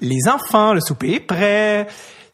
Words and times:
Les 0.00 0.28
enfants, 0.28 0.74
le 0.74 0.80
souper 0.80 1.14
est 1.14 1.20
prêt. 1.20 1.86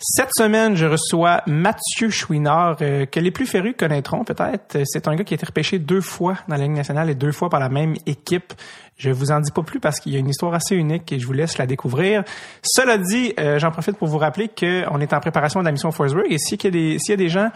Cette 0.05 0.31
semaine, 0.37 0.75
je 0.75 0.85
reçois 0.85 1.43
Mathieu 1.47 2.11
Chouinard, 2.11 2.79
euh, 2.83 3.07
que 3.07 3.21
les 3.21 3.31
plus 3.31 3.47
férus 3.47 3.75
connaîtront 3.79 4.25
peut-être. 4.25 4.79
C'est 4.85 5.07
un 5.07 5.15
gars 5.15 5.23
qui 5.23 5.35
a 5.35 5.37
été 5.37 5.47
repêché 5.47 5.79
deux 5.79 6.01
fois 6.01 6.39
dans 6.49 6.57
la 6.57 6.65
Ligue 6.65 6.73
nationale 6.73 7.09
et 7.09 7.15
deux 7.15 7.31
fois 7.31 7.49
par 7.49 7.61
la 7.61 7.69
même 7.69 7.95
équipe. 8.05 8.53
Je 9.03 9.11
vous 9.11 9.33
en 9.33 9.41
dis 9.41 9.51
pas 9.51 9.65
plus 9.65 9.81
parce 9.81 9.99
qu'il 9.99 10.13
y 10.13 10.17
a 10.17 10.21
une 10.21 10.29
histoire 10.29 10.55
assez 10.55 10.77
unique 10.77 11.11
et 11.11 11.19
je 11.19 11.27
vous 11.27 11.33
laisse 11.33 11.59
la 11.59 11.67
découvrir. 11.67 12.23
Cela 12.63 12.99
dit, 12.99 13.35
euh, 13.41 13.59
j'en 13.59 13.73
profite 13.73 13.97
pour 13.97 14.07
vous 14.07 14.19
rappeler 14.19 14.47
qu'on 14.49 15.01
est 15.01 15.13
en 15.13 15.19
préparation 15.19 15.59
de 15.59 15.65
la 15.65 15.73
mission 15.73 15.91
Forsberg 15.91 16.27
et 16.31 16.39
s'il 16.39 16.63
y 16.63 16.69
a 16.69 16.71
des, 16.71 16.99
s'il 17.01 17.11
y 17.11 17.15
a 17.15 17.17
des 17.17 17.29
gens, 17.29 17.51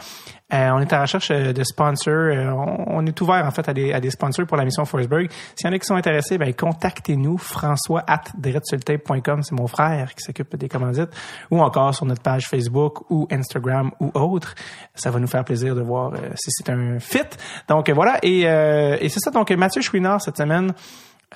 euh, 0.52 0.70
on 0.70 0.80
est 0.80 0.92
à 0.92 0.96
la 0.96 1.02
recherche 1.02 1.30
euh, 1.30 1.52
de 1.52 1.62
sponsors. 1.62 2.32
On, 2.34 2.98
on, 2.98 3.06
est 3.06 3.20
ouvert 3.20 3.46
en 3.46 3.52
fait 3.52 3.68
à 3.68 3.72
des, 3.72 3.92
à 3.92 4.00
des 4.00 4.10
sponsors 4.10 4.44
pour 4.44 4.56
la 4.56 4.64
mission 4.64 4.84
Forsberg. 4.84 5.30
S'il 5.54 5.68
y 5.68 5.70
en 5.70 5.72
a 5.72 5.78
qui 5.78 5.86
sont 5.86 5.94
intéressés, 5.94 6.36
ben 6.36 6.52
contactez-nous 6.52 7.38
François 7.38 8.02
at 8.08 8.24
c'est 8.62 9.52
mon 9.52 9.68
frère 9.68 10.14
qui 10.16 10.24
s'occupe 10.24 10.56
des 10.56 10.68
commandites, 10.68 11.10
ou 11.52 11.62
encore 11.62 11.94
sur 11.94 12.06
notre 12.06 12.22
page 12.22 12.48
Facebook 12.48 13.08
ou 13.08 13.28
Instagram 13.30 13.92
ou 14.00 14.10
autre. 14.14 14.56
Ça 14.96 15.12
va 15.12 15.20
nous 15.20 15.28
faire 15.28 15.44
plaisir 15.44 15.76
de 15.76 15.82
voir 15.82 16.12
si 16.34 16.50
c'est 16.50 16.70
un 16.70 16.98
fit. 16.98 17.20
Donc 17.68 17.88
voilà 17.90 18.18
et, 18.24 18.40
et 18.40 19.08
c'est 19.08 19.20
ça. 19.20 19.30
Donc 19.30 19.52
Mathieu 19.52 19.80
Chouinard 19.80 20.20
cette 20.20 20.38
semaine. 20.38 20.72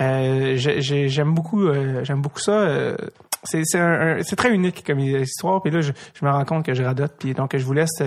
Euh, 0.00 0.54
j'aime 0.56 1.34
beaucoup, 1.34 1.66
euh, 1.66 2.04
j'aime 2.04 2.22
beaucoup 2.22 2.40
ça. 2.40 2.52
Euh, 2.52 2.96
c'est 3.42 3.64
c'est 3.64 4.36
très 4.36 4.52
unique 4.52 4.84
comme 4.86 5.00
histoire. 5.00 5.62
Puis 5.62 5.72
là, 5.72 5.80
je, 5.80 5.92
je, 6.14 6.24
me 6.24 6.30
rends 6.30 6.44
compte 6.44 6.64
que 6.64 6.74
je 6.74 6.82
radote. 6.82 7.14
Puis 7.18 7.32
donc, 7.34 7.56
je 7.56 7.64
vous 7.64 7.72
laisse 7.72 8.02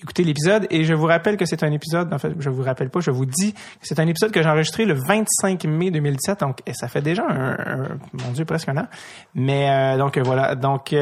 écouter 0.00 0.24
l'épisode. 0.24 0.66
Et 0.70 0.84
je 0.84 0.94
vous 0.94 1.06
rappelle 1.06 1.36
que 1.36 1.44
c'est 1.44 1.62
un 1.62 1.70
épisode. 1.70 2.12
En 2.12 2.18
fait, 2.18 2.32
je 2.38 2.50
vous 2.50 2.62
rappelle 2.62 2.90
pas. 2.90 3.00
Je 3.00 3.10
vous 3.10 3.26
dis 3.26 3.52
que 3.52 3.58
c'est 3.82 4.00
un 4.00 4.06
épisode 4.06 4.32
que 4.32 4.42
j'ai 4.42 4.48
enregistré 4.48 4.86
le 4.86 4.94
25 4.94 5.64
mai 5.64 5.90
2017. 5.90 6.40
Donc, 6.40 6.60
et 6.66 6.72
ça 6.72 6.88
fait 6.88 7.02
déjà 7.02 7.26
un, 7.28 7.98
mon 8.12 8.30
Dieu 8.32 8.44
presque 8.44 8.68
un 8.70 8.78
an. 8.78 8.86
Mais 9.34 9.96
donc 9.98 10.18
voilà. 10.18 10.54
Donc 10.54 10.94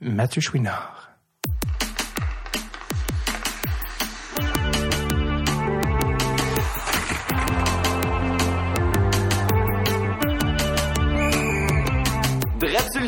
Mathieu 0.00 0.40
Chouinard. 0.40 0.97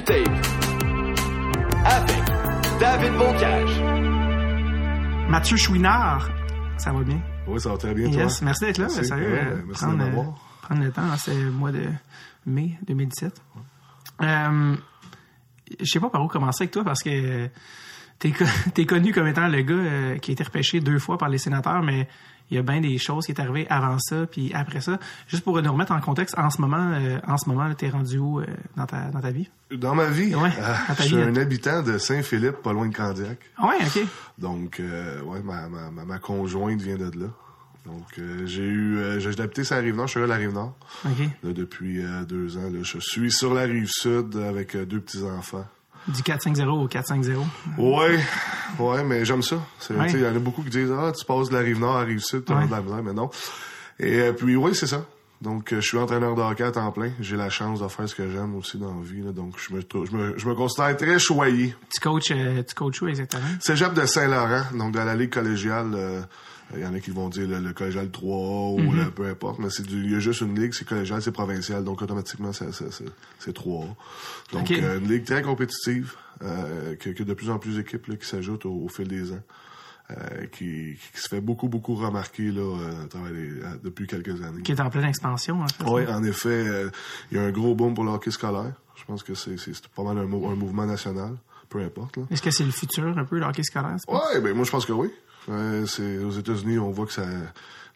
Avec 0.08 0.30
David 2.80 3.12
Bocage. 3.18 3.80
Mathieu 5.28 5.56
Chouinard, 5.58 6.30
ça 6.78 6.90
va 6.90 7.02
bien? 7.02 7.20
Oui, 7.46 7.60
ça 7.60 7.70
va 7.70 7.76
très 7.76 7.92
bien, 7.92 8.08
yes, 8.08 8.40
Merci 8.40 8.64
d'être 8.64 8.78
là, 8.78 8.86
merci. 8.86 9.04
sérieux. 9.04 9.34
Euh, 9.34 9.62
merci 9.66 9.84
prendre, 9.84 9.98
de 9.98 10.04
euh, 10.04 10.22
prendre 10.62 10.82
le 10.82 10.90
temps, 10.90 11.02
c'est 11.18 11.34
le 11.34 11.50
mois 11.50 11.70
de 11.70 11.84
mai 12.46 12.78
2017. 12.86 13.42
Euh, 14.22 14.76
je 15.78 15.84
sais 15.84 16.00
pas 16.00 16.08
par 16.08 16.24
où 16.24 16.28
commencer 16.28 16.62
avec 16.64 16.72
toi 16.72 16.82
parce 16.82 17.02
que 17.02 17.48
t'es 18.18 18.32
es 18.78 18.86
connu 18.86 19.12
comme 19.12 19.26
étant 19.26 19.48
le 19.48 19.60
gars 19.60 20.18
qui 20.18 20.30
a 20.30 20.32
été 20.32 20.44
repêché 20.44 20.80
deux 20.80 20.98
fois 20.98 21.18
par 21.18 21.28
les 21.28 21.38
sénateurs, 21.38 21.82
mais 21.82 22.08
il 22.50 22.56
y 22.56 22.58
a 22.58 22.62
bien 22.62 22.80
des 22.80 22.98
choses 22.98 23.26
qui 23.26 23.32
est 23.32 23.40
arrivées 23.40 23.66
avant 23.70 23.98
ça 23.98 24.26
puis 24.26 24.52
après 24.54 24.80
ça. 24.80 24.98
Juste 25.28 25.44
pour 25.44 25.60
nous 25.60 25.72
remettre 25.72 25.92
en 25.92 26.00
contexte, 26.00 26.36
en 26.38 26.50
ce 26.50 26.60
moment, 26.60 26.92
euh, 26.94 27.18
en 27.26 27.38
ce 27.38 27.48
moment, 27.48 27.72
t'es 27.74 27.88
rendu 27.88 28.18
où 28.18 28.40
euh, 28.40 28.46
dans, 28.76 28.86
ta, 28.86 29.10
dans 29.10 29.20
ta 29.20 29.30
vie? 29.30 29.48
Dans 29.70 29.94
ma 29.94 30.06
vie? 30.06 30.34
Ouais, 30.34 30.50
euh, 30.58 30.74
je 30.98 31.02
suis 31.02 31.16
un 31.16 31.36
habitant 31.36 31.82
de 31.82 31.98
Saint-Philippe, 31.98 32.56
pas 32.62 32.72
loin 32.72 32.88
de 32.88 32.94
Candiac. 32.94 33.38
Ouais, 33.62 33.76
OK. 33.86 34.04
Donc, 34.38 34.80
ouais, 34.80 35.40
ma, 35.42 35.68
ma, 35.68 35.90
ma, 35.90 36.18
conjointe 36.18 36.80
vient 36.80 36.96
de 36.96 37.04
là. 37.18 37.26
Donc, 37.86 38.20
j'ai 38.44 38.66
eu, 38.66 39.20
j'ai 39.20 39.30
adapté 39.30 39.64
sa 39.64 39.76
rive 39.76 39.96
nord. 39.96 40.06
Je 40.06 40.12
suis 40.12 40.22
à 40.22 40.26
la 40.26 40.36
rive 40.36 40.52
nord. 40.52 40.74
OK. 41.04 41.28
depuis 41.44 42.02
deux 42.28 42.58
ans. 42.58 42.70
Là, 42.70 42.80
je 42.82 42.98
suis 42.98 43.32
sur 43.32 43.54
la 43.54 43.62
rive 43.62 43.88
sud 43.88 44.36
avec 44.36 44.76
deux 44.76 45.00
petits 45.00 45.22
enfants. 45.22 45.66
Du 46.08 46.22
4-5-0 46.22 46.68
au 46.68 46.88
4-5-0. 46.88 47.36
Ouais, 47.78 48.18
ouais, 48.78 49.04
mais 49.04 49.24
j'aime 49.24 49.42
ça. 49.42 49.56
Il 49.90 50.20
y 50.20 50.26
en 50.26 50.34
a 50.34 50.38
beaucoup 50.38 50.62
qui 50.62 50.70
disent 50.70 50.92
Ah, 50.97 51.12
tu 51.16 51.25
passes 51.25 51.48
de 51.50 51.54
la 51.54 51.60
rive 51.60 51.78
nord 51.78 51.97
à 51.97 52.00
la 52.00 52.06
rive 52.06 52.20
sud, 52.20 52.44
tu 52.44 52.52
as 52.52 52.66
de 52.66 52.70
la 52.70 52.80
misère, 52.80 53.02
mais 53.02 53.12
non. 53.12 53.30
Et 53.98 54.19
euh, 54.20 54.32
puis 54.32 54.56
oui, 54.56 54.75
c'est 54.75 54.86
ça. 54.86 55.04
Donc, 55.42 55.72
euh, 55.72 55.80
je 55.80 55.88
suis 55.88 55.97
entraîneur 55.98 56.34
de 56.34 56.42
hockey 56.42 56.64
à 56.64 56.70
temps 56.70 56.91
plein. 56.92 57.12
J'ai 57.20 57.36
la 57.36 57.48
chance 57.48 57.80
de 57.80 57.88
faire 57.88 58.08
ce 58.08 58.14
que 58.14 58.30
j'aime 58.30 58.54
aussi 58.56 58.76
dans 58.76 58.94
la 58.94 59.02
vie. 59.02 59.22
Là. 59.22 59.32
Donc, 59.32 59.54
je 59.58 59.75
me, 59.75 59.80
je, 59.80 60.16
me, 60.16 60.38
je 60.38 60.47
me 60.47 60.54
considère 60.54 60.94
très 60.97 61.19
choyé. 61.19 61.75
Tu 61.92 62.00
coaches, 62.00 62.32
euh, 62.32 62.62
tu 62.62 62.75
coaches 62.75 63.00
où 63.00 63.08
exactement? 63.08 63.44
Cégep 63.60 63.94
de 63.94 64.04
Saint-Laurent, 64.04 64.64
donc 64.75 64.92
dans 64.92 65.04
la 65.04 65.14
ligue 65.14 65.32
collégiale. 65.32 65.92
Euh, 65.94 66.20
il 66.75 66.81
y 66.81 66.86
en 66.86 66.94
a 66.94 67.00
qui 67.00 67.10
vont 67.10 67.28
dire 67.28 67.48
le, 67.48 67.72
collégial 67.72 68.10
3 68.10 68.36
ou 68.36 68.81
mm-hmm. 68.81 69.04
le, 69.04 69.10
peu 69.10 69.26
importe, 69.26 69.58
mais 69.58 69.70
c'est 69.70 69.84
il 69.91 70.10
y 70.10 70.14
a 70.14 70.20
juste 70.20 70.41
une 70.41 70.58
ligue, 70.58 70.72
c'est 70.72 70.86
collégial, 70.86 71.20
c'est 71.22 71.32
provincial, 71.32 71.82
donc 71.84 72.03
automatiquement 72.03 72.53
c'est 72.53 73.53
3 73.53 73.97
Donc 74.53 74.70
une 74.70 75.08
ligue 75.08 75.25
très 75.25 75.42
compétitive, 75.42 76.14
euh, 76.42 76.97
que, 76.97 77.10
que, 77.10 77.22
de 77.22 77.34
plus 77.34 77.50
en 77.50 77.58
plus 77.58 77.76
d'équipes 77.76 78.19
qui 78.19 78.26
s'ajoutent 78.26 78.66
au, 78.66 78.88
fil 78.88 79.08
des 79.08 79.32
ans. 79.32 79.42
Euh, 80.10 80.47
qui, 80.47 80.97
qui, 81.12 81.20
se 81.20 81.28
fait 81.28 81.41
beaucoup, 81.41 81.69
beaucoup 81.69 81.94
remarquer 81.94 82.50
là, 82.50 82.62
euh, 82.62 83.06
euh, 83.14 83.75
depuis 83.84 84.08
quelques 84.08 84.42
années. 84.42 84.62
Qui 84.62 84.72
est 84.72 84.81
en 84.81 84.91
pleine 84.91 85.04
expansion, 85.04 85.60
en 85.62 85.69
fait. 85.69 85.84
Oui, 85.87 86.06
en 86.08 86.25
effet, 86.25 86.66
il 87.31 87.37
y 87.37 87.41
a 87.41 87.44
un 87.44 87.52
gros 87.52 87.76
boom 87.76 87.94
pour 87.94 88.02
le 88.02 88.10
hockey 88.10 88.32
scolaire. 88.32 88.72
Je 88.97 89.04
pense 89.04 89.22
que 89.22 89.34
c'est 89.34 89.56
pas 89.94 90.02
mal 90.02 90.19
un, 90.19 90.22
un, 90.22 90.56
mouvement 90.56 90.87
national, 90.87 91.37
peu 91.70 91.81
importe. 91.81 92.19
Est-ce 92.31 92.42
que 92.42 92.50
c'est 92.50 92.64
le 92.64 92.72
futur, 92.72 93.16
un 93.16 93.25
peu, 93.25 93.38
le 93.38 93.47
hockey 93.47 93.62
scolaire? 93.62 93.97
Oui, 94.08 94.41
ben 94.42 94.54
moi, 94.54 94.64
je 94.64 94.70
pense 94.70 94.84
que 94.84 94.92
oui. 94.92 95.10
c'est 95.86 96.19
aux 96.19 96.32
États-Unis, 96.32 96.78
on 96.78 96.91
voit 96.91 97.06
que 97.06 97.12
ça 97.12 97.25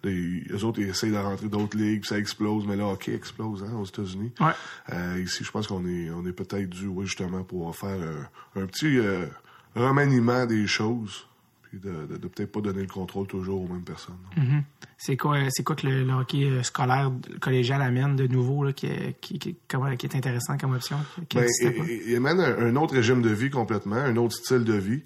les, 0.04 0.64
autres, 0.64 0.80
ils 0.80 0.88
essayent 0.88 1.10
de 1.10 1.16
rentrer 1.16 1.48
d'autres 1.48 1.76
ligues, 1.76 2.00
puis 2.00 2.08
ça 2.08 2.18
explose, 2.18 2.66
mais 2.66 2.76
là, 2.76 2.86
hockey 2.86 3.14
explose 3.14 3.64
hein, 3.64 3.74
aux 3.76 3.84
États-Unis. 3.84 4.32
Ouais. 4.40 4.52
Euh, 4.92 5.22
ici, 5.24 5.44
je 5.44 5.50
pense 5.50 5.66
qu'on 5.66 5.86
est, 5.86 6.10
on 6.10 6.26
est 6.26 6.32
peut-être 6.32 6.68
dû, 6.68 6.86
oui, 6.86 7.06
justement, 7.06 7.42
pour 7.42 7.74
faire 7.74 7.98
euh, 7.98 8.22
un 8.56 8.66
petit 8.66 8.98
euh, 8.98 9.26
remaniement 9.74 10.46
des 10.46 10.66
choses, 10.66 11.26
puis 11.74 11.90
de, 11.90 12.06
de, 12.06 12.16
de 12.16 12.28
peut-être 12.28 12.52
pas 12.52 12.60
donner 12.60 12.82
le 12.82 12.88
contrôle 12.88 13.26
toujours 13.26 13.62
aux 13.62 13.72
mêmes 13.72 13.84
personnes. 13.84 14.16
Mm-hmm. 14.36 14.62
C'est 14.96 15.16
quoi, 15.16 15.38
c'est 15.50 15.62
quoi 15.62 15.76
que 15.76 15.86
le, 15.86 16.10
hockey 16.12 16.44
euh, 16.44 16.62
scolaire 16.62 17.10
collégial 17.40 17.82
amène 17.82 18.16
de 18.16 18.26
nouveau, 18.26 18.64
là, 18.64 18.72
qui, 18.72 18.88
qui, 19.20 19.38
qui, 19.38 19.56
qui 19.98 20.06
est 20.06 20.16
intéressant 20.16 20.56
comme 20.56 20.74
option? 20.74 20.98
Ben, 21.34 21.46
il, 21.60 22.02
il, 22.08 22.16
amène 22.16 22.40
un, 22.40 22.58
un, 22.58 22.76
autre 22.76 22.94
régime 22.94 23.22
de 23.22 23.30
vie 23.30 23.50
complètement, 23.50 23.96
un 23.96 24.16
autre 24.16 24.34
style 24.36 24.64
de 24.64 24.74
vie. 24.74 25.02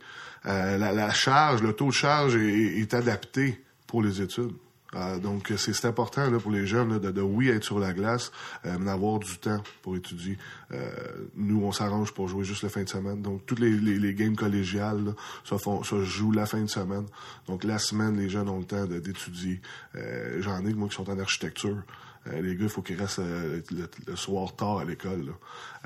Euh, 0.46 0.78
la, 0.78 0.92
la, 0.92 1.10
charge, 1.10 1.62
le 1.62 1.72
taux 1.72 1.88
de 1.88 1.92
charge 1.92 2.36
est, 2.36 2.80
est 2.80 2.94
adapté 2.94 3.62
pour 3.86 4.02
les 4.02 4.20
études. 4.22 4.52
Euh, 4.94 5.18
donc, 5.18 5.52
c'est 5.56 5.84
important 5.84 6.30
là, 6.30 6.38
pour 6.38 6.50
les 6.50 6.66
jeunes 6.66 6.98
de, 6.98 7.10
de, 7.10 7.20
oui, 7.20 7.48
être 7.48 7.64
sur 7.64 7.78
la 7.78 7.92
glace, 7.92 8.32
euh, 8.64 8.76
mais 8.78 8.86
d'avoir 8.86 9.18
du 9.18 9.36
temps 9.38 9.62
pour 9.82 9.96
étudier. 9.96 10.38
Euh, 10.72 10.90
nous, 11.36 11.62
on 11.62 11.72
s'arrange 11.72 12.12
pour 12.12 12.28
jouer 12.28 12.44
juste 12.44 12.62
la 12.62 12.70
fin 12.70 12.82
de 12.82 12.88
semaine. 12.88 13.20
Donc, 13.20 13.44
toutes 13.44 13.60
les, 13.60 13.70
les, 13.70 13.98
les 13.98 14.14
games 14.14 14.36
collégiales 14.36 15.04
là, 15.04 15.12
ça, 15.44 15.58
font, 15.58 15.82
ça 15.82 16.02
joue 16.02 16.32
la 16.32 16.46
fin 16.46 16.60
de 16.60 16.70
semaine. 16.70 17.06
Donc, 17.46 17.64
la 17.64 17.78
semaine, 17.78 18.16
les 18.16 18.30
jeunes 18.30 18.48
ont 18.48 18.58
le 18.58 18.64
temps 18.64 18.86
d'étudier. 18.86 19.60
Euh, 19.94 20.40
j'en 20.40 20.64
ai, 20.64 20.72
moi, 20.72 20.88
qui 20.88 20.94
sont 20.94 21.10
en 21.10 21.18
architecture. 21.18 21.82
Euh, 22.26 22.42
les 22.42 22.56
gars, 22.56 22.64
il 22.64 22.68
faut 22.68 22.82
qu'ils 22.82 23.00
restent 23.00 23.20
euh, 23.20 23.60
le, 24.06 24.16
soir 24.16 24.54
tard 24.54 24.78
à 24.78 24.84
l'école. 24.84 25.32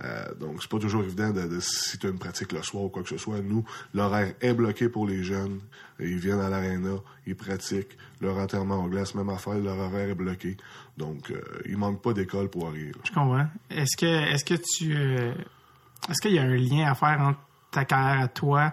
Euh, 0.04 0.34
donc, 0.41 0.62
c'est 0.62 0.70
pas 0.70 0.78
toujours 0.78 1.03
évident 1.03 1.31
de, 1.31 1.60
si 1.60 1.98
tu 1.98 2.06
as 2.06 2.10
une 2.10 2.19
pratique 2.19 2.53
le 2.53 2.62
soir 2.62 2.84
ou 2.84 2.88
quoi 2.88 3.03
que 3.03 3.09
ce 3.09 3.19
soit. 3.19 3.41
Nous, 3.41 3.65
l'horaire 3.94 4.34
est 4.41 4.54
bloqué 4.54 4.88
pour 4.88 5.06
les 5.06 5.22
jeunes. 5.22 5.60
Ils 6.00 6.19
viennent 6.19 6.41
à 6.41 6.48
l'aréna, 6.48 6.97
ils 7.26 7.37
pratiquent. 7.37 7.97
Leur 8.20 8.38
enterrement 8.38 8.76
en 8.76 8.88
glace, 8.88 9.15
même 9.15 9.28
affaire, 9.28 9.54
leur 9.54 9.78
horaire 9.78 10.09
est 10.09 10.15
bloqué. 10.15 10.56
Donc, 10.97 11.31
euh, 11.31 11.41
il 11.66 11.76
manque 11.76 12.03
pas 12.03 12.12
d'école 12.12 12.49
pour 12.49 12.69
arriver. 12.69 12.93
Je 13.04 13.12
comprends. 13.12 13.47
Est-ce 13.70 13.97
que, 13.97 14.06
est-ce 14.06 14.44
que 14.44 14.54
tu, 14.54 14.97
est-ce 14.97 16.20
qu'il 16.20 16.32
y 16.32 16.38
a 16.38 16.43
un 16.43 16.56
lien 16.56 16.91
à 16.91 16.94
faire 16.94 17.20
entre 17.20 17.38
ta 17.70 17.84
carrière 17.84 18.22
à 18.22 18.28
toi, 18.28 18.72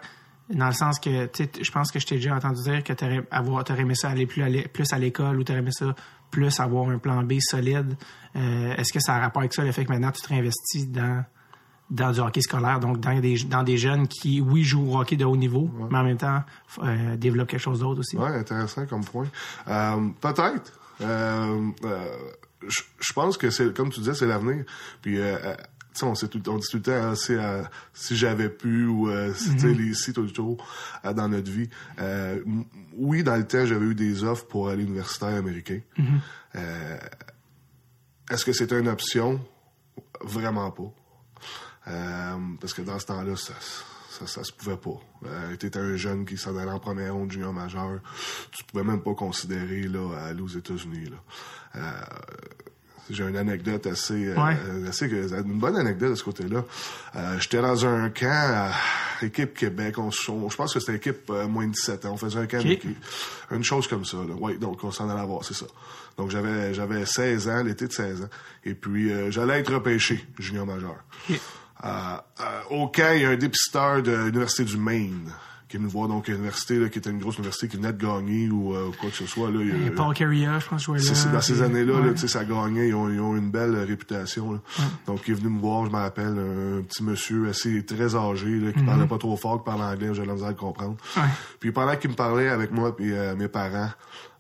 dans 0.50 0.68
le 0.68 0.74
sens 0.74 1.00
que, 1.00 1.30
je 1.38 1.72
pense 1.72 1.92
que 1.92 2.00
je 2.00 2.06
t'ai 2.06 2.16
déjà 2.16 2.36
entendu 2.36 2.62
dire 2.64 2.84
que 2.84 2.94
tu 2.94 3.06
aurais 3.06 3.82
aimé 3.82 3.96
ça 3.96 4.10
aller 4.10 4.26
plus 4.26 4.44
à 4.44 4.68
plus 4.68 4.92
à 4.92 4.98
l'école 4.98 5.40
ou 5.40 5.44
tu 5.44 5.52
aimé 5.52 5.72
ça 5.72 5.96
plus 6.32 6.60
avoir 6.60 6.90
un 6.90 6.98
plan 6.98 7.24
B 7.24 7.34
solide. 7.40 7.96
Euh, 8.36 8.76
est-ce 8.76 8.94
que 8.94 9.00
ça 9.00 9.16
a 9.16 9.20
rapport 9.20 9.42
avec 9.42 9.54
ça, 9.54 9.64
le 9.64 9.72
fait 9.72 9.86
que 9.86 9.92
maintenant 9.92 10.12
tu 10.12 10.22
te 10.22 10.30
réinvestis 10.30 10.88
dans, 10.88 11.24
dans 11.90 12.12
du 12.12 12.20
hockey 12.20 12.42
scolaire, 12.42 12.80
donc 12.80 13.00
dans 13.00 13.20
des, 13.20 13.38
dans 13.46 13.64
des 13.64 13.78
jeunes 13.78 14.08
qui, 14.08 14.42
oui, 14.42 14.64
jouent 14.64 14.94
au 14.94 15.00
hockey 15.00 15.16
de 15.16 15.26
haut 15.26 15.38
niveau, 15.38 15.70
mais 15.90 15.98
en 15.98 16.04
même 16.04 16.18
temps 16.18 16.44
euh, 16.84 17.16
développent 17.18 17.50
quelque 17.50 17.60
chose 17.60 17.80
d'autre 17.80 18.02
aussi? 18.02 18.18
Oui, 18.18 18.30
intéressant 18.30 18.86
comme 18.86 19.04
point. 19.04 19.28
Euh, 19.68 20.10
peut-être. 20.22 20.72
je 22.68 23.14
pense 23.14 23.38
que 23.38 23.50
c'est, 23.50 23.74
comme 23.74 23.90
tu 23.90 24.00
disais, 24.02 24.14
c'est 24.14 24.28
l'avenir. 24.28 24.66
Puis 25.02 25.18
on, 26.04 26.14
dit 26.14 26.30
tout 26.30 26.38
le 26.38 26.82
temps, 26.82 26.92
hein, 26.94 27.64
si 27.94 28.16
j'avais 28.16 28.50
pu, 28.50 28.86
ou 28.86 29.10
euh, 29.10 29.32
mm-hmm. 29.32 29.78
les 29.78 29.94
sites 29.94 30.16
toujours 30.16 30.58
dans 31.04 31.28
notre 31.28 31.52
vie. 31.52 31.70
Euh, 32.00 32.42
oui, 32.94 33.24
dans 33.24 33.36
le 33.36 33.46
temps, 33.46 33.66
j'avais 33.66 33.86
eu 33.86 33.96
des 33.96 34.24
offres 34.24 34.46
pour 34.46 34.70
aller 34.70 34.84
à 34.84 34.86
l'universitaire 34.86 35.30
américain. 35.30 35.80
Mm-hmm. 35.98 36.20
Euh, 36.56 36.98
est-ce 38.32 38.46
que 38.46 38.54
c'était 38.54 38.80
une 38.80 38.88
option? 38.88 39.40
Vraiment 40.22 40.72
pas. 40.72 40.92
parce 42.60 42.74
que 42.74 42.82
dans 42.82 43.00
ce 43.00 43.06
temps-là, 43.08 43.36
ça, 43.36 43.54
ça, 44.26 44.44
se 44.44 44.52
pouvait 44.52 44.78
pas. 44.78 45.00
Euh, 45.26 45.56
tu 45.58 45.66
étais 45.66 45.80
un 45.80 45.96
jeune 45.96 46.26
qui 46.26 46.38
s'en 46.38 46.56
allait 46.58 46.72
en 46.72 46.80
première 46.80 47.14
ronde 47.14 47.32
junior 47.32 47.54
majeur. 47.54 48.00
Tu 48.52 48.64
pouvais 48.66 48.84
même 48.84 49.02
pas 49.02 49.14
considérer 49.14 49.84
là, 49.84 50.26
aller 50.26 50.42
aux 50.42 50.48
États-Unis. 50.48 51.10
Là 51.10 51.18
j'ai 53.10 53.24
une 53.24 53.38
anecdote 53.38 53.86
assez, 53.88 54.28
euh, 54.28 54.36
Ouais. 54.36 54.58
assez 54.88 55.06
une 55.08 55.60
bonne 55.60 55.76
anecdote 55.78 56.12
de 56.12 56.16
ce 56.16 56.24
côté-là. 56.24 56.64
Euh, 57.16 57.40
J'étais 57.40 57.62
dans 57.62 57.86
un 57.86 58.10
camp, 58.10 58.28
euh, 59.22 59.26
équipe 59.26 59.54
Québec. 59.58 59.98
On, 59.98 60.10
on- 60.30 60.50
je 60.50 60.56
pense 60.56 60.74
que 60.74 60.80
c'était 60.80 60.96
équipe 60.96 61.30
euh, 61.30 61.48
moins 61.48 61.68
de 61.68 61.72
17 61.74 62.06
ans. 62.06 62.12
On 62.14 62.18
faisait 62.18 62.40
un 62.40 62.46
camp 62.48 62.60
Ok. 62.60 62.66
d'équipe. 62.68 62.98
Une 63.52 63.64
chose 63.64 63.88
comme 63.88 64.06
ça. 64.06 64.18
Là. 64.18 64.34
Ouais, 64.40 64.58
donc 64.58 64.84
on 64.84 64.92
s'en 64.92 65.10
allait 65.10 65.26
voir, 65.26 65.44
c'est 65.44 65.54
ça. 65.56 65.66
Donc 66.18 66.30
j'avais 66.32 66.74
j'avais 66.74 67.06
16 67.06 67.48
ans, 67.48 67.64
l'été 67.64 67.88
de 67.88 67.94
16 67.94 68.22
ans. 68.24 68.30
Et 68.66 68.74
puis 68.74 69.12
euh, 69.12 69.32
j'allais 69.32 69.60
être 69.60 69.74
repêché, 69.74 70.24
junior 70.38 70.66
majeur. 70.66 70.98
Euh, 71.30 71.38
euh, 71.86 72.62
au 72.72 72.88
camp, 72.90 73.14
il 73.16 73.22
y 73.22 73.26
a 73.26 73.30
un 73.30 73.38
dépisteur 73.38 74.04
de 74.04 74.12
l'Université 74.12 74.66
du 74.66 74.78
Maine 74.78 75.32
qui 75.70 75.78
est 75.78 75.80
venu 75.80 75.90
voir 75.90 76.08
donc 76.08 76.28
l'université, 76.28 76.80
là, 76.80 76.90
qui 76.90 76.98
était 76.98 77.12
une 77.12 77.20
grosse 77.20 77.38
université 77.38 77.68
qui 77.68 77.78
venait 77.78 77.94
de 77.94 78.04
gagner 78.04 78.50
ou 78.50 78.76
euh, 78.76 78.90
quoi 79.00 79.10
que 79.10 79.16
ce 79.16 79.28
soit. 79.28 79.52
Là, 79.52 79.60
il 79.62 79.72
Euh, 79.72 79.96
Paul 79.96 80.14
Carrier, 80.16 80.50
je 80.60 80.68
pense, 80.68 80.84
jouait 80.84 81.00
là. 81.00 81.14
c'est 81.14 81.32
dans 81.32 81.42
ces 81.42 81.62
années-là, 81.62 81.94
là, 81.94 82.08
ouais. 82.08 82.14
tu 82.14 82.22
sais, 82.22 82.28
ça 82.28 82.44
gagnait, 82.44 82.90
ils 82.90 82.96
ont, 82.96 83.10
ils 83.10 83.20
ont 83.20 83.38
une 83.38 83.52
belle 83.52 83.76
euh, 83.76 83.86
réputation. 83.86 84.54
là. 84.54 84.60
Donc, 85.06 85.22
il 85.28 85.32
est 85.32 85.36
venu 85.36 85.50
me 85.50 85.62
voir, 85.62 85.86
je 85.86 85.92
me 85.92 85.98
rappelle, 85.98 86.80
un, 86.80 86.82
petit 86.82 87.04
monsieur 87.04 87.50
assez 87.50 87.86
très 87.86 88.16
âgé, 88.16 88.60
là, 88.60 88.72
qui 88.72 88.82
parlait 88.84 89.08
pas 89.08 89.18
trop 89.18 89.38
fort, 89.38 89.60
qui 89.60 89.66
parlait 89.66 89.84
anglais, 89.84 90.14
j'avais 90.14 90.28
la 90.28 90.46
à 90.46 90.50
le 90.50 90.56
comprendre. 90.56 90.98
Ouais. 91.16 91.24
Puis 91.60 91.72
pendant 91.72 91.96
qu'il 91.96 92.10
me 92.10 92.16
parlait 92.16 92.50
avec 92.50 92.72
moi 92.72 92.96
et 93.00 93.36
mes 93.36 93.48
parents, 93.48 93.90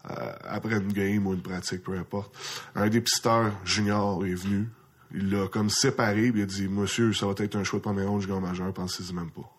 euh, 0.09 0.31
après 0.47 0.77
une 0.77 0.93
game 0.93 1.27
ou 1.27 1.33
une 1.33 1.41
pratique, 1.41 1.83
peu 1.83 1.97
importe, 1.97 2.33
un 2.73 2.87
dépisteur 2.87 3.51
junior 3.65 4.25
est 4.25 4.33
venu. 4.33 4.69
Il 5.13 5.29
l'a 5.29 5.47
comme 5.47 5.69
séparé, 5.69 6.31
puis 6.31 6.41
il 6.41 6.43
a 6.43 6.45
dit, 6.45 6.67
monsieur, 6.67 7.13
ça 7.13 7.25
va 7.25 7.33
être 7.37 7.55
un 7.55 7.63
choix 7.63 7.79
de 7.79 7.83
première 7.83 8.09
ronde 8.09 8.21
junior 8.21 8.39
majeur, 8.39 8.71
pensez-y 8.73 9.13
même 9.13 9.31
pas. 9.31 9.58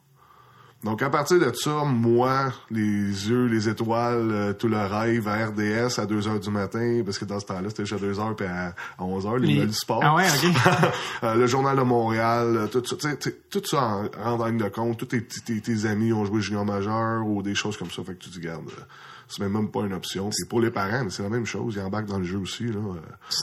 Donc, 0.83 1.03
à 1.03 1.11
partir 1.11 1.39
de 1.39 1.53
ça, 1.55 1.85
moi, 1.85 2.53
les 2.71 2.81
yeux, 3.29 3.45
les 3.47 3.69
étoiles, 3.69 4.31
euh, 4.31 4.53
tout 4.55 4.67
le 4.67 4.79
rêve 4.79 5.29
à 5.29 5.47
RDS 5.49 5.99
à 6.01 6.07
2 6.07 6.27
heures 6.27 6.41
du 6.41 6.49
matin, 6.51 7.03
parce 7.05 7.19
que 7.19 7.27
dans 7.27 7.39
ce 7.39 7.45
temps-là, 7.45 7.69
c'était 7.69 7.85
juste 7.85 8.03
à 8.03 8.07
2 8.07 8.19
heures 8.19 8.35
puis 8.35 8.47
à, 8.47 8.69
à 8.99 9.05
11 9.05 9.27
heures, 9.27 9.37
les, 9.37 9.55
Les- 9.57 9.67
du 9.67 9.75
sport. 9.75 10.01
Ah 10.03 10.15
ouais, 10.15 10.25
ok. 10.27 10.55
Euh, 11.23 11.35
le 11.35 11.47
journal 11.47 11.77
de 11.77 11.83
Montréal, 11.83 12.57
euh, 12.57 12.67
tout 12.67 12.83
ça, 12.87 12.97
tu 12.97 13.09
sais, 13.11 13.17
tu 13.19 13.29
sais, 13.29 13.37
tout 13.51 13.63
ça 13.67 14.01
en, 14.25 14.41
en 14.41 14.47
ligne 14.47 14.57
de 14.57 14.69
compte. 14.71 14.97
Tous 14.99 15.05
tes, 15.05 15.23
tes, 15.23 15.61
tes 15.61 15.85
amis 15.85 16.15
ont 16.15 16.25
joué 16.25 16.41
junior 16.41 16.65
majeur 16.65 17.27
ou 17.27 17.43
des 17.43 17.55
choses 17.55 17.77
comme 17.77 17.91
ça. 17.91 18.03
Fait 18.03 18.15
que 18.15 18.19
tu 18.25 18.31
te 18.31 18.35
dis, 18.39 18.41
garde, 18.41 18.67
euh, 18.71 18.83
c'est 19.29 19.41
même, 19.43 19.53
même 19.53 19.71
pas 19.71 19.81
une 19.83 19.93
option. 19.93 20.31
Puis 20.31 20.49
pour 20.49 20.63
les 20.63 20.71
parents, 20.71 21.05
mais 21.05 21.11
c'est 21.11 21.23
la 21.23 21.29
même 21.29 21.45
chose. 21.45 21.75
Ils 21.77 21.83
embarquent 21.83 22.07
dans 22.07 22.19
le 22.19 22.25
jeu 22.25 22.39
aussi, 22.39 22.65
là. 22.65 22.79
Euh, 22.79 23.01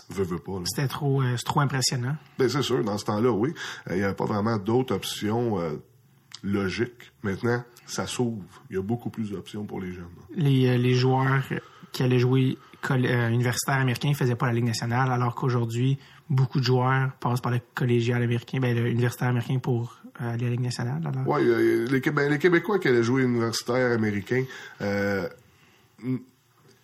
veut, 0.09 0.23
veut 0.23 0.39
pas. 0.39 0.53
C'était 0.65 0.87
trop, 0.87 1.21
euh, 1.21 1.35
c'est 1.37 1.45
trop 1.45 1.59
impressionnant. 1.59 2.15
Ben, 2.39 2.49
c'est 2.49 2.63
sûr, 2.63 2.83
dans 2.83 2.97
ce 2.97 3.05
temps-là, 3.05 3.29
oui. 3.29 3.53
Il 3.91 3.97
n'y 3.97 4.03
avait 4.03 4.15
pas 4.15 4.25
vraiment 4.25 4.57
d'autres 4.57 4.95
options 4.95 5.59
logiques. 6.43 7.11
Maintenant, 7.23 7.63
ça 7.85 8.07
s'ouvre. 8.07 8.63
Il 8.69 8.75
y 8.75 8.79
a 8.79 8.81
beaucoup 8.81 9.09
plus 9.09 9.31
d'options 9.31 9.65
pour 9.65 9.81
les 9.81 9.91
jeunes. 9.91 10.05
Les, 10.35 10.67
euh, 10.67 10.77
les 10.77 10.93
joueurs 10.93 11.43
qui 11.91 12.03
allaient 12.03 12.19
jouer 12.19 12.57
euh, 12.91 13.29
universitaire 13.29 13.75
américain 13.75 14.13
faisaient 14.13 14.35
pas 14.35 14.47
la 14.47 14.53
Ligue 14.53 14.65
nationale, 14.65 15.11
alors 15.11 15.35
qu'aujourd'hui, 15.35 15.97
beaucoup 16.29 16.59
de 16.59 16.63
joueurs 16.65 17.11
passent 17.19 17.41
par 17.41 17.51
le 17.51 17.59
collégial 17.73 18.21
américain, 18.21 18.59
ben, 18.59 18.75
le 18.75 18.89
universitaire 18.89 19.29
américain 19.29 19.59
pour 19.59 19.99
euh, 20.21 20.33
aller 20.33 20.45
à 20.45 20.47
la 20.47 20.51
Ligue 20.51 20.61
nationale. 20.61 21.01
Alors. 21.05 21.39
Les, 21.39 21.99
ben, 22.11 22.29
les 22.29 22.39
Québécois 22.39 22.79
qui 22.79 22.87
allaient 22.87 23.03
jouer 23.03 23.23
universitaire 23.23 23.91
américain, 23.91 24.43
euh, 24.81 25.27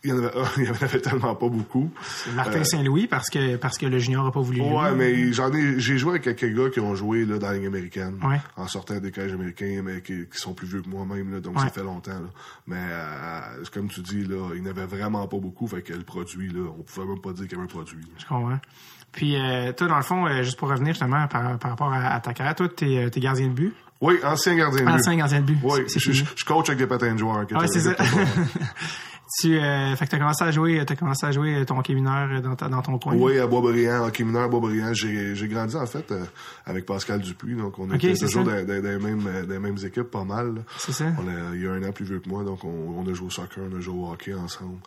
il 0.04 0.10
y 0.10 0.14
en 0.14 0.18
avait, 0.18 0.32
il 0.58 0.64
y 0.66 0.70
en 0.70 0.74
avait 0.74 1.00
tellement 1.02 1.36
pas 1.36 1.48
beaucoup. 1.48 1.90
Martin 2.36 2.60
Euh, 2.60 2.64
Saint-Louis, 2.64 3.08
parce 3.08 3.30
que, 3.30 3.56
parce 3.56 3.78
que 3.78 3.86
le 3.86 4.00
junior 4.00 4.26
a 4.26 4.32
pas 4.32 4.42
voulu. 4.42 4.62
Ouais, 4.62 4.90
lui. 4.92 4.98
mais 4.98 5.34
j'en 5.34 5.52
ai, 5.54 5.80
j'ai 5.80 5.98
joué 5.98 6.12
avec 6.20 6.24
quelques 6.24 6.56
gars 6.56 6.70
qui 6.70 6.80
ont 6.80 6.96
joué 6.96 7.26
là, 7.26 7.38
dans 7.40 7.48
la 7.48 7.54
Ligue 7.58 7.68
américaine, 7.68 8.18
Ouais. 8.24 8.42
en 8.58 8.68
sortant 8.68 9.00
des 9.00 9.12
collèges 9.12 9.34
américains, 9.34 9.82
mais 9.84 10.02
qui, 10.02 10.26
qui 10.28 10.38
sont 10.38 10.54
plus 10.54 10.68
vieux 10.68 10.82
que 10.82 10.90
moi-même, 10.90 11.32
là, 11.32 11.40
donc 11.40 11.56
Ouais. 11.58 11.64
ça 11.64 11.70
fait 11.70 11.84
longtemps. 11.84 12.12
Là. 12.12 12.30
Mais 12.68 12.78
euh, 12.80 13.64
comme 13.74 13.88
tu 13.88 14.02
dis, 14.02 14.26
là, 14.26 14.50
il 14.56 14.62
n'y 14.62 14.68
en 14.68 14.72
avait 14.72 14.86
vraiment 14.86 15.28
pas 15.28 15.38
beaucoup, 15.38 15.68
fait 15.68 15.82
que 15.82 15.94
le 15.94 16.04
produit, 16.04 16.50
là, 16.50 16.70
on 16.78 16.84
pouvait 16.84 17.08
même 17.08 17.22
pas 17.22 17.32
dire 17.34 17.44
qu'il 17.48 17.54
y 17.54 17.56
avait 17.56 17.64
un 17.64 17.68
produit. 17.68 18.02
là. 18.02 18.12
Je 18.18 18.26
comprends. 18.26 18.60
Puis, 19.12 19.36
euh, 19.36 19.72
toi, 19.74 19.88
dans 19.88 19.98
le 19.98 20.02
fond, 20.04 20.26
euh, 20.26 20.42
juste 20.42 20.58
pour 20.58 20.70
revenir 20.70 20.94
justement 20.94 21.28
par, 21.28 21.60
par 21.60 21.70
rapport 21.72 21.94
à, 21.94 22.08
à 22.16 22.20
ta 22.20 22.34
carrière, 22.34 22.56
toi, 22.56 22.68
t'es, 22.68 22.98
euh, 22.98 23.10
t'es 23.10 23.20
gardien 23.20 23.48
de 23.48 23.54
but? 23.54 23.74
Oui, 24.02 24.16
ancien 24.24 24.56
gardien 24.56 24.82
de 24.82 24.86
but. 24.86 24.92
Ancien 24.92 25.16
gardien 25.16 25.40
de 25.42 25.46
but. 25.46 25.58
Oui, 25.64 25.82
je, 25.88 26.12
je- 26.12 26.46
coach 26.46 26.68
avec 26.70 26.80
des 26.80 26.88
patins 26.88 27.14
de 27.14 27.20
joueurs. 27.20 27.44
étaient- 27.44 27.56
c'est 27.68 27.80
ça. 27.82 27.96
tu, 29.40 29.58
euh, 29.58 29.96
fait 29.96 30.06
que 30.06 30.12
t'as 30.12 30.18
commencé 30.20 30.44
à 30.44 30.52
jouer, 30.52 30.84
t'as 30.86 30.96
commencé 30.96 31.26
à 31.26 31.32
jouer 31.32 31.66
ton 31.66 31.80
hockey 31.80 31.94
mineur 31.96 32.30
euh, 32.32 32.42
dans, 32.42 32.56
ta- 32.56 32.70
dans 32.70 32.82
ton 32.82 32.98
coin. 33.00 33.14
Oui, 33.16 33.40
à 33.40 33.48
Boisbriand, 33.48 34.06
hockey 34.06 34.24
mineur, 34.24 34.50
Boisbriand. 34.50 34.94
J'ai, 34.94 35.36
j'ai 35.36 35.48
grandi, 35.48 35.76
en 35.76 35.86
fait, 35.86 36.12
euh, 36.12 36.24
avec 36.66 36.86
Pascal 36.86 37.20
Dupuis. 37.22 37.56
Donc, 37.56 37.80
on 37.80 37.92
était 37.94 38.16
c'est 38.16 38.26
toujours 38.26 38.44
dans, 38.44 38.52
dans- 38.52 38.82
dans 38.82 38.90
les 38.90 38.98
mêmes, 39.00 39.26
euh, 39.28 39.46
dans 39.46 39.54
les 39.54 39.60
mêmes 39.60 39.78
équipes, 39.84 40.04
pas 40.12 40.24
mal. 40.24 40.64
C'est 40.78 40.92
ça. 40.92 41.06
On 41.20 41.28
a, 41.28 41.56
il 41.56 41.64
y 41.64 41.68
a 41.68 41.72
un 41.72 41.84
an 41.84 41.92
plus 41.92 42.06
vieux 42.06 42.20
que 42.20 42.30
moi, 42.30 42.44
donc 42.44 42.64
on, 42.64 42.96
on 42.98 43.10
a 43.10 43.14
joué 43.14 43.28
au 43.28 43.30
soccer, 43.32 43.64
on 43.72 43.78
a 43.78 43.80
joué 43.80 43.96
au 43.98 44.12
hockey 44.12 44.34
ensemble. 44.34 44.78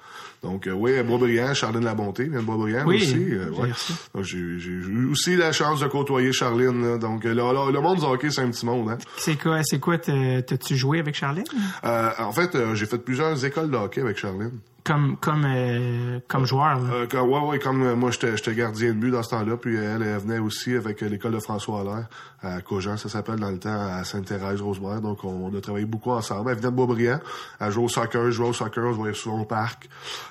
Donc, 0.43 0.67
euh, 0.67 0.73
oui, 0.73 0.97
à 0.99 1.03
Boisbriand, 1.03 1.53
Charline 1.55 1.85
Labonté 1.85 2.25
vient 2.25 2.41
de 2.41 2.45
Boisbriand 2.45 2.85
Oui, 2.87 2.97
aussi. 2.97 3.15
euh, 3.33 3.51
j'ai 3.55 3.61
ouais. 3.63 3.69
Donc, 4.15 4.25
j'ai, 4.25 4.59
j'ai 4.59 4.71
eu 4.71 5.11
aussi 5.11 5.35
la 5.37 5.53
chance 5.53 5.81
de 5.81 5.87
côtoyer 5.89 6.33
Charline. 6.33 6.83
là. 6.83 6.99
donc, 6.99 7.25
euh, 7.27 7.35
là, 7.35 7.53
là, 7.53 7.71
le 7.73 7.81
monde 7.81 7.99
du 7.99 8.05
hockey, 8.05 8.31
c'est 8.31 8.43
un 8.43 8.51
petit 8.51 8.67
monde. 8.67 8.91
Hein. 8.91 8.99
C'est 9.17 9.41
quoi, 9.41 9.61
c'est 9.65 9.81
quoi, 9.81 9.99
t'as- 9.99 10.43
t'as-tu 10.43 10.77
joué 10.77 11.01
avec 11.01 11.15
Charlene? 11.15 11.45
Euh, 11.85 12.11
en 12.19 12.33
fait, 12.33 12.55
euh, 12.55 12.75
j'ai 12.75 12.87
fait 12.87 12.99
plusieurs 12.99 13.45
écoles 13.45 13.71
de 13.71 13.77
hockey 13.77 14.01
avec 14.01 14.17
Charline. 14.19 14.36
Comme, 14.85 15.17
comme, 15.17 15.45
euh, 15.45 16.21
comme 16.29 16.47
joueur, 16.47 16.79
là. 16.79 16.91
Euh, 16.93 17.21
ouais, 17.21 17.41
ouais, 17.41 17.59
comme 17.59 17.83
euh, 17.83 17.97
moi, 17.97 18.13
j'étais 18.13 18.55
gardien 18.55 18.91
de 18.91 18.99
but 18.99 19.11
dans 19.11 19.25
ce 19.25 19.31
temps-là, 19.31 19.57
puis 19.57 19.75
elle, 19.75 20.01
elle 20.01 20.19
venait 20.19 20.39
aussi 20.39 20.77
avec 20.77 21.01
l'école 21.01 21.33
de 21.33 21.41
François 21.41 21.81
Allaire, 21.81 22.07
à 22.41 22.61
Cogent, 22.61 22.97
ça 22.97 23.09
s'appelle 23.09 23.41
dans 23.41 23.51
le 23.51 23.59
temps, 23.59 23.75
à 23.75 24.05
Sainte-Thérèse, 24.05 24.61
Rosemère. 24.61 25.01
Donc, 25.01 25.25
on, 25.25 25.51
on 25.51 25.59
a 25.59 25.61
travaillé 25.61 25.87
beaucoup 25.87 26.13
ensemble. 26.13 26.51
Elle 26.51 26.59
venait 26.59 26.71
de 26.71 26.77
Beaubriand, 26.77 27.19
elle 27.59 27.73
jouait 27.73 27.85
au 27.85 27.89
soccer, 27.89 28.27
je 28.27 28.31
jouais 28.31 28.49
au 28.49 28.53
soccer, 28.53 28.85
on 28.85 28.93
se 28.93 28.97
voyait 28.97 29.15
souvent 29.15 29.41
au 29.41 29.45
parc. 29.45 29.89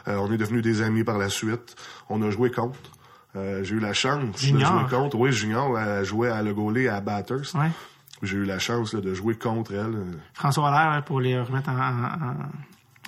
Euh, 0.08 0.16
on 0.16 0.32
est 0.32 0.38
devenus 0.38 0.62
des 0.64 0.82
amis 0.82 1.04
par 1.04 1.18
la 1.18 1.28
suite. 1.28 1.76
On 2.08 2.22
a 2.22 2.30
joué 2.30 2.50
contre. 2.50 2.80
J'ai 3.36 3.76
eu 3.76 3.80
la 3.80 3.92
chance 3.92 4.40
Junior. 4.40 4.72
de 4.72 4.80
jouer 4.80 4.98
contre. 4.98 5.18
Oui, 5.18 5.34
Junior, 5.34 5.78
elle 5.78 6.06
jouait 6.06 6.30
à 6.30 6.42
Le 6.42 6.54
Gaulet, 6.54 6.88
à 6.88 7.02
Bathurst. 7.02 7.54
Ouais. 7.56 7.70
J'ai 8.24 8.38
eu 8.38 8.46
la 8.46 8.60
chance 8.60 8.94
là, 8.94 9.02
de 9.02 9.14
jouer 9.14 9.36
contre 9.36 9.74
elle. 9.74 9.94
François 10.34 10.70
Allaire, 10.70 11.04
pour 11.04 11.20
les 11.20 11.38
remettre 11.38 11.68
en, 11.70 11.74
en, 11.74 12.36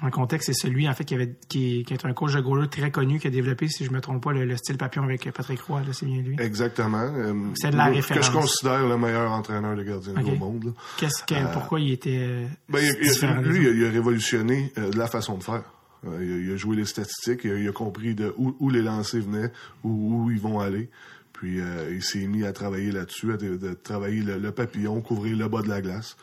en- 0.02 0.08
en 0.08 0.10
contexte, 0.12 0.48
c'est 0.48 0.54
celui, 0.68 0.88
en 0.88 0.94
fait, 0.94 1.04
qui 1.06 1.16
avait, 1.16 1.36
qui, 1.50 1.84
qui 1.86 1.94
est 1.94 2.06
un 2.06 2.14
coach 2.14 2.34
de 2.34 2.42
goaler 2.42 2.68
très 2.68 2.92
connu, 2.92 3.20
qui 3.20 3.28
a 3.28 3.30
développé, 3.30 3.68
si 3.68 3.86
je 3.86 3.92
me 3.92 4.00
trompe 4.02 4.24
pas, 4.24 4.32
le, 4.34 4.46
le 4.46 4.56
style 4.58 4.78
papillon 4.78 5.04
avec 5.06 5.30
Patrick 5.32 5.60
Roy, 5.62 5.82
là, 5.82 5.94
c'est 5.94 6.06
bien 6.06 6.22
lui. 6.22 6.36
Exactement. 6.40 7.02
Euh, 7.16 7.34
C'est 7.56 7.72
de 7.72 7.78
la 7.78 7.86
référence. 7.86 8.28
Que 8.28 8.34
je 8.34 8.38
considère 8.38 8.88
le 8.88 8.98
meilleur 8.98 9.32
entraîneur 9.32 9.76
de 9.76 9.84
gardien 9.84 10.14
au 10.16 10.36
monde. 10.36 10.74
Qu'est-ce 10.98 11.24
que, 11.24 11.54
pourquoi 11.54 11.80
il 11.80 11.92
était, 11.92 12.18
euh, 12.20 12.46
Ben, 12.70 12.80
il 12.84 13.28
lui, 13.44 13.62
il 13.64 13.68
a, 13.68 13.72
il 13.72 13.86
a 13.86 13.90
révolutionné 13.92 14.72
euh, 14.78 14.92
la 14.96 15.08
façon 15.08 15.38
de 15.38 15.44
faire. 15.44 15.64
Euh, 16.08 16.44
il, 16.46 16.54
a, 16.54 16.58
joué 16.58 16.76
les 16.76 16.86
statistiques, 16.86 17.42
il 17.44 17.52
a, 17.52 17.56
il 17.58 17.68
a 17.68 17.72
compris 17.72 18.14
de 18.14 18.34
où, 18.38 18.56
où 18.60 18.70
les 18.70 18.82
lancers 18.84 19.22
venaient, 19.22 19.52
où, 19.84 20.26
où 20.26 20.32
ils 20.32 20.40
vont 20.40 20.60
aller. 20.60 20.90
Puis 21.34 21.60
euh, 21.60 21.92
il 21.94 22.04
s'est 22.04 22.26
mis 22.28 22.46
à 22.46 22.54
travailler 22.54 22.92
là-dessus, 22.92 23.34
à 23.34 23.38
de, 23.38 23.58
de 23.58 23.74
travailler 23.74 24.22
le, 24.22 24.38
le 24.38 24.52
papillon, 24.52 25.02
couvrir 25.02 25.36
le 25.38 25.48
bas 25.48 25.62
de 25.62 25.70
la 25.70 25.82
glace. 25.82 26.16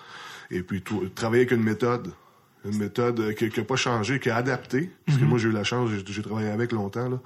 Et 0.50 0.62
puis 0.62 0.82
tout- 0.82 1.08
travailler 1.14 1.42
avec 1.42 1.52
une 1.52 1.62
méthode. 1.64 2.12
Une 2.64 2.78
méthode 2.78 3.34
qui 3.34 3.50
n'a 3.54 3.64
pas 3.64 3.76
changé, 3.76 4.18
qui 4.20 4.30
a 4.30 4.36
adapté. 4.36 4.90
Parce 5.06 5.18
que 5.18 5.24
moi, 5.24 5.38
j'ai 5.38 5.48
eu 5.48 5.52
la 5.52 5.64
chance, 5.64 5.90
j'ai 6.06 6.22
travaillé 6.22 6.48
avec 6.48 6.72
longtemps. 6.72 7.08
là. 7.08 7.20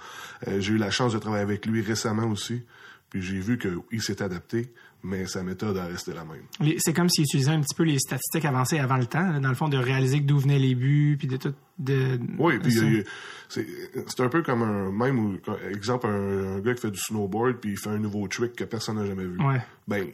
Euh, 0.48 0.60
j'ai 0.60 0.72
eu 0.74 0.78
la 0.78 0.90
chance 0.90 1.12
de 1.12 1.18
travailler 1.18 1.42
avec 1.42 1.66
lui 1.66 1.80
récemment 1.82 2.26
aussi. 2.26 2.62
Puis 3.10 3.22
j'ai 3.22 3.38
vu 3.38 3.58
qu'il 3.58 4.02
s'est 4.02 4.22
adapté, 4.22 4.72
mais 5.02 5.26
sa 5.26 5.42
méthode 5.42 5.76
a 5.76 5.86
resté 5.86 6.12
la 6.12 6.24
même. 6.24 6.76
C'est 6.78 6.92
comme 6.92 7.08
s'il 7.08 7.24
utilisait 7.24 7.52
un 7.52 7.60
petit 7.60 7.74
peu 7.74 7.84
les 7.84 7.98
statistiques 7.98 8.44
avancées 8.44 8.78
avant 8.78 8.96
le 8.96 9.06
temps, 9.06 9.40
dans 9.40 9.48
le 9.48 9.54
fond, 9.54 9.68
de 9.68 9.76
réaliser 9.76 10.20
d'où 10.20 10.38
venaient 10.38 10.58
les 10.58 10.74
buts, 10.74 11.16
puis 11.18 11.28
de 11.28 11.36
tout. 11.36 11.54
De, 11.78 12.18
Oui, 12.38 12.58
puis 12.58 13.04
c'est 13.48 14.20
un 14.20 14.28
peu 14.28 14.42
comme 14.42 14.62
un 14.62 14.90
même 14.90 15.18
où, 15.18 15.38
exemple 15.70 16.06
un, 16.06 16.56
un 16.56 16.60
gars 16.60 16.74
qui 16.74 16.82
fait 16.82 16.90
du 16.90 16.98
snowboard 16.98 17.58
puis 17.60 17.70
il 17.72 17.78
fait 17.78 17.90
un 17.90 17.98
nouveau 17.98 18.26
trick 18.26 18.56
que 18.56 18.64
personne 18.64 18.96
n'a 18.96 19.06
jamais 19.06 19.24
vu. 19.24 19.38
Ouais. 19.38 19.60
Ben 19.86 20.06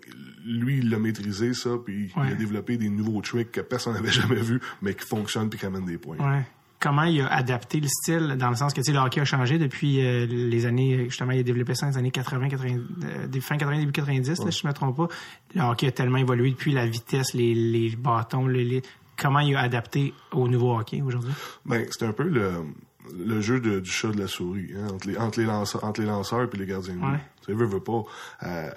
lui 0.44 0.78
il 0.78 0.90
l'a 0.90 0.98
maîtrisé 0.98 1.54
ça 1.54 1.70
puis 1.84 2.12
il 2.14 2.32
a 2.32 2.34
développé 2.34 2.76
des 2.76 2.90
nouveaux 2.90 3.22
tricks 3.22 3.50
que 3.50 3.60
personne 3.62 3.94
n'avait 3.94 4.12
jamais 4.12 4.40
vu 4.40 4.60
mais 4.82 4.94
qui 4.94 5.06
fonctionnent 5.06 5.48
puis 5.48 5.58
qui 5.58 5.66
amènent 5.66 5.86
des 5.86 5.98
points. 5.98 6.18
Ouais. 6.18 6.44
Comment 6.84 7.04
il 7.04 7.22
a 7.22 7.32
adapté 7.32 7.80
le 7.80 7.88
style, 7.88 8.36
dans 8.38 8.50
le 8.50 8.56
sens 8.56 8.74
que 8.74 8.82
tu 8.82 8.84
sais, 8.84 8.92
le 8.92 8.98
hockey 8.98 9.20
a 9.22 9.24
changé 9.24 9.56
depuis 9.58 10.04
euh, 10.04 10.26
les 10.26 10.66
années, 10.66 11.04
justement, 11.08 11.32
il 11.32 11.40
a 11.40 11.42
développé 11.42 11.74
ça 11.74 11.86
dans 11.86 11.92
les 11.92 11.98
années 11.98 12.10
80, 12.10 12.48
80 12.50 12.76
euh, 13.04 13.40
fin 13.40 13.56
80, 13.56 13.78
début 13.78 13.92
90, 13.92 14.28
là, 14.44 14.50
si 14.50 14.60
je 14.60 14.66
me 14.68 14.72
trompe 14.74 14.94
pas. 14.98 15.08
Le 15.54 15.62
hockey 15.62 15.86
a 15.86 15.92
tellement 15.92 16.18
évolué 16.18 16.50
depuis 16.50 16.72
la 16.72 16.86
vitesse, 16.86 17.32
les, 17.32 17.54
les 17.54 17.96
bâtons, 17.96 18.46
les, 18.46 18.64
les- 18.64 18.82
comment 19.16 19.38
il 19.40 19.56
a 19.56 19.60
adapté 19.60 20.12
au 20.32 20.46
nouveau 20.46 20.76
hockey 20.78 21.00
aujourd'hui? 21.00 21.32
Ben 21.64 21.86
c'est 21.90 22.04
un 22.04 22.12
peu 22.12 22.24
le 22.24 22.52
le 23.18 23.40
jeu 23.40 23.60
de- 23.60 23.80
du 23.80 23.90
chat 23.90 24.08
de 24.08 24.18
la 24.20 24.26
souris 24.26 24.70
hein, 24.76 24.88
entre 24.92 25.08
les 25.08 25.16
entre 25.16 25.40
les 25.40 25.46
lanceurs 25.46 25.84
entre 25.84 26.00
les 26.02 26.06
lanceurs 26.06 26.50
puis 26.50 26.58
les 26.58 26.66
gardiens 26.66 26.94
de 26.94 26.98
but. 27.00 27.06
Ouais. 27.06 27.20
Tu 27.40 27.46
sais, 27.46 27.52
veux, 27.54 27.66
veux 27.66 27.80
pas. 27.80 28.02
Euh, 28.42 28.70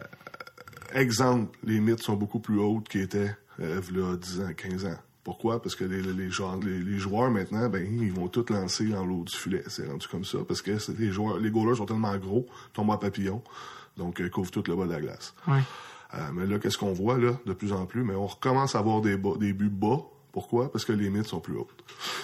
exemple, 0.93 1.57
les 1.63 1.79
mythes 1.79 2.01
sont 2.03 2.15
beaucoup 2.15 2.39
plus 2.39 2.59
hautes 2.59 2.87
qu'ils 2.89 3.01
étaient 3.01 3.35
euh, 3.59 3.79
v'là 3.81 4.15
10 4.15 4.41
ans, 4.41 4.49
15 4.55 4.85
ans. 4.85 4.97
Pourquoi? 5.27 5.61
Parce 5.61 5.75
que 5.75 5.83
les, 5.83 6.01
les, 6.01 6.29
joueurs, 6.29 6.55
les, 6.55 6.79
les 6.79 6.97
joueurs 6.99 7.29
maintenant, 7.29 7.67
ben, 7.67 7.85
ils 8.01 8.13
vont 8.13 8.29
tous 8.29 8.49
lancer 8.49 8.85
dans 8.85 9.05
l'eau 9.05 9.25
du 9.25 9.35
filet. 9.35 9.61
C'est 9.67 9.85
rendu 9.85 10.07
comme 10.07 10.23
ça. 10.23 10.37
Parce 10.47 10.61
que 10.61 10.71
les 10.97 11.11
joueurs, 11.11 11.37
les 11.37 11.51
goalers 11.51 11.75
sont 11.75 11.85
tellement 11.85 12.15
gros, 12.15 12.45
tombent 12.71 12.93
à 12.93 12.97
papillon. 12.97 13.41
Donc, 13.97 14.19
ils 14.19 14.29
couvrent 14.29 14.51
tout 14.51 14.63
le 14.67 14.75
bas 14.77 14.85
de 14.85 14.91
la 14.93 15.01
glace. 15.01 15.35
Ouais. 15.45 15.59
Euh, 16.13 16.29
mais 16.33 16.45
là, 16.45 16.59
qu'est-ce 16.59 16.77
qu'on 16.77 16.93
voit, 16.93 17.17
là, 17.17 17.33
de 17.45 17.51
plus 17.51 17.73
en 17.73 17.85
plus? 17.85 18.03
Mais 18.05 18.15
on 18.15 18.25
recommence 18.25 18.73
à 18.75 18.79
avoir 18.79 19.01
des, 19.01 19.17
bas- 19.17 19.35
des 19.37 19.51
buts 19.51 19.67
bas 19.69 19.99
Pourquoi? 20.37 20.71
Parce 20.71 20.85
que 20.85 20.91
les 20.93 21.05
limites 21.05 21.25
sont 21.25 21.39
plus 21.39 21.55
hautes. 21.57 21.73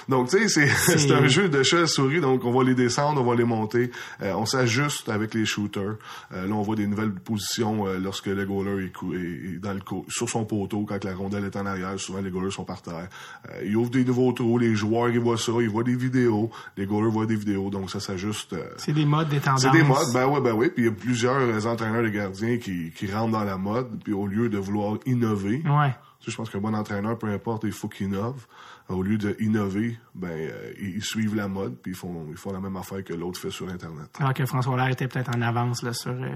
Donc, 0.07 0.29
tu 0.29 0.37
sais, 0.37 0.47
c'est, 0.47 0.67
c'est 0.99 1.11
un 1.11 1.25
jeu 1.27 1.49
de 1.49 1.63
chat 1.63 1.87
souris, 1.87 2.21
donc 2.21 2.45
on 2.45 2.51
va 2.51 2.63
les 2.63 2.75
descendre, 2.75 3.19
on 3.19 3.25
va 3.25 3.33
les 3.35 3.43
monter. 3.43 3.89
Euh, 4.21 4.33
on 4.35 4.45
s'ajuste 4.45 5.09
avec 5.09 5.33
les 5.33 5.45
shooters. 5.47 5.95
Euh, 6.31 6.45
là, 6.47 6.53
on 6.53 6.61
voit 6.61 6.75
des 6.75 6.85
nouvelles 6.85 7.11
positions 7.11 7.87
euh, 7.87 7.97
lorsque 7.97 8.27
le 8.27 8.45
goaler 8.45 8.85
est, 8.85 8.91
cou- 8.91 9.15
est- 9.15 9.55
est 9.55 9.59
dans 9.59 9.73
le 9.73 9.79
sur 10.09 10.29
son 10.29 10.45
poteau, 10.45 10.85
quand 10.87 11.03
la 11.03 11.15
rondelle 11.15 11.45
est 11.45 11.55
en 11.55 11.65
arrière. 11.65 11.99
Souvent, 11.99 12.21
les 12.21 12.29
goalers 12.29 12.51
sont 12.51 12.65
par 12.65 12.83
terre. 12.83 13.07
Euh, 13.49 13.63
il 13.65 13.75
ouvre 13.75 13.89
des 13.89 14.05
nouveaux 14.05 14.31
trous, 14.31 14.59
les 14.59 14.75
joueurs, 14.75 15.09
ils 15.09 15.19
voient 15.19 15.39
ça, 15.39 15.53
ils 15.59 15.69
voient 15.69 15.83
des 15.83 15.95
vidéos. 15.95 16.51
Les 16.77 16.85
goalers 16.85 17.09
voient 17.09 17.25
des 17.25 17.35
vidéos, 17.35 17.71
donc 17.71 17.89
ça 17.89 17.99
s'ajuste. 17.99 18.55
C'est 18.77 18.93
des 18.93 19.05
modes, 19.05 19.29
des 19.29 19.39
tendances. 19.39 19.63
c'est 19.63 19.71
des 19.71 19.81
modes, 19.81 20.13
ben 20.13 20.27
ouais, 20.27 20.39
ben 20.39 20.53
oui. 20.53 20.69
Puis 20.69 20.83
il 20.83 20.85
y 20.85 20.89
a 20.89 20.91
plusieurs 20.91 21.65
entraîneurs 21.65 22.03
de 22.03 22.09
gardiens 22.09 22.57
qui, 22.59 22.91
qui 22.95 23.11
rentrent 23.11 23.31
dans 23.31 23.43
la 23.43 23.57
mode, 23.57 23.87
puis 24.03 24.13
au 24.13 24.27
lieu 24.27 24.49
de 24.49 24.59
vouloir 24.59 24.97
innover, 25.07 25.63
Ouais. 25.65 25.95
Tu 26.23 26.27
sais, 26.27 26.31
je 26.31 26.37
pense 26.37 26.49
qu'un 26.49 26.59
bon 26.59 26.73
entraîneur, 26.73 27.17
peu 27.19 27.27
importe, 27.27 27.63
il 27.65 27.73
faut 27.73 27.89
qu'il 27.89 28.07
innove. 28.07 28.45
Au 28.87 29.03
lieu 29.03 29.17
de 29.17 29.35
innover, 29.39 29.97
ben 30.15 30.29
euh, 30.29 30.73
ils, 30.79 30.95
ils 30.97 31.03
suivent 31.03 31.35
la 31.35 31.47
mode, 31.47 31.75
puis 31.81 31.91
ils 31.91 31.95
font, 31.97 32.25
ils 32.29 32.37
font 32.37 32.51
la 32.53 32.59
même 32.61 32.75
affaire 32.77 33.03
que 33.03 33.13
l'autre 33.13 33.39
fait 33.39 33.49
sur 33.49 33.67
Internet. 33.69 34.07
Alors 34.19 34.33
que 34.33 34.45
François 34.45 34.75
Lair 34.77 34.87
était 34.89 35.07
peut-être 35.07 35.35
en 35.35 35.41
avance 35.41 35.83
là, 35.83 35.91
sur, 35.93 36.11
euh, 36.11 36.29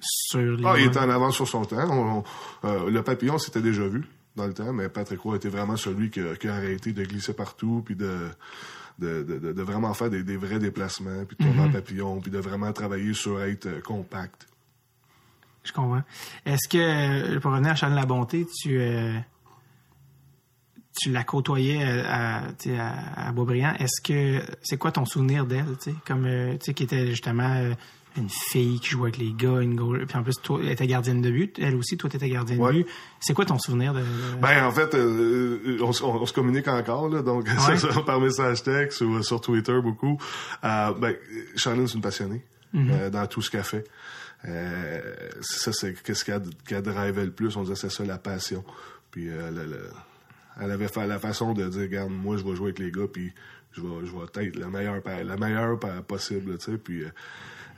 sur 0.00 0.40
les 0.56 0.64
Ah, 0.64 0.74
il 0.78 0.86
était 0.86 0.98
en 1.00 1.10
avance 1.10 1.34
sur 1.34 1.48
son 1.48 1.64
temps. 1.64 1.88
On- 1.90 2.18
on- 2.18 2.24
euh, 2.68 2.90
le 2.90 3.02
papillon, 3.02 3.38
c'était 3.38 3.62
déjà 3.62 3.86
vu 3.86 4.04
dans 4.36 4.46
le 4.46 4.54
temps, 4.54 4.72
mais 4.72 4.88
Patrick 4.88 5.20
Roy 5.20 5.36
était 5.36 5.48
vraiment 5.48 5.76
celui 5.76 6.10
qui 6.10 6.20
a, 6.20 6.34
qui 6.36 6.48
a 6.48 6.54
arrêté 6.54 6.92
de 6.92 7.04
glisser 7.04 7.34
partout, 7.34 7.82
puis 7.84 7.94
de, 7.96 8.28
de, 8.98 9.22
de, 9.22 9.62
vraiment 9.62 9.92
faire 9.94 10.10
des, 10.10 10.22
des 10.22 10.36
vrais 10.36 10.58
déplacements, 10.58 11.24
puis 11.24 11.36
de 11.36 11.44
tourner 11.44 11.68
en 11.68 11.70
papillon, 11.72 12.20
puis 12.20 12.30
de 12.30 12.38
vraiment 12.38 12.72
travailler 12.72 13.12
sur 13.14 13.40
être 13.42 13.80
compact. 13.82 14.46
Je 15.64 15.72
comprends. 15.72 16.02
Est-ce 16.44 16.68
que, 16.68 17.38
pour 17.38 17.52
revenir 17.52 17.70
à 17.72 17.74
Charles 17.76 17.94
Labonté, 17.94 18.46
tu, 18.60 18.80
euh, 18.80 19.16
tu 21.00 21.10
la 21.10 21.24
côtoyais 21.24 21.82
à, 21.82 22.38
à, 22.38 22.52
tu 22.52 22.74
à, 22.74 23.28
à 23.28 23.32
Boisbriand. 23.32 23.74
Est-ce 23.78 24.00
que, 24.02 24.42
c'est 24.62 24.76
quoi 24.76 24.92
ton 24.92 25.04
souvenir 25.04 25.46
d'elle, 25.46 25.64
tu 25.82 25.90
sais, 25.90 25.96
comme, 26.06 26.26
euh, 26.26 26.52
tu 26.54 26.66
sais, 26.66 26.74
qui 26.74 26.82
était 26.84 27.06
justement 27.08 27.50
euh, 27.54 27.72
une 28.18 28.28
fille 28.28 28.78
qui 28.78 28.90
jouait 28.90 29.04
avec 29.08 29.16
les 29.16 29.32
gars, 29.32 29.60
une 29.62 29.74
goal, 29.74 30.04
puis 30.06 30.18
en 30.18 30.22
plus, 30.22 30.34
toi, 30.42 30.60
elle 30.62 30.68
était 30.70 30.86
gardienne 30.86 31.22
de 31.22 31.30
but, 31.30 31.58
elle 31.58 31.74
aussi, 31.76 31.96
toi, 31.96 32.10
t'étais 32.10 32.28
gardienne 32.28 32.60
Ouais. 32.60 32.72
de 32.74 32.78
but. 32.82 32.86
C'est 33.20 33.32
quoi 33.32 33.46
ton 33.46 33.58
souvenir 33.58 33.94
de... 33.94 34.00
de- 34.00 34.06
Ben, 34.42 34.66
en 34.66 34.70
fait, 34.70 34.94
euh, 34.94 35.78
on, 35.80 35.92
se- 35.92 36.02
on- 36.04 36.20
on 36.20 36.26
se 36.26 36.32
communique 36.34 36.68
encore, 36.68 37.08
là, 37.08 37.22
donc 37.22 37.46
Ouais. 37.68 37.76
c'est 37.78 37.90
ça, 37.90 38.02
par 38.02 38.20
message 38.20 38.62
texte 38.62 39.00
ou 39.00 39.14
euh, 39.16 39.22
sur 39.22 39.40
Twitter 39.40 39.80
beaucoup. 39.82 40.18
Euh, 40.62 40.92
ben, 40.92 41.14
Charlene, 41.56 41.88
c'est 41.88 41.94
une 41.94 42.02
passionnée 42.02 42.44
euh, 42.74 43.08
dans 43.08 43.26
tout 43.26 43.40
ce 43.40 43.50
qu'elle 43.50 43.64
fait. 43.64 43.84
Euh, 44.44 45.00
ça, 45.40 45.72
c'est 45.72 45.94
qu'est-ce 46.02 46.24
qu'elle 46.24 46.42
qu'elle 46.66 46.82
drivait 46.82 47.24
le 47.24 47.30
plus? 47.30 47.56
On 47.56 47.62
disait 47.62 47.76
c'est 47.76 47.90
ça 47.90 48.04
la 48.04 48.18
passion. 48.18 48.64
Puis 49.10 49.28
euh, 49.28 49.50
le- 49.50 49.66
le- 49.66 49.90
elle 50.60 50.70
avait 50.70 50.88
fait 50.88 51.06
la 51.06 51.18
façon 51.18 51.52
de 51.54 51.66
dire, 51.68 51.82
regarde, 51.82 52.10
moi 52.10 52.36
je 52.36 52.44
vais 52.44 52.54
jouer 52.54 52.66
avec 52.68 52.78
les 52.78 52.90
gars, 52.90 53.06
puis 53.12 53.32
je 53.72 53.80
vais, 53.80 54.04
je 54.06 54.12
vais 54.12 54.46
être 54.48 54.56
la 54.56 54.68
meilleure, 54.68 55.00
la 55.24 55.36
meilleure 55.36 55.78
possible, 56.06 56.58
tu 56.58 56.72
sais. 56.72 56.78
Puis 56.78 57.04
euh, 57.04 57.08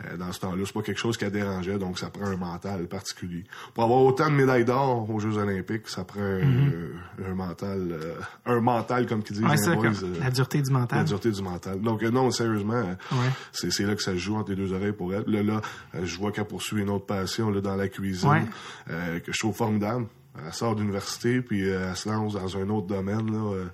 euh, 0.06 0.16
dans 0.16 0.32
ce 0.32 0.40
temps-là, 0.40 0.60
c'est 0.66 0.72
pas 0.74 0.82
quelque 0.82 0.98
chose 0.98 1.16
qui 1.16 1.24
a 1.24 1.30
dérangeait, 1.30 1.78
donc 1.78 2.00
ça 2.00 2.10
prend 2.10 2.26
un 2.26 2.36
mental 2.36 2.88
particulier. 2.88 3.44
Pour 3.74 3.84
avoir 3.84 4.00
autant 4.02 4.28
de 4.28 4.34
médailles 4.34 4.64
d'or 4.64 5.08
aux 5.08 5.20
Jeux 5.20 5.36
Olympiques, 5.38 5.86
ça 5.86 6.02
prend 6.02 6.18
un, 6.20 7.24
un 7.24 7.34
mental, 7.36 7.92
euh, 7.92 8.14
un 8.44 8.60
mental 8.60 9.06
comme 9.06 9.22
qu'ils 9.22 9.36
disent 9.36 9.44
Ouais, 9.44 9.52
les 9.52 9.56
ça, 9.56 9.74
boys, 9.76 9.84
comme 9.92 10.14
la 10.18 10.30
dureté 10.32 10.62
du 10.62 10.72
la 10.72 10.78
mental. 10.80 11.04
dureté 11.04 11.30
du 11.30 11.42
mental. 11.42 11.80
Donc 11.80 12.02
non, 12.02 12.28
sérieusement, 12.32 12.82
Ouais. 13.12 13.30
c'est, 13.52 13.78
là 13.86 13.94
que 13.94 14.02
ça 14.02 14.14
se 14.14 14.18
joue 14.18 14.34
entre 14.34 14.50
les 14.50 14.56
deux 14.56 14.72
oreilles 14.72 14.90
pour 14.92 15.14
elle. 15.14 15.22
Là, 15.28 15.44
là, 15.44 15.60
je 16.02 16.16
vois 16.18 16.32
qu'elle 16.32 16.46
poursuit 16.46 16.82
une 16.82 16.90
autre 16.90 17.06
passion 17.06 17.50
là, 17.50 17.60
dans 17.60 17.76
la 17.76 17.86
cuisine 17.86 18.28
Ouais. 18.30 19.20
que 19.24 19.30
je 19.32 19.38
trouve 19.38 19.54
formidable. 19.54 20.06
Elle 20.36 20.52
sort 20.52 20.74
d'université 20.74 21.40
puis 21.40 21.68
euh, 21.68 21.88
elle 21.90 21.96
se 21.96 22.08
lance 22.08 22.32
dans 22.34 22.56
un 22.56 22.68
autre 22.70 22.86
domaine. 22.86 23.30
Là, 23.32 23.52
euh, 23.54 23.64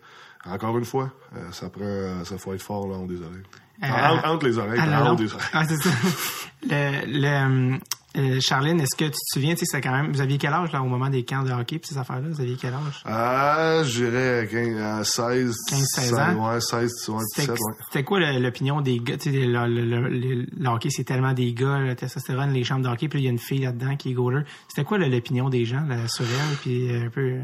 encore 0.47 0.77
une 0.79 0.85
fois, 0.85 1.11
euh, 1.37 1.51
ça 1.53 1.69
prend, 1.71 1.83
euh, 1.85 2.25
ça 2.25 2.37
faut 2.39 2.53
être 2.55 2.63
fort 2.63 2.87
là, 2.89 2.97
des 3.07 3.21
oreilles. 3.21 3.43
Euh, 3.83 3.87
entre, 3.87 4.29
entre 4.29 4.47
les 4.47 4.59
oreilles, 4.59 4.79
Ah, 4.79 4.83
puis 4.83 4.91
le 4.91 4.97
en 4.97 5.05
long. 5.05 5.13
haut 5.13 5.17
des 5.17 5.33
oreilles. 5.33 5.49
Ah, 5.53 5.65
c'est 5.67 5.77
ça. 5.77 5.91
le, 6.69 7.07
le, 7.07 7.79
euh, 8.17 8.39
Charline, 8.41 8.81
est-ce 8.81 8.97
que 8.97 9.05
tu 9.05 9.11
te 9.13 9.17
souviens, 9.35 9.55
tu 9.55 9.61
sais, 9.61 9.67
c'est 9.67 9.81
quand 9.81 9.93
même, 9.93 10.13
vous 10.13 10.21
aviez 10.21 10.37
quel 10.39 10.53
âge, 10.53 10.73
là, 10.73 10.83
au 10.83 10.87
moment 10.87 11.09
des 11.11 11.25
camps 11.25 11.43
de 11.45 11.53
hockey 11.53 11.79
pis 11.79 11.89
ces 11.89 11.99
affaires-là? 11.99 12.29
Vous 12.31 12.41
aviez 12.41 12.57
quel 12.61 12.75
âge? 12.75 13.03
Ah, 13.05 13.83
je 13.85 14.05
dirais 14.05 14.49
15, 14.51 14.81
à 14.81 15.05
16, 15.05 15.57
15-16 15.71 16.15
ans? 16.21 16.53
Ouais, 16.53 16.61
16, 16.61 17.09
ouais, 17.09 17.19
17, 17.19 17.25
C'était 17.37 17.51
ouais. 17.53 17.57
c'était 17.87 18.05
quoi 18.05 18.19
l'opinion 18.33 18.81
des 18.81 18.99
gars? 18.99 19.17
Tu 19.17 19.31
sais, 19.31 19.47
le, 19.47 19.67
le, 19.67 19.85
le- 19.85 20.09
le- 20.09 20.47
le 20.57 20.69
hockey, 20.69 20.91
c'est 20.91 21.05
tellement 21.05 21.33
des 21.33 21.53
gars, 21.53 21.79
le 21.79 21.95
testostérone, 21.95 22.53
les 22.53 22.65
chambres 22.65 22.85
de 22.85 22.89
hockey, 22.93 23.09
puis 23.09 23.21
il 23.21 23.25
y 23.25 23.29
a 23.29 23.31
une 23.31 23.39
fille 23.39 23.61
là-dedans 23.61 23.97
qui 23.97 24.11
est 24.11 24.15
goaler. 24.15 24.43
C'était 24.69 24.85
quoi 24.85 24.99
l'opinion 24.99 25.49
des 25.49 25.65
gens 25.65 25.85
là, 25.87 26.09
sur 26.09 26.25
elle? 26.25 26.57
Puis 26.59 26.91
euh, 26.91 27.07
un 27.07 27.11
peu... 27.11 27.21
euh, 27.21 27.43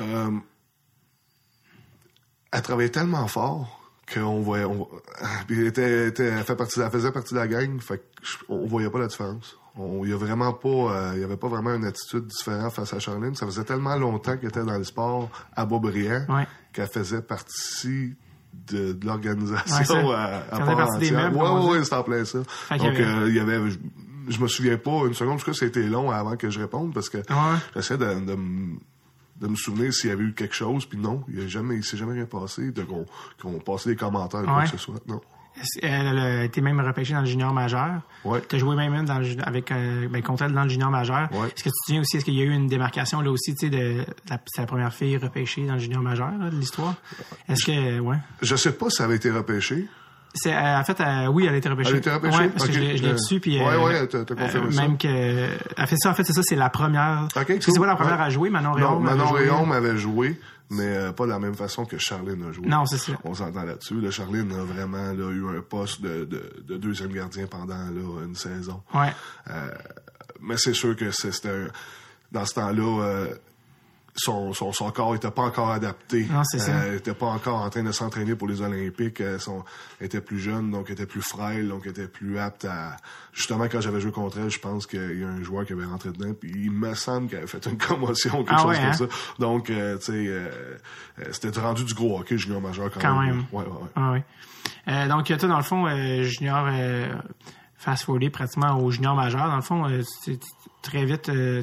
Euh, 0.00 0.30
elle 2.52 2.62
travaillait 2.62 2.90
tellement 2.90 3.26
fort 3.26 3.80
qu'on 4.12 4.40
voyait, 4.42 4.64
on, 4.64 4.86
puis 5.46 5.58
elle, 5.60 5.66
était, 5.68 6.08
était- 6.08 6.26
elle, 6.26 6.44
fait 6.44 6.56
partie, 6.56 6.78
elle 6.80 6.90
faisait 6.90 7.10
partie 7.10 7.32
de 7.34 7.38
la 7.38 7.48
gang, 7.48 7.80
fait 7.80 7.98
que 7.98 8.04
je- 8.22 8.36
on 8.48 8.66
voyait 8.66 8.90
pas 8.90 8.98
la 8.98 9.06
différence. 9.06 9.56
On, 9.76 10.04
il 10.04 10.10
y 10.10 10.12
a 10.12 10.16
vraiment 10.16 10.52
pas, 10.52 10.68
euh, 10.68 11.12
il 11.16 11.20
y 11.20 11.24
avait 11.24 11.36
pas 11.36 11.48
vraiment 11.48 11.74
une 11.74 11.84
attitude 11.84 12.26
différente 12.26 12.72
face 12.72 12.92
à 12.94 13.00
Charlene. 13.00 13.34
Ça 13.34 13.44
faisait 13.46 13.64
tellement 13.64 13.96
longtemps 13.96 14.36
qu'elle 14.36 14.50
était 14.50 14.64
dans 14.64 14.78
le 14.78 14.84
sport 14.84 15.28
à 15.56 15.66
Beaubriand 15.66 16.24
Ouais. 16.28 16.46
qu'elle 16.72 16.86
faisait 16.88 17.22
partie 17.22 18.14
de, 18.68 18.92
de 18.92 19.04
l'organisation 19.06 19.76
Ouais, 19.76 19.84
ça. 19.84 20.22
à, 20.22 20.36
à 20.54 20.58
part 20.60 20.78
entière. 20.94 21.30
dit. 21.32 21.36
ouais, 21.36 21.82
c'était 21.82 21.96
en 21.96 22.02
plein 22.04 22.24
ça. 22.24 22.38
y 22.70 22.78
Donc, 22.78 22.86
avait- 22.86 23.04
euh, 23.04 23.28
il 23.28 23.34
y 23.34 23.40
avait, 23.40 23.68
je, 23.70 23.78
je 24.28 24.38
me 24.40 24.46
souviens 24.46 24.78
pas 24.78 25.06
une 25.06 25.14
seconde, 25.14 25.38
parce 25.38 25.44
que 25.44 25.52
c'était 25.52 25.82
long 25.82 26.10
avant 26.12 26.36
que 26.36 26.50
je 26.50 26.60
réponde 26.60 26.94
parce 26.94 27.08
que 27.08 27.18
Ouais. 27.18 27.58
j'essaie 27.74 27.98
de, 27.98 28.04
de, 28.04 28.34
me- 28.36 28.76
de 29.40 29.48
me 29.48 29.56
souvenir 29.56 29.92
s'il 29.92 30.10
y 30.10 30.12
avait 30.12 30.22
eu 30.22 30.34
quelque 30.34 30.54
chose, 30.54 30.86
puis 30.86 30.98
non, 30.98 31.24
il 31.28 31.40
y 31.40 31.44
a 31.44 31.48
jamais, 31.48 31.74
il 31.74 31.84
s'est 31.84 31.96
jamais 31.96 32.12
rien 32.12 32.26
passé, 32.26 32.70
de 32.70 32.84
qu'on 32.84 33.04
qu'on 33.42 33.58
passait 33.58 33.90
des 33.90 33.96
commentaires 33.96 34.42
ou 34.42 34.46
quoi 34.46 34.62
que 34.62 34.68
ce 34.70 34.78
soit. 34.78 35.00
Non. 35.08 35.20
Elle 35.82 36.18
a 36.18 36.44
été 36.44 36.60
même 36.60 36.80
repêchée 36.80 37.14
dans 37.14 37.20
le 37.20 37.26
junior 37.26 37.52
majeur. 37.52 38.00
Ouais. 38.24 38.42
Tu 38.48 38.56
as 38.56 38.58
joué 38.58 38.74
même 38.76 39.04
dans 39.04 39.18
le, 39.18 39.24
ju- 39.24 39.36
avec, 39.42 39.70
euh, 39.70 40.08
ben, 40.08 40.22
contre 40.22 40.42
elle 40.44 40.52
dans 40.52 40.64
le 40.64 40.68
junior 40.68 40.90
majeur. 40.90 41.28
Ouais. 41.32 41.46
Est-ce 41.48 41.62
que 41.64 41.68
tu 41.68 41.70
te 41.70 41.86
souviens 41.86 42.00
aussi, 42.00 42.16
est-ce 42.16 42.24
qu'il 42.24 42.34
y 42.34 42.40
a 42.42 42.44
eu 42.44 42.50
une 42.52 42.66
démarcation 42.66 43.20
là 43.20 43.30
aussi, 43.30 43.54
tu 43.54 43.66
sais, 43.66 43.70
de 43.70 44.04
la, 44.28 44.66
première 44.66 44.92
fille 44.92 45.16
repêchée 45.16 45.64
dans 45.66 45.74
le 45.74 45.78
junior 45.78 46.02
majeur 46.02 46.30
là, 46.38 46.50
de 46.50 46.56
l'histoire? 46.56 46.94
Est-ce 47.48 47.64
que, 47.66 48.00
ouais. 48.00 48.16
Je 48.42 48.56
sais 48.56 48.72
pas 48.72 48.90
si 48.90 48.96
ça 48.96 49.04
avait 49.04 49.16
été 49.16 49.30
repêché. 49.30 49.86
C'est, 50.36 50.52
euh, 50.52 50.78
en 50.80 50.82
fait, 50.84 51.00
euh, 51.00 51.26
oui, 51.28 51.46
elle 51.46 51.54
a 51.54 51.56
été 51.58 51.68
repêchée. 51.68 51.90
Elle 51.90 51.94
a 51.96 51.98
été 51.98 52.10
repêchée? 52.10 52.36
Ouais, 52.38 52.48
parce 52.48 52.66
que 52.66 52.72
je 52.72 52.80
l'ai- 52.80 52.96
je 52.96 53.02
l'ai 53.04 53.10
Euh, 53.10 53.12
reçu, 53.12 53.38
puis... 53.38 53.58
ouais, 53.60 53.76
ouais, 53.76 54.06
t'as- 54.08 54.24
t'as 54.24 54.34
confirmé 54.34 54.72
ça. 54.72 54.82
Même 54.82 54.98
que... 54.98 55.06
Elle 55.08 55.86
fait 55.86 55.96
ça, 55.96 56.10
en 56.10 56.14
fait, 56.14 56.24
c'est 56.24 56.32
ça, 56.32 56.40
c'est 56.42 56.56
la 56.56 56.70
première... 56.70 57.28
C'est 57.32 57.78
pas 57.78 57.86
la 57.86 57.94
première 57.94 58.18
Ouais. 58.18 58.24
à 58.24 58.30
jouer, 58.30 58.50
Manon 58.50 58.70
Non, 58.70 58.74
Réaume. 58.74 59.04
Manon. 59.04 59.30
Réaume 59.30 59.70
avait 59.70 59.96
joué, 59.96 60.40
mais 60.70 61.12
pas 61.16 61.24
de 61.26 61.30
la 61.30 61.38
même 61.38 61.54
façon 61.54 61.84
que 61.84 61.98
Charline 61.98 62.42
a 62.48 62.52
joué. 62.52 62.66
Non, 62.66 62.84
c'est 62.84 62.98
ça. 62.98 63.12
On 63.22 63.32
s'entend 63.34 63.62
là-dessus. 63.62 64.00
Là, 64.00 64.10
Charline 64.10 64.50
a 64.52 64.64
vraiment 64.64 65.12
là, 65.12 65.30
eu 65.30 65.46
un 65.56 65.60
poste 65.62 66.02
de, 66.02 66.24
de, 66.24 66.52
de 66.66 66.76
deuxième 66.78 67.12
gardien 67.12 67.46
pendant 67.46 67.74
là, 67.76 68.24
une 68.26 68.34
saison. 68.34 68.82
Ouais. 68.92 69.12
Mais 70.40 70.56
c'est 70.58 70.74
sûr 70.74 70.96
que 70.96 71.10
c'est- 71.10 71.32
c'était 71.32 71.50
un- 71.50 71.68
dans 72.32 72.44
ce 72.44 72.54
temps-là, 72.54 73.02
euh, 73.04 73.26
son, 74.16 74.52
son, 74.52 74.72
son 74.72 74.90
corps 74.90 75.14
était 75.14 75.30
pas 75.30 75.42
encore 75.42 75.70
adapté. 75.70 76.26
Non, 76.30 76.42
c'est 76.44 76.58
ça. 76.58 76.72
Euh, 76.72 76.88
elle 76.90 76.94
était 76.96 77.14
pas 77.14 77.26
encore 77.26 77.56
en 77.62 77.70
train 77.70 77.82
de 77.82 77.92
s'entraîner 77.92 78.36
pour 78.36 78.46
les 78.48 78.60
Olympiques. 78.62 79.20
Euh, 79.20 79.38
son, 79.38 79.64
elle 79.98 80.06
était 80.06 80.20
plus 80.20 80.38
jeune, 80.38 80.70
donc 80.70 80.90
était 80.90 81.06
plus 81.06 81.20
frêle, 81.22 81.68
donc 81.68 81.86
était 81.86 82.06
plus 82.06 82.38
apte 82.38 82.64
à... 82.64 82.96
Justement, 83.32 83.64
quand 83.64 83.80
j'avais 83.80 84.00
joué 84.00 84.12
contre 84.12 84.38
elle, 84.38 84.50
je 84.50 84.60
pense 84.60 84.86
qu'il 84.86 85.20
y 85.20 85.24
a 85.24 85.28
un 85.28 85.42
joueur 85.42 85.66
qui 85.66 85.72
avait 85.72 85.84
rentré 85.84 86.10
dedans, 86.10 86.32
puis 86.32 86.52
il 86.54 86.70
me 86.70 86.94
semble 86.94 87.28
qu'elle 87.28 87.38
avait 87.40 87.46
fait 87.48 87.66
une 87.66 87.78
commotion 87.78 88.40
ou 88.40 88.44
quelque 88.44 88.54
Ah 88.54 88.62
chose 88.62 88.68
ouais, 88.70 88.76
comme 88.76 88.86
hein? 88.86 88.92
ça. 88.92 89.04
Donc, 89.40 89.70
euh, 89.70 89.98
tu 89.98 90.04
sais, 90.04 90.12
euh, 90.12 90.48
euh, 91.18 91.24
c'était 91.32 91.60
rendu 91.60 91.84
du 91.84 91.94
gros 91.94 92.20
hockey 92.20 92.38
junior 92.38 92.60
majeur 92.60 92.90
quand, 92.92 93.00
Quand 93.00 93.20
même. 93.20 93.44
Ouais, 93.52 93.64
ouais, 93.64 93.68
ouais. 93.68 93.88
Ah 93.96 94.12
ouais. 94.12 94.24
Euh, 94.86 95.08
donc, 95.08 95.26
toi, 95.26 95.48
dans 95.48 95.56
le 95.56 95.62
fond, 95.64 95.86
euh, 95.86 96.22
junior, 96.22 96.66
euh, 96.68 97.08
fast-forwardé 97.76 98.30
pratiquement 98.30 98.78
au 98.78 98.90
junior 98.92 99.16
majeur, 99.16 99.48
dans 99.48 99.56
le 99.56 99.62
fond, 99.62 99.88
euh, 99.88 100.02
très 100.82 101.04
vite, 101.04 101.28
euh, 101.30 101.62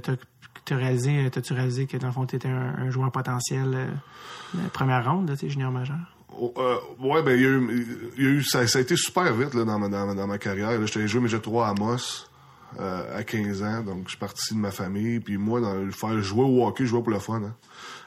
t'as 0.65 0.75
réalisé, 0.75 1.29
t'as-tu 1.31 1.53
réalisé 1.53 1.85
que 1.87 1.97
dans 1.97 2.07
le 2.07 2.13
fond, 2.13 2.25
t'étais 2.25 2.49
un, 2.49 2.75
un 2.77 2.89
joueur 2.89 3.11
potentiel 3.11 3.73
euh, 3.73 3.87
première 4.73 5.09
ronde, 5.09 5.29
là, 5.29 5.37
tu 5.37 5.49
junior 5.49 5.71
majeur? 5.71 5.97
Oh, 6.39 6.53
euh, 6.57 6.77
ouais, 6.99 7.21
ben, 7.23 7.35
il 7.37 7.41
y 7.41 8.25
a 8.25 8.29
eu, 8.29 8.43
ça, 8.43 8.59
a 8.59 8.79
été 8.79 8.95
super 8.95 9.33
vite 9.33 9.53
là, 9.53 9.65
dans, 9.65 9.77
ma, 9.79 9.89
dans, 9.89 10.27
ma- 10.27 10.37
carrière. 10.37 10.71
J'étais 10.87 11.07
joué 11.07 11.19
mais 11.21 11.27
j'ai 11.27 11.41
3 11.41 11.67
à 11.67 11.73
Moss 11.73 12.30
euh, 12.79 13.17
à 13.19 13.23
15 13.23 13.63
ans, 13.63 13.81
donc 13.81 14.03
je 14.05 14.09
suis 14.11 14.17
parti 14.17 14.53
de 14.53 14.59
ma 14.59 14.71
famille. 14.71 15.19
Puis 15.19 15.37
moi, 15.37 15.59
dans 15.61 15.73
le 15.75 15.91
faire 15.91 16.19
jouer 16.21 16.43
au 16.43 16.65
hockey, 16.65 16.85
je 16.85 16.89
jouais 16.89 17.01
pour 17.03 17.11
le 17.11 17.19
fun. 17.19 17.41
Hein. 17.43 17.53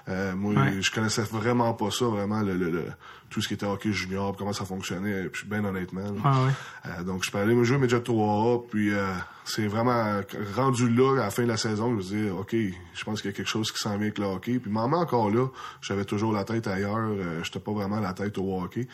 Euh, 0.09 0.35
moi, 0.35 0.53
Ouais. 0.55 0.83
je 0.83 0.91
connaissais 0.91 1.23
vraiment 1.23 1.73
pas 1.75 1.91
ça, 1.91 2.05
vraiment, 2.07 2.41
le, 2.43 2.55
le, 2.57 2.71
le- 2.71 2.87
tout 3.31 3.41
ce 3.41 3.49
qui 3.49 3.55
était 3.55 3.67
hockey 3.67 3.91
junior, 3.93 4.37
comment 4.37 4.53
ça 4.53 4.65
fonctionnait, 4.65 5.29
puis 5.31 5.47
bien 5.49 5.65
honnêtement. 5.65 6.03
Ouais. 6.09 6.53
Euh, 6.87 7.03
donc, 7.03 7.25
je 7.25 7.31
suis 7.31 7.39
allé 7.39 7.55
me 7.55 7.65
jouer 7.65 7.79
Midget 7.79 7.99
3A, 8.01 8.67
puis 8.71 8.93
euh, 8.93 9.13
c'est 9.45 9.67
vraiment 9.67 10.21
rendu 10.55 10.89
là, 10.91 11.15
à 11.21 11.25
la 11.25 11.31
fin 11.31 11.43
de 11.43 11.49
la 11.49 11.57
saison, 11.57 11.91
je 11.91 11.95
me 11.97 12.03
disais, 12.03 12.31
OK, 12.31 12.55
je 12.55 13.05
pense 13.05 13.23
qu'il 13.23 13.31
y 13.31 13.35
a 13.35 13.37
quelque 13.37 13.49
chose 13.49 13.73
qui 13.73 13.79
s'en 13.79 13.91
vient 13.93 14.03
avec 14.03 14.19
le 14.19 14.27
hockey. 14.27 14.59
Puis, 14.59 14.71
maman, 14.71 14.99
encore 14.99 15.31
là, 15.31 15.49
j'avais 15.81 16.05
toujours 16.05 16.33
la 16.33 16.45
tête 16.45 16.67
ailleurs, 16.69 16.97
euh, 16.99 17.43
j'étais 17.43 17.59
pas 17.61 17.73
vraiment 17.73 17.99
la 17.99 18.13
tête 18.13 18.37
au 18.39 18.61
hockey. 18.63 18.87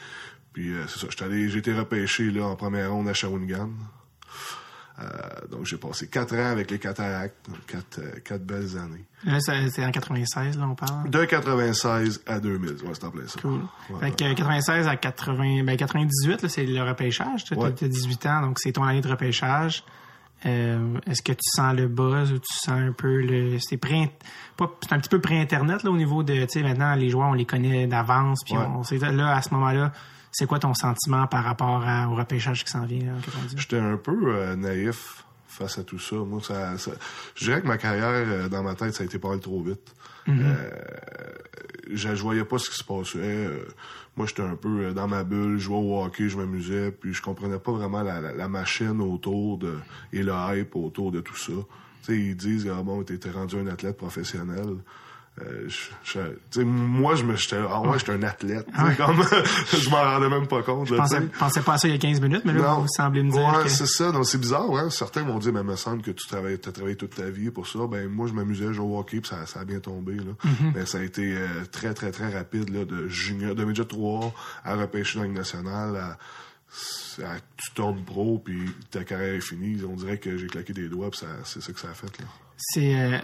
Puis, 0.52 0.72
euh, 0.72 0.86
c'est 0.86 1.00
ça, 1.10 1.26
j'ai 1.28 1.58
été 1.58 1.74
repêché 1.74 2.30
là, 2.30 2.44
en 2.46 2.56
première 2.56 2.92
ronde 2.92 3.08
à 3.08 3.14
Shawinigan. 3.14 3.68
Euh, 5.00 5.06
donc, 5.50 5.64
j'ai 5.66 5.76
passé 5.78 6.08
quatre 6.08 6.34
ans 6.36 6.50
avec 6.50 6.70
les 6.70 6.78
Cataractes, 6.78 7.48
quatre, 7.66 8.00
euh, 8.00 8.20
quatre 8.24 8.44
belles 8.44 8.76
années. 8.76 9.04
Là, 9.24 9.38
c'est 9.40 9.84
en 9.84 9.90
96, 9.90 10.58
là, 10.58 10.66
on 10.68 10.74
parle? 10.74 11.08
De 11.10 11.24
96 11.24 12.22
à 12.26 12.38
2000, 12.40 12.70
ouais, 12.70 12.76
c'est 12.92 13.04
en 13.04 13.10
plein 13.10 13.26
ça. 13.26 13.40
Cool. 13.40 13.60
Ouais, 13.90 14.00
fait 14.00 14.10
que 14.10 14.34
96 14.34 14.86
à 14.88 14.96
80, 14.96 15.64
ben 15.64 15.76
98, 15.76 16.42
là, 16.42 16.48
c'est 16.48 16.64
le 16.66 16.82
repêchage. 16.82 17.44
Tu 17.44 17.54
Ouais. 17.54 17.66
as 17.66 17.70
18 17.88 18.26
ans, 18.26 18.40
donc 18.42 18.58
c'est 18.58 18.72
ton 18.72 18.84
année 18.84 19.00
de 19.00 19.08
repêchage. 19.08 19.84
Euh, 20.46 20.98
Est-ce 21.06 21.20
que 21.22 21.32
tu 21.32 21.40
sens 21.54 21.74
le 21.74 21.86
buzz 21.86 22.32
ou 22.32 22.38
tu 22.38 22.54
sens 22.64 22.80
un 22.80 22.92
peu 22.92 23.20
le. 23.20 23.58
C'est 23.58 23.74
un 24.92 24.98
petit 24.98 25.08
peu 25.10 25.20
pré-internet 25.20 25.82
là 25.82 25.90
au 25.90 25.96
niveau 25.96 26.22
de. 26.22 26.32
Tu 26.44 26.46
sais, 26.48 26.62
maintenant, 26.62 26.94
les 26.94 27.10
joueurs, 27.10 27.28
on 27.28 27.34
les 27.34 27.44
connaît 27.44 27.86
d'avance. 27.86 28.38
Puis 28.46 28.54
on 28.56 28.82
sait 28.82 28.96
là, 28.98 29.36
à 29.36 29.42
ce 29.42 29.52
moment-là, 29.52 29.92
c'est 30.32 30.46
quoi 30.46 30.58
ton 30.58 30.74
sentiment 30.74 31.26
par 31.26 31.44
rapport 31.44 31.82
à- 31.86 32.08
au 32.08 32.14
repêchage 32.14 32.64
qui 32.64 32.70
s'en 32.70 32.84
vient 32.86 33.14
98? 33.24 33.58
J'étais 33.58 33.78
un 33.78 33.96
peu 33.96 34.16
euh, 34.34 34.56
naïf 34.56 35.24
face 35.48 35.78
à 35.78 35.84
tout 35.84 35.98
ça. 35.98 36.16
Moi, 36.16 36.40
ça, 36.42 36.78
ça- 36.78 36.92
je 37.34 37.44
dirais 37.44 37.60
que 37.60 37.66
ma 37.66 37.78
carrière, 37.78 38.04
euh, 38.08 38.48
dans 38.48 38.62
ma 38.62 38.74
tête, 38.74 38.94
ça 38.94 39.02
a 39.02 39.06
été 39.06 39.18
pas 39.18 39.28
mal 39.30 39.40
trop 39.40 39.62
vite. 39.62 39.94
Euh, 40.28 40.70
je, 41.92 42.14
je 42.14 42.22
voyais 42.22 42.44
pas 42.44 42.58
ce 42.58 42.70
qui 42.70 42.76
se 42.76 42.84
passait. 42.84 43.18
Euh, 43.18 43.64
moi, 44.16 44.26
j'étais 44.26 44.42
un 44.42 44.54
peu 44.54 44.92
dans 44.92 45.08
ma 45.08 45.24
bulle, 45.24 45.58
je 45.58 45.64
jouais 45.64 45.76
au 45.76 46.02
hockey, 46.04 46.28
je 46.28 46.36
m'amusais, 46.36 46.92
puis 46.92 47.12
je 47.14 47.22
comprenais 47.22 47.58
pas 47.58 47.72
vraiment 47.72 48.02
la, 48.02 48.20
la, 48.20 48.32
la 48.32 48.48
machine 48.48 49.00
autour 49.00 49.58
de 49.58 49.76
et 50.12 50.22
le 50.22 50.32
hype 50.32 50.76
autour 50.76 51.10
de 51.10 51.20
tout 51.20 51.36
ça. 51.36 51.52
Sais, 52.02 52.16
ils 52.16 52.36
disent 52.36 52.70
ah 52.72 52.82
bon, 52.82 53.02
t'es 53.02 53.18
rendu 53.30 53.56
un 53.58 53.66
athlète 53.66 53.96
professionnel. 53.96 54.76
Euh, 55.46 55.68
je, 56.04 56.60
moi, 56.62 57.14
je 57.14 57.24
me, 57.24 57.34
j'étais, 57.36 57.56
ah 57.68 57.80
ouais, 57.80 57.98
j'étais 57.98 58.12
un 58.12 58.22
athlète. 58.22 58.66
Tu 58.66 58.80
sais, 58.86 58.96
comme, 59.04 59.22
je 59.72 59.88
m'en 59.90 60.02
rendais 60.02 60.28
même 60.28 60.46
pas 60.46 60.62
compte. 60.62 60.88
Je 60.88 60.94
pensais, 60.94 61.20
pensais 61.20 61.62
pas 61.62 61.74
à 61.74 61.78
ça 61.78 61.88
il 61.88 61.92
y 61.92 61.94
a 61.94 61.98
15 61.98 62.20
minutes, 62.20 62.42
mais 62.44 62.52
là, 62.52 62.74
vous 62.74 62.86
semblez 62.88 63.22
me 63.22 63.30
dire 63.30 63.40
Ouais, 63.42 63.62
que. 63.64 63.68
c'est 63.68 63.86
ça. 63.86 64.12
Donc, 64.12 64.26
c'est 64.26 64.38
bizarre, 64.38 64.70
hein. 64.76 64.90
Certains 64.90 65.22
m'ont 65.22 65.38
dit, 65.38 65.50
mais 65.52 65.60
il 65.60 65.66
me 65.66 65.76
semble 65.76 66.02
que 66.02 66.10
tu 66.10 66.26
travailles, 66.28 66.54
as 66.54 66.72
travaillé 66.72 66.96
toute 66.96 67.14
ta 67.16 67.30
vie 67.30 67.50
pour 67.50 67.66
ça. 67.66 67.78
Ben, 67.88 68.08
moi, 68.08 68.26
je 68.28 68.32
m'amusais, 68.32 68.66
je 68.68 68.72
jouais 68.74 68.86
au 68.86 68.98
hockey, 68.98 69.20
puis 69.20 69.28
ça, 69.30 69.46
ça 69.46 69.60
a 69.60 69.64
bien 69.64 69.80
tombé, 69.80 70.14
là. 70.16 70.32
Mm-hmm. 70.44 70.72
Mais 70.74 70.86
ça 70.86 70.98
a 70.98 71.02
été 71.02 71.34
euh, 71.36 71.46
très, 71.72 71.94
très, 71.94 72.10
très 72.10 72.28
rapide, 72.32 72.68
là, 72.70 72.84
de 72.84 73.08
junior, 73.08 73.54
de 73.54 73.64
midget 73.64 73.84
3 73.84 74.32
à 74.64 74.74
repêcher 74.76 75.16
dans 75.18 75.22
la 75.22 75.28
Ligue 75.28 75.38
nationale, 75.38 75.96
à, 75.96 76.18
à- 77.24 77.38
tu 77.56 77.72
tombes 77.74 78.04
pro, 78.04 78.38
puis 78.44 78.70
ta 78.90 79.04
carrière 79.04 79.34
est 79.34 79.40
finie. 79.40 79.82
On 79.84 79.94
dirait 79.96 80.18
que 80.18 80.36
j'ai 80.36 80.46
claqué 80.46 80.72
des 80.72 80.88
doigts, 80.88 81.10
puis 81.10 81.20
ça, 81.20 81.26
c'est 81.44 81.62
ça 81.62 81.72
que 81.72 81.80
ça 81.80 81.88
a 81.90 81.94
fait, 81.94 82.18
là. 82.18 82.24
C'est. 82.58 82.94
euh, 82.94 83.18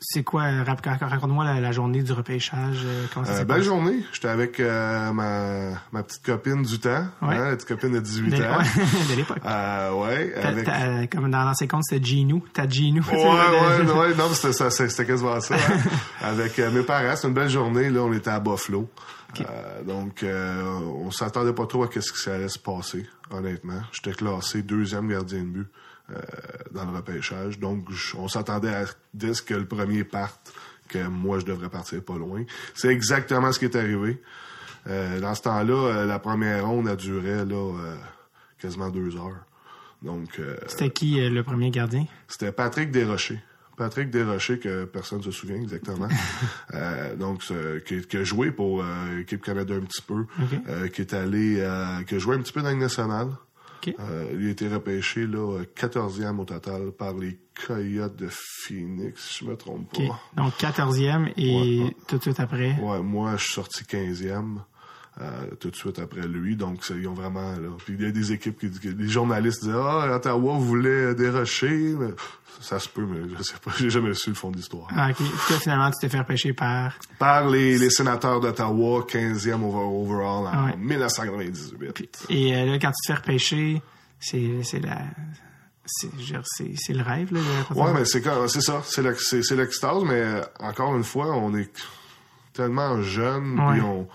c'est 0.00 0.22
quoi, 0.22 0.42
euh, 0.44 0.64
raconte-moi 0.64 1.44
la, 1.44 1.60
la 1.60 1.72
journée 1.72 2.02
du 2.02 2.12
repêchage. 2.12 2.82
euh, 2.84 3.06
comment 3.12 3.26
ça 3.26 3.32
Euh, 3.40 3.44
belle 3.44 3.62
journée. 3.62 3.98
J'étais 4.12 4.28
avec 4.28 4.60
euh, 4.60 5.12
ma, 5.12 5.70
ma 5.92 6.02
petite 6.02 6.24
copine 6.24 6.62
du 6.62 6.78
temps, 6.78 7.06
Ouais. 7.22 7.36
hein, 7.36 7.50
la 7.50 7.56
petite 7.56 7.68
copine 7.68 7.92
de 7.92 8.00
18 8.00 8.30
De, 8.30 8.36
ans. 8.44 8.58
ouais, 8.58 8.64
de 9.10 9.16
l'époque. 9.16 9.38
Euh, 9.44 9.92
ouais, 9.94 10.34
avec... 10.42 11.10
comme 11.12 11.30
dans 11.30 11.42
l'ancien 11.44 11.66
compte, 11.66 11.82
c'était 11.88 12.04
Ginou. 12.04 12.44
T'as 12.52 12.68
Ginou. 12.68 13.02
Ouais, 13.12 13.16
ouais, 13.16 13.92
ouais, 13.92 14.14
non, 14.14 14.28
c'était 14.32 14.52
ça, 14.52 14.70
c'était 14.70 15.04
quasiment 15.06 15.40
ça. 15.40 15.54
hein. 15.56 15.78
Avec 16.22 16.58
euh, 16.58 16.70
mes 16.70 16.82
parents, 16.82 17.14
c'était 17.16 17.28
une 17.28 17.34
belle 17.34 17.50
journée, 17.50 17.90
là, 17.90 18.00
on 18.02 18.12
était 18.12 18.30
à 18.30 18.40
Buffalo. 18.40 18.88
Euh, 19.40 19.82
donc, 19.82 20.22
euh, 20.22 20.62
on 21.02 21.10
s'attendait 21.10 21.52
pas 21.52 21.66
trop 21.66 21.82
à 21.84 21.88
ce 22.00 22.12
qui 22.12 22.30
allait 22.30 22.48
se 22.48 22.58
passer, 22.58 23.06
honnêtement. 23.30 23.80
J'étais 23.92 24.16
classé 24.16 24.62
deuxième 24.62 25.08
gardien 25.08 25.40
de 25.40 25.44
but 25.48 25.66
dans 26.72 26.84
le 26.90 26.96
repêchage. 26.96 27.58
Donc, 27.58 27.86
on 28.16 28.28
s'attendait 28.28 28.74
à 28.74 28.84
dès 29.12 29.32
que 29.46 29.54
le 29.54 29.66
premier 29.66 30.04
parte, 30.04 30.52
que 30.88 31.06
moi, 31.06 31.38
je 31.38 31.44
devrais 31.44 31.68
partir 31.68 32.02
pas 32.02 32.16
loin. 32.16 32.44
C'est 32.74 32.88
exactement 32.88 33.52
ce 33.52 33.58
qui 33.58 33.66
est 33.66 33.76
arrivé. 33.76 34.22
Euh, 34.86 35.20
dans 35.20 35.34
ce 35.34 35.42
temps-là, 35.42 35.74
euh, 35.74 36.06
la 36.06 36.18
première 36.18 36.66
ronde 36.66 36.88
a 36.88 36.96
duré 36.96 37.44
là, 37.44 37.54
euh, 37.54 37.96
quasiment 38.58 38.88
deux 38.88 39.16
heures. 39.16 39.44
Donc, 40.02 40.38
euh, 40.38 40.56
C'était 40.66 40.90
qui 40.90 41.20
euh, 41.20 41.28
le 41.28 41.42
premier 41.42 41.70
gardien? 41.70 42.06
c'était 42.26 42.52
Patrick 42.52 42.90
Desrochers. 42.90 43.42
Patrick 43.76 44.10
Desrochers, 44.10 44.58
que 44.58 44.84
personne 44.86 45.18
ne 45.18 45.24
se 45.24 45.30
souvient 45.30 45.56
exactement. 45.60 46.08
Euh, 46.74 47.16
donc, 47.16 47.42
qui, 47.86 48.02
qui 48.02 48.16
a 48.18 48.24
joué 48.24 48.50
pour 48.50 48.82
euh, 48.82 48.84
l'équipe 49.16 49.42
Canada 49.42 49.74
un 49.74 49.80
petit 49.80 50.02
peu. 50.02 50.26
euh, 50.68 50.88
qui 50.88 51.00
est 51.00 51.14
allé, 51.14 51.56
euh, 51.60 52.02
qui 52.06 52.14
a 52.14 52.18
joué 52.18 52.36
un 52.36 52.40
petit 52.40 52.52
peu 52.52 52.60
dans 52.62 52.68
Ligue 52.70 52.78
nationale. 52.80 53.28
Euh, 53.86 54.30
il 54.38 54.46
a 54.48 54.50
été 54.50 54.68
repêché 54.68 55.26
là, 55.26 55.62
14e 55.76 56.38
au 56.38 56.44
total 56.44 56.90
par 56.92 57.14
les 57.14 57.38
Coyotes 57.66 58.16
de 58.16 58.28
Phoenix, 58.30 59.20
si 59.22 59.44
je 59.44 59.50
me 59.50 59.56
trompe 59.56 59.92
pas. 59.92 60.20
Donc, 60.36 60.52
14e 60.58 61.32
et 61.36 61.80
Ouais, 61.80 61.84
ouais. 61.86 61.96
tout 62.06 62.16
de 62.18 62.22
suite 62.22 62.40
après. 62.40 62.74
Ouais, 62.80 63.00
moi, 63.02 63.36
je 63.36 63.44
suis 63.44 63.52
sorti 63.54 63.84
15e. 63.84 64.58
Euh, 65.20 65.46
tout 65.58 65.70
de 65.70 65.76
suite 65.76 65.98
après 65.98 66.26
lui, 66.28 66.54
donc 66.56 66.80
ils 66.90 67.08
ont 67.08 67.14
vraiment 67.14 67.52
là. 67.52 67.68
Puis 67.84 67.94
il 67.98 68.02
y 68.02 68.06
a 68.06 68.10
des 68.12 68.32
équipes 68.32 68.58
qui, 68.58 68.70
qui- 68.70 68.94
les 68.94 69.08
journalistes 69.08 69.62
disaient 69.64 69.74
ah 69.76 70.14
Ottawa 70.14 70.58
voulait 70.58 71.14
dérocher, 71.14 71.96
ça 72.60 72.78
se 72.78 72.88
peut, 72.88 73.04
mais 73.06 73.20
je 73.36 73.42
sais 73.42 73.54
pas, 73.64 73.70
j'ai 73.76 73.90
jamais 73.90 74.14
su 74.14 74.30
le 74.30 74.36
fond 74.36 74.50
de 74.50 74.56
l'histoire. 74.56 74.86
Ah, 74.94 75.10
OK. 75.10 75.16
Puis 75.16 75.54
finalement, 75.60 75.90
tu 75.90 75.98
t'es 76.00 76.08
fait 76.08 76.18
repêcher 76.18 76.52
par... 76.52 76.92
Par 77.18 77.48
les, 77.48 77.78
les 77.78 77.90
sénateurs 77.90 78.40
d'Ottawa, 78.40 79.04
15e 79.08 79.62
over- 79.62 80.12
overall 80.12 80.46
en 80.46 80.66
Ouais. 80.66 80.76
1998. 80.76 82.26
Et 82.30 82.54
euh, 82.56 82.64
là, 82.66 82.78
quand 82.78 82.90
tu 82.92 83.02
te 83.02 83.06
fais 83.12 83.14
repêcher, 83.14 83.82
c'est 84.20 84.80
la... 84.80 85.02
C'est 85.90 86.92
le 86.92 87.02
rêve, 87.02 87.32
là. 87.32 87.40
Ouais, 87.74 87.92
mais 87.94 88.04
c'est 88.04 88.22
c'est 88.48 88.60
ça, 88.60 88.82
c'est 88.84 89.02
l'ex- 89.02 89.26
c'est 89.30 89.42
c'est 89.42 89.56
l'extase, 89.56 90.02
mais 90.04 90.22
encore 90.60 90.94
une 90.94 91.02
fois, 91.04 91.34
on 91.34 91.56
est 91.56 91.70
tellement 92.52 93.00
jeune, 93.00 93.58
Ouais. 93.58 93.72
puis 93.74 93.80
on, 93.80 94.06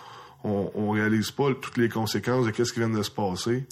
on 0.43 0.71
on 0.75 0.89
réalise 0.91 1.31
pas 1.31 1.53
toutes 1.59 1.77
les 1.77 1.89
conséquences 1.89 2.45
de 2.45 2.51
qu'est-ce 2.51 2.73
qui 2.73 2.79
vient 2.79 2.89
de 2.89 3.01
se 3.01 3.11
passer. 3.11 3.65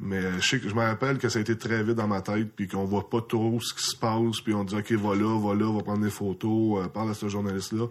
Mais 0.00 0.20
je 0.40 0.48
sais 0.48 0.58
que 0.60 0.68
je 0.68 0.74
me 0.74 0.80
rappelle 0.80 1.18
que 1.18 1.28
ça 1.28 1.38
a 1.38 1.42
été 1.42 1.56
très 1.56 1.82
vite 1.84 1.94
dans 1.94 2.08
ma 2.08 2.20
tête, 2.20 2.52
puis 2.56 2.66
qu'on 2.66 2.84
voit 2.84 3.08
pas 3.08 3.20
trop 3.20 3.60
ce 3.60 3.72
qui 3.74 3.84
se 3.84 3.96
passe, 3.96 4.40
puis 4.42 4.52
on 4.52 4.64
dit 4.64 4.74
ok 4.74 4.90
va 4.92 5.14
là, 5.14 5.38
va 5.40 5.54
là, 5.54 5.72
va 5.72 5.82
prendre 5.84 6.02
des 6.02 6.10
photos, 6.10 6.84
euh, 6.84 6.88
parle 6.88 7.10
à 7.10 7.14
ce 7.14 7.28
journaliste-là. 7.28 7.86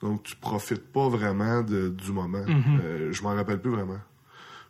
Donc 0.00 0.22
tu 0.22 0.36
profites 0.36 0.92
pas 0.92 1.08
vraiment 1.08 1.62
de- 1.62 1.88
du 1.88 2.12
moment. 2.12 2.38
Mm-hmm. 2.44 2.80
Euh, 2.82 3.12
je 3.12 3.22
m'en 3.22 3.34
rappelle 3.34 3.60
plus 3.60 3.70
vraiment. 3.72 3.98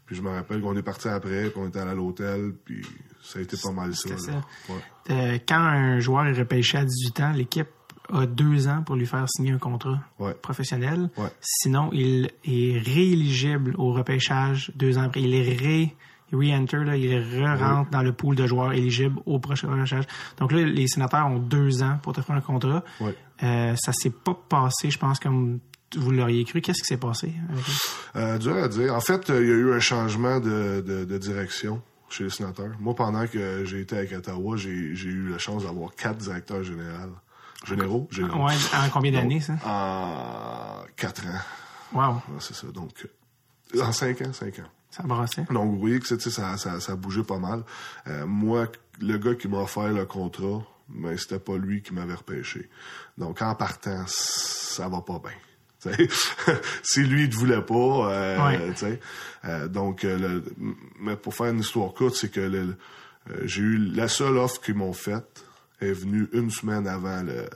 Puis 0.07 0.17
je 0.17 0.23
me 0.23 0.31
rappelle 0.31 0.61
qu'on 0.63 0.75
est 0.77 0.83
parti 0.83 1.09
après, 1.09 1.51
puis 1.51 1.61
on 1.63 1.69
était 1.69 1.79
allé 1.81 1.91
à 1.91 1.95
l'hôtel, 1.95 2.55
puis 2.65 2.81
ça 3.23 3.39
a 3.39 3.43
été 3.43 3.57
pas 3.63 3.71
mal 3.73 3.95
ça. 3.95 4.09
Là. 4.09 4.19
ça. 4.19 4.33
Ouais. 4.69 4.81
Euh, 5.11 5.39
quand 5.47 5.61
un 5.61 6.01
joueur 6.01 6.27
est 6.27 6.33
repêché 6.39 6.79
à 6.79 6.85
18 6.85 7.21
ans, 7.21 7.33
l'équipe 7.33 7.69
a 8.13 8.27
deux 8.27 8.69
ans 8.69 8.83
pour 8.85 8.97
lui 8.97 9.07
faire 9.07 9.25
signer 9.29 9.53
un 9.53 9.59
contrat 9.59 9.99
Ouais. 10.19 10.35
professionnel. 10.35 11.11
Ouais. 11.17 11.29
Sinon, 11.41 11.91
il 11.93 12.31
est 12.45 12.79
rééligible 12.79 13.75
au 13.79 13.93
repêchage 13.93 14.71
deux 14.75 14.99
ans 14.99 15.03
après. 15.03 15.23
Il 15.23 15.35
est 15.35 15.57
ré 15.57 15.95
re-enter, 16.33 16.85
là, 16.85 16.97
il 16.97 17.13
re-rentre 17.19 17.91
dans 17.91 18.03
le 18.03 18.13
pool 18.13 18.37
de 18.37 18.47
joueurs 18.47 18.73
éligibles 18.73 19.19
au 19.27 19.41
prochain 19.41 19.69
repêchage. 19.69 20.05
Donc 20.39 20.53
là, 20.53 20.63
les 20.63 20.87
sénateurs 20.87 21.27
ont 21.27 21.41
deux 21.41 21.83
ans 21.83 21.99
pour 22.03 22.13
te 22.13 22.21
faire 22.21 22.37
un 22.37 22.41
contrat. 22.41 22.85
Euh, 23.43 23.75
ça 23.77 23.93
s'est 23.93 24.11
pas 24.11 24.39
passé, 24.49 24.91
je 24.91 24.99
pense, 24.99 25.19
comme 25.19 25.59
vous 25.97 26.11
l'auriez 26.13 26.45
cru. 26.45 26.61
Qu'est-ce 26.61 26.83
qui 26.83 26.87
s'est 26.87 26.99
passé 26.99 27.33
avec? 27.49 27.65
Euh, 28.15 28.39
dur 28.39 28.55
à 28.63 28.69
dire. 28.69 28.95
En 28.95 29.01
fait, 29.01 29.29
euh, 29.29 29.43
il 29.43 29.49
y 29.49 29.51
a 29.51 29.55
eu 29.57 29.73
un 29.73 29.81
changement 29.81 30.39
de, 30.39 30.85
de, 30.87 31.05
de 31.05 31.19
direction 31.19 31.83
chez 32.09 32.23
les 32.25 32.31
sénateurs. 32.31 32.71
Moi, 32.79 32.95
pendant 32.95 33.27
que 33.27 33.65
j'ai 33.65 33.81
été 33.81 33.97
avec 33.99 34.13
Ottawa, 34.13 34.57
j'ai 34.57 34.95
j'ai 34.95 35.09
eu 35.09 35.31
la 35.31 35.39
chance 35.39 35.65
d'avoir 35.65 35.91
quatre 35.97 36.19
directeurs 36.19 36.63
généraux. 36.63 37.11
Généraux? 37.67 38.09
Généraux. 38.11 38.47
Ouais, 38.47 38.55
en 38.75 38.89
combien 38.91 39.13
d'années, 39.13 39.41
ça? 39.41 39.55
En 39.65 40.85
quatre 40.97 41.27
ans. 41.27 41.41
Wow, 41.93 42.23
C'est 42.39 42.55
ça. 42.55 42.67
Donc, 42.69 43.07
euh, 43.75 43.83
en 43.83 43.93
cinq 43.93 44.23
ans, 44.23 44.33
cinq 44.33 44.59
ans. 44.61 44.69
ça 44.91 45.03
brassait. 45.05 45.45
Donc, 45.51 45.71
vous 45.73 45.79
voyez 45.79 46.01
que 46.01 46.07
c'est- 46.07 46.17
tu 46.17 46.31
sais, 46.31 46.41
ça, 46.41 46.57
ça, 46.57 46.81
ça 46.81 46.93
a 46.93 46.97
bougé 46.97 47.23
pas 47.23 47.39
mal. 47.39 47.63
Euh, 48.07 48.27
moi, 48.27 48.67
le 49.01 49.19
gars 49.19 49.35
qui 49.35 49.47
m'a 49.49 49.59
offert 49.59 49.89
le 49.93 50.05
contrat, 50.07 50.63
ben, 50.89 51.17
c'était 51.17 51.39
pas 51.39 51.57
lui 51.57 51.83
qui 51.83 51.93
m'avait 51.95 52.15
repêché. 52.15 52.69
Donc, 53.19 53.43
en 53.43 53.55
partant, 53.55 54.05
ça 54.07 54.89
va 54.89 55.01
pas 55.03 55.21
bien. 55.21 55.33
Si 56.83 57.01
lui 57.03 57.29
ne 57.29 57.35
voulait 57.35 57.63
pas, 57.63 57.75
euh, 58.11 58.75
sais. 58.75 59.01
Euh, 59.45 59.69
donc, 59.69 60.05
euh, 60.05 60.19
le- 60.19 60.45
mais 61.01 61.17
pour 61.17 61.35
faire 61.35 61.47
une 61.47 61.61
histoire 61.61 61.93
courte, 61.95 62.15
c'est 62.17 62.31
que 62.31 62.41
euh, 62.41 62.75
j'ai 63.45 63.63
eu 63.63 63.77
la 63.79 64.09
seule 64.09 64.37
offre 64.39 64.61
qu'ils 64.61 64.75
m'ont 64.75 64.93
faite 64.93 65.45
est 65.81 65.93
venue 65.93 66.29
une 66.33 66.51
semaine 66.51 66.87
avant 66.87 67.23
le- 67.23 67.49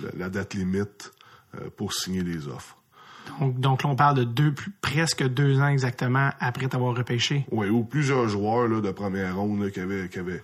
le- 0.00 0.10
la 0.18 0.28
date 0.28 0.54
limite 0.54 1.12
euh, 1.54 1.68
pour 1.76 1.92
signer 1.92 2.22
les 2.22 2.46
offres. 2.48 2.76
Donc, 3.40 3.60
donc 3.60 3.82
là, 3.82 3.90
on 3.90 3.96
parle 3.96 4.16
de 4.16 4.24
deux, 4.24 4.52
plus- 4.52 4.72
presque 4.80 5.22
deux 5.26 5.60
ans 5.60 5.68
exactement 5.68 6.30
après 6.40 6.68
t'avoir 6.68 6.96
repêché. 6.96 7.44
Oui, 7.50 7.68
ou 7.68 7.84
plusieurs 7.84 8.28
joueurs 8.28 8.68
là, 8.68 8.80
de 8.80 8.90
première 8.90 9.36
ronde 9.36 9.62
là, 9.62 9.70
qui, 9.70 9.80
avaient, 9.80 10.08
qui, 10.08 10.18
avaient, 10.18 10.42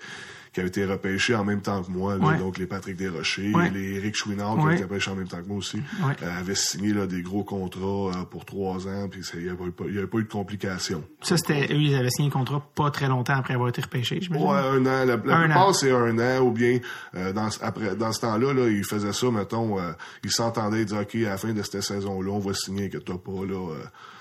qui 0.54 0.60
avaient 0.60 0.68
été 0.68 0.84
repêchés 0.86 1.34
en 1.34 1.44
même 1.44 1.60
temps 1.60 1.82
que 1.82 1.90
moi. 1.90 2.16
là. 2.16 2.24
Ouais. 2.24 2.38
donc 2.38 2.56
les 2.58 2.66
Patrick 2.66 2.96
Desrochers, 2.96 3.52
Ouais. 3.52 3.70
les 3.70 3.96
Eric 3.96 4.14
Chouinard 4.16 4.56
qui 4.56 4.62
avaient 4.62 4.74
été 4.76 4.84
repêchés 4.84 5.10
en 5.10 5.16
même 5.16 5.26
temps 5.28 5.42
que 5.42 5.48
moi 5.48 5.58
aussi, 5.58 5.78
Ouais. 6.06 6.14
euh, 6.22 6.38
avaient 6.38 6.54
signé 6.54 6.92
là, 6.94 7.06
des 7.06 7.22
gros 7.22 7.42
contrats 7.44 8.12
euh, 8.14 8.24
pour 8.30 8.44
trois 8.44 8.86
ans, 8.86 9.08
puis 9.10 9.20
il 9.34 9.40
n'y 9.42 9.48
avait, 9.50 9.64
avait 9.64 10.06
pas 10.06 10.18
eu 10.18 10.22
de 10.24 10.28
complications. 10.28 11.02
Ça, 11.22 11.36
c'était 11.36 11.64
eux, 11.74 11.76
ils 11.80 11.94
avaient 11.96 12.08
signé 12.10 12.28
un 12.28 12.32
contrat 12.32 12.64
pas 12.74 12.90
très 12.92 13.08
longtemps 13.08 13.34
après 13.34 13.54
avoir 13.54 13.68
été 13.68 13.82
repêchés, 13.82 14.18
j'imagine? 14.20 14.46
Ouais, 14.46 14.56
un 14.56 14.80
an. 14.86 15.04
La, 15.04 15.04
la 15.06 15.14
Un 15.14 15.16
plupart, 15.44 15.74
c'est 15.74 15.90
un 15.90 16.18
an, 16.18 16.40
ou 16.42 16.52
bien 16.52 16.78
euh, 17.16 17.32
dans, 17.32 17.50
ce- 17.50 17.58
après, 17.62 17.96
dans 17.96 18.12
ce 18.12 18.20
temps-là, 18.20 18.52
là, 18.54 18.68
ils 18.68 18.84
faisaient 18.84 19.12
ça, 19.12 19.30
mettons, 19.32 19.80
euh, 19.80 19.92
ils 20.22 20.30
s'entendaient, 20.30 20.82
ils 20.82 20.86
disaient, 20.86 21.00
OK, 21.00 21.14
à 21.16 21.30
la 21.30 21.36
fin 21.36 21.52
de 21.52 21.62
cette 21.62 21.82
saison-là, 21.82 22.30
on 22.30 22.38
va 22.38 22.54
signer 22.54 22.88
que 22.90 22.98
t'as 22.98 23.18
pas, 23.18 23.44
là. 23.48 23.74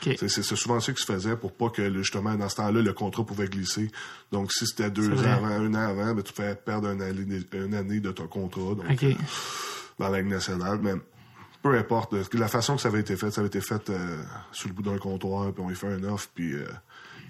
Euh, 0.07 0.27
c'est, 0.27 0.43
souvent 0.55 0.79
ça 0.79 0.91
qui 0.93 1.01
se 1.03 1.11
faisait 1.11 1.35
pour 1.35 1.51
pas 1.53 1.69
que, 1.69 1.91
justement, 1.93 2.35
dans 2.35 2.49
ce 2.49 2.55
temps-là, 2.57 2.81
le 2.81 2.93
contrat 2.93 3.25
pouvait 3.25 3.47
glisser. 3.47 3.91
Donc, 4.31 4.51
si 4.51 4.65
c'était 4.67 4.89
deux 4.91 5.11
ans 5.11 5.31
avant, 5.33 5.47
un 5.47 5.73
an 5.73 5.89
avant, 5.89 6.13
ben, 6.15 6.23
tu 6.23 6.33
fais 6.33 6.55
perdre 6.55 6.89
une 6.89 7.01
année, 7.01 7.39
une 7.53 7.73
année 7.73 7.99
de 7.99 8.11
ton 8.11 8.27
contrat. 8.27 8.75
Donc, 8.75 8.85
OK. 8.89 9.05
dans 9.99 10.09
la 10.09 10.21
Ligue 10.21 10.31
nationale, 10.31 10.79
mais 10.81 10.93
peu 11.61 11.77
importe. 11.77 12.13
euh, 12.13 12.23
La 12.33 12.47
façon 12.47 12.75
que 12.75 12.81
ça 12.81 12.89
avait 12.89 12.99
été 13.01 13.15
fait, 13.15 13.31
ça 13.31 13.41
avait 13.41 13.47
été 13.47 13.61
fait 13.61 13.89
euh, 13.89 14.21
sur 14.51 14.67
le 14.69 14.73
bout 14.73 14.81
d'un 14.83 14.97
comptoir, 14.97 15.51
puis 15.53 15.63
on 15.63 15.69
lui 15.69 15.75
fait 15.75 15.87
un 15.87 16.03
offre, 16.03 16.29
puis 16.35 16.53
euh, 16.53 16.65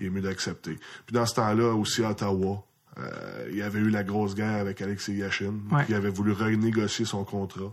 il 0.01 0.07
est 0.07 0.09
mieux 0.09 0.21
d'accepter. 0.21 0.79
Puis 1.05 1.13
dans 1.13 1.25
ce 1.25 1.35
temps-là, 1.35 1.73
aussi 1.75 2.03
à 2.03 2.11
Ottawa, 2.11 2.63
euh, 2.99 3.47
il 3.51 3.57
y 3.57 3.61
avait 3.61 3.79
eu 3.79 3.89
la 3.89 4.03
grosse 4.03 4.35
guerre 4.35 4.59
avec 4.59 4.81
Alexis 4.81 5.13
Yashin, 5.15 5.53
Ouais. 5.71 5.85
qui 5.85 5.93
avait 5.93 6.09
voulu 6.09 6.31
renégocier 6.31 7.05
son 7.05 7.23
contrat. 7.23 7.71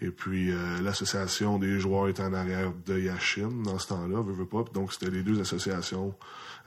Et 0.00 0.10
puis 0.10 0.52
euh, 0.52 0.80
l'association 0.80 1.58
des 1.58 1.80
joueurs 1.80 2.08
était 2.08 2.22
en 2.22 2.32
arrière 2.32 2.72
de 2.86 2.98
Yashin 2.98 3.50
dans 3.64 3.78
ce 3.78 3.88
temps-là, 3.88 4.22
veut, 4.22 4.32
veut 4.32 4.46
pas. 4.46 4.64
Donc 4.72 4.92
c'était 4.92 5.10
les 5.10 5.22
deux 5.22 5.40
associations. 5.40 6.14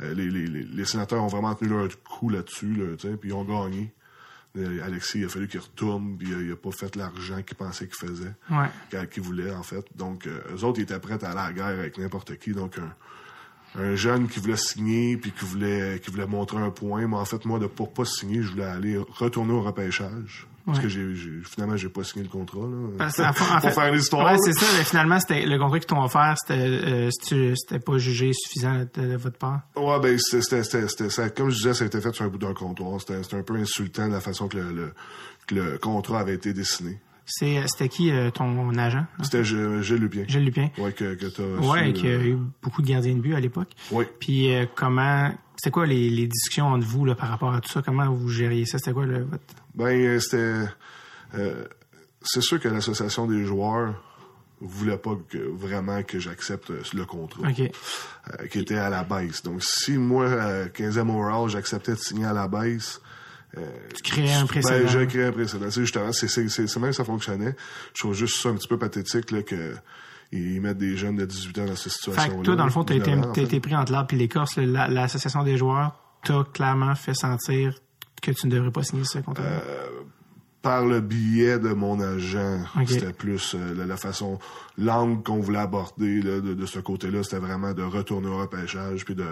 Euh, 0.01 0.13
les, 0.13 0.29
les, 0.29 0.47
les, 0.47 0.63
les 0.63 0.85
sénateurs 0.85 1.23
ont 1.23 1.27
vraiment 1.27 1.55
tenu 1.55 1.69
leur 1.69 1.87
coup 2.03 2.29
là-dessus, 2.29 2.73
là, 2.75 2.95
puis 3.19 3.29
ils 3.29 3.33
ont 3.33 3.45
gagné. 3.45 3.93
Euh, 4.57 4.83
Alexis, 4.83 5.19
il 5.19 5.25
a 5.25 5.29
fallu 5.29 5.47
qu'il 5.47 5.61
retourne, 5.61 6.17
puis 6.17 6.27
il 6.29 6.51
a 6.51 6.55
pas 6.57 6.71
fait 6.71 6.97
l'argent 6.97 7.41
qu'il 7.41 7.55
pensait 7.55 7.87
qu'il 7.87 7.95
faisait 7.95 8.33
Ouais. 8.49 9.07
qu'ils 9.07 9.23
voulaient, 9.23 9.53
en 9.53 9.63
fait. 9.63 9.85
Donc, 9.95 10.27
euh, 10.27 10.41
eux 10.53 10.65
autres, 10.65 10.79
ils 10.79 10.83
étaient 10.83 10.99
prêts 10.99 11.23
à 11.23 11.29
aller 11.29 11.39
à 11.39 11.45
la 11.47 11.53
guerre 11.53 11.79
avec 11.79 11.97
n'importe 11.97 12.37
qui. 12.37 12.51
Donc, 12.51 12.77
un, 12.77 13.81
un 13.81 13.95
jeune 13.95 14.27
qui 14.27 14.41
voulait 14.41 14.57
signer, 14.57 15.15
puis 15.15 15.31
qui 15.31 15.45
voulait, 15.45 16.01
qui 16.03 16.11
voulait 16.11 16.27
montrer 16.27 16.57
un 16.57 16.69
point. 16.69 17.07
Mais 17.07 17.15
en 17.15 17.23
fait, 17.23 17.45
moi, 17.45 17.59
de, 17.59 17.67
pour 17.67 17.93
pas 17.93 18.03
signer, 18.03 18.41
je 18.41 18.49
voulais 18.51 18.65
aller 18.65 18.97
retourner 18.97 19.53
au 19.53 19.61
repêchage. 19.61 20.47
Parce 20.65 20.77
Ouais. 20.77 20.83
que 20.83 20.89
j'ai, 20.89 21.15
finalement, 21.43 21.75
j'ai 21.75 21.89
pas 21.89 22.03
signé 22.03 22.23
le 22.23 22.29
contrat. 22.29 22.59
Là, 22.61 22.87
Parce 22.97 23.19
en 23.19 23.29
en 23.29 23.33
pour 23.33 23.45
fait- 23.61 23.71
faire 23.71 23.91
l'histoire. 23.91 24.31
Ouais, 24.31 24.37
c'est 24.43 24.53
ça. 24.53 24.65
Mais 24.77 24.83
finalement, 24.83 25.19
c'était 25.19 25.45
le 25.45 25.57
contrat 25.57 25.79
qu'ils 25.79 25.87
t'ont 25.87 26.03
offert, 26.03 26.35
c'était 26.37 26.61
euh, 26.61 27.09
c'était- 27.11 27.79
pas 27.79 27.97
jugé 27.97 28.31
suffisant 28.33 28.85
de, 28.93 29.01
de 29.09 29.15
votre 29.15 29.37
part? 29.37 29.61
Ouais, 29.75 29.99
ben, 29.99 30.17
c'était, 30.19 30.63
c'était, 30.63 31.09
ça- 31.09 31.29
comme 31.31 31.49
je 31.49 31.55
disais, 31.57 31.73
ça 31.73 31.83
a 31.83 31.87
été 31.87 31.99
fait 31.99 32.13
sur 32.13 32.25
un 32.25 32.27
bout 32.27 32.37
d'un 32.37 32.53
comptoir. 32.53 32.99
C'était, 32.99 33.23
c'était 33.23 33.37
un 33.37 33.43
peu 33.43 33.55
insultant 33.55 34.07
la 34.07 34.19
façon 34.21 34.47
que 34.47 34.57
le, 34.57 34.71
le, 34.71 34.93
que 35.47 35.55
le 35.55 35.77
contrat 35.79 36.19
avait 36.19 36.35
été 36.35 36.53
dessiné. 36.53 36.99
Euh, 37.43 37.63
c'était 37.67 37.89
qui 37.89 38.11
euh, 38.11 38.29
ton 38.31 38.69
agent 38.77 38.99
hein? 38.99 39.07
C'était 39.23 39.43
Gilles 39.43 39.95
Lupien. 39.97 40.23
Gilles 40.27 40.45
Lupien. 40.45 40.69
Ouais, 40.77 40.91
que, 40.93 41.15
que 41.15 41.25
Ouais, 41.65 41.87
su, 41.87 41.93
qui 41.93 42.07
a 42.07 42.11
euh, 42.11 42.23
eu 42.23 42.37
beaucoup 42.61 42.81
de 42.81 42.87
gardiens 42.87 43.15
de 43.15 43.21
but 43.21 43.35
à 43.35 43.39
l'époque. 43.39 43.69
Oui. 43.91 44.05
Puis 44.19 44.53
euh, 44.53 44.65
comment 44.75 45.31
c'était 45.55 45.71
quoi 45.71 45.85
les, 45.85 46.09
les 46.09 46.27
discussions 46.27 46.67
entre 46.67 46.85
vous 46.87 47.05
là, 47.05 47.15
par 47.15 47.29
rapport 47.29 47.53
à 47.53 47.61
tout 47.61 47.69
ça? 47.69 47.81
Comment 47.81 48.11
vous 48.11 48.29
gériez 48.29 48.65
ça? 48.65 48.77
C'était 48.77 48.93
quoi 48.93 49.05
le 49.05 49.23
votre 49.23 49.43
Ben, 49.75 50.19
c'était. 50.19 50.65
euh, 51.35 51.65
c'est 52.23 52.41
sûr 52.41 52.59
que 52.59 52.67
l'association 52.67 53.25
des 53.27 53.43
joueurs 53.45 53.95
voulait 54.59 54.97
pas 54.97 55.17
que, 55.27 55.37
vraiment 55.39 56.03
que 56.03 56.19
j'accepte 56.19 56.71
le 56.93 57.05
contrat 57.05 57.51
qui 57.51 58.59
était 58.59 58.77
à 58.77 58.89
la 58.91 59.03
baisse. 59.03 59.41
Donc, 59.41 59.63
si 59.63 59.93
moi, 59.97 60.25
euh, 60.25 60.67
15e 60.67 61.09
overall, 61.09 61.49
j'acceptais 61.49 61.93
de 61.93 61.97
signer 61.97 62.25
à 62.25 62.33
la 62.33 62.47
baisse, 62.47 63.01
Tu 63.53 64.03
créais 64.03 64.33
un 64.33 64.41
ben, 64.41 64.47
précédent. 64.47 64.87
j'ai 64.87 65.07
créé 65.07 65.25
un 65.25 65.31
précédent. 65.31 65.69
C'est 65.69 65.81
justement, 65.81 66.11
c'est, 66.11 66.27
c'est, 66.27 66.47
c'est, 66.49 66.67
c'est 66.67 66.79
même 66.79 66.93
ça 66.93 67.03
fonctionnait. 67.03 67.55
Je 67.93 68.01
trouve 68.01 68.13
juste 68.13 68.41
ça 68.41 68.49
un 68.49 68.55
petit 68.55 68.67
peu 68.67 68.77
pathétique 68.77 69.31
là, 69.31 69.43
que 69.43 69.75
ils 70.31 70.61
mettent 70.61 70.77
des 70.77 70.95
jeunes 70.95 71.17
de 71.17 71.25
18 71.25 71.59
ans 71.59 71.65
dans 71.65 71.75
cette 71.75 71.83
fait 71.83 71.89
situation-là. 71.89 72.37
que 72.39 72.43
toi, 72.43 72.55
dans 72.55 72.63
le 72.63 72.71
fond, 72.71 72.83
t'as 72.85 72.95
été, 72.95 73.13
en 73.13 73.21
t'as 73.21 73.33
fait. 73.33 73.43
été 73.43 73.59
pris 73.59 73.75
entre 73.75 73.91
l'arbre 73.91 74.13
et 74.13 74.17
l'écorce. 74.17 74.55
L'association 74.57 75.43
des 75.43 75.57
joueurs 75.57 75.93
t'a 76.23 76.45
clairement 76.53 76.95
fait 76.95 77.13
sentir 77.13 77.75
que 78.21 78.31
tu 78.31 78.47
ne 78.47 78.51
devrais 78.51 78.71
pas 78.71 78.83
signer 78.83 79.03
ce 79.03 79.19
contrat. 79.19 79.43
Euh, 79.43 79.87
par 80.61 80.85
le 80.85 81.01
biais 81.01 81.59
de 81.59 81.73
mon 81.73 81.99
agent. 81.99 82.61
Ok. 82.79 82.87
C'était 82.87 83.13
plus 83.13 83.55
euh, 83.55 83.73
la, 83.75 83.85
la 83.85 83.97
façon, 83.97 84.39
l'angle 84.77 85.23
qu'on 85.23 85.39
voulait 85.39 85.59
aborder 85.59 86.21
là, 86.21 86.39
de, 86.39 86.53
de 86.53 86.65
ce 86.65 86.79
côté-là, 86.79 87.23
c'était 87.23 87.39
vraiment 87.39 87.73
de 87.73 87.83
retourner 87.83 88.27
au 88.27 88.37
repêchage 88.37 89.03
puis 89.05 89.15
de 89.15 89.25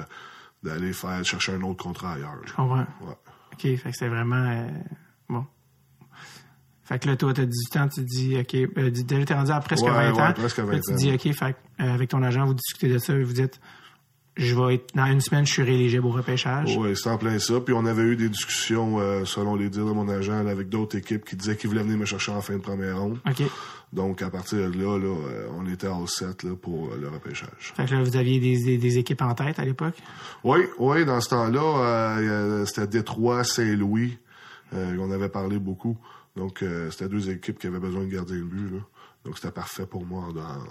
d'aller 0.61 0.91
faire 0.91 1.23
chercher 1.23 1.53
un 1.53 1.61
autre 1.61 1.81
contrat 1.81 2.13
ailleurs. 2.13 2.41
Je 2.45 2.51
comprends. 2.53 2.79
Ouais. 2.79 3.15
OK, 3.59 3.75
fait 3.77 3.77
que 3.77 3.91
c'était 3.91 4.07
vraiment... 4.07 4.35
euh, 4.45 4.67
bon. 5.27 5.45
Fait 6.83 6.97
que 6.97 7.07
là, 7.07 7.15
toi, 7.17 7.33
t'as 7.33 7.45
18 7.45 7.77
ans, 7.77 7.87
tu 7.87 8.01
te 8.01 8.05
dis, 8.07 8.37
OK, 8.39 8.55
euh, 8.55 8.89
déjà, 8.89 9.25
t'es 9.25 9.33
rendu 9.35 9.51
à 9.51 9.59
presque 9.59 9.83
Ouais, 9.85 9.91
20 9.91 10.13
ouais, 10.13 10.21
ans. 10.21 10.33
presque 10.33 10.59
20 10.59 10.71
Là, 10.71 10.79
tu 10.79 10.81
te 10.85 10.91
ans. 10.91 10.95
dis, 10.95 11.11
OK, 11.13 11.33
fait 11.33 11.55
euh, 11.81 11.93
avec 11.93 12.09
ton 12.09 12.23
agent, 12.23 12.45
vous 12.45 12.55
discutez 12.55 12.89
de 12.89 12.97
ça, 12.97 13.13
vous 13.17 13.33
dites, 13.33 13.59
je 14.39 14.55
vais 14.55 14.75
être, 14.75 14.95
dans 14.95 15.05
une 15.05 15.19
semaine, 15.19 15.45
je 15.45 15.51
suis 15.51 15.63
rééligible 15.63 16.05
au 16.05 16.11
repêchage. 16.11 16.75
Oui, 16.77 16.95
c'était 16.95 17.09
en 17.09 17.17
plein 17.17 17.37
ça. 17.39 17.59
Puis 17.59 17.73
on 17.73 17.85
avait 17.85 18.03
eu 18.03 18.15
des 18.15 18.29
discussions, 18.29 18.99
euh, 18.99 19.25
selon 19.25 19.55
les 19.55 19.69
dires 19.69 19.85
de 19.85 19.91
mon 19.91 20.07
agent, 20.07 20.43
là, 20.43 20.49
avec 20.49 20.69
d'autres 20.69 20.97
équipes 20.97 21.25
qui 21.25 21.35
disaient 21.35 21.57
qu'ils 21.57 21.69
voulaient 21.69 21.83
venir 21.83 21.97
me 21.97 22.05
chercher 22.05 22.31
en 22.31 22.41
fin 22.41 22.53
de 22.53 22.61
première 22.61 22.99
ronde. 22.99 23.19
OK. 23.29 23.43
Donc 23.91 24.21
à 24.21 24.29
partir 24.29 24.59
de 24.59 24.77
là, 24.77 24.97
là 24.97 25.07
euh, 25.07 25.47
on 25.57 25.65
était 25.65 25.87
all 25.87 26.07
set 26.07 26.43
là, 26.43 26.55
pour 26.55 26.87
euh, 26.87 26.97
le 27.01 27.09
repêchage. 27.09 27.73
Fait 27.75 27.85
que 27.85 27.93
là, 27.93 28.03
vous 28.03 28.15
aviez 28.15 28.39
des, 28.39 28.63
des, 28.63 28.77
des 28.77 28.97
équipes 28.97 29.21
en 29.23 29.33
tête 29.33 29.59
à 29.59 29.65
l'époque? 29.65 29.95
Oui, 30.43 30.59
oui, 30.77 31.05
dans 31.05 31.19
ce 31.19 31.29
temps-là, 31.29 32.17
euh, 32.19 32.65
c'était 32.65 32.87
Détroit, 32.87 33.43
Saint-Louis. 33.43 34.17
Euh, 34.73 34.95
on 34.99 35.11
avait 35.11 35.29
parlé 35.29 35.59
beaucoup. 35.59 35.97
Donc, 36.35 36.63
c'était 36.91 37.09
deux 37.09 37.29
équipes 37.29 37.59
qui 37.59 37.67
avaient 37.67 37.79
besoin 37.79 38.03
de 38.03 38.09
gardien 38.09 38.37
de 38.37 38.43
but. 38.43 38.71
Là. 38.71 38.79
Donc, 39.25 39.35
c'était 39.37 39.51
parfait 39.51 39.85
pour 39.85 40.05
moi 40.05 40.25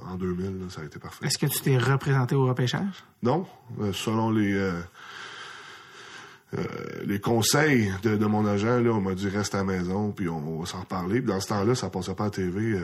en, 0.06 0.12
en 0.12 0.16
2000. 0.16 0.58
là, 0.58 0.66
ça 0.70 0.80
a 0.80 0.84
été 0.84 0.98
parfait. 0.98 1.26
Est-ce 1.26 1.38
que 1.38 1.46
tu 1.46 1.60
t'es 1.60 1.76
représenté 1.76 2.34
au 2.34 2.46
repêchage? 2.46 3.04
Non, 3.22 3.46
euh, 3.80 3.92
selon 3.92 4.30
les 4.30 4.54
euh, 4.54 4.80
euh, 6.56 6.64
les 7.04 7.20
conseils 7.20 7.92
de, 8.02 8.16
de 8.16 8.26
mon 8.26 8.46
agent, 8.46 8.80
là, 8.80 8.90
on 8.90 9.00
m'a 9.02 9.14
dit 9.14 9.28
reste 9.28 9.54
à 9.54 9.58
la 9.58 9.64
maison, 9.64 10.12
puis 10.12 10.28
on, 10.28 10.38
on 10.38 10.60
va 10.60 10.66
s'en 10.66 10.80
reparler. 10.80 11.20
Puis 11.20 11.28
dans 11.28 11.40
ce 11.40 11.48
temps-là, 11.48 11.74
ça 11.74 11.90
passait 11.90 12.14
pas 12.14 12.26
à 12.26 12.30
TV. 12.30 12.80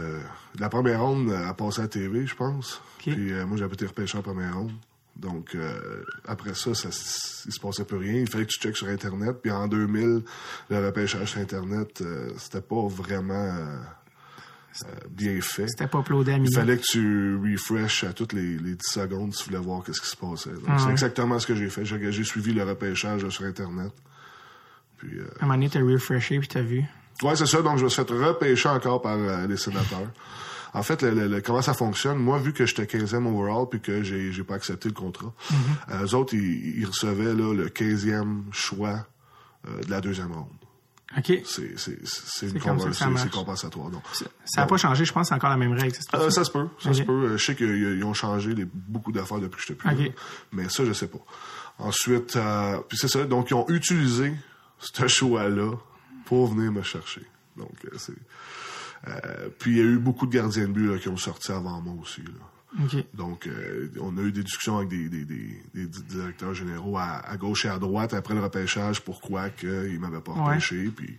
La 0.59 0.69
première 0.69 1.03
ronde, 1.03 1.33
elle 1.33 1.55
passait 1.55 1.83
à 1.83 1.89
TV, 1.89 2.27
je 2.27 2.35
pense. 2.35 2.83
Puis 2.99 3.33
moi, 3.47 3.57
j'avais 3.57 3.73
été 3.73 3.87
repêché 3.87 4.19
en 4.19 4.23
première 4.23 4.55
ronde. 4.55 4.73
Donc 5.17 5.55
euh, 5.55 6.03
après 6.27 6.55
ça, 6.55 6.75
ça 6.75 6.89
il 7.47 7.53
se 7.53 7.61
passait 7.61 7.85
plus 7.85 7.99
rien. 7.99 8.15
Il 8.15 8.29
fallait 8.29 8.47
que 8.47 8.51
tu 8.51 8.61
checkes 8.61 8.77
sur 8.77 8.89
Internet. 8.89 9.37
Puis 9.43 9.51
en 9.51 9.69
2000, 9.69 10.23
le 10.71 10.87
repêchage 10.87 11.33
sur 11.33 11.41
Internet, 11.41 12.01
euh, 12.01 12.31
c'était 12.37 12.61
pas 12.61 12.87
vraiment 12.89 13.35
euh, 13.35 13.79
bien 15.11 15.41
fait. 15.41 15.69
C'était 15.69 15.87
pas 15.87 16.01
uploadé 16.01 16.33
à 16.33 16.37
Il 16.37 16.53
fallait 16.55 16.77
que 16.79 16.83
tu 16.83 17.37
refresh 17.37 18.05
à 18.05 18.13
toutes 18.13 18.33
les, 18.33 18.57
les 18.59 18.75
10 18.75 18.79
secondes 18.83 19.33
si 19.35 19.45
tu 19.45 19.51
voulais 19.51 19.63
voir 19.63 19.85
qu'est-ce 19.85 20.01
qui 20.01 20.09
se 20.09 20.17
passait. 20.17 20.51
Donc, 20.51 20.65
Ah 20.69 20.77
c'est 20.79 20.87
ouais. 20.87 20.91
exactement 20.93 21.39
ce 21.39 21.47
que 21.47 21.55
j'ai 21.55 21.69
fait. 21.71 21.85
J'ai, 21.85 22.11
j'ai 22.13 22.25
suivi 22.25 22.53
le 22.53 22.65
repêchage 22.65 23.29
sur 23.29 23.45
Internet. 23.45 23.93
Puis, 24.99 25.19
euh, 25.19 25.25
À 25.41 25.45
un 25.45 25.47
moment 25.47 25.55
donné, 25.55 25.71
t'as 25.71 25.81
refreshé 25.83 26.39
puis 26.39 26.49
t'as 26.49 26.63
vu. 26.63 26.83
ouais, 27.23 27.37
c'est 27.37 27.47
ça. 27.47 27.63
Donc, 27.63 27.79
je 27.79 27.85
me 27.85 27.89
suis 27.89 28.03
fait 28.05 28.11
repêcher 28.13 28.69
encore 28.69 29.01
par 29.03 29.17
euh, 29.17 29.47
les 29.47 29.57
sénateurs. 29.57 30.11
En 30.73 30.83
fait, 30.83 31.03
le, 31.03 31.11
le- 31.15 31.29
le- 31.29 31.41
comment 31.41 31.63
ça 31.63 31.73
fonctionne, 31.75 32.19
moi, 32.19 32.39
vu 32.41 32.53
que 32.53 32.67
j'étais 32.67 32.85
15e 32.85 33.27
overall 33.33 33.67
puis 33.71 33.81
que 33.81 34.03
j'ai, 34.03 34.33
j'ai 34.33 34.43
pas 34.43 34.55
accepté 34.57 34.89
le 34.89 34.95
contrat, 34.95 35.33
Mm-hmm. 35.53 35.55
euh, 35.95 36.05
eux 36.07 36.15
autres, 36.17 36.35
ils, 36.35 36.81
ils 36.81 36.87
recevaient 36.87 37.33
là, 37.35 37.55
le 37.55 37.69
15e 37.69 38.43
choix 38.51 39.07
euh, 39.69 39.81
de 39.83 39.91
la 39.91 40.01
deuxième 40.01 40.33
ronde. 40.33 40.49
OK. 41.17 41.43
C'est, 41.45 42.59
compensatoire. 43.31 43.91
Donc, 43.91 44.03
Ça 44.45 44.61
n'a 44.63 44.67
pas 44.67 44.77
changé, 44.77 45.05
je 45.05 45.13
pense, 45.13 45.29
c'est 45.29 45.35
encore 45.35 45.51
la 45.51 45.57
même 45.57 45.73
règle. 45.73 45.95
ça 45.95 46.03
se 46.03 46.09
peut 46.11 46.17
Euh, 46.19 46.31
ça? 46.31 46.45
se 46.45 46.51
peut, 46.51 46.67
ça 46.81 46.93
se 46.93 47.03
peut. 47.03 47.37
Je 47.37 47.45
sais 47.45 47.55
qu'ils 47.55 47.69
ils 47.99 48.05
ont 48.05 48.15
changé 48.15 48.55
les- 48.55 48.65
beaucoup 48.65 49.13
d'affaires 49.13 49.39
depuis 49.39 49.57
que 49.57 49.63
j'étais 49.63 49.75
plus 49.75 49.91
Ok. 49.91 49.99
là. 49.99 50.13
Mais 50.53 50.69
ça, 50.69 50.85
je 50.85 50.93
sais 50.93 51.07
pas. 51.09 51.19
Ensuite, 51.79 52.37
euh, 52.37 52.79
puis 52.89 52.99
c'est 52.99 53.09
ça. 53.09 53.25
Donc, 53.25 53.51
ils 53.51 53.55
ont 53.55 53.69
utilisé 53.69 54.33
ce 54.79 55.07
choix-là 55.09 55.73
pour 56.25 56.49
venir 56.49 56.73
me 56.73 56.83
chercher. 56.83 57.23
Donc, 57.57 57.73
euh, 57.85 57.97
c'est... 57.97 58.13
euh, 59.09 59.49
puis, 59.59 59.73
il 59.73 59.77
y 59.79 59.81
a 59.81 59.85
eu 59.85 59.99
beaucoup 59.99 60.27
de 60.27 60.33
gardiens 60.33 60.67
de 60.69 60.73
but 60.73 60.87
là, 60.89 60.99
qui 60.99 61.09
ont 61.09 61.17
sorti 61.17 61.53
avant 61.53 61.81
moi 61.81 61.95
aussi. 62.03 62.23
Là. 62.23 62.31
Donc, 63.15 63.47
euh, 63.47 63.89
on 64.01 64.17
a 64.19 64.21
eu 64.23 64.33
des 64.33 64.43
discussions 64.43 64.77
avec 64.79 64.89
des, 64.89 65.09
des, 65.09 65.25
des, 65.25 65.61
des 65.75 65.87
directeurs 65.87 66.55
généraux 66.55 66.99
à, 66.99 67.21
à 67.25 67.37
gauche 67.37 67.65
et 67.67 67.69
à 67.69 67.79
droite 67.79 68.15
après 68.15 68.35
le 68.35 68.43
repêchage, 68.43 69.01
pourquoi 69.03 69.51
qu'ils 69.51 69.99
m'avaient 70.01 70.21
pas 70.21 70.33
Ouais. 70.33 70.41
repêché. 70.55 70.91
Puis, 70.95 71.19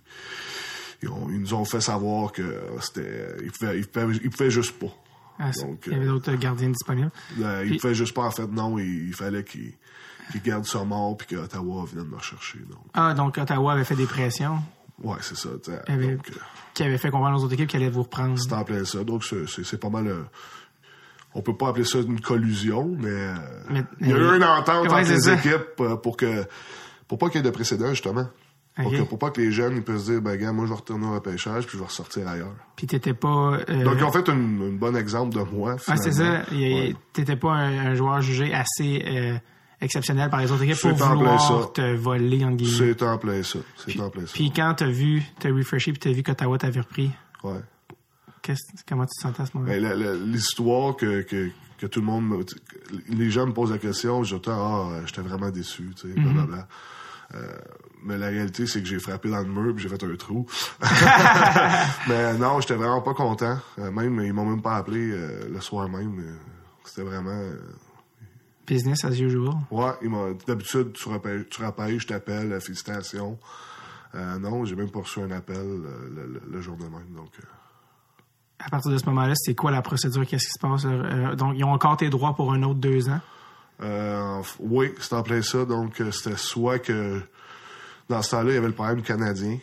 ils, 1.02 1.10
ont- 1.10 1.30
ils 1.30 1.40
nous 1.40 1.54
ont 1.54 1.64
fait 1.66 1.82
savoir 1.82 2.32
que 2.32 2.62
c'était... 2.82 3.36
Ils 3.44 3.52
pouvaient, 3.52 3.80
ils 3.80 3.88
pouvaient, 3.88 4.16
ils 4.24 4.30
pouvaient 4.30 4.52
juste 4.52 4.78
pas. 4.78 4.94
Ah, 5.40 5.52
Donc, 5.62 5.84
il 5.88 5.94
y 5.94 5.96
avait 5.96 6.06
d'autres 6.06 6.34
gardiens 6.36 6.70
disponibles. 6.70 7.12
euh, 7.42 7.62
Puis- 7.62 7.76
il 7.76 7.80
pouvait 7.80 7.96
juste 7.96 8.14
pas, 8.14 8.24
en 8.24 8.32
fait, 8.32 8.48
non, 8.48 8.78
il, 8.80 9.08
il 9.08 9.14
fallait 9.14 9.44
qu'il 9.44 9.74
qu'il 10.32 10.42
garde 10.42 10.66
ça 10.66 10.84
mort 10.84 11.16
puis 11.18 11.28
que 11.28 11.36
Ottawa 11.36 11.86
vienne 11.94 12.08
me 12.08 12.16
rechercher. 12.16 12.58
Donc, 12.68 12.80
Ah, 12.96 13.14
donc 13.14 13.38
Ottawa 13.38 13.74
avait 13.74 13.84
fait 13.84 13.96
des 13.96 14.08
pressions 14.08 14.58
ouais, 15.04 15.18
c'est 15.22 15.38
ça. 15.38 15.50
avait- 15.88 16.16
Donc, 16.16 16.30
euh, 16.32 16.34
qui 16.74 16.82
avaient 16.84 16.98
fait 16.98 17.12
comprendre 17.12 17.38
aux 17.40 17.44
autres 17.44 17.54
équipes 17.54 17.70
qu'elles 17.70 17.84
allaient 17.84 17.92
vous 17.92 18.02
reprendre. 18.04 18.36
c'est 18.40 18.52
en 18.54 18.64
plein 18.64 18.84
ça. 18.86 19.04
Donc, 19.04 19.24
c'est 19.24 19.80
pas 19.80 19.90
mal. 19.90 20.08
euh, 20.08 20.24
on 21.36 21.42
peut 21.42 21.56
pas 21.56 21.68
appeler 21.70 21.86
ça 21.86 22.00
une 22.00 22.20
collusion, 22.22 22.96
mais, 23.00 23.10
euh, 23.10 23.34
Mais- 23.70 23.84
il 24.02 24.08
y 24.10 24.14
a 24.14 24.18
eu 24.18 24.36
une 24.38 24.44
entente 24.44 24.88
Ouais, 24.88 25.02
entre 25.02 25.10
les 25.12 25.20
ça. 25.20 25.34
équipes 25.34 25.80
euh, 25.82 25.96
pour 25.98 26.18
que 26.18 26.46
pour 27.08 27.18
pas 27.20 27.28
qu'il 27.28 27.36
y 27.36 27.40
ait 27.40 27.44
de 27.44 27.52
précédent, 27.52 27.90
justement. 27.92 28.28
Pour, 28.78 28.88
Ok. 28.88 28.98
que, 28.98 29.02
pour 29.04 29.20
pas 29.20 29.30
que 29.30 29.40
les 29.40 29.52
jeunes 29.52 29.76
ils 29.78 29.84
puissent 29.84 30.06
dire, 30.06 30.22
ben, 30.22 30.36
gars, 30.38 30.52
moi, 30.52 30.66
je 30.66 30.72
vais 30.72 30.76
retourner 30.76 31.06
au 31.06 31.14
repêchage 31.14 31.66
puis 31.66 31.74
je 31.78 31.80
vais 31.80 31.86
ressortir 31.88 32.28
ailleurs. 32.28 32.56
Puis 32.76 32.88
t'étais 32.88 33.14
pas... 33.14 33.60
euh, 33.70 33.84
Donc, 33.86 33.94
ils 33.98 34.04
ont 34.04 34.12
fait 34.12 34.28
une 34.28 34.78
bonne 34.78 34.98
exemple 34.98 35.34
de 35.34 35.42
moi, 35.44 35.78
finalement. 35.78 36.04
c'est 36.04 36.12
ça. 36.12 36.42
Ouais. 36.52 36.94
T'étais 37.14 37.36
pas 37.38 37.52
un, 37.52 37.92
un 37.92 37.96
joueur 37.96 38.20
jugé 38.22 38.54
assez 38.54 39.02
euh, 39.08 39.38
exceptionnel 39.80 40.30
par 40.30 40.42
les 40.42 40.52
autres 40.52 40.64
équipes 40.64 40.78
pour 40.98 41.08
en 41.08 41.16
vouloir 41.16 41.72
te 41.72 41.96
voler, 41.96 42.44
entre 42.44 42.58
guillemets. 42.58 42.94
C'est 42.98 43.04
en 43.04 43.18
plein 43.18 43.44
ça. 43.44 43.60
C'est 43.78 43.98
en 44.00 44.10
plein 44.10 44.26
ça. 44.26 44.34
Puis 44.34 44.52
quand 44.54 44.74
t'as 44.76 44.88
vu, 44.90 45.24
t'as 45.40 45.52
refreshé 45.54 45.92
puis 45.94 46.00
t'as 46.00 46.12
vu 46.12 46.22
qu'Ottawa 46.24 46.58
t'avait 46.58 46.82
repris, 46.82 47.12
Ouais. 47.44 47.60
Comment 48.88 49.06
tu 49.06 49.16
te 49.18 49.22
sentais 49.22 49.42
à 49.42 49.46
ce 49.46 49.58
moment-là? 49.58 49.80
Ben, 49.96 50.24
L'histoire 50.26 50.96
que, 50.96 51.22
que, 51.24 51.50
que 51.78 51.88
tout 51.88 52.00
le 52.02 52.06
monde... 52.06 52.28
me- 52.28 52.46
Les 53.10 53.30
gens 53.32 53.46
me 53.48 53.54
posent 53.54 53.72
la 53.72 53.78
question, 53.78 54.24
je 54.24 54.36
dis, 54.36 54.42
ah, 54.50 54.90
j'étais 55.06 55.22
vraiment 55.22 55.50
déçu, 55.50 55.92
tu 55.96 56.02
sais, 56.14 56.20
Mhm. 56.20 56.24
blablabla. 56.34 56.68
Euh, 57.34 57.48
mais 58.04 58.18
la 58.20 58.28
réalité, 58.28 58.68
c'est 58.68 58.82
que 58.82 58.88
j'ai 58.88 59.00
frappé 59.00 59.30
dans 59.30 59.40
le 59.40 59.46
mur 59.48 59.74
puis 59.74 59.82
j'ai 59.84 59.90
fait 59.90 60.04
un 60.04 60.16
trou. 60.16 60.46
mais 62.08 62.38
non, 62.38 62.60
j'étais 62.62 62.76
vraiment 62.76 63.02
pas 63.02 63.14
content. 63.14 63.58
Euh, 63.80 63.92
même, 63.92 64.20
ils 64.22 64.32
m'ont 64.34 64.46
même 64.46 64.62
pas 64.62 64.76
appelé 64.78 65.10
euh, 65.12 65.50
le 65.52 65.60
soir 65.62 65.90
même. 65.90 66.20
Euh, 66.20 66.34
C'était 66.84 67.02
vraiment... 67.02 67.32
euh, 67.32 67.60
Business 68.68 69.06
as 69.06 69.20
usual. 69.20 69.54
Ouais. 69.72 69.92
D'habitude, 70.48 70.94
tu 70.94 71.10
rappelles, 71.10 71.48
tu 71.50 71.62
rappelles, 71.62 72.00
je 72.00 72.08
t'appelle, 72.08 72.52
euh, 72.54 72.60
félicitations. 72.60 73.38
Euh, 74.16 74.38
non, 74.40 74.64
j'ai 74.66 74.76
même 74.76 74.90
pas 74.90 75.00
reçu 75.00 75.20
un 75.20 75.32
appel 75.32 75.58
euh, 75.58 76.10
le, 76.16 76.26
le- 76.34 76.42
le 76.50 76.62
jour 76.62 76.76
de 76.78 76.84
même. 76.84 77.10
Donc, 77.16 77.30
euh, 77.40 77.44
À 78.60 78.70
partir 78.70 78.92
de 78.92 78.98
ce 78.98 79.06
moment-là, 79.08 79.34
c'est 79.36 79.56
quoi 79.56 79.72
la 79.72 79.82
procédure? 79.82 80.26
Qu'est-ce 80.26 80.46
qui 80.46 80.54
se 80.54 80.60
passe? 80.60 80.86
Euh, 80.86 81.36
donc, 81.36 81.56
ils 81.58 81.64
ont 81.64 81.74
encore 81.74 81.98
tes 81.98 82.10
droits 82.10 82.36
pour 82.36 82.54
un 82.54 82.64
autre 82.64 82.80
deux 82.80 83.10
ans? 83.10 83.20
Euh, 83.82 84.42
oui, 84.60 84.94
c'est 85.00 85.14
en 85.14 85.24
plein 85.24 85.42
ça. 85.42 85.66
Donc, 85.66 86.00
euh, 86.00 86.12
c'était 86.12 86.38
soit 86.38 86.80
que 86.80 87.22
dans 88.10 88.22
ce 88.22 88.32
temps-là, 88.32 88.52
il 88.52 88.56
y 88.56 88.58
avait 88.58 88.68
le 88.68 88.74
problème 88.74 89.02
canadien. 89.02 89.58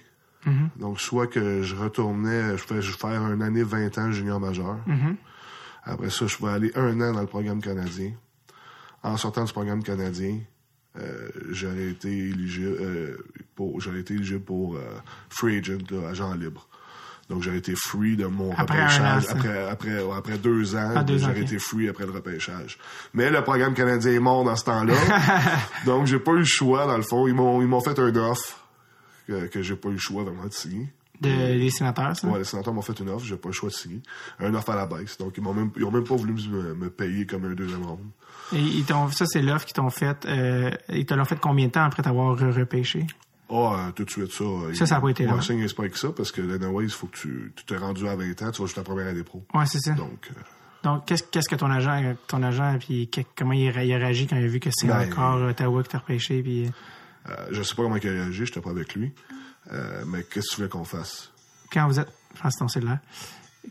Donc, 0.77 1.01
soit 1.01 1.29
que 1.29 1.63
je 1.63 1.77
retournais, 1.77 2.57
je 2.57 2.65
pouvais 2.65 2.83
faire 2.83 3.33
une 3.33 3.43
année 3.43 3.63
20 3.63 3.97
ans 3.99 4.11
junior 4.11 4.41
majeur. 4.41 4.77
Après 5.85 6.11
ça, 6.11 6.27
je 6.27 6.37
pouvais 6.37 6.53
aller 6.53 6.73
un 6.75 7.01
an 7.01 7.13
dans 7.13 7.21
le 7.21 7.27
programme 7.27 7.61
canadien. 7.61 8.13
En 9.05 9.17
sortant 9.17 9.45
du 9.45 9.53
programme 9.53 9.83
canadien, 9.83 10.39
euh, 10.99 11.31
j'aurais 11.51 11.89
été 11.89 12.09
éligible 12.09 12.77
euh, 12.81 13.17
pour 13.55 13.81
j'aurais 13.81 14.01
été 14.01 14.15
éligible 14.15 14.43
pour 14.43 14.77
euh, 14.77 14.81
free 15.29 15.59
agent, 15.59 15.79
là, 15.91 16.09
agent 16.11 16.35
libre. 16.35 16.69
Donc 17.29 17.43
j'aurais 17.43 17.59
été 17.59 17.75
free 17.77 18.17
de 18.17 18.27
mon 18.27 18.53
Après 18.53 18.83
repêchage 18.83 19.25
an, 19.25 19.31
après 19.31 19.69
après 19.71 20.03
ouais, 20.03 20.17
après 20.17 20.39
deux 20.39 20.75
ans, 20.77 20.93
Ah, 20.97 21.05
j'aurais 21.07 21.41
été 21.41 21.59
free 21.59 21.89
après 21.89 22.05
le 22.05 22.13
repêchage. 22.13 22.79
Mais 23.15 23.31
le 23.31 23.43
programme 23.43 23.75
canadien 23.75 24.13
est 24.13 24.19
mort 24.19 24.45
dans 24.45 24.57
ce 24.57 24.65
temps-là. 24.65 24.95
donc 25.87 26.07
j'ai 26.07 26.19
pas 26.19 26.33
eu 26.33 26.39
le 26.39 26.45
choix 26.45 26.87
dans 26.87 26.97
le 26.97 27.03
fond, 27.03 27.27
ils 27.27 27.35
m'ont 27.35 27.63
ils 27.63 27.69
m'ont 27.69 27.81
fait 27.81 27.99
un 27.99 28.15
offre 28.17 28.59
que, 29.27 29.47
que 29.47 29.63
j'ai 29.63 29.77
pas 29.77 29.89
eu 29.89 29.93
le 29.93 29.99
choix 29.99 30.25
vraiment 30.25 30.45
de 30.47 30.53
signer. 30.53 30.93
De, 31.21 31.29
des 31.29 31.71
sénateurs, 31.71 32.17
ça? 32.17 32.27
Ouais, 32.27 32.39
les 32.39 32.45
sénateurs 32.45 32.75
m'ont 32.75 32.83
fait 32.83 32.99
une 32.99 33.09
offre, 33.11 33.25
j'ai 33.25 33.37
pas 33.37 33.49
le 33.51 33.53
choix 33.55 33.69
de 33.69 33.75
signer. 33.75 34.01
Un 34.41 34.53
offre 34.55 34.71
à 34.71 34.75
la 34.77 34.87
baisse. 34.87 35.17
Donc, 35.19 35.35
ils 35.37 35.41
m'ont 35.43 35.55
même, 35.55 35.71
ils 35.77 35.85
ont 35.85 35.93
même 35.93 36.03
pas 36.03 36.17
voulu 36.17 36.33
me, 36.33 36.75
me 36.75 36.91
payer 36.91 37.27
comme 37.27 37.45
un 37.45 37.55
deuxième 37.55 37.85
round. 37.85 38.01
Et 38.53 38.59
ils 38.59 38.85
t'ont, 38.85 39.09
ça, 39.09 39.25
c'est 39.27 39.41
l'offre 39.41 39.65
qu'ils 39.65 39.75
t'ont 39.75 39.89
faite. 39.89 40.27
Euh, 40.27 40.73
ils 40.89 41.07
te 41.07 41.15
l'ont 41.15 41.25
fait 41.25 41.39
combien 41.39 41.69
de 41.69 41.71
temps 41.71 41.85
après 41.85 42.03
t'avoir 42.03 42.37
re- 42.37 42.51
repêché? 42.51 43.07
Ah, 43.55 43.89
euh, 43.89 43.91
tout 43.93 44.05
de 44.05 44.11
suite, 44.11 44.33
ça. 44.33 44.45
euh, 44.45 44.73
Ça, 44.75 44.87
ça 44.87 44.97
a 44.97 45.01
pas 45.01 45.11
été 45.11 45.25
long. 45.25 45.33
long. 45.35 45.41
signe 45.43 45.69
pas 45.75 45.89
que 45.89 45.99
ça, 45.99 46.09
parce 46.11 46.33
que, 46.33 46.41
anyways, 46.41 46.85
il 46.87 46.91
faut 46.91 47.07
que 47.07 47.17
tu, 47.17 47.53
tu 47.55 47.65
t'es 47.67 47.77
rendu 47.77 48.09
à 48.09 48.17
20 48.17 48.31
ans, 48.43 48.51
tu 48.51 48.63
vas 48.63 48.67
juste 48.67 48.77
la 48.77 48.83
première 48.83 49.09
année 49.09 49.23
pro. 49.25 49.45
Ouais, 49.55 49.67
c'est 49.67 49.81
ça. 49.81 49.93
Donc, 49.93 50.31
euh, 50.31 50.41
Donc, 50.85 51.05
qu'est-ce, 51.07 51.23
qu'est-ce 51.25 51.49
que 51.49 51.55
ton 51.57 51.71
agent, 51.71 52.15
ton 52.29 52.43
agent, 52.43 52.79
puis 52.81 53.09
que- 53.11 53.21
comment 53.37 53.53
il, 53.53 53.69
a- 53.77 53.85
il 53.85 53.93
a 53.93 53.99
réagi 53.99 54.27
quand 54.27 54.37
il 54.37 54.45
a 54.45 54.49
vu 54.49 54.59
que 54.59 54.71
c'est 54.73 54.87
Ben, 54.87 55.07
encore 55.13 55.43
Ottawa 55.43 55.83
qui 55.83 55.89
t'a 55.91 55.99
repêché, 55.99 56.43
puis... 56.43 56.71
euh, 57.29 57.35
je 57.51 57.63
sais 57.63 57.75
pas 57.75 57.83
comment 57.83 57.97
il 57.97 58.09
a 58.09 58.13
réagi, 58.13 58.47
j'étais 58.47 58.61
pas 58.63 58.71
avec 58.71 58.95
lui. 58.95 59.13
Euh, 59.73 60.05
mais 60.07 60.25
qu'est-ce 60.25 60.51
que 60.51 60.55
tu 60.57 60.61
veux 60.63 60.69
qu'on 60.69 60.85
fasse? 60.85 61.31
Quand 61.73 61.87
vous 61.87 62.01
êtes... 62.01 62.09
Je 62.35 62.41
pense 62.41 62.53
que 62.53 62.53
c'est 62.53 62.59
ton 62.59 62.69
cellulaire. 62.69 62.99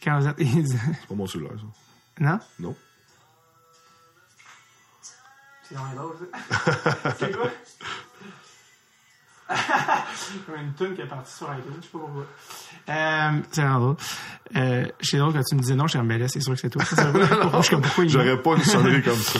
Quand 0.03 0.19
vous 0.19 0.27
êtes... 0.27 0.37
C'est 0.39 1.07
pas 1.07 1.15
mon 1.15 1.27
cellulaire, 1.27 1.53
ça. 1.57 2.23
non? 2.23 2.39
Non? 2.59 2.75
C'est 5.63 5.75
dans 5.75 5.85
les 5.85 5.95
ça. 5.95 7.13
C'est 7.19 7.31
quoi? 7.35 7.49
Comme 10.45 10.55
une 10.61 10.73
tune 10.73 10.95
qui 10.95 11.01
est 11.01 11.07
partie 11.07 11.33
sur 11.35 11.47
iTunes, 11.53 11.73
je 11.77 11.85
sais 11.85 11.91
pas 11.91 11.99
pourquoi. 11.99 12.25
Euh, 12.89 13.31
c'est 13.51 13.61
vraiment 13.61 13.79
drôle. 13.79 13.95
Euh, 14.55 14.85
c'est 15.01 15.17
drôle 15.17 15.33
quand 15.33 15.43
tu 15.43 15.55
me 15.55 15.61
disais 15.61 15.75
non, 15.75 15.87
je 15.87 15.97
suis 15.97 16.07
ben 16.07 16.19
là, 16.19 16.27
c'est 16.27 16.41
sûr 16.41 16.53
que 16.53 16.59
c'est 16.59 16.69
toi. 16.69 16.83
Ça, 16.85 16.95
c'est 16.95 17.13
je 17.57 17.61
suis 17.61 17.69
comme, 17.75 17.81
pourquoi 17.81 18.03
il- 18.03 18.09
J'aurais 18.09 18.41
pas 18.41 18.55
une 18.55 18.63
sonnerie 18.63 19.01
comme 19.03 19.15
ça. 19.15 19.39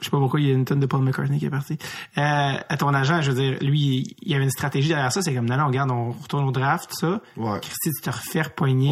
Je 0.00 0.06
sais 0.06 0.10
pas 0.10 0.18
pourquoi 0.18 0.40
il 0.40 0.48
y 0.48 0.50
a 0.50 0.54
une 0.54 0.64
tonne 0.64 0.80
de 0.80 0.86
Paul 0.86 1.00
McCartney 1.02 1.38
qui 1.38 1.46
est 1.46 1.50
partie. 1.50 1.78
Euh, 2.18 2.54
à 2.68 2.76
ton 2.76 2.92
agent, 2.92 3.22
je 3.22 3.30
veux 3.30 3.36
dire, 3.40 3.58
lui, 3.60 4.16
il 4.22 4.32
y 4.32 4.34
avait 4.34 4.42
une 4.42 4.50
stratégie 4.50 4.88
derrière 4.88 5.12
ça. 5.12 5.22
C'est 5.22 5.32
comme, 5.32 5.44
non, 5.48 5.56
non, 5.56 5.68
regarde, 5.68 5.92
on 5.92 6.10
retourne 6.10 6.44
au 6.44 6.50
draft, 6.50 6.90
ça. 6.92 7.20
Ouais. 7.36 7.60
Christy, 7.60 7.90
tu 7.96 8.02
te 8.02 8.10
refais 8.10 8.42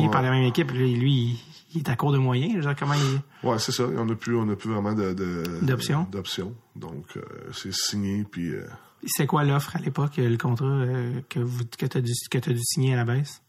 Ouais. 0.05 0.09
par 0.11 0.23
la 0.23 0.31
même 0.31 0.45
équipe. 0.45 0.71
Lui, 0.71 0.95
lui, 0.95 1.41
il, 1.75 1.79
est 1.81 1.89
à 1.89 1.97
court 1.97 2.13
de 2.13 2.19
moyens. 2.19 2.61
Dire, 2.65 2.77
comment 2.79 2.95
il... 2.95 3.49
Ouais, 3.49 3.59
c'est 3.59 3.73
ça. 3.73 3.85
On 3.97 4.09
a 4.09 4.15
plus, 4.15 4.37
on 4.37 4.49
a 4.51 4.55
plus 4.55 4.71
vraiment 4.71 4.93
de, 4.93 5.13
de- 5.13 5.59
D'options. 5.63 6.07
D'options. 6.13 6.55
Donc, 6.77 7.07
euh, 7.17 7.23
c'est 7.53 7.75
signé, 7.75 8.25
puis, 8.31 8.51
euh, 8.51 8.65
C'est 9.07 9.27
quoi 9.27 9.45
l'offre 9.45 9.77
à 9.77 9.79
l'époque, 9.81 10.13
le 10.19 10.37
contrat 10.37 10.67
euh, 10.67 11.21
que, 11.29 11.39
vous, 11.41 11.65
que 11.79 11.87
tu 11.87 11.97
as, 11.97 12.01
dû 12.01 12.13
signer 12.63 12.95
à 12.95 12.97
la 12.99 13.05
baisse? 13.05 13.43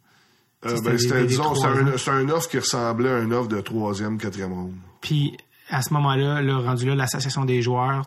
euh, 0.66 0.76
C'était 0.76 0.90
ben, 0.92 0.98
c'était, 0.98 1.26
disons, 1.26 1.44
ans. 1.54 1.66
un, 1.66 2.30
offre 2.30 2.50
qui 2.50 2.60
ressemblait 2.60 3.10
à 3.12 3.20
une 3.20 3.34
offre 3.34 3.50
de 3.50 3.60
troisième, 3.62 4.18
quatrième 4.18 4.54
ronde. 4.54 4.74
Puis, 5.02 5.36
à 5.70 5.82
ce 5.82 5.94
moment-là, 5.94 6.42
là, 6.42 6.58
rendu 6.60 6.86
là, 6.88 6.96
l'association 6.96 7.46
des 7.46 7.62
joueurs... 7.62 8.06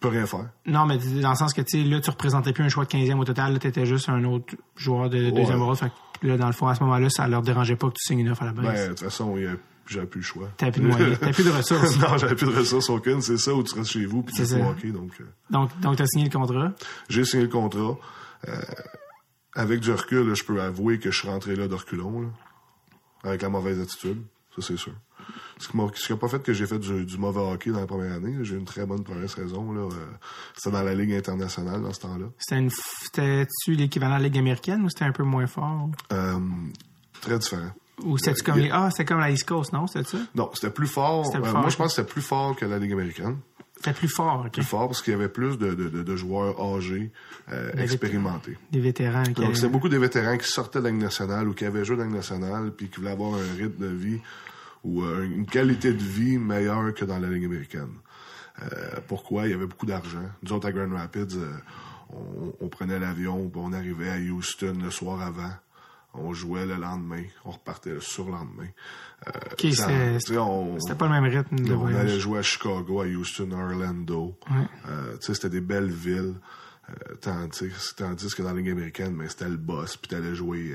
Peut 0.00 0.08
rien 0.08 0.26
faire. 0.26 0.48
Non, 0.64 0.86
mais 0.86 0.96
dans 1.20 1.30
le 1.30 1.34
sens 1.36 1.52
que, 1.52 1.60
tu 1.60 1.82
sais, 1.82 1.88
là, 1.88 2.00
tu 2.00 2.08
représentais 2.10 2.52
plus 2.52 2.62
un 2.62 2.68
choix 2.68 2.84
de 2.84 2.88
15e 2.90 3.18
au 3.18 3.24
total. 3.24 3.58
Tu 3.58 3.66
étais 3.66 3.84
juste 3.84 4.08
un 4.08 4.22
autre 4.24 4.54
joueur 4.76 5.10
de 5.10 5.30
deuxième 5.30 5.60
rôle. 5.60 5.74
Fait 5.74 5.90
que 6.20 6.26
là, 6.28 6.36
dans 6.36 6.46
le 6.46 6.52
fond, 6.52 6.68
à 6.68 6.76
ce 6.76 6.84
moment-là, 6.84 7.10
ça 7.10 7.26
leur 7.26 7.42
dérangeait 7.42 7.74
pas 7.74 7.88
que 7.88 7.94
tu 7.94 8.06
signes 8.06 8.20
une 8.20 8.28
offre 8.30 8.42
à 8.42 8.46
la 8.46 8.52
base. 8.52 8.64
Ben, 8.64 8.82
de 8.84 8.88
toute 8.90 9.00
façon, 9.00 9.36
il 9.36 9.42
y 9.42 9.46
a- 9.46 9.56
j'avais 9.94 10.06
plus 10.06 10.20
le 10.20 10.26
choix. 10.26 10.48
T'avais 10.56 10.72
plus 10.72 10.82
de 10.82 10.86
moyens. 10.86 11.18
T'avais 11.18 11.32
plus 11.32 11.44
de 11.44 11.50
ressources. 11.50 11.96
non, 12.00 12.16
j'avais 12.18 12.34
plus 12.34 12.46
de 12.46 12.56
ressources 12.56 12.90
aucune. 12.90 13.22
C'est 13.22 13.38
ça 13.38 13.54
où 13.54 13.62
tu 13.62 13.74
restes 13.74 13.90
chez 13.90 14.04
vous 14.06 14.22
puis 14.22 14.34
tu 14.34 14.44
fais 14.44 14.62
hockey. 14.62 14.90
Donc, 14.90 15.12
euh, 15.20 15.24
Donc, 15.50 15.80
donc 15.80 15.96
tu 15.96 16.02
as 16.02 16.06
signé 16.06 16.24
le 16.24 16.30
contrat? 16.30 16.72
j'ai 17.08 17.24
signé 17.24 17.44
le 17.44 17.48
contrat. 17.48 17.96
Euh, 18.46 18.60
avec 19.54 19.80
du 19.80 19.90
recul, 19.92 20.28
là, 20.28 20.34
je 20.34 20.44
peux 20.44 20.60
avouer 20.60 20.98
que 20.98 21.10
je 21.10 21.18
suis 21.18 21.28
rentré 21.28 21.56
là 21.56 21.66
de 21.66 21.74
reculons, 21.74 22.20
là, 22.20 22.28
avec 23.24 23.42
la 23.42 23.48
mauvaise 23.48 23.80
attitude. 23.80 24.22
Ça, 24.54 24.62
c'est 24.62 24.76
sûr. 24.76 24.92
Ce 25.58 25.68
qui 25.68 26.12
n'a 26.12 26.18
pas 26.18 26.28
fait 26.28 26.40
que 26.40 26.52
j'ai 26.52 26.66
fait 26.66 26.78
du, 26.78 27.04
du 27.04 27.18
mauvais 27.18 27.40
hockey 27.40 27.70
dans 27.70 27.80
la 27.80 27.86
première 27.86 28.12
année. 28.12 28.36
J'ai 28.42 28.54
eu 28.54 28.58
une 28.58 28.64
très 28.64 28.86
bonne 28.86 29.02
première 29.02 29.28
saison. 29.28 29.72
Là. 29.72 29.80
Euh, 29.80 30.06
c'était 30.54 30.70
dans 30.70 30.84
la 30.84 30.94
Ligue 30.94 31.12
internationale 31.14 31.82
dans 31.82 31.92
ce 31.92 32.00
temps-là. 32.00 32.26
C'était-tu 32.38 33.72
l'équivalent 33.72 34.16
de 34.18 34.22
la 34.22 34.28
Ligue 34.28 34.38
américaine 34.38 34.82
ou 34.84 34.88
c'était 34.88 35.04
un 35.04 35.12
peu 35.12 35.24
moins 35.24 35.48
fort? 35.48 35.90
Euh, 36.12 36.38
très 37.20 37.38
différent. 37.38 37.72
Ou 38.04 38.16
c'était-tu 38.18 38.42
comme 38.44 38.58
les, 38.58 38.70
ah, 38.72 38.90
c'était 38.90 39.04
comme 39.04 39.20
la 39.20 39.30
East 39.30 39.46
Coast, 39.48 39.72
non? 39.72 39.86
C'était 39.86 40.08
ça? 40.08 40.18
Non, 40.34 40.50
c'était 40.54 40.70
plus 40.70 40.86
fort. 40.86 41.26
C'était 41.26 41.38
Euh, 41.38 41.44
fort, 41.44 41.60
moi, 41.60 41.68
je 41.70 41.76
pense 41.76 41.88
que 41.94 42.02
c'était 42.02 42.12
plus 42.12 42.22
fort 42.22 42.54
que 42.56 42.64
la 42.64 42.78
Ligue 42.78 42.92
américaine. 42.92 43.38
C'était 43.76 43.92
plus 43.92 44.08
fort, 44.08 44.42
ok. 44.46 44.52
Plus 44.52 44.62
fort 44.64 44.88
parce 44.88 45.02
qu'il 45.02 45.12
y 45.12 45.16
avait 45.16 45.28
plus 45.28 45.56
de, 45.56 45.72
de, 45.74 45.88
de, 45.88 46.02
de 46.02 46.16
joueurs 46.16 46.60
âgés, 46.60 47.12
euh, 47.52 47.72
Des 47.74 47.82
expérimentés. 47.84 48.56
Des 48.72 48.80
vétérans. 48.80 49.22
qui- 49.22 49.34
Donc, 49.34 49.54
c'était 49.56 49.68
beaucoup 49.68 49.88
de 49.88 49.96
vétérans 49.96 50.36
qui 50.36 50.48
sortaient 50.48 50.80
de 50.80 50.84
la 50.84 50.90
Ligue 50.90 51.02
nationale 51.02 51.46
ou 51.48 51.54
qui 51.54 51.64
avaient 51.64 51.84
joué 51.84 51.96
dans 51.96 52.02
la 52.02 52.08
Ligue 52.08 52.16
nationale 52.16 52.72
puis 52.76 52.88
qui 52.88 52.96
voulaient 52.98 53.12
avoir 53.12 53.34
un 53.34 53.54
rythme 53.56 53.80
de 53.82 53.86
vie 53.94 54.20
ou 54.84 55.02
euh, 55.04 55.22
une 55.24 55.46
qualité 55.46 55.92
de 55.92 56.02
vie 56.02 56.38
meilleure 56.38 56.92
que 56.94 57.04
dans 57.04 57.18
la 57.18 57.28
Ligue 57.28 57.44
américaine. 57.44 57.90
Pourquoi? 59.06 59.46
Il 59.46 59.50
y 59.52 59.54
avait 59.54 59.66
beaucoup 59.66 59.86
d'argent. 59.86 60.24
Nous 60.42 60.52
autres, 60.52 60.66
à 60.66 60.72
Grand 60.72 60.92
Rapids, 60.92 61.36
on, 62.10 62.52
on 62.60 62.68
prenait 62.68 62.98
l'avion 62.98 63.48
puis 63.48 63.60
on 63.64 63.72
arrivait 63.72 64.10
à 64.10 64.16
Houston 64.16 64.76
le 64.82 64.90
soir 64.90 65.20
avant. 65.22 65.52
On 66.14 66.32
jouait 66.32 66.66
le 66.66 66.74
lendemain. 66.76 67.22
On 67.44 67.50
repartait 67.50 67.90
le 67.90 68.00
surlendemain. 68.00 68.66
Euh, 69.26 69.30
Ok, 69.52 69.72
ça- 69.74 69.86
c'était- 70.18 70.38
on- 70.38 70.76
pas 70.96 71.06
le 71.06 71.12
même 71.20 71.24
rythme 71.24 71.58
de 71.60 71.74
on 71.74 71.86
allait 71.86 71.94
voyage. 72.02 72.18
jouer 72.20 72.38
à 72.38 72.42
Chicago, 72.42 73.00
à 73.02 73.06
Houston, 73.06 73.50
à 73.52 73.56
Orlando. 73.56 74.36
Euh, 74.88 75.16
tu 75.18 75.26
sais, 75.26 75.34
c'était 75.34 75.50
des 75.50 75.60
belles 75.60 75.90
villes. 75.90 76.34
Euh, 76.90 77.14
tandis, 77.20 77.70
tandis 77.98 78.34
que 78.34 78.40
dans 78.42 78.52
la 78.54 78.58
Ligue 78.58 78.70
américaine, 78.70 79.14
mais 79.14 79.28
c'était 79.28 79.48
le 79.50 79.58
boss, 79.58 79.98
puis 79.98 80.08
t'allais 80.08 80.34
jouer 80.34 80.74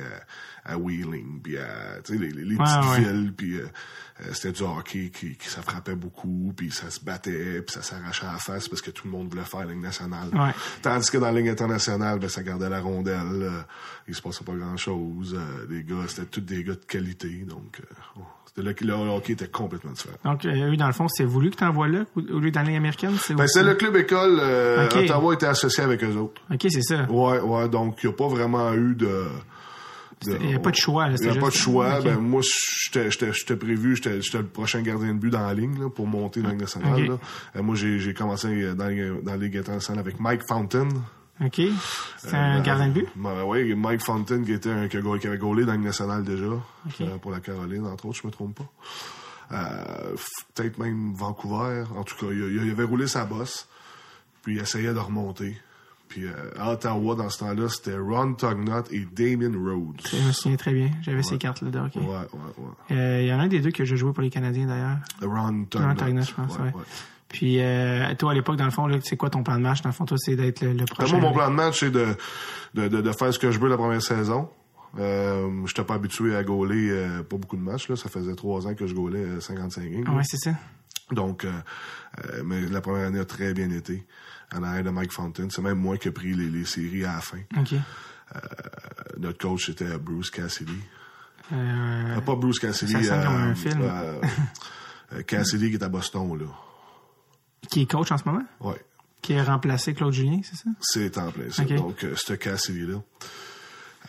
à, 0.63 0.73
à 0.73 0.77
Wheeling, 0.77 1.41
puis 1.41 1.57
à 1.57 2.01
les, 2.07 2.17
les, 2.19 2.29
les 2.29 2.55
Ouais, 2.55 2.63
petites 2.63 2.91
ouais. 2.91 2.99
villes, 2.99 3.33
puis 3.35 3.57
euh, 3.59 3.63
euh, 3.63 4.12
c'était 4.31 4.51
du 4.51 4.61
hockey 4.63 5.09
qui, 5.13 5.35
qui 5.37 5.49
ça 5.49 5.61
frappait 5.61 5.95
beaucoup, 5.95 6.53
puis 6.55 6.69
ça 6.71 6.89
se 6.89 6.99
battait, 7.03 7.61
puis 7.61 7.73
ça 7.73 7.81
s'arrachait 7.81 8.25
à 8.25 8.33
la 8.33 8.37
face 8.39 8.69
parce 8.69 8.81
que 8.81 8.91
tout 8.91 9.05
le 9.07 9.11
monde 9.11 9.29
voulait 9.29 9.43
faire 9.43 9.61
la 9.61 9.73
Ligue 9.73 9.81
nationale. 9.81 10.29
Ouais. 10.33 10.51
Tandis 10.81 11.09
que 11.09 11.17
dans 11.17 11.31
la 11.31 11.39
Ligue 11.39 11.49
internationale, 11.49 12.19
ben, 12.19 12.29
ça 12.29 12.43
gardait 12.43 12.69
la 12.69 12.79
rondelle, 12.81 13.17
euh, 13.41 13.61
il 14.07 14.13
se 14.15 14.21
passait 14.21 14.43
pas 14.43 14.53
grand-chose. 14.53 15.35
euh, 15.37 15.65
les 15.69 15.83
gars, 15.83 16.03
c'était 16.07 16.25
tous 16.27 16.41
des 16.41 16.63
gars 16.63 16.73
de 16.75 16.85
qualité, 16.85 17.29
donc 17.47 17.79
euh, 17.79 17.93
oh, 18.17 18.21
c'était 18.45 18.61
là 18.61 18.73
que 18.75 18.85
le 18.85 18.93
hockey 18.93 19.33
était 19.33 19.47
complètement 19.47 19.91
différent. 19.91 20.15
Donc, 20.25 20.45
euh, 20.45 20.71
eux, 20.71 20.77
dans 20.77 20.85
le 20.87 20.93
fond, 20.93 21.07
c'est 21.07 21.25
voulu 21.25 21.49
que 21.49 21.55
tu 21.57 21.63
envoies 21.63 21.87
là, 21.87 22.05
au 22.15 22.39
lieu 22.39 22.51
dans 22.51 22.61
Ligue 22.61 22.75
américaine? 22.75 23.15
C'est 23.19 23.33
Ben, 23.33 23.47
le 23.55 23.73
club 23.73 23.95
école. 23.95 24.37
euh, 24.39 24.85
Ok. 24.85 24.95
Ottawa 24.97 25.33
était 25.33 25.47
associé 25.47 25.83
avec 25.83 26.03
eux 26.03 26.15
autres. 26.17 26.39
Ok, 26.51 26.67
c'est 26.69 26.83
ça. 26.83 27.03
Ouais, 27.09 27.39
ouais. 27.39 27.67
Donc, 27.69 28.03
il 28.03 28.07
n'y 28.07 28.13
a 28.13 28.15
pas 28.15 28.27
vraiment 28.27 28.71
eu 28.73 28.93
de. 28.95 29.25
Il 30.27 30.51
y 30.51 30.55
a 30.55 30.59
pas 30.59 30.71
de 30.71 30.75
choix, 30.75 31.07
Il 31.09 31.29
n'y 31.31 31.37
a 31.37 31.39
pas 31.41 31.49
de 31.49 31.53
choix. 31.55 32.01
Ben, 32.01 32.17
moi, 32.19 32.41
j'étais- 32.43 33.55
prévu, 33.55 33.95
j'étais 33.95 34.19
le 34.37 34.45
prochain 34.45 34.81
gardien 34.81 35.13
de 35.13 35.19
but 35.19 35.29
dans 35.29 35.45
la 35.45 35.53
ligne 35.53 35.79
là, 35.81 35.89
pour 35.89 36.07
monter 36.07 36.41
dans 36.41 36.47
la 36.47 36.53
Ligue 36.53 36.61
nationale. 36.61 37.01
Ok. 37.01 37.07
là. 37.09 37.17
Euh, 37.57 37.63
moi, 37.63 37.75
j'ai 37.75 38.13
commencé 38.13 38.47
euh, 38.47 38.73
dans, 38.75 38.87
Ligue- 38.87 39.23
dans 39.23 39.31
la 39.31 39.37
Ligue 39.37 39.57
internationale 39.57 39.99
avec 39.99 40.19
Mike 40.19 40.41
Fountain. 40.47 40.87
OK. 41.43 41.61
C'est 42.17 42.35
un 42.35 42.59
Euh, 42.59 42.61
gardien 42.61 42.87
de 42.89 42.93
but? 42.93 43.07
Ben, 43.15 43.43
oui, 43.45 43.73
Mike 43.75 44.01
Fountain 44.03 44.43
qui 44.43 44.53
était 44.53 44.69
un 44.69 44.87
qui, 44.87 44.97
avait 44.97 45.37
gaulé 45.37 45.63
dans 45.65 45.71
la 45.71 45.77
Ligue 45.77 45.85
nationale 45.87 46.23
déjà, 46.23 46.43
euh, 46.45 47.17
pour 47.21 47.31
la 47.31 47.39
Caroline, 47.39 47.85
entre 47.87 48.05
autres, 48.05 48.19
je 48.21 48.27
me 48.27 48.31
trompe 48.31 48.55
pas. 48.55 48.69
Peut-être 50.55 50.77
même 50.77 51.13
Vancouver. 51.13 51.83
En 51.95 52.03
tout 52.03 52.15
cas, 52.15 52.27
il, 52.31 52.37
il- 52.39 52.65
il 52.65 52.71
avait 52.71 52.83
roulé 52.83 53.07
sa 53.07 53.25
bosse, 53.25 53.67
puis 54.41 54.55
il 54.55 54.61
essayait 54.61 54.93
de 54.93 54.99
remonter. 54.99 55.57
Puis 56.13 56.27
euh, 56.27 56.31
à 56.59 56.71
Ottawa, 56.73 57.15
dans 57.15 57.27
ce 57.29 57.39
temps-là, 57.39 57.67
c'était 57.69 57.97
Ron 57.97 58.35
Tugnut 58.35 58.85
et 58.91 59.07
Damien 59.11 59.51
Rhodes. 59.57 59.99
Je 60.11 60.27
me 60.27 60.31
souviens 60.31 60.57
très 60.57 60.71
bien. 60.71 60.91
J'avais 61.01 61.23
ces 61.23 61.39
cartes-là 61.39 61.71
de 61.71 61.79
hockey. 61.79 61.99
Ouais, 61.99 62.05
ouais, 62.05 62.19
ouais. 62.91 62.95
Euh, 62.95 63.21
Il 63.23 63.27
y 63.27 63.33
en 63.33 63.39
a 63.39 63.43
un 63.43 63.47
des 63.47 63.61
deux 63.61 63.71
que 63.71 63.83
j'ai 63.83 63.97
joué 63.97 64.13
pour 64.13 64.21
les 64.21 64.29
Canadiens, 64.29 64.67
d'ailleurs. 64.67 64.97
Ron 65.23 65.65
Tugnut. 65.65 65.87
Ron 65.87 65.95
Tugnut, 65.95 66.23
je 66.23 66.33
pense, 66.35 66.55
ouais. 66.59 66.71
Puis 67.29 67.59
euh, 67.61 68.13
toi, 68.13 68.29
à 68.29 68.33
l'époque, 68.35 68.57
dans 68.57 68.65
le 68.65 68.69
fond, 68.69 68.87
c'est 69.03 69.17
quoi 69.17 69.31
ton 69.31 69.41
plan 69.41 69.55
de 69.57 69.61
match? 69.63 69.81
Dans 69.81 69.89
le 69.89 69.93
fond, 69.95 70.05
toi, 70.05 70.17
c'est 70.19 70.35
d'être 70.35 70.61
le, 70.61 70.73
le 70.73 70.85
prochain. 70.85 71.17
moi, 71.17 71.29
mon 71.29 71.33
plan 71.35 71.49
de 71.49 71.55
match, 71.55 71.79
c'est 71.79 71.89
de, 71.89 72.05
de, 72.75 72.87
de, 72.87 73.01
de 73.01 73.11
faire 73.11 73.33
ce 73.33 73.39
que 73.39 73.49
je 73.49 73.59
veux 73.59 73.67
la 73.69 73.77
première 73.77 74.03
saison. 74.03 74.49
Euh, 74.99 75.49
je 75.65 75.71
n'étais 75.71 75.83
pas 75.83 75.95
habitué 75.95 76.35
à 76.35 76.43
gauler 76.43 76.91
euh, 76.91 77.23
pas 77.23 77.37
beaucoup 77.37 77.57
de 77.57 77.63
matchs. 77.63 77.89
Là. 77.89 77.95
Ça 77.95 78.07
faisait 78.09 78.35
trois 78.35 78.67
ans 78.67 78.75
que 78.75 78.85
je 78.85 78.93
gaulais 78.93 79.17
euh, 79.23 79.39
55 79.39 79.83
games. 79.89 80.03
Ah 80.07 80.11
ouais, 80.13 80.21
c'est 80.23 80.37
ça. 80.37 80.51
Donc, 81.11 81.45
mais 82.45 82.61
la 82.61 82.81
première 82.81 83.07
année 83.07 83.19
a 83.19 83.25
très 83.25 83.53
bien 83.53 83.69
été. 83.71 84.05
En 84.55 84.63
arrière 84.63 84.83
de 84.83 84.89
Mike 84.91 85.11
Fountain. 85.11 85.47
C'est 85.49 85.61
même 85.61 85.77
moi 85.79 85.97
qui 85.97 86.07
ai 86.07 86.11
pris 86.11 86.33
les, 86.33 86.49
les 86.49 86.65
séries 86.65 87.05
à 87.05 87.13
la 87.15 87.21
fin. 87.21 87.39
Euh, 87.57 88.39
notre 89.17 89.37
coach, 89.39 89.67
c'était 89.67 89.97
Bruce 89.97 90.29
Cassidy. 90.29 90.77
Euh, 91.51 92.15
Ah, 92.17 92.21
pas 92.21 92.35
Bruce 92.35 92.59
Cassidy. 92.59 93.03
ça 93.03 93.29
un 93.29 93.55
film. 93.55 93.81
euh, 93.81 94.21
euh, 95.13 95.21
Cassidy 95.23 95.69
qui 95.69 95.75
est 95.75 95.83
à 95.83 95.89
Boston, 95.89 96.37
là. 96.39 96.45
qui 97.69 97.81
est 97.81 97.85
coach 97.91 98.11
en 98.11 98.17
ce 98.17 98.23
moment? 98.25 98.43
Ouais. 98.59 98.81
Qui 99.21 99.35
a 99.35 99.43
remplacé 99.43 99.93
Claude 99.93 100.13
Julien, 100.13 100.41
c'est 100.43 100.55
ça? 100.55 100.69
C'est 100.81 101.17
en 101.17 101.31
plein 101.31 101.49
ça. 101.49 101.63
Ok. 101.63 101.75
Donc, 101.75 102.03
euh, 102.03 102.13
ce 102.15 102.33
Cassidy-là. 102.33 102.95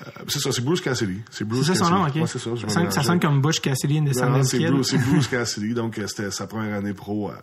Euh, 0.07 0.11
c'est 0.27 0.41
ça, 0.41 0.51
c'est 0.51 0.65
Bruce 0.65 0.81
Cassidy. 0.81 1.21
C'est 1.31 1.45
Bruce 1.45 1.67
ça 1.69 1.75
son 1.77 1.89
nom, 1.91 2.05
Cassidy. 2.07 2.19
OK. 2.19 2.23
Ouais, 2.25 2.27
ça. 2.27 2.39
sonne, 2.41 2.57
ça 2.69 2.79
mélangeais. 2.79 3.03
sonne 3.03 3.21
comme 3.21 3.41
Bush 3.41 3.61
Cassidy 3.61 3.99
in 3.99 4.01
Non, 4.03 4.07
Descendants 4.09 4.43
c'est. 4.43 4.59
Bruce, 4.71 4.89
c'est 4.91 4.99
Bruce 5.11 5.29
Cassidy. 5.29 5.73
Donc, 5.75 5.99
euh, 5.99 6.07
c'était 6.09 6.31
sa 6.33 6.47
première 6.49 6.77
année 6.79 6.95
pro 6.95 7.31
euh, 7.31 7.35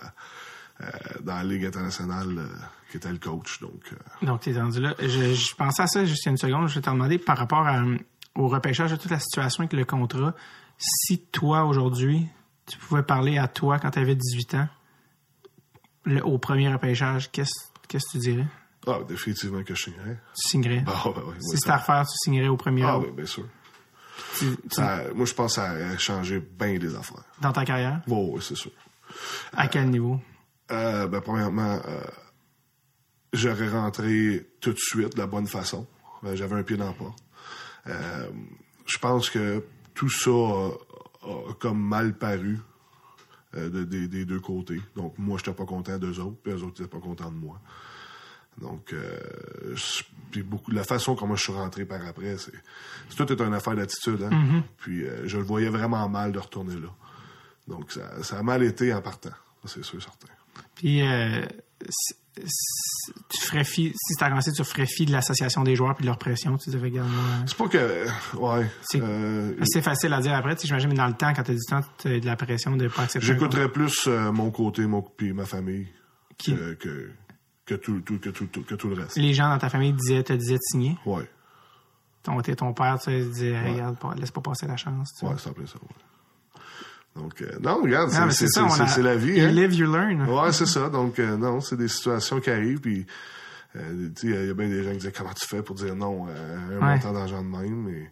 euh, 0.82 0.86
dans 1.22 1.36
la 1.36 1.44
Ligue 1.46 1.66
internationale 1.66 2.38
euh, 2.38 2.48
qui 2.91 2.97
était 2.97 3.12
le 3.12 3.17
coach. 3.17 3.60
Donc, 3.62 3.82
euh, 3.93 4.25
Donc, 4.25 4.41
t'es 4.41 4.54
rendu 4.60 4.80
là. 4.82 4.93
Je, 4.99 5.34
je 5.34 5.56
pensais 5.56 5.82
à 5.84 5.88
ça 5.88 6.06
juste 6.06 6.25
une 6.27 6.38
seconde. 6.38 6.67
Je 6.67 6.75
vais 6.75 6.82
te 6.82 6.89
demander 6.89 7.17
par 7.17 7.38
rapport 7.38 7.65
à, 7.65 7.84
au 8.36 8.47
repêchage 8.47 8.91
de 8.91 8.95
toute 8.97 9.10
la 9.12 9.19
situation 9.19 9.62
avec 9.62 9.73
le 9.73 9.86
contrat. 9.86 10.36
Si 10.77 11.19
toi, 11.32 11.63
aujourd'hui, 11.65 12.27
tu 12.67 12.77
pouvais 12.77 13.04
parler 13.04 13.38
à 13.38 13.47
toi 13.47 13.80
quand 13.80 13.91
tu 13.91 13.99
avais 13.99 14.15
18 14.15 14.54
ans, 14.56 14.67
le- 16.06 16.23
au 16.25 16.38
premier 16.38 16.71
repêchage, 16.71 17.32
qu'est-ce 17.32 17.54
que 17.88 17.97
tu 18.12 18.17
dirais? 18.17 18.45
ah, 18.88 18.99
définitivement 19.08 19.63
que 19.63 19.75
je 19.75 19.84
signerais. 19.84 20.19
Tu 20.41 20.49
signerais? 20.49 20.84
Ah, 20.88 21.04
ben, 21.15 21.21
oui, 21.27 21.36
si 21.39 21.51
oui, 21.51 21.58
c'était 21.58 21.69
à 21.69 21.77
refaire, 21.77 22.04
tu 22.08 22.17
signerais 22.17 22.47
au 22.47 22.58
premier 22.58 22.84
Ah, 22.84 22.97
oui, 22.97 23.12
bien 23.15 23.25
sûr. 23.25 23.45
Tu- 24.39 24.56
tu- 24.58 24.75
Ça- 24.75 25.04
moi, 25.13 25.25
je 25.25 25.34
pense 25.34 25.56
que 25.56 25.62
ça 25.62 25.69
a 25.71 25.97
changé 25.97 26.39
bien 26.39 26.77
des 26.80 26.95
affaires. 26.95 27.23
dans 27.41 27.51
ta 27.51 27.63
carrière? 27.63 28.01
Oh, 28.10 28.32
oui, 28.34 28.41
c'est 28.41 28.56
sûr. 28.56 28.71
À 29.54 29.67
quel 29.67 29.89
niveau? 29.89 30.19
Euh, 30.71 31.08
ben, 31.08 31.21
premièrement, 31.21 31.80
euh, 31.86 32.01
j'aurais 33.34 33.70
rentré 33.70 34.48
tout 34.60 34.74
de 34.74 34.78
suite 34.80 35.13
de 35.15 35.20
la 35.20 35.28
bonne 35.28 35.48
façon. 35.48 35.88
Euh, 36.24 36.36
J'avais 36.36 36.56
un 36.56 36.63
pied 36.63 36.78
dans 36.78 36.88
la 36.88 36.94
porte. 36.94 37.20
Euh, 37.88 38.30
je 38.86 38.98
pense 38.98 39.30
que 39.30 39.63
tout 39.94 40.10
ça 40.10 40.30
a, 40.32 40.70
a 41.28 41.54
comme 41.60 41.82
mal 41.82 42.17
paru 42.17 42.60
euh, 43.56 43.70
de- 43.70 43.84
des, 43.84 44.08
des 44.08 44.26
deux 44.26 44.39
côtés. 44.39 44.82
Donc, 44.96 45.15
moi, 45.17 45.38
j'étais 45.38 45.54
pas 45.54 45.65
content 45.65 45.98
d'eux 45.98 46.20
autres, 46.20 46.38
puis 46.44 46.52
eux 46.54 46.63
autres 46.63 46.82
n'étaient 46.82 46.88
pas 46.88 47.00
contents 47.00 47.32
de 47.32 47.38
moi. 47.38 47.60
Donc, 48.60 48.94
euh, 48.94 49.17
puis 50.30 50.44
beaucoup, 50.44 50.72
la 50.72 50.84
façon 50.84 51.15
comment 51.15 51.36
je 51.36 51.44
suis 51.44 51.54
rentré 51.54 51.86
par 51.86 52.06
après, 52.06 52.38
c'est, 52.38 52.52
tout 53.15 53.32
est 53.32 53.41
une 53.41 53.54
affaire 53.54 53.76
d'attitude. 53.76 54.22
Hein? 54.24 54.63
Puis, 54.78 55.04
euh, 55.06 55.28
je 55.28 55.38
le 55.38 55.44
voyais 55.44 55.70
vraiment 55.70 56.08
mal 56.10 56.32
de 56.32 56.39
retourner 56.39 56.76
là. 56.76 56.89
Donc, 57.67 57.91
ça, 57.91 58.22
ça 58.24 58.38
a 58.39 58.44
mal 58.44 58.62
été 58.63 58.94
en 58.94 59.02
partant. 59.02 59.32
C'est 59.65 59.84
sûr 59.84 59.98
et 60.00 60.02
certain. 60.02 60.28
Puis, 60.76 61.02
euh, 61.02 61.46
tu 63.30 63.41
ferais 63.41 63.63
fi, 63.63 63.94
si 63.96 64.15
tu 64.17 64.24
avancé, 64.24 64.52
tu 64.52 64.63
ferais 64.63 64.86
fi 64.86 65.06
de 65.06 65.12
l'association 65.12 65.63
des 65.63 65.76
joueurs 65.76 65.96
puis 65.96 66.04
de 66.04 66.08
leur 66.08 66.17
pression. 66.17 66.58
Tu 66.58 66.70
dirais, 66.70 66.84
regarde, 66.84 67.10
moi, 67.10 67.24
C'est 67.46 67.58
pas 67.58 67.67
que. 67.67 68.08
Ouais. 68.38 68.70
C'est- 68.82 69.02
euh, 69.02 69.54
facile 69.82 70.13
à 70.13 70.22
dire 70.22 70.34
après, 70.34 70.56
j'imagine, 70.62 70.89
mais 70.89 70.96
dans 70.96 71.08
le 71.08 71.13
temps, 71.13 71.34
quand 71.34 71.44
tu 71.44 71.52
as 71.52 71.56
du 71.56 71.60
temps, 71.67 71.82
tu 71.98 72.08
as 72.08 72.20
de 72.20 72.26
la 72.26 72.36
pression 72.36 72.76
de 72.76 72.88
pas 72.88 73.04
accepter. 73.04 73.26
J'écouterais 73.28 73.70
plus 73.72 74.08
euh, 74.08 74.32
mon 74.32 74.52
côté, 74.52 74.86
mon 74.86 75.02
puis 75.02 75.34
ma 75.34 75.46
famille 75.46 75.88
Qui? 76.38 76.56
que, 76.56 76.74
que, 76.76 77.12
que, 77.65 77.76
tout, 77.76 78.02
tout- 78.02 78.20
que, 78.20 78.30
tout, 78.30 78.48
que 78.48 78.76
tout 78.76 78.88
le 78.88 78.96
reste. 78.96 79.17
Les 79.17 79.34
gens 79.34 79.50
dans 79.50 79.58
ta 79.60 79.70
famille 79.70 79.94
disaient, 79.94 80.24
te 80.24 80.34
disaient 80.34 80.56
de 80.56 80.60
signer? 80.72 80.98
Ouais. 81.06 81.30
Ton, 82.24 82.39
ton 82.41 82.74
père, 82.74 82.98
tu 83.00 83.06
sais, 83.12 83.26
disait, 83.26 83.60
regarde, 83.60 83.98
laisse 84.17 84.32
pas 84.32 84.41
passer 84.41 84.67
la 84.67 84.78
chance. 84.78 85.15
tu 85.20 85.26
Ouais, 85.26 85.32
en 85.32 85.54
plein 85.54 85.65
ça. 85.65 85.76
Ouais. 85.82 85.96
Donc, 87.15 87.41
euh, 87.41 87.47
non, 87.62 87.82
regarde, 87.82 88.10
mais 88.26 88.32
c'est 88.32 88.47
a- 89.00 89.04
la 89.04 89.15
vie. 89.15 89.38
You 89.39 89.45
Hein? 89.47 89.52
live, 89.52 89.74
you 89.74 89.91
learn. 89.91 90.21
Ouais, 90.30 90.52
c'est 90.54 90.65
ça. 90.65 90.89
Donc, 90.89 91.19
euh, 91.19 91.36
non, 91.38 91.60
c'est 91.60 91.76
des 91.76 91.89
situations 91.89 92.39
qui 92.39 92.50
arrivent. 92.50 92.80
Puis, 92.80 93.06
euh, 93.76 94.10
tu 94.15 94.28
sais, 94.32 94.41
il 94.41 94.47
y 94.47 94.50
a 94.50 94.54
bien 94.54 94.69
des 94.69 94.84
gens 94.84 94.91
qui 94.91 94.97
disent 95.00 95.12
comment 95.17 95.34
tu 95.34 95.45
fais 95.47 95.62
pour 95.62 95.76
dire 95.76 95.95
non 95.95 96.26
à 96.28 96.30
un 96.32 96.80
Ouais. 96.80 96.93
montant 96.95 97.12
d'argent 97.13 97.41
de 97.43 97.47
même. 97.50 97.84
Mais, 97.84 98.12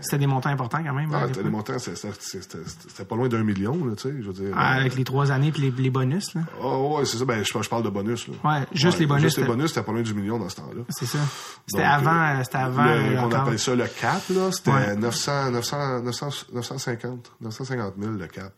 C'était 0.00 0.18
des 0.18 0.26
montants 0.26 0.50
importants 0.50 0.82
quand 0.84 0.92
même. 0.94 1.10
ah, 1.12 1.18
hein, 1.24 1.28
t'as 1.28 1.34
des 1.38 1.42
des 1.44 1.50
montants, 1.50 1.78
c'était 1.78 2.08
c'était 2.18 3.04
pas 3.04 3.16
loin 3.16 3.28
d'un 3.28 3.42
million, 3.44 3.72
là, 3.84 3.94
tu 3.96 4.02
sais. 4.08 4.14
Je 4.20 4.26
veux 4.26 4.32
dire. 4.32 4.54
Ah, 4.56 4.74
euh, 4.76 4.80
avec 4.80 4.94
les 4.96 5.04
trois 5.04 5.30
années 5.30 5.52
puis 5.52 5.62
les, 5.62 5.70
les 5.70 5.90
bonus, 5.90 6.34
là. 6.34 6.42
oh, 6.62 6.96
ouais, 6.98 7.04
c'est 7.04 7.16
ça. 7.18 7.24
Ben, 7.24 7.42
je, 7.44 7.62
je 7.62 7.68
parle 7.68 7.82
de 7.82 7.90
bonus, 7.90 8.28
là. 8.28 8.34
Ouais, 8.44 8.66
juste 8.72 8.98
les 8.98 9.06
bonus, 9.06 9.22
Juste 9.24 9.36
les 9.38 9.42
c'était- 9.44 9.54
bonus, 9.56 9.68
c'était 9.70 9.82
pas 9.82 9.92
loin 9.92 10.02
du 10.02 10.14
million 10.14 10.38
dans 10.38 10.48
ce 10.48 10.56
temps-là. 10.56 10.82
C'est 10.88 11.06
ça. 11.06 11.18
C'était 11.66 11.82
avant, 11.84 12.10
euh, 12.10 12.40
euh, 12.40 12.44
c'était 12.44 12.56
avant. 12.58 12.84
le- 12.84 12.90
euh, 12.90 13.22
on 13.22 13.30
appelle 13.32 13.58
ça 13.58 13.74
le 13.74 13.86
cap, 13.86 14.22
là. 14.30 14.50
C'était 14.52 14.70
Ouais. 14.70 14.96
900, 14.96 15.50
900, 15.50 16.02
900, 16.02 16.26
950, 16.52 17.32
950 17.40 17.94
000, 17.98 18.12
le 18.12 18.26
cap. 18.26 18.52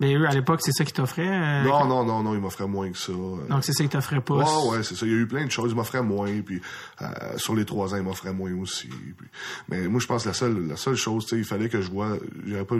Mais 0.00 0.14
eux, 0.16 0.26
à 0.26 0.32
l'époque, 0.32 0.60
c'est 0.62 0.72
ça 0.72 0.84
qu'ils 0.84 0.94
t'offraient. 0.94 1.28
euh, 1.28 1.62
Non, 1.62 1.86
non, 1.86 2.04
non, 2.04 2.22
non, 2.24 2.34
il 2.34 2.40
m'offrait 2.40 2.66
moins 2.66 2.90
que 2.90 2.98
ça. 2.98 3.12
euh. 3.12 3.46
Donc, 3.48 3.62
c'est 3.62 3.72
ça 3.72 3.84
qu'ils 3.84 3.90
t'offraient 3.90 4.20
pas. 4.20 4.34
Ouais, 4.34 4.70
ouais, 4.76 4.82
c'est 4.82 4.96
ça. 4.96 5.06
Il 5.06 5.12
y 5.12 5.14
a 5.14 5.18
eu 5.18 5.26
plein 5.28 5.44
de 5.44 5.50
choses. 5.50 5.70
Il 5.72 5.76
m'offrait 5.76 6.02
moins, 6.02 6.40
puis 6.40 6.60
euh, 7.02 7.06
sur 7.36 7.54
les 7.54 7.64
trois 7.64 7.94
ans, 7.94 7.98
il 7.98 8.02
m'offrait 8.02 8.32
moins 8.32 8.52
aussi. 8.54 8.88
puis- 8.88 9.14
Mais 9.68 9.86
moi, 9.88 10.00
je 10.00 10.06
pense 10.06 10.24
que 10.24 10.28
la 10.28 10.34
seule, 10.34 10.66
la 10.66 10.76
seule 10.76 10.96
chose, 10.96 11.24
tu 11.24 11.30
sais, 11.30 11.38
il 11.38 11.44
fallait 11.44 11.68
que 11.68 11.80
je 11.80 11.90
vois, 11.90 12.16
j'aurais 12.46 12.64
pas, 12.64 12.74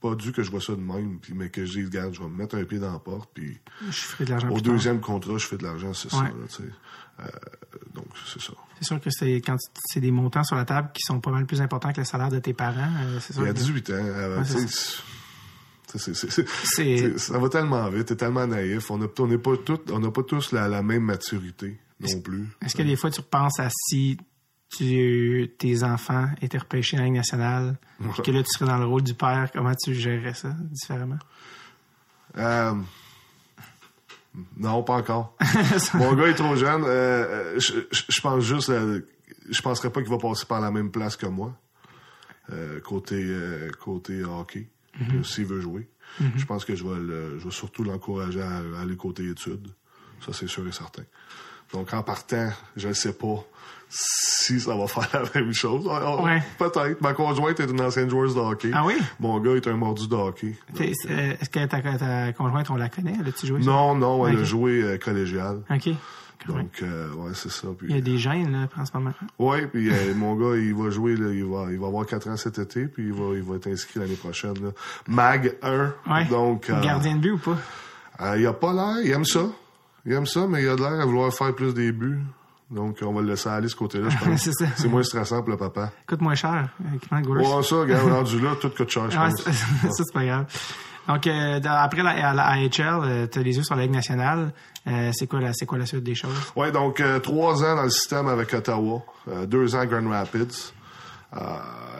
pas 0.00 0.14
dû 0.14 0.32
que 0.32 0.42
je 0.42 0.50
vois 0.50 0.60
ça 0.60 0.74
de 0.74 0.80
même, 0.80 1.18
puis 1.20 1.34
mais 1.34 1.48
que 1.48 1.64
je 1.64 1.72
dise, 1.72 1.86
regarde, 1.86 2.14
je 2.14 2.20
vais 2.20 2.28
me 2.28 2.36
mettre 2.36 2.56
un 2.56 2.64
pied 2.64 2.78
dans 2.78 2.92
la 2.92 2.98
porte, 3.00 3.28
puis 3.34 3.58
Je 3.86 3.90
ferais 3.90 4.24
de 4.26 4.30
l'argent 4.30 4.48
au 4.48 4.52
tard. 4.52 4.62
deuxième 4.62 5.00
contrat, 5.00 5.38
je 5.38 5.46
fais 5.46 5.56
de 5.58 5.64
l'argent, 5.64 5.92
c'est 5.92 6.10
ça, 6.10 6.22
là. 6.22 6.30
Euh, 7.20 7.26
donc, 7.94 8.06
c'est 8.32 8.40
ça. 8.40 8.52
C'est 8.78 8.84
sûr 8.86 8.98
que 9.00 9.10
c'est 9.10 9.42
quand 9.42 9.56
c'est 9.88 10.00
des 10.00 10.10
montants 10.10 10.44
sur 10.44 10.56
la 10.56 10.64
table 10.64 10.90
qui 10.94 11.02
sont 11.02 11.20
pas 11.20 11.30
mal 11.30 11.44
plus 11.44 11.60
importants 11.60 11.92
que 11.92 12.00
le 12.00 12.06
salaire 12.06 12.30
de 12.30 12.38
tes 12.38 12.54
parents. 12.54 12.88
c'est 13.20 13.32
sûr 13.34 13.42
Il 13.42 13.46
y 13.46 13.50
a 13.50 13.52
que- 13.52 13.58
18 13.58 13.90
ans, 13.90 13.94
Ouais, 13.94 14.44
ça 15.98 17.38
va 17.38 17.48
tellement 17.48 17.88
vite, 17.88 18.06
t'es 18.06 18.16
tellement 18.16 18.46
naïf. 18.46 18.90
On 18.90 18.98
n'a 18.98 19.06
on 19.18 19.38
pas 19.38 19.56
tous, 19.56 19.78
on 19.92 19.98
n'a 19.98 20.10
pas 20.10 20.22
tous 20.22 20.52
la, 20.52 20.68
la 20.68 20.82
même 20.82 21.02
maturité 21.04 21.78
non 22.00 22.20
plus. 22.20 22.46
Est-ce 22.64 22.76
que 22.76 22.82
des 22.82 22.96
fois 22.96 23.10
tu 23.10 23.20
repenses 23.20 23.58
à 23.60 23.68
si 23.70 24.16
tu, 24.76 25.52
tes 25.58 25.82
enfants 25.82 26.28
étaient 26.40 26.58
repêchés 26.58 26.96
dans 26.96 27.02
la 27.02 27.08
Ligue 27.08 27.16
nationale, 27.16 27.76
puis 28.14 28.22
que 28.22 28.30
là 28.30 28.42
tu 28.42 28.48
serais 28.56 28.70
dans 28.70 28.78
le 28.78 28.86
rôle 28.86 29.02
du 29.02 29.14
père, 29.14 29.50
comment 29.52 29.74
tu 29.74 29.94
gérerais 29.94 30.34
ça 30.34 30.54
différemment? 30.70 31.18
Euh, 32.38 32.74
non, 34.56 34.82
pas 34.84 34.94
encore. 34.94 35.36
Mon 35.94 36.14
gars 36.14 36.28
est 36.28 36.34
trop 36.34 36.54
jeune. 36.54 36.84
Euh, 36.86 37.58
je, 37.58 37.72
je- 37.90 38.20
pense 38.20 38.44
juste, 38.44 38.70
euh, 38.70 39.00
je 39.48 39.60
penserais 39.60 39.90
pas 39.90 40.00
qu'il 40.02 40.10
va 40.10 40.18
passer 40.18 40.46
par 40.46 40.60
la 40.60 40.70
même 40.70 40.90
place 40.92 41.16
que 41.16 41.26
moi 41.26 41.52
euh, 42.52 42.80
côté 42.80 43.16
euh, 43.18 43.70
côté 43.82 44.22
hockey, 44.22 44.68
Mhm. 45.00 45.24
s'il 45.24 45.46
veut 45.46 45.60
jouer. 45.60 45.88
Je 46.36 46.44
pense 46.44 46.64
que 46.64 46.74
je 46.74 46.84
vais, 46.84 46.98
le- 47.00 47.38
je 47.38 47.44
vais 47.44 47.50
surtout 47.50 47.84
l'encourager 47.84 48.42
à, 48.42 48.48
à 48.78 48.82
aller 48.82 48.96
côté 48.96 49.28
études. 49.28 49.68
Ça, 50.26 50.32
c'est 50.32 50.48
sûr 50.48 50.66
et 50.68 50.72
certain. 50.72 51.04
Donc, 51.72 51.94
en 51.94 52.02
partant, 52.02 52.50
je 52.76 52.88
ne 52.88 52.92
sais 52.92 53.12
pas 53.12 53.44
si 53.88 54.60
ça 54.60 54.74
va 54.76 54.86
faire 54.88 55.08
la 55.34 55.40
même 55.40 55.52
chose. 55.52 55.86
Ouais. 55.86 56.42
Peut-être. 56.58 57.00
Ma 57.00 57.12
conjointe 57.12 57.58
est 57.60 57.70
une 57.70 57.80
ancienne 57.80 58.10
joueuse 58.10 58.34
de 58.34 58.40
hockey. 58.40 58.70
Ah 58.74 58.84
oui? 58.84 58.94
Mon 59.20 59.38
gars 59.40 59.52
est 59.52 59.66
un 59.68 59.76
mordu 59.76 60.08
de 60.08 60.14
hockey. 60.14 60.56
Euh, 60.80 60.82
Est-ce 60.84 61.48
que 61.48 61.64
ta, 61.66 61.80
ta 61.80 62.32
conjointe, 62.32 62.68
on 62.70 62.76
la 62.76 62.88
connaît? 62.88 63.14
Elle 63.20 63.28
a-tu 63.28 63.46
joué? 63.46 63.62
ça? 63.62 63.70
Non, 63.70 63.94
non, 63.94 64.26
elle 64.26 64.38
a 64.40 64.44
joué 64.44 64.82
euh, 64.82 64.98
collégial. 64.98 65.62
OK. 65.70 65.90
Quand. 66.46 66.54
Donc, 66.54 66.70
euh, 66.82 67.12
ouais, 67.14 67.32
c'est 67.34 67.50
ça. 67.50 67.68
Puis, 67.78 67.88
Il 67.90 67.94
y 67.96 67.98
a 67.98 68.00
des 68.02 68.18
gènes, 68.18 68.52
là, 68.52 68.68
en 68.76 68.84
ce 68.86 68.90
moment. 68.94 69.12
Ouais, 69.38 69.66
puis 69.66 69.90
euh, 69.90 70.14
mon 70.16 70.34
gars, 70.36 70.56
il 70.56 70.74
va 70.74 70.90
jouer, 70.90 71.16
là, 71.16 71.30
il 71.32 71.44
va, 71.44 71.66
il 71.70 71.78
va 71.78 71.86
avoir 71.88 72.06
4 72.06 72.28
ans 72.28 72.36
cet 72.36 72.58
été, 72.58 72.86
puis 72.86 73.06
il 73.08 73.12
va, 73.12 73.34
il 73.34 73.42
va 73.42 73.56
être 73.56 73.66
inscrit 73.68 74.00
l'année 74.00 74.14
prochaine. 74.16 74.54
Là. 74.62 74.70
Mag 75.08 75.54
1. 75.62 75.92
Ouais. 76.10 76.24
Donc, 76.26 76.70
euh, 76.70 76.80
Gardien 76.82 77.16
de 77.16 77.20
but 77.20 77.32
ou 77.32 77.38
pas? 77.38 77.56
euh, 78.22 78.38
il 78.38 78.46
a 78.46 78.52
pas 78.52 78.72
l'air, 78.72 79.04
il 79.04 79.10
aime 79.10 79.24
ça. 79.24 79.44
Il 80.06 80.12
aime 80.12 80.26
ça, 80.26 80.46
mais 80.48 80.62
il 80.62 80.68
a 80.68 80.76
de 80.76 80.80
l'air 80.80 81.00
à 81.00 81.04
vouloir 81.04 81.32
faire 81.32 81.54
plus 81.54 81.74
des 81.74 81.92
buts. 81.92 82.20
Donc, 82.70 82.98
on 83.02 83.12
va 83.12 83.20
le 83.20 83.26
laisser 83.28 83.48
aller 83.48 83.68
ce 83.68 83.74
côté-là, 83.76 84.08
je 84.08 84.16
pense. 84.24 84.40
C'est 84.42 84.52
ça. 84.52 84.66
c'est 84.76 84.88
moins 84.88 85.02
stressant 85.02 85.40
pour 85.42 85.50
le 85.50 85.56
papa. 85.56 85.90
Coûte 86.06 86.20
moins 86.22 86.36
cher. 86.36 86.68
Équipement 86.94 87.20
goalers. 87.20 87.56
Ouais, 87.56 87.62
ça, 87.64 87.76
regarde, 87.76 88.08
rendu 88.12 88.40
là, 88.40 88.54
tout 88.60 88.70
coûte 88.70 88.88
cher, 88.88 89.10
je 89.10 89.16
pense. 89.16 89.42
ça, 89.42 89.52
ça, 89.52 89.66
c'est 89.90 90.12
pas 90.14 90.24
grave. 90.24 90.46
Donc, 91.08 91.26
euh, 91.26 91.60
après 91.64 92.02
la, 92.04 92.28
à 92.30 92.32
la 92.34 92.46
AHL, 92.46 93.28
tu 93.28 93.38
as 93.38 93.42
les 93.42 93.56
yeux 93.56 93.64
sur 93.64 93.74
la 93.74 93.82
Ligue 93.82 93.92
nationale. 93.92 94.52
Euh, 94.86 95.10
c'est 95.12 95.26
quoi, 95.26 95.40
la- 95.40 95.52
c'est 95.52 95.66
quoi 95.66 95.76
la 95.78 95.86
suite 95.86 96.02
des 96.04 96.14
choses? 96.14 96.34
Ouais, 96.56 96.72
donc 96.72 97.00
euh, 97.00 97.18
trois 97.20 97.62
ans 97.62 97.76
dans 97.76 97.82
le 97.84 97.90
système 97.90 98.26
avec 98.28 98.52
Ottawa, 98.54 99.02
euh, 99.28 99.44
deux 99.46 99.74
ans 99.74 99.80
à 99.80 99.86
Grand 99.86 100.08
Rapids. 100.08 100.72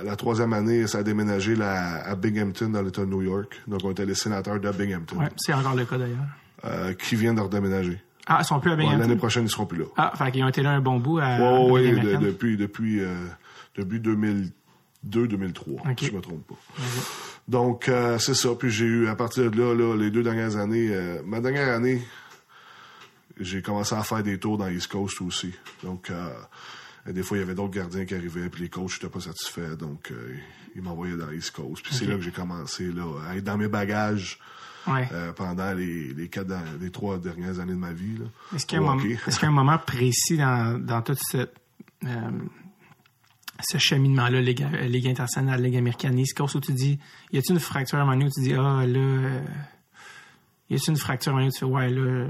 La 0.02 0.16
troisième 0.16 0.52
année, 0.54 0.86
ça 0.86 0.98
a 0.98 1.02
déménagé 1.02 1.54
à 1.62 2.14
Binghamton 2.16 2.68
dans 2.70 2.82
l'État 2.82 3.02
de 3.02 3.06
New 3.10 3.22
York. 3.22 3.60
Donc, 3.68 3.80
on 3.84 3.90
était 3.90 4.06
les 4.06 4.14
sénateurs 4.14 4.58
de 4.58 4.70
Binghamton, 4.70 5.18
Ouais, 5.18 5.28
c'est 5.36 5.52
encore 5.52 5.74
le 5.76 5.84
cas 5.84 5.98
d'ailleurs. 5.98 6.96
qui 6.98 7.16
viennent 7.16 7.36
de 7.36 7.40
redéménager. 7.42 8.00
Ah, 8.26 8.38
ils 8.40 8.44
sont 8.44 8.58
plus 8.60 8.70
à 8.70 8.74
Ouais, 8.74 8.78
Binghamton? 8.84 9.00
L'année 9.00 9.16
prochaine, 9.16 9.44
ils 9.44 9.50
seront 9.50 9.66
plus 9.66 9.78
là. 9.78 9.84
ah, 9.96 10.12
fait 10.16 10.32
qu'ils 10.32 10.42
ont 10.42 10.48
été 10.48 10.62
là 10.62 10.70
un 10.70 10.80
bon 10.80 10.98
bout 10.98 11.18
à, 11.18 11.36
Ouais, 11.66 11.70
ouais, 11.70 11.92
de- 11.92 12.16
depuis 12.16 12.56
depuis 12.56 13.00
euh, 13.02 13.14
depuis 13.76 14.00
2002-2003, 15.04 15.80
Ok. 15.90 15.98
si 15.98 16.06
je 16.06 16.12
me 16.12 16.20
trompe 16.20 16.46
pas. 16.46 16.54
Donc, 17.48 17.90
c'est 18.18 18.34
ça. 18.34 18.48
Puis 18.58 18.70
j'ai 18.70 18.84
eu, 18.86 19.08
à 19.08 19.14
partir 19.14 19.50
de 19.50 19.56
là, 19.62 19.74
là 19.74 19.96
les 19.96 20.10
deux 20.10 20.22
dernières 20.22 20.56
années, 20.56 20.90
ma 21.24 21.40
dernière 21.40 21.68
année, 21.74 22.02
j'ai 23.40 23.62
commencé 23.62 23.94
à 23.94 24.02
faire 24.02 24.22
des 24.22 24.38
tours 24.38 24.58
dans 24.58 24.68
East 24.68 24.88
Coast 24.88 25.20
aussi. 25.22 25.52
Donc, 25.82 26.10
euh, 26.10 26.30
des 27.06 27.22
fois, 27.22 27.36
il 27.38 27.40
y 27.40 27.42
avait 27.42 27.54
d'autres 27.54 27.74
gardiens 27.74 28.04
qui 28.04 28.14
arrivaient, 28.14 28.48
puis 28.48 28.62
les 28.62 28.68
coachs 28.68 28.92
n'étaient 28.92 29.08
pas 29.12 29.20
satisfaits. 29.20 29.76
Donc, 29.78 30.10
euh, 30.10 30.36
ils 30.76 30.82
m'envoyaient 30.82 31.16
dans 31.16 31.30
East 31.30 31.50
Coast. 31.52 31.82
Puis 31.82 31.94
c'est 31.94 32.06
là 32.06 32.14
que 32.16 32.20
j'ai 32.22 32.30
commencé 32.30 32.84
là, 32.92 33.04
à 33.28 33.36
être 33.36 33.44
dans 33.44 33.56
mes 33.56 33.68
bagages 33.68 34.38
Ouais. 34.86 35.06
euh, 35.12 35.30
pendant 35.34 35.74
les, 35.74 36.14
les, 36.14 36.28
quatre, 36.28 36.54
les 36.80 36.90
trois 36.90 37.18
dernières 37.18 37.60
années 37.60 37.74
de 37.74 37.78
ma 37.78 37.92
vie. 37.92 38.16
Là, 38.16 38.24
Est-ce 38.56 38.64
qu'il 38.64 38.76
y 38.76 38.80
a 38.80 38.82
un 38.82 38.86
moment, 38.86 39.02
hockey. 39.02 39.18
est-ce 39.26 39.36
qu'il 39.38 39.42
y 39.42 39.46
a 39.46 39.48
un 39.48 39.54
moment 39.54 39.76
précis 39.78 40.38
dans, 40.38 40.78
dans 40.82 41.02
tout 41.02 41.14
ce, 41.20 41.36
euh, 41.36 42.30
ce 43.62 43.76
cheminement-là, 43.76 44.40
Ligue, 44.40 44.66
Ligue 44.88 45.08
internationale, 45.08 45.62
Ligue 45.62 45.76
américaine, 45.76 46.18
East 46.18 46.34
Coast, 46.34 46.54
où 46.54 46.60
tu 46.60 46.72
dis, 46.72 46.98
y 47.30 47.36
a-t-il 47.36 47.52
une 47.56 47.60
fracture 47.60 47.98
à 47.98 48.02
un 48.02 48.04
moment 48.06 48.16
donné 48.16 48.30
où 48.30 48.32
tu 48.34 48.40
dis, 48.40 48.54
ah, 48.54 48.86
là, 48.86 49.42
y 50.70 50.74
a-t-il 50.76 50.90
une 50.90 50.96
fracture 50.96 51.36
tu 51.52 51.58
fais, 51.58 51.64
ouais, 51.64 51.90
là, 51.90 52.26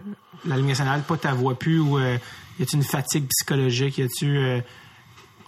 la 0.47 0.57
Ligue 0.57 0.67
nationale, 0.67 1.03
pas 1.03 1.17
ta 1.17 1.33
voix 1.35 1.59
plus, 1.59 1.79
ou 1.79 1.99
euh, 1.99 2.17
y 2.59 2.63
a-t-il 2.63 2.79
une 2.79 2.85
fatigue 2.85 3.27
psychologique, 3.29 3.99
y 3.99 4.03
a-tu, 4.03 4.37
euh, 4.39 4.61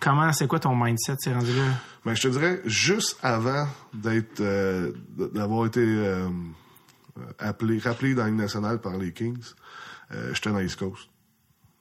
comment, 0.00 0.32
c'est 0.32 0.46
quoi 0.46 0.60
ton 0.60 0.76
mindset, 0.76 1.14
c'est 1.18 1.32
rendu 1.32 1.52
là? 1.56 1.64
Ben, 2.04 2.14
je 2.14 2.22
te 2.22 2.28
dirais, 2.28 2.60
juste 2.64 3.18
avant 3.22 3.66
d'être, 3.94 4.40
euh, 4.40 4.92
d'avoir 5.32 5.66
été 5.66 5.82
appelé, 7.38 7.78
rappelé 7.78 8.14
dans 8.14 8.24
la 8.24 8.28
Ligue 8.30 8.38
nationale 8.40 8.80
par 8.80 8.96
les 8.98 9.12
Kings, 9.12 9.42
j'étais 10.32 10.50
dans 10.50 10.60
East 10.60 10.76
Coast. 10.78 11.08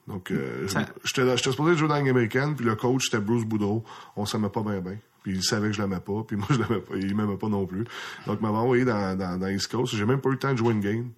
Donc, 0.08 0.32
Ça- 0.68 0.86
j'étais, 1.04 1.36
j'étais 1.36 1.50
supposé 1.50 1.76
jouer 1.76 1.88
dans 1.88 1.94
la 1.94 2.00
Ligue 2.00 2.10
américaine, 2.10 2.54
puis 2.56 2.64
le 2.64 2.74
coach, 2.76 3.04
c'était 3.04 3.20
Bruce 3.22 3.44
Boudreau. 3.44 3.84
On 4.16 4.24
s'aimait 4.26 4.48
pas 4.48 4.62
bien, 4.62 4.80
bien. 4.80 4.96
Puis 5.22 5.36
il 5.36 5.42
savait 5.42 5.68
que 5.68 5.74
je 5.74 5.82
l'aimais 5.82 6.00
pas, 6.00 6.24
puis 6.26 6.36
moi, 6.38 6.46
je 6.50 6.56
l'aimais 6.56 6.80
pas. 6.80 6.96
Il 6.96 7.14
m'aimait 7.14 7.36
pas 7.36 7.48
non 7.48 7.66
plus. 7.66 7.84
Donc, 8.26 8.38
il 8.40 8.42
m'avait 8.42 8.58
envoyé 8.58 8.84
dans, 8.84 9.16
dans, 9.16 9.38
dans 9.38 9.48
East 9.48 9.70
Coast. 9.70 9.94
J'ai 9.94 10.04
même 10.04 10.20
pas 10.20 10.30
eu 10.30 10.32
le 10.32 10.38
temps 10.38 10.52
de 10.52 10.58
jouer 10.58 10.72
une 10.72 10.80
game. 10.80 11.10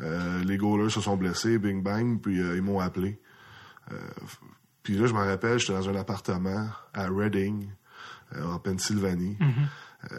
Euh, 0.00 0.42
les 0.44 0.56
goalers 0.56 0.90
se 0.90 1.00
sont 1.00 1.16
blessés, 1.16 1.58
bing 1.58 1.82
bang, 1.82 2.20
puis 2.20 2.40
euh, 2.40 2.56
ils 2.56 2.62
m'ont 2.62 2.80
appelé. 2.80 3.18
Euh, 3.92 3.96
puis 4.82 4.96
là, 4.96 5.06
je 5.06 5.14
me 5.14 5.20
rappelle, 5.20 5.58
j'étais 5.58 5.72
dans 5.72 5.88
un 5.88 5.94
appartement 5.94 6.68
à 6.92 7.06
Reading, 7.08 7.68
en 8.42 8.58
Pennsylvanie, 8.58 9.36
euh, 9.40 10.18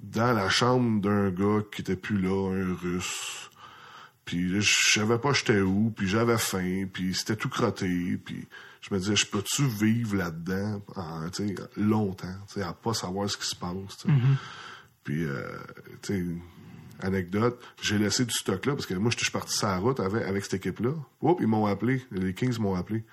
dans 0.00 0.32
la 0.32 0.48
chambre 0.48 1.00
d'un 1.00 1.30
gars 1.30 1.62
qui 1.70 1.82
était 1.82 1.96
plus 1.96 2.20
là, 2.20 2.50
un 2.52 2.74
russe. 2.74 3.50
Puis 4.24 4.48
là, 4.48 4.60
je 4.60 4.74
savais 4.90 5.18
pas 5.18 5.32
j'étais 5.32 5.60
où, 5.60 5.92
puis 5.96 6.08
j'avais 6.08 6.38
faim, 6.38 6.86
puis 6.92 7.14
c'était 7.14 7.36
tout 7.36 7.48
crotté, 7.48 8.18
puis 8.24 8.46
je 8.82 8.92
me 8.92 8.98
disais, 8.98 9.16
je 9.16 9.26
peux-tu 9.26 9.64
vivre 9.64 10.16
là-dedans 10.16 10.82
en, 10.96 11.26
longtemps, 11.76 12.34
tu 12.48 12.54
sais, 12.54 12.62
à 12.62 12.72
pas 12.72 12.92
savoir 12.92 13.30
ce 13.30 13.36
qui 13.36 13.46
se 13.46 13.56
passe, 13.56 13.72
sais. 13.98 14.08
Puis, 15.04 15.24
euh, 15.24 16.36
anecdote, 17.00 17.60
j'ai 17.80 17.98
laissé 17.98 18.24
du 18.24 18.32
stock 18.32 18.66
là, 18.66 18.74
parce 18.74 18.86
que 18.86 18.94
moi, 18.94 19.10
je 19.10 19.18
suis 19.18 19.30
parti 19.30 19.56
sur 19.56 19.68
la 19.68 19.78
route 19.78 20.00
avec, 20.00 20.24
avec 20.24 20.44
cette 20.44 20.54
équipe-là. 20.54 20.92
Oups, 21.20 21.40
ils 21.40 21.46
m'ont 21.46 21.66
appelé, 21.66 22.04
les 22.12 22.34
Kings 22.34 22.58
m'ont 22.58 22.74
appelé. 22.74 23.04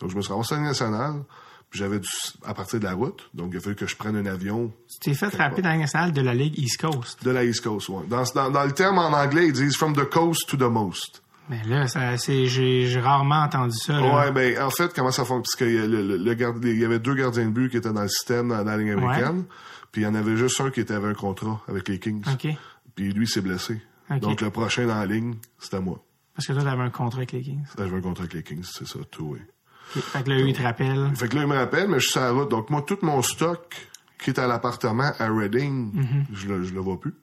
Donc, 0.00 0.10
je 0.10 0.16
me 0.16 0.22
suis 0.22 0.32
ramassé 0.32 0.54
à 0.54 0.60
nationale, 0.60 1.22
puis 1.70 1.78
j'avais 1.78 1.98
du, 1.98 2.08
à 2.44 2.52
partir 2.52 2.80
de 2.80 2.84
la 2.84 2.92
route, 2.92 3.30
donc 3.32 3.50
il 3.52 3.56
a 3.56 3.60
fallu 3.60 3.76
que 3.76 3.86
je 3.86 3.96
prenne 3.96 4.16
un 4.16 4.26
avion 4.26 4.72
Tu 4.88 4.98
t'es 5.10 5.14
fait 5.14 5.34
rappeler 5.34 5.62
dans 5.62 5.76
nationale 5.76 6.12
de 6.12 6.20
la 6.20 6.34
Ligue 6.34 6.58
East 6.58 6.80
Coast. 6.80 7.24
de 7.24 7.30
la 7.30 7.44
East 7.44 7.62
Coast. 7.62 7.90
Dans, 8.08 8.24
dans, 8.34 8.50
dans 8.50 8.64
le 8.64 8.72
terme 8.72 8.98
en 8.98 9.12
anglais, 9.12 9.46
ils 9.46 9.52
disent 9.52 9.76
from 9.76 9.94
the 9.94 10.08
coast 10.08 10.48
to 10.48 10.56
the 10.56 10.70
most. 10.70 11.22
Mais 11.48 11.62
là, 11.64 11.86
j'ai, 12.16 13.00
rarement 13.00 13.42
entendu 13.42 13.76
ça, 13.76 14.00
là. 14.00 14.16
Ouais, 14.16 14.32
ben, 14.32 14.62
en 14.62 14.70
fait, 14.70 14.92
comment 14.94 15.10
ça 15.10 15.24
fonctionne? 15.24 15.42
Parce 15.42 15.56
qu'il 15.56 15.90
le, 15.90 16.16
le, 16.16 16.72
il 16.72 16.78
y 16.78 16.84
avait 16.84 16.98
deux 16.98 17.14
gardiens 17.14 17.46
de 17.46 17.50
but 17.50 17.68
qui 17.68 17.76
étaient 17.76 17.92
dans 17.92 18.02
le 18.02 18.08
système, 18.08 18.48
dans, 18.48 18.62
la 18.62 18.76
ligne 18.76 18.92
américaine. 18.92 19.44
Puis 19.90 20.02
il 20.02 20.04
y 20.04 20.06
en 20.06 20.14
avait 20.14 20.36
juste 20.36 20.60
un 20.60 20.70
qui 20.70 20.80
était, 20.80 20.94
avait 20.94 21.08
un 21.08 21.14
contrat 21.14 21.60
avec 21.68 21.88
les 21.88 21.98
Kings. 21.98 22.24
OK. 22.32 22.48
Puis 22.94 23.12
lui, 23.12 23.24
il 23.24 23.28
s'est 23.28 23.40
blessé. 23.40 23.82
Ok. 24.10 24.20
Donc 24.20 24.40
le 24.40 24.50
prochain 24.50 24.86
dans 24.86 24.94
la 24.94 25.06
ligne, 25.06 25.34
c'était 25.58 25.80
moi. 25.80 26.02
Parce 26.34 26.46
que 26.46 26.52
toi, 26.54 26.62
t'avais 26.62 26.82
un 26.82 26.90
contrat 26.90 27.18
avec 27.18 27.32
les 27.32 27.42
Kings. 27.42 27.64
J'avais 27.76 27.96
un 27.96 28.00
contrat 28.00 28.24
avec 28.24 28.34
les 28.34 28.42
Kings, 28.42 28.64
c'est 28.64 28.86
ça, 28.86 28.98
tout, 29.10 29.32
oui. 29.32 29.40
Fait 29.88 30.22
que 30.22 30.30
là, 30.30 30.36
eux, 30.36 30.48
ils 30.48 30.56
te 30.56 30.62
rappellent. 30.62 31.10
Fait 31.14 31.28
que 31.28 31.36
là, 31.36 31.42
il 31.42 31.48
me 31.48 31.56
rappelle, 31.56 31.88
mais 31.88 31.98
je 31.98 32.04
suis 32.04 32.12
sur 32.12 32.22
la 32.22 32.30
route. 32.30 32.50
Donc, 32.50 32.70
moi, 32.70 32.80
tout 32.80 32.96
mon 33.02 33.20
stock 33.20 33.88
qui 34.18 34.30
est 34.30 34.38
à 34.38 34.46
l'appartement 34.46 35.12
à 35.18 35.28
Reading, 35.28 35.92
Mm-hmm. 35.92 36.24
je, 36.32 36.48
le, 36.48 36.62
je 36.62 36.72
le 36.72 36.80
vois 36.80 36.98
plus. 36.98 37.14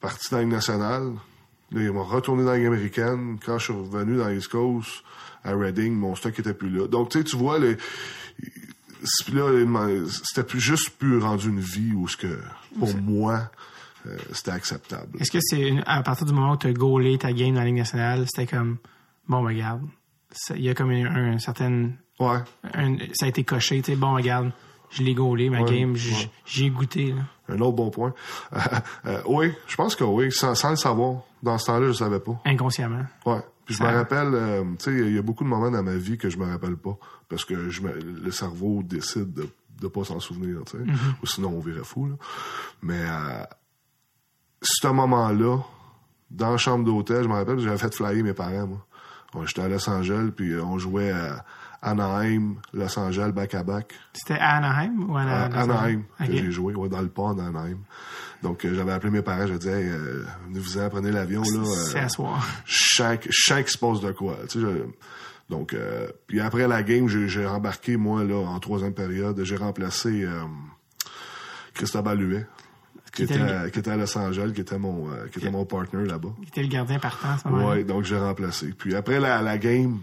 Parti 0.00 0.30
dans 0.30 0.38
la 0.38 0.46
nationale. 0.46 1.12
Là, 1.72 1.82
ils 1.82 1.90
m'ont 1.92 2.04
retourné 2.04 2.44
dans 2.44 2.50
la 2.52 2.58
Ligue 2.58 2.66
américaine. 2.66 3.38
Quand 3.44 3.58
je 3.58 3.64
suis 3.64 3.72
revenu 3.72 4.16
dans 4.18 4.28
l'East 4.28 4.48
Coast, 4.48 5.02
à 5.44 5.54
Reading, 5.54 5.94
mon 5.94 6.14
stock 6.14 6.38
était 6.38 6.54
plus 6.54 6.70
là. 6.70 6.86
Donc, 6.86 7.10
tu 7.10 7.18
sais, 7.18 7.24
tu 7.24 7.36
vois, 7.36 7.58
là, 7.58 7.72
c'était 9.04 10.44
plus 10.44 10.60
juste 10.60 10.90
plus 10.98 11.18
rendu 11.18 11.48
une 11.48 11.60
vie 11.60 11.92
où 11.94 12.06
ce 12.08 12.16
que, 12.16 12.38
pour 12.78 12.94
moi, 12.96 13.50
euh, 14.06 14.16
c'était 14.32 14.50
acceptable. 14.52 15.18
Est-ce 15.20 15.30
que 15.30 15.38
c'est 15.40 15.60
une- 15.68 15.82
à 15.86 16.02
partir 16.02 16.26
du 16.26 16.32
moment 16.32 16.52
où 16.52 16.56
tu 16.56 16.66
as 16.68 16.72
gaulé 16.72 17.18
ta 17.18 17.32
game 17.32 17.54
dans 17.54 17.60
la 17.60 17.66
Ligue 17.66 17.76
nationale, 17.76 18.24
c'était 18.26 18.46
comme 18.54 18.76
bon 19.28 19.42
regarde, 19.42 19.82
ça- 20.30 20.54
il 20.56 20.62
y 20.62 20.68
a 20.68 20.74
comme 20.74 20.90
un, 20.90 21.32
un 21.34 21.38
certain 21.38 21.90
Ouais. 22.20 22.38
un- 22.74 22.96
ça 23.14 23.26
a 23.26 23.28
été 23.28 23.44
coché, 23.44 23.80
tu 23.82 23.92
sais, 23.92 23.96
bon 23.96 24.14
regarde, 24.14 24.52
je 24.90 25.02
l'ai 25.02 25.14
gaulé, 25.14 25.50
ma 25.50 25.62
Ouais, 25.62 25.70
game, 25.78 25.96
j- 25.96 26.12
ouais. 26.14 26.30
j'y 26.46 26.66
ai 26.66 26.70
goûté. 26.70 27.12
Là. 27.12 27.22
Un 27.48 27.58
autre 27.60 27.72
bon 27.76 27.90
point. 27.90 28.14
Euh, 29.06 29.20
oui, 29.26 29.52
je 29.66 29.74
pense 29.76 29.96
que 29.96 30.04
oui, 30.04 30.30
sans, 30.30 30.54
sans 30.54 30.70
le 30.70 30.76
savoir. 30.76 31.22
Dans 31.42 31.58
ce 31.58 31.66
temps-là, 31.66 31.88
je 31.88 31.92
savais 31.92 32.20
pas. 32.20 32.40
Inconsciemment. 32.44 33.04
Ouais. 33.26 33.40
Puis 33.64 33.74
je 33.74 33.82
me 33.82 33.88
rappelle, 33.88 34.34
euh, 34.34 34.64
tu 34.78 34.84
sais, 34.84 34.92
il 35.08 35.14
y 35.14 35.18
a 35.18 35.22
beaucoup 35.22 35.44
de 35.44 35.48
moments 35.48 35.70
dans 35.70 35.82
ma 35.82 35.94
vie 35.96 36.18
que 36.18 36.28
je 36.30 36.36
me 36.38 36.46
rappelle 36.46 36.76
pas. 36.76 36.96
Parce 37.28 37.44
que 37.44 37.68
je 37.70 37.80
me- 37.82 37.92
le 38.00 38.30
cerveau 38.30 38.82
décide 38.82 39.32
de 39.32 39.48
de 39.80 39.88
pas 39.88 40.04
s'en 40.04 40.20
souvenir, 40.20 40.60
tu 40.64 40.76
sais. 40.78 40.84
Ou 41.22 41.26
sinon, 41.26 41.48
on 41.56 41.58
virait 41.58 41.82
fou, 41.82 42.06
là. 42.06 42.14
Mais 42.82 43.00
euh, 43.04 43.42
ce 44.62 44.86
moment-là, 44.86 45.58
dans 46.30 46.50
la 46.52 46.56
chambre 46.56 46.84
d'hôtel, 46.84 47.24
je 47.24 47.28
me 47.28 47.34
rappelle, 47.34 47.58
j'avais 47.58 47.78
fait 47.78 47.92
flyer 47.92 48.22
mes 48.22 48.32
parents, 48.32 48.68
moi. 49.34 49.44
J'étais 49.46 49.62
à 49.62 49.68
Los 49.68 49.88
Angeles, 49.90 50.30
puis 50.36 50.52
euh, 50.52 50.62
on 50.62 50.78
jouait 50.78 51.10
à 51.10 51.44
Anaheim, 51.80 52.56
Los 52.72 52.96
Angeles, 52.98 53.32
back-à-back. 53.32 53.92
C'était 54.12 54.38
à 54.38 54.56
Anaheim 54.58 55.04
ou 55.08 55.16
à, 55.16 55.22
À 55.22 55.44
Anaheim, 55.62 56.02
Angeles? 56.20 56.36
que 56.36 56.42
j'ai 56.44 56.50
joué, 56.52 56.74
ouais, 56.74 56.88
dans 56.88 57.00
le 57.02 57.08
pont 57.08 57.34
d'Anaheim. 57.34 57.78
Donc, 58.42 58.64
euh, 58.64 58.74
j'avais 58.74 58.92
appelé 58.92 59.10
mes 59.12 59.22
parents, 59.22 59.46
je 59.46 59.54
disais, 59.54 59.82
hey, 59.82 59.88
euh, 59.88 60.24
venez-vous-en, 60.48 60.88
prenez 60.88 61.12
l'avion, 61.12 61.42
là. 61.42 61.58
euh, 61.60 61.64
C'est 61.92 61.98
à 62.00 62.08
soir. 62.08 62.44
chaque 62.64 63.28
chaque 63.30 63.68
se 63.68 63.78
passe 63.78 64.00
de 64.00 64.10
quoi. 64.12 64.36
Tu 64.48 64.58
sais, 64.60 64.66
je- 64.66 64.84
donc, 65.48 65.74
euh, 65.74 66.08
puis 66.26 66.40
après 66.40 66.66
la 66.66 66.82
game, 66.82 67.06
j'ai 67.08 67.46
rembarqué, 67.46 67.96
moi, 67.96 68.24
là, 68.24 68.36
en 68.36 68.58
troisième 68.58 68.94
période, 68.94 69.38
j'ai 69.44 69.56
remplacé 69.56 70.24
euh, 70.24 70.40
Cristobal 71.74 72.20
Huet, 72.20 72.46
qui, 73.14 73.26
Qui 73.26 73.34
était, 73.34 73.70
qui 73.72 73.78
était 73.78 73.90
à 73.90 73.96
Los 73.96 74.16
Angeles, 74.16 74.52
qui 74.54 74.62
était 74.62 74.78
mon, 74.78 75.10
euh, 75.10 75.26
qui 75.30 75.38
était 75.38 75.50
mon 75.50 75.64
partner 75.66 76.04
là-bas. 76.06 76.30
Il 76.40 76.48
était 76.48 76.62
le 76.62 76.68
gardien 76.68 76.98
partant 76.98 77.32
à 77.32 77.38
ce 77.38 77.46
moment-là. 77.48 77.68
Ouais, 77.76 77.84
donc 77.84 78.04
j'ai 78.04 78.16
remplacé. 78.18 78.72
Puis 78.76 78.94
après 78.94 79.20
la, 79.20 79.42
la 79.42 79.58
game, 79.58 80.00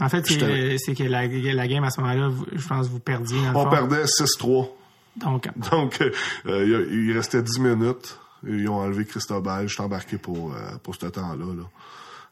En 0.00 0.08
fait, 0.08 0.26
c'est, 0.26 0.94
que 0.94 1.04
la, 1.04 1.26
la 1.28 1.68
game 1.68 1.84
à 1.84 1.90
ce 1.90 2.00
moment-là, 2.00 2.28
vous- 2.28 2.46
je 2.52 2.66
pense 2.66 2.88
que 2.88 2.92
vous 2.92 2.98
perdiez. 2.98 3.40
Dans 3.44 3.50
le 3.52 3.56
on 3.56 3.64
fond. 3.64 3.70
perdait 3.70 4.04
6-3. 4.06 4.68
Donc, 5.16 5.48
Donc, 5.70 6.00
euh, 6.00 6.10
euh, 6.46 6.88
il, 6.90 7.12
restait 7.12 7.42
10 7.42 7.60
minutes. 7.60 8.18
Ils 8.46 8.68
ont 8.68 8.76
enlevé 8.76 9.04
Cristobal. 9.04 9.68
Je 9.68 9.74
suis 9.74 9.82
embarqué 9.82 10.18
pour, 10.18 10.52
euh, 10.52 10.58
pour 10.82 10.94
ce 10.94 11.06
temps-là. 11.06 11.54
Là. 11.54 11.64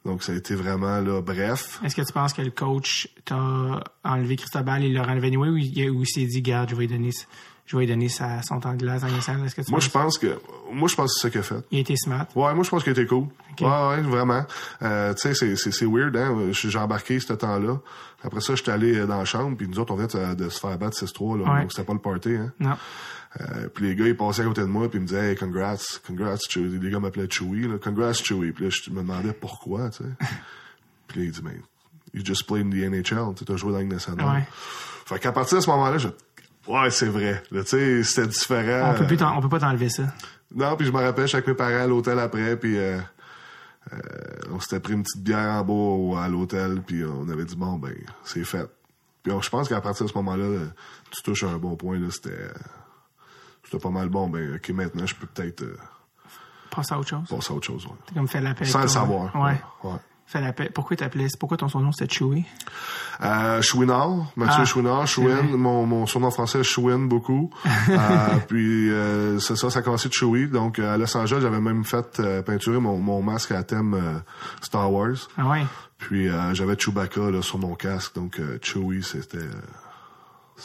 Donc, 0.05 0.23
ça 0.23 0.33
a 0.33 0.35
été 0.35 0.55
vraiment 0.55 1.01
là, 1.01 1.21
bref. 1.21 1.79
est-ce 1.85 1.95
que 1.95 2.03
tu 2.03 2.13
penses 2.13 2.33
que 2.33 2.43
le 2.43 2.51
coach 2.51 3.09
t'a 3.25 3.83
enlevé 4.03 4.37
Cristobal 4.37 4.83
et 4.83 4.95
Venoué 4.95 5.49
ou 5.51 5.57
il, 5.59 5.91
ou 5.91 6.03
il 6.03 6.07
s'est 6.07 6.25
dit, 6.25 6.41
garde, 6.41 6.71
je 6.71 6.75
vais 6.75 6.87
lui 6.87 6.89
donner, 6.89 7.11
je 7.67 7.77
vais 7.77 7.85
lui 7.85 7.93
donner 7.93 8.09
sa, 8.09 8.43
son 8.43 8.61
temps 8.61 8.73
de 8.73 8.79
glace 8.79 9.03
en? 9.03 9.45
Est-ce 9.45 9.55
que 9.55 9.61
tu 9.61 9.71
Moi, 9.71 9.81
je 9.81 9.91
pense 9.91 10.17
que 10.17 10.39
moi 10.73 10.89
je 10.89 10.95
pense 10.95 11.13
que 11.13 11.21
c'est 11.21 11.27
ça 11.27 11.31
qu'il 11.31 11.41
a 11.41 11.43
fait. 11.43 11.67
Il 11.71 11.79
a 11.79 11.81
été 11.81 11.97
smart. 11.97 12.27
Ouais, 12.35 12.55
moi 12.55 12.65
je 12.65 12.71
pense 12.71 12.83
qu'il 12.83 12.93
était 12.93 13.07
cool. 13.07 13.27
Ok. 13.53 13.61
Ouais, 13.61 13.67
ouais, 13.67 14.01
vraiment. 14.03 14.45
Euh, 14.83 15.15
tu 15.15 15.35
sais, 15.35 15.57
c'est, 15.57 15.87
weird, 15.87 16.17
hein. 16.17 16.51
J'ai 16.53 16.79
embarqué 16.79 17.21
ce 17.21 17.33
temps-là. 17.33 17.79
Après 18.23 18.41
ça, 18.41 18.55
j'étais 18.55 18.71
allé 18.71 18.97
euh, 18.97 19.07
dans 19.07 19.19
la 19.19 19.25
chambre, 19.25 19.57
puis 19.57 19.67
nous 19.69 19.79
autres, 19.79 19.93
on 19.93 19.97
vient 19.97 20.07
de, 20.35 20.49
se 20.49 20.61
faire 20.61 20.77
battre 20.79 20.97
6-3, 20.97 21.39
là. 21.39 21.53
Ouais. 21.53 21.61
Donc 21.63 21.73
c'était 21.73 21.85
pas 21.85 21.93
le 21.93 21.99
party, 21.99 22.35
hein. 22.35 22.53
Non. 22.61 22.77
Euh, 23.41 23.69
puis 23.73 23.87
les 23.87 23.95
gars, 23.95 24.07
ils 24.07 24.17
passaient 24.17 24.43
à 24.43 24.47
côté 24.47 24.63
de 24.63 24.67
moi, 24.67 24.89
puis 24.89 24.99
ils 24.99 25.03
me 25.03 25.07
disaient, 25.07 25.31
hey, 25.31 25.37
congrats, 25.37 25.77
congrats, 26.07 26.37
Chewy. 26.49 26.79
Les 26.79 26.91
gars 26.91 26.99
m'appelaient 26.99 27.31
Chewy, 27.31 27.69
là. 27.69 27.77
Congrats, 27.83 28.13
Chewy. 28.13 28.53
Puis 28.53 28.65
là, 28.65 28.71
je 28.71 28.91
me 28.91 29.03
demandais 29.03 29.33
pourquoi, 29.33 29.89
tu 29.91 29.99
sais. 29.99 30.11
puis 31.07 31.21
là, 31.21 31.27
il 31.27 31.31
dit, 31.31 31.41
mais, 31.45 31.61
you 32.13 32.25
just 32.25 32.47
played 32.47 32.67
in 32.67 32.71
the 32.71 32.91
NHL, 32.91 33.35
tu 33.35 33.41
sais, 33.41 33.45
t'as 33.45 33.57
joué 33.57 33.71
dans 33.71 33.79
la 33.79 33.83
Ligue 33.85 33.93
nationale. 33.93 34.27
Ouais. 34.27 34.47
Fait 35.07 35.19
qu'à 35.19 35.33
partir 35.33 35.59
de 35.59 35.63
ce 35.63 35.71
moment-là, 35.71 35.99
je 35.99 36.09
ouais, 36.69 36.91
c'est 36.91 37.09
vrai. 37.09 37.43
Là, 37.51 37.63
tu 37.63 37.71
sais, 37.71 38.03
c'était 38.03 38.27
différent. 38.27 38.93
On 38.95 38.99
peut 38.99 39.07
plus 39.07 39.23
on 39.23 39.41
peut 39.41 39.49
pas 39.49 39.61
t'enlever 39.61 39.89
ça. 39.89 40.05
Non, 40.55 40.77
puis 40.77 40.87
je 40.87 40.93
me 40.93 40.99
rappelle, 40.99 41.29
avec 41.33 41.47
mes 41.47 41.55
parents 41.55 41.85
à 41.85 41.87
l'hôtel 41.87 42.19
après, 42.19 42.57
puis 42.57 42.77
euh, 42.77 42.99
on 44.51 44.61
s'était 44.61 44.81
pris 44.81 44.93
une 44.95 45.03
petite 45.03 45.23
bière 45.23 45.51
en 45.55 45.65
bas 45.65 45.73
au- 45.73 46.17
à 46.17 46.29
l'hôtel, 46.29 46.83
puis 46.83 47.05
on 47.05 47.29
avait 47.29 47.45
dit, 47.45 47.57
bon, 47.57 47.75
ben, 47.79 47.95
c'est 48.25 48.45
fait. 48.45 48.69
Puis 49.23 49.33
je 49.41 49.51
pense 49.51 49.69
qu'à 49.69 49.81
partir 49.81 50.07
de 50.07 50.11
ce 50.11 50.17
moment-là, 50.19 50.49
là, 50.49 50.67
tu 51.11 51.23
touches 51.23 51.45
à 51.45 51.49
un 51.49 51.59
bon 51.59 51.77
point, 51.77 51.99
là, 51.99 52.09
c'était... 52.11 52.31
euh, 52.31 52.53
C'était 53.65 53.79
pas 53.79 53.91
mal 53.91 54.09
bon, 54.09 54.29
ben, 54.29 54.57
OK, 54.57 54.69
maintenant, 54.71 55.07
je 55.07 55.15
peux 55.15 55.27
peut-être 55.27 55.63
euh, 55.63 55.77
Passe 56.71 56.91
à 56.93 56.99
autre 56.99 57.09
chose. 57.09 57.29
passer 57.29 57.53
à 57.53 57.57
autre 57.57 57.67
chose, 57.67 57.85
ouais. 57.87 57.93
Comme 58.15 58.29
fait 58.29 58.41
l'appel. 58.41 58.67
Sans 58.67 58.83
le 58.83 58.89
savoir. 58.89 59.35
Ouais. 59.37 59.61
ouais. 59.85 59.93
Fait 59.93 59.99
Pourquoi 60.75 60.97
t'appelais, 60.97 61.27
pourquoi 61.39 61.57
ton 61.57 61.69
surnom 61.69 61.93
c'était 61.93 62.13
Chewy? 62.13 62.45
Euh, 63.23 63.61
Chouinard, 63.63 64.33
Mathieu 64.37 64.61
Ah, 64.63 64.65
Chouinard. 64.65 65.07
Chouin, 65.07 65.43
mon, 65.43 65.87
mon 65.87 66.07
surnom 66.07 66.31
français 66.31 66.63
Chouin 66.63 66.99
beaucoup. 66.99 67.51
euh, 67.89 67.97
puis 68.49 68.91
euh, 68.91 69.39
c'est 69.41 69.57
ça, 69.57 69.71
ça 69.71 69.81
a 69.81 69.83
commencé 69.83 70.09
de 70.09 70.15
Chewie. 70.15 70.49
Donc 70.49 70.79
à 70.79 70.97
Los 70.97 71.17
Angeles, 71.17 71.41
j'avais 71.43 71.61
même 71.61 71.85
fait 71.85 72.21
euh, 72.21 72.43
peinturer 72.43 72.79
mon, 72.79 72.99
mon 72.99 73.23
masque 73.23 73.53
à 73.53 73.63
thème 73.63 73.95
euh, 73.95 74.19
Star 74.63 74.93
Wars. 74.93 75.17
Ah 75.37 75.49
ouais? 75.49 75.65
Puis 75.99 76.29
euh, 76.29 76.55
j'avais 76.55 76.77
Chewbacca 76.79 77.31
là, 77.31 77.43
sur 77.43 77.59
mon 77.59 77.75
casque, 77.75 78.15
donc 78.15 78.39
euh, 78.41 78.59
Chewie, 78.63 79.03
c'était... 79.03 79.39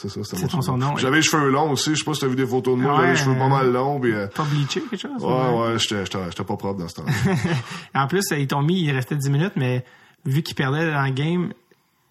euh, 0.04 0.08
c'est 0.08 0.24
ça, 0.24 0.36
c'était 0.36 0.48
ton 0.48 0.60
surnom. 0.62 0.94
ouais. 0.94 1.00
J'avais 1.00 1.16
les 1.16 1.22
cheveux 1.22 1.50
longs 1.50 1.70
aussi, 1.72 1.90
je 1.94 1.98
sais 1.98 2.04
pas 2.04 2.14
si 2.14 2.20
t'as 2.20 2.26
vu 2.26 2.36
des 2.36 2.46
photos 2.46 2.76
de 2.76 2.82
moi, 2.82 2.92
Ouais, 2.92 2.98
j'avais 3.00 3.12
les 3.12 3.18
cheveux 3.18 3.36
pas 3.36 3.44
euh, 3.44 3.48
mal 3.48 3.72
longs, 3.72 4.00
puis... 4.00 4.12
euh, 4.12 4.26
Pas 4.28 4.44
bleaché, 4.44 4.80
quelque 4.82 5.00
chose? 5.00 5.22
ouais, 5.22 5.58
ouais, 5.72 5.78
j'étais 5.78 6.04
j'étais- 6.04 6.44
pas 6.44 6.56
propre 6.56 6.74
dans 6.74 6.88
ce 6.88 6.94
temps-là. 6.96 7.12
En 7.94 8.06
plus, 8.06 8.24
ils 8.32 8.46
t'ont 8.46 8.62
mis, 8.62 8.80
il 8.82 8.90
restait 8.92 9.16
10 9.16 9.30
minutes, 9.30 9.52
mais 9.56 9.84
vu 10.24 10.42
qu'ils 10.42 10.54
perdaient 10.56 10.90
dans 10.92 11.04
le 11.04 11.12
game, 11.12 11.52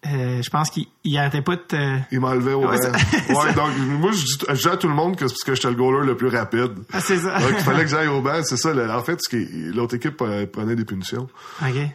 euh, 0.06 0.40
je 0.40 0.50
pense 0.50 0.70
qu'il 0.70 0.86
il 1.02 1.16
arrêtait 1.18 1.42
pas 1.42 1.56
de 1.56 1.62
te... 1.62 1.98
Il 2.12 2.20
m'enlevait 2.20 2.52
au 2.52 2.66
Ouais, 2.68 2.76
c'est- 2.78 2.90
Ouais, 3.34 3.52
donc 3.54 3.70
moi 4.00 4.12
je 4.12 4.24
dis, 4.24 4.38
je 4.48 4.54
dis 4.62 4.68
à 4.68 4.76
tout 4.76 4.86
le 4.88 4.94
monde 4.94 5.16
que 5.16 5.26
c'est 5.26 5.34
parce 5.34 5.42
que 5.44 5.54
j'étais 5.56 5.68
le 5.68 5.74
goaler 5.74 6.06
le 6.06 6.16
plus 6.16 6.28
rapide. 6.28 6.74
Ah, 6.92 7.00
c'est 7.00 7.18
ça. 7.18 7.38
Donc 7.40 7.50
il 7.52 7.64
fallait 7.64 7.82
que 7.82 7.88
j'aille 7.90 8.06
au 8.06 8.20
banc, 8.20 8.40
c'est 8.44 8.56
ça. 8.56 8.72
le- 8.72 8.88
en 8.88 9.02
fait, 9.02 9.18
l'autre 9.74 9.94
équipe 9.96 10.20
euh, 10.22 10.46
prenait 10.46 10.76
des 10.76 10.84
punitions. 10.84 11.28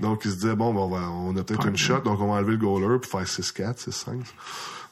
Donc 0.01 0.23
ils 0.25 0.31
se 0.31 0.35
disaient 0.37 0.55
bon, 0.55 0.73
ben, 0.73 0.81
on, 0.81 0.89
va, 0.89 1.09
on 1.09 1.37
a 1.37 1.43
peut-être 1.43 1.63
Ouais. 1.63 1.69
une 1.69 1.77
shot, 1.77 1.99
donc 1.99 2.19
on 2.19 2.27
va 2.27 2.33
enlever 2.39 2.53
le 2.53 2.57
goaler 2.57 2.99
pour 2.99 3.09
faire 3.11 3.27
6-4, 3.27 3.77
6-5. 3.89 4.09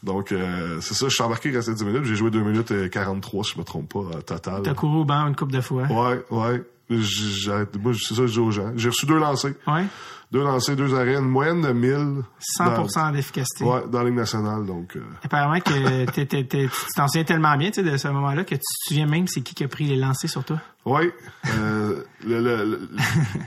Donc 0.04 0.32
euh, 0.32 0.80
c'est 0.82 0.94
ça, 0.94 1.08
je 1.10 1.14
suis 1.14 1.24
embarqué, 1.24 1.50
il 1.50 1.56
restait 1.56 1.74
10 1.74 1.84
minutes, 1.86 2.04
j'ai 2.06 2.16
joué 2.16 2.32
2 2.32 2.40
minutes 2.42 2.72
et 2.72 2.90
43 2.90 3.44
si 3.44 3.54
je 3.56 3.60
me 3.60 3.64
trompe 3.66 3.92
pas, 3.94 4.00
euh, 4.00 4.22
total. 4.22 4.62
T'as 4.64 4.74
couru 4.74 5.00
au 5.00 5.06
banc 5.06 5.28
une 5.28 5.36
couple 5.36 5.52
de 5.54 5.62
fois. 5.62 5.84
Ouais, 5.84 6.24
ouais. 6.32 6.64
J- 6.90 7.42
j'arrête- 7.44 7.76
Moi, 7.82 7.94
c'est 7.94 8.16
ça, 8.16 8.26
je 8.26 8.32
dis 8.32 8.40
aux 8.40 8.50
gens. 8.50 8.72
J'ai 8.76 8.90
reçu 8.90 9.06
deux 9.06 9.20
lancers. 9.20 9.54
Ouais. 9.68 9.86
Deux 10.32 10.42
lancers, 10.44 10.76
deux 10.76 10.92
une 10.94 11.20
moyenne 11.22 11.62
de 11.62 11.72
1000. 11.72 12.24
100% 12.58 13.12
d'efficacité. 13.14 13.64
Ouais, 13.64 13.82
dans 13.92 14.00
la 14.00 14.06
Ligue 14.06 14.18
nationale, 14.18 14.66
donc... 14.66 14.96
euh, 14.96 15.02
Apparemment 15.24 15.60
que 15.60 16.06
t'es- 16.12 16.26
t'es- 16.26 16.44
t'es- 16.46 16.68
tu 16.68 16.72
t'en 16.96 17.08
souviens 17.08 17.24
tellement 17.26 17.58
bien 17.58 17.70
tu 17.72 17.84
sais, 17.84 17.92
de 17.92 17.96
ce 17.98 18.08
moment-là 18.10 18.44
que 18.44 18.56
tu 18.56 18.60
te 18.60 18.64
souviens 18.88 19.06
même 19.08 19.28
c'est 19.28 19.42
qui 19.42 19.54
qui 19.56 19.64
a 19.64 19.68
pris 19.68 19.86
les 19.86 19.98
lancers 19.98 20.30
sur 20.30 20.44
toi? 20.44 20.60
Oui. 20.86 21.12
Euh, 21.60 22.04
le, 22.26 22.40
le, 22.42 22.64
le, 22.66 22.90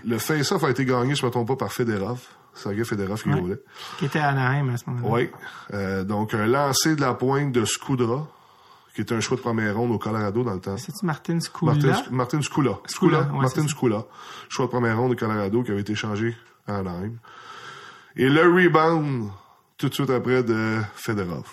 le 0.05 0.19
face-off 0.19 0.63
a 0.65 0.71
été 0.71 0.85
gagné, 0.85 1.15
je 1.15 1.23
ne 1.23 1.27
me 1.27 1.33
trompe 1.33 1.49
pas, 1.49 1.57
par 1.57 1.73
Federov. 1.73 2.21
Sergei 2.55 2.85
Federov 2.85 3.23
qui 3.23 3.29
Ouais. 3.31 3.41
roulait. 3.41 3.61
Qui 3.99 4.05
était 4.07 4.19
à 4.19 4.29
Anaheim 4.29 4.69
à 4.75 4.77
ce 4.77 4.85
moment-là. 4.91 5.15
Oui. 5.15 5.31
Euh, 5.73 6.05
donc, 6.05 6.35
un 6.35 6.47
lancer 6.47 6.97
de 6.97 7.01
la 7.01 7.15
pointe 7.15 7.53
de 7.53 7.65
Scudra, 7.65 8.29
qui 8.95 9.01
était 9.01 9.15
un 9.15 9.21
choix 9.21 9.37
de 9.39 9.43
première 9.43 9.75
ronde 9.77 9.91
au 9.91 9.99
Colorado 9.99 10.45
dans 10.45 10.53
le 10.53 10.61
temps. 10.61 10.77
C'est-tu 10.77 11.07
Martin 11.07 11.41
Skula? 11.41 11.73
Martin, 11.73 11.89
Martin 11.89 12.39
ouais, 12.39 13.41
Martin. 13.41 13.67
Scula. 13.69 14.05
Choix 14.51 14.67
de 14.67 14.71
première 14.71 14.99
ronde 14.99 15.13
au 15.13 15.17
Colorado 15.17 15.63
qui 15.63 15.71
avait 15.71 15.81
été 15.81 15.95
changé 15.95 16.37
à 16.67 16.77
Anaheim. 16.77 17.15
Et 18.17 18.29
le 18.29 18.43
rebound, 18.43 19.31
tout 19.79 19.89
de 19.89 19.95
suite 19.95 20.11
après, 20.11 20.43
de 20.43 20.79
Federov. 20.95 21.47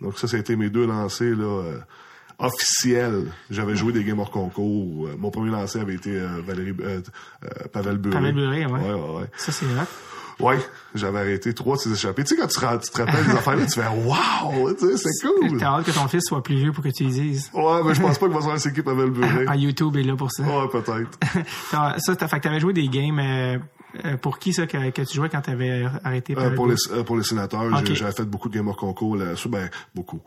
Donc 0.00 0.18
ça, 0.18 0.26
ça 0.26 0.38
a 0.38 0.40
été 0.40 0.56
mes 0.56 0.70
deux 0.70 0.86
lancers 0.86 1.36
là, 1.36 1.44
euh, 1.44 1.78
officiels. 2.38 3.26
J'avais 3.50 3.76
joué 3.76 3.92
des 3.92 4.02
games 4.04 4.18
hors 4.18 4.30
concours. 4.30 5.06
Euh, 5.06 5.16
mon 5.18 5.30
premier 5.30 5.50
lancer 5.50 5.78
avait 5.80 5.94
été 5.94 6.18
euh, 6.18 6.40
Valérie, 6.44 6.74
euh, 6.80 7.00
euh, 7.44 7.48
Pavel 7.72 7.98
Buré. 7.98 8.14
Pavel 8.16 8.34
Buré, 8.34 8.66
ouais. 8.66 8.80
Ouais, 8.80 8.92
ouais, 8.94 9.16
ouais. 9.20 9.30
Ça, 9.36 9.52
c'est 9.52 9.66
vrai. 9.66 9.84
Ouais, 10.40 10.58
j'avais 10.94 11.20
arrêté 11.20 11.54
trois 11.54 11.76
de 11.76 11.80
ces 11.82 11.92
échappées. 11.92 12.24
Tu 12.24 12.34
sais, 12.34 12.40
quand 12.40 12.48
tu, 12.48 12.58
tu 12.84 12.90
te 12.90 12.98
rappelles 12.98 13.24
des 13.24 13.30
affaires 13.32 13.56
là, 13.56 13.66
tu 13.66 13.72
fais 13.80 13.86
«Wow!» 14.04 14.72
Tu 14.78 14.96
sais, 14.96 14.96
c'est 14.96 15.26
cool! 15.28 15.58
T'as 15.58 15.76
hâte 15.76 15.84
que 15.86 15.92
ton 15.92 16.08
fils 16.08 16.22
soit 16.26 16.42
plus 16.42 16.56
vieux 16.56 16.72
pour 16.72 16.82
que 16.82 16.88
tu 16.88 17.04
les 17.04 17.10
dises. 17.10 17.50
Ouais, 17.54 17.82
mais 17.84 17.94
je 17.94 18.00
pense 18.00 18.18
pas 18.18 18.26
qu'il 18.26 18.34
va 18.34 18.40
se 18.42 18.46
faire 18.48 18.60
s'équipe 18.60 18.84
Pavel 18.84 19.10
Buré. 19.10 19.44
Ah, 19.46 19.54
YouTube 19.56 19.96
est 19.96 20.02
là 20.02 20.16
pour 20.16 20.32
ça. 20.32 20.42
Ouais, 20.42 20.68
peut-être. 20.72 21.18
Ça, 21.98 22.16
t'as 22.16 22.26
fait 22.28 22.38
que 22.38 22.42
t'avais 22.42 22.60
joué 22.60 22.72
des 22.72 22.88
games 22.88 23.18
euh, 23.20 23.58
euh, 24.04 24.16
pour 24.16 24.38
qui 24.40 24.52
ça 24.52 24.66
que, 24.66 24.90
que 24.90 25.02
tu 25.02 25.14
jouais 25.14 25.28
quand 25.28 25.40
t'avais 25.40 25.84
arrêté 26.02 26.34
Euh, 26.36 26.50
pour, 26.50 26.66
les, 26.66 26.74
euh, 26.90 27.04
pour 27.04 27.16
les 27.16 27.22
sénateurs, 27.22 27.84
j'avais 27.94 28.12
fait 28.12 28.24
beaucoup 28.24 28.48
de 28.48 28.54
game 28.54 28.66
hors 28.66 28.76
concours. 28.76 29.16
Là, 29.16 29.36
sur- 29.36 29.50
ben, 29.50 29.70
beaucoup. 29.94 30.20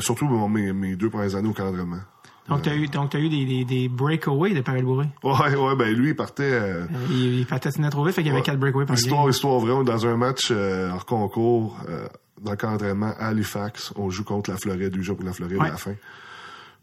Surtout 0.00 0.28
bon, 0.28 0.48
mes, 0.48 0.72
mes 0.72 0.94
deux 0.96 1.08
premières 1.08 1.34
années 1.36 1.48
au 1.48 1.52
cadrement. 1.54 2.00
Donc 2.48 2.60
t'as 2.62 2.74
eu 2.74 2.86
donc 2.88 3.10
t'as 3.10 3.18
eu 3.20 3.28
des, 3.30 3.44
des, 3.46 3.64
des 3.64 3.88
breakaways 3.88 4.52
de 4.52 4.60
Pavel 4.60 4.84
Bourré. 4.84 5.06
Ouais, 5.22 5.54
ouais, 5.56 5.76
ben 5.76 5.94
lui, 5.94 6.10
il 6.10 6.16
partait... 6.16 6.42
Euh, 6.52 6.82
Euh, 6.84 6.86
il, 7.10 7.38
il 7.40 7.46
patinait 7.46 7.88
trop 7.90 8.04
vite, 8.04 8.14
fait 8.14 8.20
qu'il 8.22 8.28
y 8.28 8.30
avait 8.30 8.40
Ouais. 8.40 8.44
quatre 8.44 8.58
breakaways 8.58 8.84
par 8.86 8.96
histoire, 8.96 9.22
game. 9.22 9.30
histoire 9.30 9.58
vraie, 9.60 9.72
on 9.72 9.80
est 9.82 9.86
dans 9.86 10.06
un 10.06 10.16
match 10.16 10.48
euh, 10.50 10.90
hors 10.92 11.06
concours, 11.06 11.78
euh, 11.88 12.06
dans 12.42 12.50
le 12.50 12.56
camp 12.58 12.72
d'entraînement 12.72 13.14
à 13.18 13.28
Halifax. 13.28 13.92
On 13.96 14.10
joue 14.10 14.24
contre 14.24 14.50
la 14.50 14.58
Floride, 14.58 14.90
du 14.90 15.02
jour 15.02 15.16
pour 15.16 15.24
la 15.24 15.32
Floride 15.32 15.58
Ouais. 15.58 15.68
à 15.68 15.70
la 15.72 15.76
fin. 15.78 15.94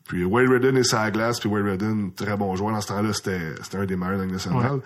Puis 0.07 0.23
Wade 0.25 0.49
Redden 0.49 0.77
est 0.77 0.83
sur 0.83 0.97
la 0.97 1.11
glace, 1.11 1.39
puis 1.39 1.47
Wade 1.47 1.63
Redden, 1.65 2.11
très 2.13 2.35
bon 2.35 2.55
joueur. 2.55 2.73
Dans 2.73 2.81
ce 2.81 2.87
temps-là, 2.87 3.13
c'était 3.13 3.53
c'était 3.61 3.77
un 3.77 3.85
des 3.85 3.95
meilleurs 3.95 4.17
de 4.19 4.25
nationale. 4.25 4.71
Ouais. 4.73 4.79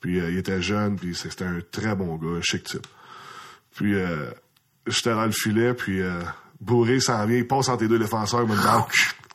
Puis 0.00 0.20
euh, 0.20 0.30
il 0.30 0.38
était 0.38 0.60
jeune, 0.60 0.96
puis 0.96 1.14
c'était 1.14 1.44
un 1.44 1.60
très 1.70 1.94
bon 1.94 2.16
gars, 2.16 2.38
un 2.38 2.40
chic 2.42 2.64
type. 2.64 2.86
Puis 3.76 3.94
euh, 3.94 4.26
j'étais 4.88 5.10
dans 5.14 5.24
le 5.24 5.30
filet, 5.30 5.72
puis 5.72 6.00
euh, 6.02 6.20
Bourré 6.60 6.98
s'en 7.00 7.24
vient, 7.26 7.36
il 7.38 7.46
passe 7.46 7.68
entre 7.68 7.82
les 7.84 7.88
deux 7.88 7.98
défenseurs, 8.00 8.42
il 8.42 8.48
me 8.50 8.56
demande, 8.60 8.84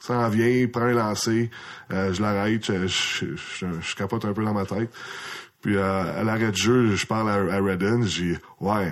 s'en 0.08 0.28
vient, 0.30 0.47
il 0.47 0.70
prend 0.72 0.82
un 0.84 0.93
lancer, 0.93 1.49
euh, 1.91 2.14
je 2.14 2.22
l'arrête, 2.22 2.66
je, 2.66 2.88
je, 2.88 3.26
je, 3.36 3.66
je 3.82 3.95
capote 3.95 4.26
un 4.26 4.34
peu 4.34 4.43
dans 4.43 4.54
ma 4.54 4.66
tête. 4.66 4.91
Puis 5.62 5.76
euh, 5.78 6.20
à 6.22 6.24
l'arrêt 6.24 6.52
de 6.52 6.56
jeu, 6.56 6.95
je 6.95 7.06
parle 7.06 7.30
à, 7.30 7.34
à 7.56 7.60
Redden, 7.62 8.04
j'ai 8.04 8.38
ouais, 8.60 8.88
euh, 8.88 8.91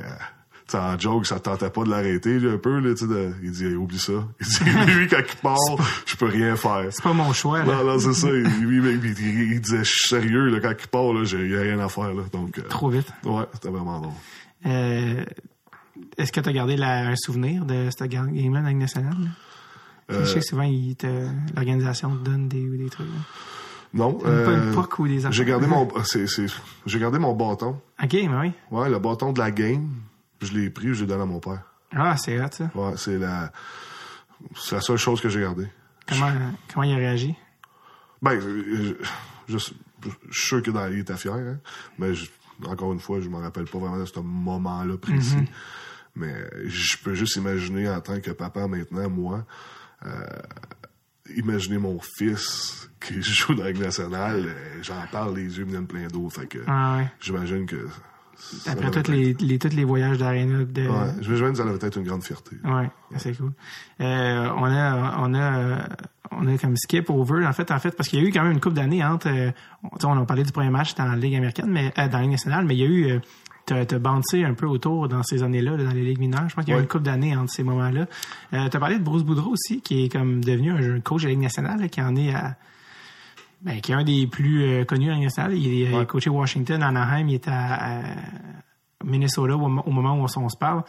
tu 0.68 0.74
sais, 0.74 0.78
en 0.78 1.00
joke, 1.00 1.26
ça 1.26 1.40
te 1.40 1.46
tentait 1.46 1.72
pas 1.72 1.84
de 1.84 1.90
l'arrêter 1.90 2.36
un 2.48 2.58
peu, 2.60 2.80
là, 2.80 2.94
de- 2.94 3.34
il 3.42 3.50
dit 3.52 3.66
oublie 3.74 3.98
ça. 3.98 4.14
Il 4.40 4.46
dit 4.46 4.94
lui 4.94 5.08
quand 5.08 5.18
il 5.28 5.36
part, 5.42 5.58
je 6.06 6.16
peux 6.16 6.28
rien 6.28 6.56
faire. 6.56 6.86
C'est 6.92 7.02
pas 7.02 7.14
mon 7.14 7.34
choix, 7.34 7.64
là. 7.64 7.66
Non, 7.66 7.84
non, 7.86 7.98
c'est 8.00 8.14
ça. 8.14 8.28
Il, 8.28 8.44
lui, 8.68 8.78
il, 8.78 9.06
il- 9.20 9.52
il 9.54 9.62
disait, 9.62 9.80
je 9.80 9.90
suis 9.92 10.10
sérieux, 10.10 10.46
là, 10.50 10.60
quand 10.62 10.74
il 10.80 10.88
part, 10.90 11.12
là, 11.14 11.24
j'ai 11.24 11.48
y 11.50 11.58
a 11.58 11.62
rien 11.62 11.80
à 11.80 11.90
faire, 11.90 12.14
là. 12.14 12.22
Donc, 12.32 12.60
euh, 12.60 12.62
Trop 12.70 12.90
vite. 12.90 13.08
ouais, 13.24 13.46
c'était 13.54 13.70
vraiment 13.70 14.00
bon. 14.00 14.14
Euh, 14.68 15.26
Est-ce 16.18 16.32
que 16.32 16.40
tu 16.40 16.50
as 16.50 16.54
gardé 16.54 16.78
la- 16.78 17.08
un 17.10 17.16
souvenir 17.16 17.66
de 17.66 17.90
cette 17.90 18.08
ga- 18.12 18.28
game-là 18.28 18.62
dans 18.62 18.72
nationale? 18.78 19.16
là? 19.20 19.30
Euh, 20.10 20.22
Je 20.22 20.26
sais 20.26 20.40
que 20.40 20.46
souvent, 20.46 20.70
l'organisation 21.56 22.16
te 22.16 22.24
donne 22.24 22.48
des, 22.48 22.66
des 22.78 22.90
trucs. 22.90 23.08
là. 23.08 23.20
Non, 23.94 24.14
Pas 24.14 24.28
euh, 24.30 24.74
j'ai 25.32 25.46
gardé 25.46 25.66
mon, 25.66 25.88
c'est, 26.04 26.26
j'ai 26.86 27.00
gardé 27.00 27.18
mon 27.18 27.34
bâton. 27.34 27.82
OK, 28.04 28.14
mais 28.14 28.28
oui. 28.40 28.52
Ouais, 28.70 28.90
le 28.90 29.00
bâton 29.00 29.34
de 29.34 29.40
la 29.40 29.50
game. 29.52 29.90
Je 30.42 30.54
l'ai 30.54 30.70
pris, 30.70 30.94
je 30.94 31.02
l'ai 31.02 31.08
donné 31.08 31.24
à 31.24 31.26
mon 31.26 31.40
père. 31.40 31.64
Ah, 31.96 32.16
c'est 32.16 32.40
hot, 32.40 32.48
ça. 32.52 32.70
Ouais, 32.76 32.94
c'est 32.98 33.18
la, 33.18 33.52
c'est 34.56 34.76
la 34.76 34.82
seule 34.82 34.98
chose 34.98 35.20
que 35.22 35.28
j'ai 35.30 35.42
gardée. 35.42 35.68
Comment, 36.08 36.32
comment 36.72 36.84
il 36.84 36.94
a 36.94 36.98
réagi? 36.98 37.36
Ben, 38.22 38.34
euh, 38.34 38.94
je, 39.48 39.58
je, 39.58 39.70
je 40.30 40.40
suis 40.40 40.48
sûr 40.48 40.62
que 40.62 40.72
dans, 40.72 40.88
il 40.88 41.00
était 41.00 41.18
fier, 41.18 41.34
hein, 41.34 41.58
mais 41.98 42.12
encore 42.68 42.94
une 42.94 43.00
fois, 43.00 43.20
je 43.22 43.28
m'en 43.30 43.40
rappelle 43.40 43.66
pas 43.66 43.80
vraiment 43.80 43.98
de 43.98 44.06
ce 44.06 44.20
moment-là 44.20 44.98
précis. 44.98 45.36
Mm-hmm. 45.36 45.48
Mais 46.16 46.34
je 46.66 46.98
peux 46.98 47.14
juste 47.16 47.36
imaginer 47.38 47.90
en 47.90 48.02
tant 48.02 48.20
que 48.20 48.32
papa 48.32 48.68
maintenant, 48.68 49.10
moi, 49.10 49.36
euh, 49.38 49.42
imaginer 51.36 51.78
mon 51.78 52.00
fils 52.00 52.90
qui 53.00 53.22
joue 53.22 53.54
dans 53.56 53.64
la 53.64 53.72
Ligue 53.72 53.82
nationale, 53.84 54.44
euh, 54.48 54.80
j'en 54.82 55.06
parle, 55.12 55.36
les 55.36 55.58
yeux 55.58 55.66
me 55.66 55.72
donnent 55.72 55.88
plein 55.88 56.08
d'eau, 56.08 56.30
fait 56.30 56.48
que 56.48 56.60
Ah, 56.68 56.98
ouais. 56.98 57.08
j'imagine 57.20 57.66
que... 57.66 57.88
Après 58.68 58.90
tous 58.90 59.12
les, 59.12 59.34
les, 59.34 59.60
tous 59.60 59.76
les 59.76 59.84
voyages 59.84 60.18
d'aréna. 60.18 60.64
De... 60.64 60.88
Ouais, 60.88 61.12
j'imagine 61.20 61.52
que 61.52 61.58
ça 61.58 61.66
devait 61.66 61.86
être 61.86 61.98
une 61.98 62.06
grande 62.06 62.24
fierté. 62.24 62.56
Ouais, 62.64 62.90
c'est 63.18 63.36
cool. 63.36 63.52
Euh, 64.00 64.50
on 64.56 64.64
a, 64.64 65.18
on 65.20 65.34
a, 65.34 65.58
euh, 65.60 65.78
on 66.32 66.48
a 66.48 66.58
comme 66.58 66.78
skip 66.78 67.10
over 67.10 67.46
en 67.46 67.52
fait, 67.52 67.70
en 67.70 67.80
fait, 67.80 67.92
parce 67.92 68.08
qu'il 68.08 68.20
y 68.22 68.26
a 68.26 68.26
eu 68.26 68.32
quand 68.32 68.44
même 68.44 68.54
une 68.54 68.62
couple 68.62 68.78
d'années 68.78 69.04
entre. 69.04 69.28
euh, 69.28 69.52
on, 70.04 70.18
a 70.18 70.26
parlé 70.26 70.44
du 70.44 70.54
premier 70.54 70.70
match 70.70 70.96
dans 70.96 71.04
la 71.04 71.18
Ligue 71.18 71.36
américaine, 71.36 71.70
mais 71.70 71.92
euh, 71.98 72.08
dans 72.08 72.18
la 72.18 72.22
Ligue 72.22 72.32
nationale, 72.32 72.64
mais 72.66 72.76
il 72.78 72.80
y 72.80 72.84
a 72.84 72.88
eu. 72.88 73.20
Euh, 73.72 73.76
T'as 73.80 73.86
t'as 73.86 74.00
bouncé 74.00 74.44
un 74.44 74.54
peu 74.54 74.66
autour 74.66 75.08
dans 75.08 75.22
ces 75.24 75.44
années-là, 75.44 75.78
là, 75.78 75.84
dans 75.84 75.92
les 75.92 76.04
ligues 76.04 76.20
mineures. 76.20 76.50
Je 76.50 76.56
pense 76.56 76.66
qu'il 76.66 76.72
y 76.72 76.74
a 76.74 76.78
eu 76.78 76.80
Ouais. 76.80 76.84
une 76.84 76.90
couple 76.90 77.04
d'années 77.04 77.36
entre 77.36 77.52
ces 77.52 77.64
moments-là. 77.64 78.08
Euh, 78.54 78.68
T'as 78.70 78.80
parlé 78.80 78.98
de 78.98 79.04
Bruce 79.04 79.24
Boudreau 79.24 79.52
aussi, 79.52 79.82
qui 79.82 80.04
est 80.06 80.10
comme 80.10 80.44
devenu 80.44 80.72
un 80.72 81.00
coach 81.02 81.22
de 81.22 81.28
la 81.28 81.32
Ligue 81.34 81.42
nationale, 81.44 81.80
là, 81.82 81.88
qui 81.88 82.02
en 82.02 82.16
est 82.16 82.34
à. 82.34 82.56
Ben, 83.62 83.82
qui 83.82 83.92
est 83.92 83.96
un 83.96 84.04
des 84.04 84.26
plus 84.28 84.64
euh, 84.64 84.86
connus 84.86 85.06
de 85.06 85.10
la 85.10 85.16
Ligue 85.16 85.26
nationale. 85.26 85.54
Il, 85.54 85.82
est- 85.84 85.94
Ouais. 85.96 86.06
coaché 86.06 86.30
Washington, 86.30 86.82
Anaheim, 86.82 87.28
il 87.28 87.36
était 87.36 87.52
à, 87.52 88.00
à 88.00 88.02
Minnesota 89.04 89.56
au, 89.56 89.68
mo- 89.68 89.84
au 89.86 89.92
moment 89.92 90.16
où 90.16 90.22
on, 90.26 90.42
on 90.44 90.50
se 90.50 90.58
parle. 90.58 90.84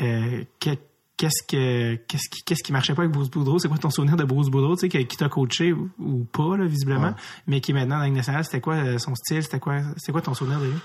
Euh, 0.00 0.44
que- 0.60 0.70
qu'est-ce 1.16 1.42
que 1.46 1.96
qu'est-ce 2.08 2.28
qui 2.30 2.42
qu'est-ce 2.44 2.62
qui 2.62 2.72
marchait 2.72 2.94
pas 2.94 3.02
avec 3.02 3.12
Bruce 3.12 3.30
Boudreau? 3.30 3.58
C'est 3.58 3.68
quoi 3.68 3.78
ton 3.78 3.90
souvenir 3.90 4.16
de 4.16 4.24
Bruce 4.24 4.48
Boudreau 4.48 4.76
tu 4.76 4.88
sais 4.88 5.04
qui, 5.04 5.16
t'a 5.16 5.28
coaché 5.28 5.72
ou, 5.72 5.90
ou 5.98 6.24
pas 6.24 6.56
là, 6.56 6.64
visiblement 6.66 7.08
Ouais. 7.08 7.14
mais 7.46 7.60
qui 7.60 7.72
est 7.72 7.74
maintenant 7.74 7.96
dans 7.96 8.00
la 8.02 8.06
Ligue 8.06 8.16
nationale? 8.16 8.44
C'était 8.44 8.60
quoi 8.60 8.74
euh, 8.74 8.98
son 8.98 9.14
style? 9.14 9.42
C'était 9.42 9.58
quoi 9.60 9.80
c'était 9.96 10.12
quoi 10.12 10.22
ton 10.22 10.34
souvenir 10.34 10.60
de 10.60 10.66
lui? 10.66 10.78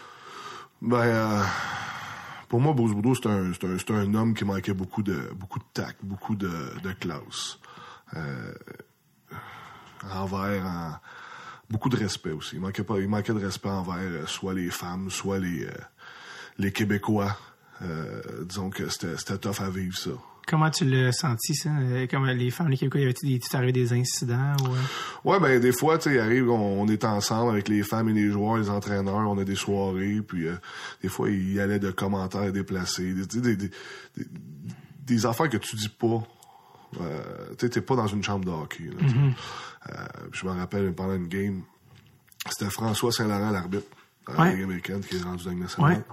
Ben, 0.82 0.98
euh, 0.98 1.44
pour 2.50 2.62
moi, 2.62 2.74
Bruce 2.74 2.94
Boudreau, 2.94 3.16
c'est 3.16 3.28
un, 3.28 3.52
un, 3.52 3.96
un 3.96 4.14
homme 4.14 4.34
qui 4.34 4.46
manquait 4.46 4.74
beaucoup 4.74 5.04
de, 5.04 5.32
beaucoup 5.36 5.60
de 5.60 5.66
tact, 5.74 6.00
beaucoup 6.04 6.36
de, 6.36 6.50
de 6.84 6.92
classe. 6.94 7.60
Euh, 8.16 8.54
envers, 10.14 10.66
en- 10.66 10.96
beaucoup 11.70 11.90
de 11.90 11.98
respect 11.98 12.32
aussi. 12.32 12.56
Il 12.56 12.62
manquait 12.62 12.84
pas, 12.84 13.00
il 13.00 13.10
manquait 13.10 13.34
de 13.34 13.44
respect 13.44 13.70
envers 13.70 13.98
euh, 13.98 14.26
soit 14.28 14.54
les 14.54 14.70
femmes, 14.70 15.10
soit 15.10 15.40
les, 15.40 15.66
euh, 15.66 15.72
les 16.58 16.72
Québécois. 16.72 17.36
Euh, 17.82 18.22
disons 18.46 18.70
que 18.70 18.88
c'était 18.90 19.38
tough 19.38 19.60
à 19.62 19.70
vivre 19.70 19.98
ça. 19.98 20.12
Comment 20.48 20.70
tu 20.70 20.86
l'as 20.86 21.12
senti, 21.12 21.54
ça? 21.56 21.70
Euh, 21.70 22.08
Comme 22.08 22.26
les 22.26 22.50
femmes, 22.52 22.70
les 22.70 22.78
Québécois, 22.78 23.02
y 23.02 23.04
avait-il 23.04 23.38
des, 23.38 23.56
arrivé 23.56 23.74
des 23.74 23.92
incidents? 23.94 24.56
Ou... 24.64 24.74
euh? 24.74 24.78
Ouais, 25.26 25.40
ben 25.42 25.60
des 25.60 25.74
fois, 25.74 25.98
tu 25.98 26.06
sais, 26.10 26.16
il 26.16 26.20
arrive, 26.20 26.50
on, 26.50 26.82
on 26.82 26.88
est 26.88 27.04
ensemble 27.04 27.52
avec 27.52 27.68
les 27.68 27.84
femmes 27.84 28.08
et 28.10 28.14
les 28.14 28.32
joueurs, 28.32 28.58
les 28.58 28.70
entraîneurs, 28.70 29.30
on 29.30 29.38
a 29.38 29.44
des 29.44 29.56
soirées, 29.56 30.22
puis 30.26 30.48
euh, 30.48 30.56
des 31.02 31.10
fois, 31.10 31.30
il 31.30 31.54
y 31.54 31.60
allait 31.60 31.80
de 31.80 31.92
commentaires 31.92 32.52
déplacés, 32.54 33.14
des, 33.14 33.26
des, 33.26 33.56
des, 33.58 33.70
des, 34.16 34.26
des 35.06 35.26
affaires 35.26 35.50
que 35.50 35.58
tu 35.58 35.76
dis 35.76 35.90
pas. 35.90 36.24
Euh, 37.02 37.22
tu 37.58 37.66
sais, 37.66 37.70
t'es 37.70 37.82
pas 37.82 37.98
dans 37.98 38.08
une 38.08 38.24
chambre 38.24 38.46
de 38.46 38.52
hockey. 38.52 38.86
Là. 38.86 39.08
Euh, 39.90 40.06
puis 40.32 40.40
je 40.42 40.46
me 40.48 40.52
rappelle, 40.52 40.94
pendant 40.94 41.16
une 41.16 41.28
game, 41.28 41.64
c'était 42.50 42.72
François 42.72 43.12
Saint-Laurent, 43.12 43.52
l'arbitre, 43.52 43.88
dans 44.26 44.34
la 44.34 44.40
Ouais. 44.44 44.56
Ligue 44.56 44.64
américaine, 44.64 45.02
qui 45.02 45.18
est 45.18 45.22
rendu 45.22 45.44
dans 45.44 45.54
nationale. 45.54 45.98
Ouais. 45.98 46.04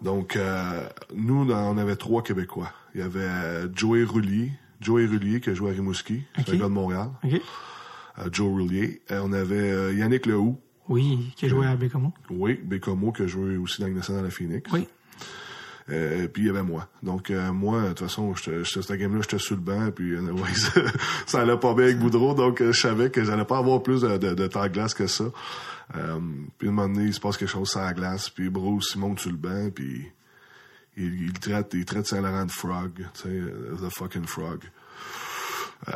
Donc, 0.00 0.36
euh, 0.36 0.88
nous, 1.14 1.50
on 1.50 1.76
avait 1.76 1.96
trois 1.96 2.22
Québécois. 2.22 2.72
Il 2.94 3.00
y 3.00 3.04
avait 3.04 3.20
euh, 3.20 3.68
Joey 3.74 4.04
Roulier, 4.04 4.52
Joey 4.80 5.06
Roulier 5.06 5.40
qui 5.40 5.50
a 5.50 5.54
joué 5.54 5.70
à 5.70 5.74
Rimouski, 5.74 6.22
c'est 6.36 6.42
Ok. 6.42 6.54
un 6.54 6.58
gars 6.58 6.64
de 6.64 6.68
Montréal. 6.72 7.10
OK. 7.24 7.32
Euh, 8.18 8.28
Joe 8.32 8.48
Roulier. 8.48 9.02
Euh, 9.10 9.20
on 9.24 9.32
avait 9.32 9.70
euh, 9.70 9.92
Yannick 9.94 10.26
Lehoux, 10.26 10.58
Oui, 10.88 11.32
qui 11.36 11.46
a 11.46 11.48
joué 11.48 11.66
à 11.66 11.76
Bécomo. 11.76 12.12
oui, 12.30 12.58
Bécomo, 12.62 13.12
qui 13.12 13.22
a 13.22 13.26
joué 13.26 13.56
aussi 13.56 13.80
dans 13.80 13.86
la 13.86 13.90
Ligue 13.90 13.98
nationale 13.98 14.26
à 14.26 14.30
Phoenix. 14.30 14.70
Oui. 14.72 14.86
Euh, 15.88 16.28
puis 16.28 16.44
il 16.44 16.46
y 16.46 16.50
avait 16.50 16.62
moi. 16.62 16.88
Donc 17.02 17.30
euh, 17.30 17.52
moi, 17.52 17.82
de 17.82 17.88
toute 17.88 18.00
façon, 18.00 18.32
cette 18.36 18.92
game-là, 18.92 19.20
j'étais 19.22 19.38
sur 19.38 19.56
le 19.56 19.60
banc, 19.60 19.90
puis 19.90 20.12
euh, 20.12 20.20
ouais, 20.32 20.54
ça, 20.54 20.80
ça 21.26 21.40
allait 21.40 21.56
pas 21.56 21.74
bien 21.74 21.84
avec 21.84 21.98
Boudreau, 21.98 22.34
donc 22.34 22.60
euh, 22.60 22.72
je 22.72 22.80
savais 22.80 23.10
que 23.10 23.24
j'allais 23.24 23.44
pas 23.44 23.58
avoir 23.58 23.82
plus 23.82 24.02
de, 24.02 24.16
de, 24.16 24.34
de 24.34 24.46
temps 24.46 24.62
de 24.62 24.68
glace 24.68 24.94
que 24.94 25.06
ça. 25.08 25.24
Euh, 25.96 26.20
puis 26.58 26.68
à 26.68 26.70
un 26.70 26.74
moment 26.74 26.88
donné, 26.94 27.06
il 27.06 27.14
se 27.14 27.18
passe 27.18 27.36
quelque 27.36 27.48
chose 27.48 27.68
sur 27.70 27.80
la 27.80 27.92
glace, 27.92 28.30
puis 28.30 28.50
Bruce, 28.50 28.92
il 28.94 29.00
monte 29.00 29.18
sur 29.18 29.30
le 29.32 29.36
banc, 29.36 29.70
puis 29.74 30.06
il, 31.00 31.22
il 31.24 31.32
traite, 31.32 31.70
il 31.74 31.84
traite 31.84 32.06
Saint-Laurent 32.06 32.44
de 32.46 32.50
frog, 32.52 32.90
tu 33.14 33.20
sais, 33.22 33.28
euh, 33.28 33.76
the 33.82 33.90
fucking 33.92 34.26
frog. 34.26 34.60
Euh, 35.88 35.92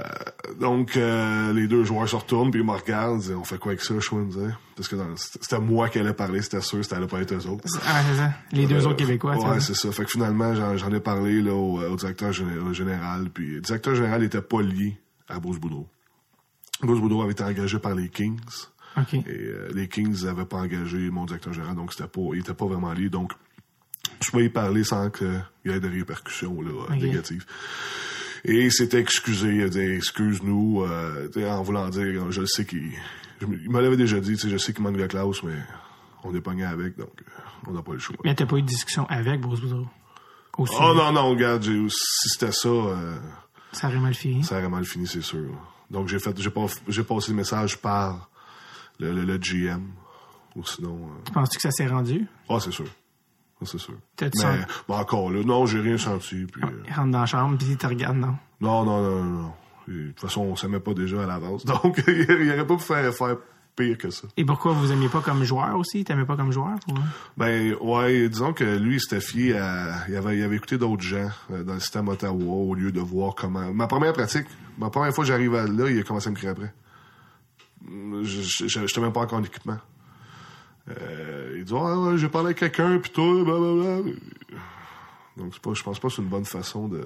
donc, 0.59 0.97
euh, 0.97 1.53
les 1.53 1.67
deux 1.69 1.85
joueurs 1.85 2.09
se 2.09 2.17
retournent, 2.17 2.51
puis 2.51 2.61
ils 2.61 2.67
me 2.67 2.73
regardent, 2.73 3.17
ils 3.21 3.27
disent, 3.27 3.35
on 3.35 3.45
fait 3.45 3.59
quoi 3.59 3.73
avec 3.73 3.83
ça, 3.83 3.99
Schwinn? 4.01 4.31
Parce 4.77 4.89
que 4.89 4.97
c'était 5.17 5.59
moi 5.61 5.91
qui 5.91 5.99
allais 5.99 6.15
parler, 6.15 6.41
c'était 6.41 6.63
sûr, 6.63 6.83
c'était 6.83 6.97
allait 6.97 7.07
pas 7.07 7.21
être 7.21 7.35
eux 7.35 7.47
autres. 7.49 7.65
Ah, 7.87 8.03
c'est 8.11 8.17
ça. 8.17 8.33
Les 8.53 8.67
deux 8.67 8.87
autres 8.87 8.97
Québécois, 8.97 9.37
Ouais, 9.37 9.61
c'est 9.61 9.75
ça. 9.75 9.93
Fait 9.93 10.05
que 10.05 10.11
finalement, 10.11 10.55
j'en, 10.55 10.91
ai 10.91 11.01
parlé 11.01 11.43
là, 11.43 11.53
au, 11.53 11.81
au 11.83 11.97
directeur 11.97 12.33
géné- 12.33 12.73
général. 12.73 13.29
Puis 13.29 13.57
le 13.57 13.61
directeur 13.61 13.95
général 13.95 14.23
était 14.23 14.41
pas 14.41 14.63
lié 14.63 14.99
à 15.29 15.39
Bruce 15.39 15.59
Boudreau. 15.59 15.87
Bruce 16.83 17.01
Boudreau 17.01 17.23
avait 17.23 17.33
été 17.33 17.45
engagé 17.45 17.79
par 17.79 17.95
les 17.95 18.09
Kings. 18.09 18.41
Et 19.13 19.51
les 19.75 19.89
Kings 19.89 20.25
n'avaient 20.25 20.45
pas 20.47 20.59
engagé 20.59 21.11
mon 21.11 21.25
directeur 21.27 21.53
général, 21.53 21.75
donc 21.75 21.93
c'était 21.93 22.09
pas, 22.09 22.21
il 22.33 22.41
était 22.41 22.55
pas 22.55 22.67
vraiment 22.67 22.93
lié. 22.93 23.11
Donc, 23.11 23.33
je 24.23 24.31
pouvais 24.31 24.45
y 24.47 24.49
parler 24.49 24.85
sans 24.85 25.11
qu'il 25.11 25.43
y 25.65 25.71
ait 25.71 25.81
de 25.81 25.89
répercussions 25.89 26.61
là, 26.63 26.95
négatives. 26.97 27.45
Et 28.45 28.65
il 28.67 28.73
s'était 28.73 29.01
excusé, 29.01 29.55
il 29.57 29.63
a 29.63 29.69
dit 29.69 29.79
excuse-nous, 29.81 30.83
euh, 30.83 31.29
tu 31.33 31.45
en 31.47 31.63
voulant 31.63 31.89
dire, 31.89 32.31
je 32.31 32.45
sais 32.45 32.65
qu'il. 32.67 32.93
Il 33.41 33.71
me 33.71 33.81
l'avait 33.81 33.97
déjà 33.97 34.21
dit, 34.21 34.37
tu 34.37 34.49
je 34.51 34.57
sais 34.59 34.73
qu'il 34.73 34.83
manque 34.85 34.97
de 34.97 35.07
classe, 35.07 35.43
mais 35.43 35.57
on 36.23 36.35
est 36.35 36.41
pogné 36.41 36.65
avec, 36.65 36.97
donc 36.97 37.11
euh, 37.21 37.41
on 37.67 37.73
n'a 37.73 37.83
pas 37.83 37.93
le 37.93 37.99
choix. 37.99 38.17
Mais 38.25 38.35
t'as 38.35 38.47
pas 38.47 38.57
eu 38.57 38.63
de 38.63 38.67
discussion 38.67 39.07
avec 39.09 39.41
Bruce 39.41 39.61
Boudreau? 39.61 39.87
Oh 40.59 40.67
non, 40.95 41.11
non, 41.13 41.31
regarde, 41.31 41.65
si 41.65 42.29
c'était 42.29 42.53
ça, 42.53 42.69
euh, 42.69 43.17
Ça 43.73 43.89
aurait 43.89 43.99
mal 43.99 44.15
fini. 44.15 44.45
ça 44.45 44.59
aurait 44.59 44.69
mal 44.69 44.85
fini, 44.85 45.07
c'est 45.07 45.21
sûr. 45.23 45.49
Donc 45.91 46.09
j'ai 46.09 46.19
fait 46.21 46.39
j'ai 46.41 46.51
pas, 46.51 46.67
j'ai 46.87 47.03
passé 47.03 47.31
le 47.33 47.37
message 47.39 47.77
par 47.79 48.31
le, 49.01 49.13
le, 49.13 49.25
le 49.25 49.37
GM. 49.39 49.83
Ou 50.55 50.65
sinon. 50.65 50.97
euh, 51.09 51.33
Penses-tu 51.33 51.57
que 51.57 51.63
ça 51.63 51.71
s'est 51.73 51.87
rendu? 51.89 52.27
Ah, 52.49 52.59
c'est 52.61 52.71
sûr. 52.71 52.87
C'est 53.65 53.79
sûr. 53.79 53.95
Mais 54.21 54.29
senti- 54.33 54.59
bon, 54.89 54.95
encore 54.95 55.31
là, 55.31 55.43
non, 55.45 55.67
j'ai 55.67 55.81
rien 55.81 55.99
senti. 55.99 56.47
Puis, 56.47 56.63
euh, 56.63 56.69
Il 56.89 56.93
rentre 56.95 57.11
dans 57.11 57.21
la 57.21 57.27
chambre, 57.27 57.57
puis 57.59 57.69
il 57.71 57.77
te 57.77 57.87
regarde, 57.87 58.17
non? 58.17 58.37
non, 58.61 58.85
non, 58.85 59.03
non, 59.03 59.25
non, 59.25 59.53
De 59.89 60.09
toute 60.09 60.21
façon, 60.21 60.43
on 60.43 60.57
s'aimait 60.57 60.81
pas 60.81 60.95
déjà 60.95 61.23
à 61.23 61.27
l'avance. 61.27 61.65
Donc, 61.65 62.03
il 62.07 62.51
aurait 62.53 62.67
pas 62.67 62.77
pu 62.77 62.83
faire, 62.83 63.13
faire 63.15 63.37
pire 63.77 63.99
que 63.99 64.09
ça. 64.11 64.29
Et 64.37 64.45
pourquoi 64.45 64.73
vous 64.73 64.93
aimiez 64.93 65.09
pas 65.09 65.21
comme 65.21 65.43
joueur 65.43 65.77
aussi? 65.77 66.05
T'aimais 66.05 66.25
pas 66.25 66.37
comme 66.37 66.53
joueur? 66.53 66.77
Ou... 66.89 66.95
Ben 67.37 67.75
ouais, 67.81 68.29
disons 68.29 68.53
que 68.53 68.63
lui, 68.65 68.95
il 68.97 69.01
s'était 69.01 69.21
fié 69.21 69.59
à. 69.59 70.05
Il 70.09 70.17
avait, 70.17 70.39
il 70.39 70.43
avait 70.45 70.57
écouté 70.57 70.79
d'autres 70.79 71.03
gens 71.03 71.29
euh, 71.51 71.65
dans 71.65 71.75
le 71.75 71.81
système 71.81 72.07
Ottawa 72.09 72.55
au 72.55 72.75
lieu 72.75 72.93
de 72.93 73.01
voir 73.01 73.35
comment. 73.35 73.73
Ma 73.75 73.87
première 73.89 74.13
pratique, 74.13 74.47
ma 74.79 74.91
première 74.91 75.13
fois 75.13 75.25
que 75.25 75.29
j'arrive 75.29 75.55
à 75.57 75.67
là, 75.67 75.91
il 75.91 75.99
a 75.99 76.03
commencé 76.05 76.29
à 76.29 76.31
me 76.31 76.37
crier 76.37 76.51
après. 76.53 76.73
Je 78.23 78.67
j'étais 78.69 79.01
même 79.01 79.13
pas 79.13 79.21
encore 79.21 79.39
en 79.41 79.43
équipement. 79.43 79.77
Euh, 80.91 81.55
il 81.57 81.65
dit 81.65 81.73
Ah 81.77 81.99
ouais, 82.01 82.19
j'ai 82.19 82.29
parlé 82.29 82.47
avec 82.49 82.59
quelqu'un 82.59 82.99
puis 82.99 83.11
toi, 83.11 83.43
blablabla. 83.45 84.13
Donc 85.37 85.59
pas, 85.61 85.73
je 85.75 85.83
pense 85.83 85.99
pas 85.99 86.09
que 86.09 86.15
c'est 86.15 86.23
une 86.23 86.29
bonne 86.29 86.45
façon 86.45 86.89
de, 86.89 87.03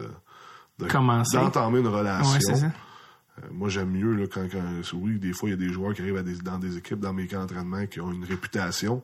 d'entamer 1.45 1.79
une 1.81 1.87
relation. 1.89 2.33
Ouais, 2.33 2.39
c'est 2.41 2.57
ça. 2.57 2.67
Euh, 2.67 3.47
moi, 3.53 3.69
j'aime 3.69 3.91
mieux 3.91 4.15
là, 4.15 4.27
quand, 4.27 4.47
quand. 4.51 4.61
Oui, 4.95 5.19
des 5.21 5.33
fois, 5.33 5.49
il 5.49 5.53
y 5.53 5.55
a 5.55 5.57
des 5.57 5.73
joueurs 5.73 5.95
qui 5.95 6.03
arrivent 6.03 6.17
à 6.17 6.23
des- 6.25 6.39
dans 6.39 6.59
des 6.59 6.77
équipes, 6.77 6.99
dans 6.99 7.13
mes 7.13 7.29
camps 7.29 7.39
d'entraînement, 7.39 7.87
qui 7.87 8.01
ont 8.01 8.13
une 8.13 8.25
réputation. 8.25 9.01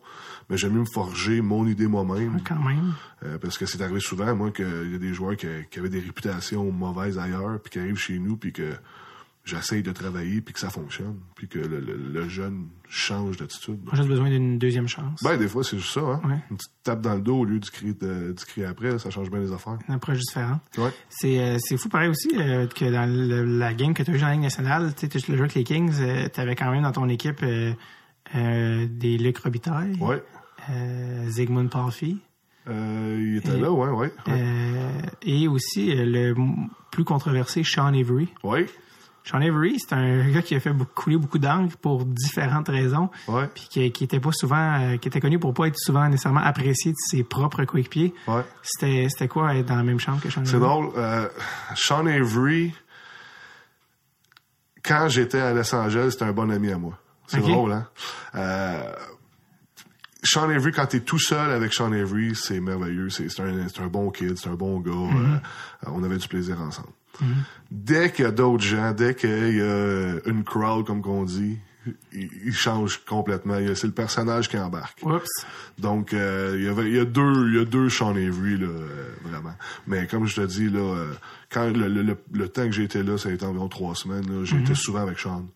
Mais 0.51 0.57
j'aime 0.59 0.73
mieux 0.73 0.81
me 0.81 0.85
forger 0.93 1.41
mon 1.41 1.67
idée 1.69 1.87
moi-même. 1.87 2.41
Quand 2.47 2.59
même. 2.59 2.95
Euh, 3.25 3.39
parce 3.39 3.57
que 3.57 3.65
c'est 3.67 3.81
arrivé 3.81 4.01
souvent, 4.01 4.35
moi, 4.35 4.51
qu'il 4.51 4.91
y 4.93 4.95
a 4.97 4.99
des 4.99 5.15
joueurs 5.15 5.37
qui, 5.37 5.47
qui 5.71 5.79
avaient 5.79 5.89
des 5.89 6.01
réputations 6.01 6.71
mauvaises 6.73 7.17
ailleurs, 7.19 7.61
puis 7.61 7.71
qui 7.71 7.79
arrivent 7.79 7.97
chez 7.97 8.19
nous, 8.19 8.37
puis 8.37 8.53
que 8.53 8.73
j'essaye 9.45 9.83
de 9.83 9.93
travailler, 9.93 10.41
puis 10.41 10.55
que 10.55 10.61
ça 10.61 10.71
fonctionne, 10.71 11.19
puis 11.35 11.49
que 11.49 11.59
le, 11.59 11.79
le- 11.81 11.97
le 11.97 12.29
jeune 12.29 12.69
change 12.89 13.37
d'attitude. 13.37 13.79
J'ai 13.91 13.97
juste 13.99 14.09
besoin 14.09 14.31
d'une 14.31 14.59
deuxième 14.59 14.89
chance. 14.89 15.23
Ben, 15.23 15.37
des 15.37 15.49
fois, 15.49 15.63
c'est 15.63 15.77
juste 15.79 15.93
ça, 15.93 16.01
hein. 16.01 16.21
Ouais. 16.25 16.39
Une 16.51 16.57
petite 16.57 16.73
tape 16.83 17.01
dans 17.03 17.15
le 17.15 17.21
dos 17.21 17.41
au 17.41 17.45
lieu 17.45 17.59
du 17.59 17.71
cri, 17.71 17.95
de, 17.95 18.33
du 18.33 18.45
cri 18.47 18.65
après, 18.65 18.99
ça 18.99 19.11
change 19.11 19.31
bien 19.31 19.41
les 19.41 19.53
affaires. 19.53 19.79
Une 19.89 19.95
approche 19.95 20.19
différente. 20.19 20.61
Ouais. 20.79 20.91
C'est 21.11 21.39
euh, 21.41 21.57
c'est 21.59 21.77
fou 21.77 21.89
pareil 21.89 22.09
aussi 22.09 22.31
euh, 22.37 22.67
que 22.67 22.91
dans 22.91 23.07
le- 23.11 23.45
la 23.59 23.75
game 23.75 23.93
que 23.93 24.03
tu 24.03 24.11
as 24.11 24.15
joué 24.15 24.21
dans 24.23 24.27
la 24.29 24.33
Ligue 24.33 24.43
nationale, 24.43 24.95
tu 24.95 25.01
sais, 25.01 25.09
tu 25.09 25.19
le 25.31 25.37
joué 25.37 25.45
avec 25.45 25.55
les 25.55 25.65
Kings, 25.65 25.93
tu 26.33 26.41
avais 26.41 26.57
quand 26.57 26.71
même 26.71 26.83
dans 26.83 26.93
ton 26.93 27.09
équipe 27.09 27.43
euh, 27.43 27.73
euh, 28.35 28.87
des 28.91 29.19
Luc 29.19 29.37
Robitaille, 29.39 29.97
Ouais. 30.01 30.23
euh, 30.71 31.29
Zygmunt 31.29 31.69
Euh, 32.67 33.19
il 33.21 33.37
était 33.37 33.59
là, 33.59 33.71
ouais, 33.71 33.89
ouais. 33.91 34.07
Ouais. 34.07 34.13
euh, 34.29 34.91
et 35.21 35.49
aussi 35.49 35.91
euh, 35.95 36.07
le 36.07 36.35
plus 36.91 37.05
controversé 37.05 37.63
Sean 37.63 37.93
Avery. 37.93 38.29
Ouais. 38.43 38.65
Sean 39.27 39.41
Avery, 39.41 39.79
c'est 39.81 39.95
un 39.95 40.31
gars 40.31 40.43
qui 40.43 40.55
a 40.55 40.61
fait 40.61 40.73
beaucoup, 40.75 40.93
couler 40.95 41.17
beaucoup 41.17 41.39
d'encre 41.39 41.77
pour 41.79 42.05
différentes 42.05 42.69
raisons, 42.69 43.09
Ouais. 43.27 43.49
puis 43.55 43.67
qui, 43.71 43.91
qui 43.91 44.05
était 44.05 44.21
pas 44.21 44.33
souvent, 44.33 44.79
euh, 44.83 44.97
qui 44.99 45.09
était 45.09 45.21
connu 45.21 45.39
pour 45.39 45.55
pas 45.55 45.67
être 45.67 45.79
souvent 45.79 46.07
nécessairement 46.09 46.41
apprécié 46.43 46.93
de 46.93 46.97
ses 46.99 47.25
propres 47.25 47.65
coéquipiers. 47.65 48.13
Ouais. 48.29 48.43
C'était 48.63 49.09
c'était 49.09 49.29
quoi 49.29 49.55
être 49.55 49.65
dans 49.67 49.77
la 49.77 49.83
même 49.83 49.99
chambre 49.99 50.21
que 50.21 50.29
Sean 50.29 50.45
C'est 50.45 50.57
Avery? 50.57 50.69
drôle. 50.71 50.91
Euh, 50.99 51.29
Sean 51.75 52.07
Avery, 52.07 52.75
quand 54.85 55.09
j'étais 55.09 55.41
à 55.41 55.55
Los 55.55 55.75
Angeles, 55.75 56.11
c'était 56.13 56.25
un 56.27 56.33
bon 56.33 56.51
ami 56.51 56.71
à 56.71 56.77
moi. 56.79 56.99
C'est 57.27 57.41
drôle, 57.41 57.73
hein? 57.73 57.89
Euh, 58.35 58.93
Sean 60.23 60.51
Avery, 60.51 60.73
quand 60.73 60.87
t'es 60.87 61.01
tout 61.01 61.19
seul 61.19 61.51
avec 61.51 61.73
Sean 61.73 61.93
Avery, 61.93 62.35
c'est 62.35 62.61
merveilleux. 62.61 63.09
C'est 63.09 63.31
c'est 63.31 63.43
un, 63.43 63.69
c'est 63.69 63.81
un 63.81 63.87
bon 63.87 64.11
kid, 64.11 64.37
c'est 64.37 64.49
un 64.51 64.55
bon 64.55 64.81
gars. 64.81 64.91
Mm-hmm. 64.93 65.41
On 65.87 66.03
avait 66.05 66.19
du 66.19 66.29
plaisir 66.29 66.61
ensemble. 66.61 66.89
Dès 67.71 68.13
qu'il 68.13 68.25
y 68.25 68.29
a 68.29 68.31
d'autres 68.31 68.65
gens, 68.65 68.93
dès 68.93 69.15
qu'il 69.15 69.57
y 69.57 69.61
a 69.61 70.17
une 70.27 70.45
crowd, 70.45 70.87
comme 70.87 71.03
qu'on 71.03 71.25
dit, 71.25 71.59
il, 72.13 72.31
il 72.47 72.53
change 72.55 73.05
complètement. 73.05 73.59
C'est 73.75 73.87
le 73.87 73.93
personnage 73.93 74.49
qui 74.49 74.59
embarque. 74.59 74.99
Oups. 75.03 75.29
Donc, 75.79 76.13
euh, 76.15 76.55
il 76.57 76.65
y 76.65 76.69
avait, 76.69 76.89
il 76.89 76.97
y 76.97 76.99
a 76.99 77.05
deux, 77.05 77.49
il 77.51 77.57
y 77.57 77.59
a 77.61 77.65
deux 77.65 77.89
Sean 77.89 78.11
Avery, 78.11 78.59
là, 78.59 78.69
euh, 78.69 79.15
vraiment. 79.23 79.55
Mais 79.87 80.07
comme 80.07 80.27
je 80.27 80.37
te 80.37 80.47
dis, 80.47 80.71
là, 80.71 80.81
euh, 80.81 81.13
quand 81.51 81.67
le, 81.67 81.89
le, 81.89 82.03
le, 82.03 82.17
le 82.33 82.49
temps 82.49 82.65
que 82.65 82.73
j'ai 82.73 82.85
été 82.85 83.03
là, 83.03 83.19
ça 83.19 83.29
a 83.29 83.33
été 83.33 83.45
environ 83.45 83.69
trois 83.69 83.95
semaines, 83.95 84.45
j'ai 84.45 84.59
été 84.59 84.75
souvent 84.75 85.03
avec 85.03 85.19
Sean. 85.19 85.47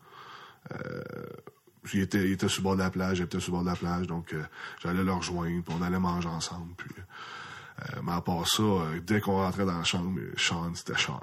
Il 1.95 2.01
était, 2.01 2.23
il 2.23 2.33
était 2.33 2.49
sur 2.49 2.61
le 2.61 2.65
bord 2.65 2.77
de 2.77 2.83
la 2.83 2.91
plage, 2.91 3.17
j'étais 3.17 3.41
sur 3.41 3.53
le 3.53 3.57
bord 3.57 3.65
de 3.65 3.71
la 3.71 3.77
plage, 3.77 4.07
donc 4.07 4.35
j'allais 4.83 5.03
le 5.03 5.13
rejoindre, 5.13 5.63
puis 5.65 5.75
on 5.79 5.83
allait 5.83 5.99
manger 5.99 6.29
ensemble. 6.29 6.75
Puis, 6.77 6.91
euh, 7.81 8.01
mais 8.05 8.13
à 8.13 8.21
part 8.21 8.47
ça, 8.49 8.63
euh, 8.63 9.01
dès 9.07 9.21
qu'on 9.21 9.37
rentrait 9.37 9.65
dans 9.65 9.79
la 9.79 9.85
chambre, 9.85 10.19
euh, 10.19 10.33
Sean, 10.37 10.73
c'était 10.75 10.99
Sean. 10.99 11.21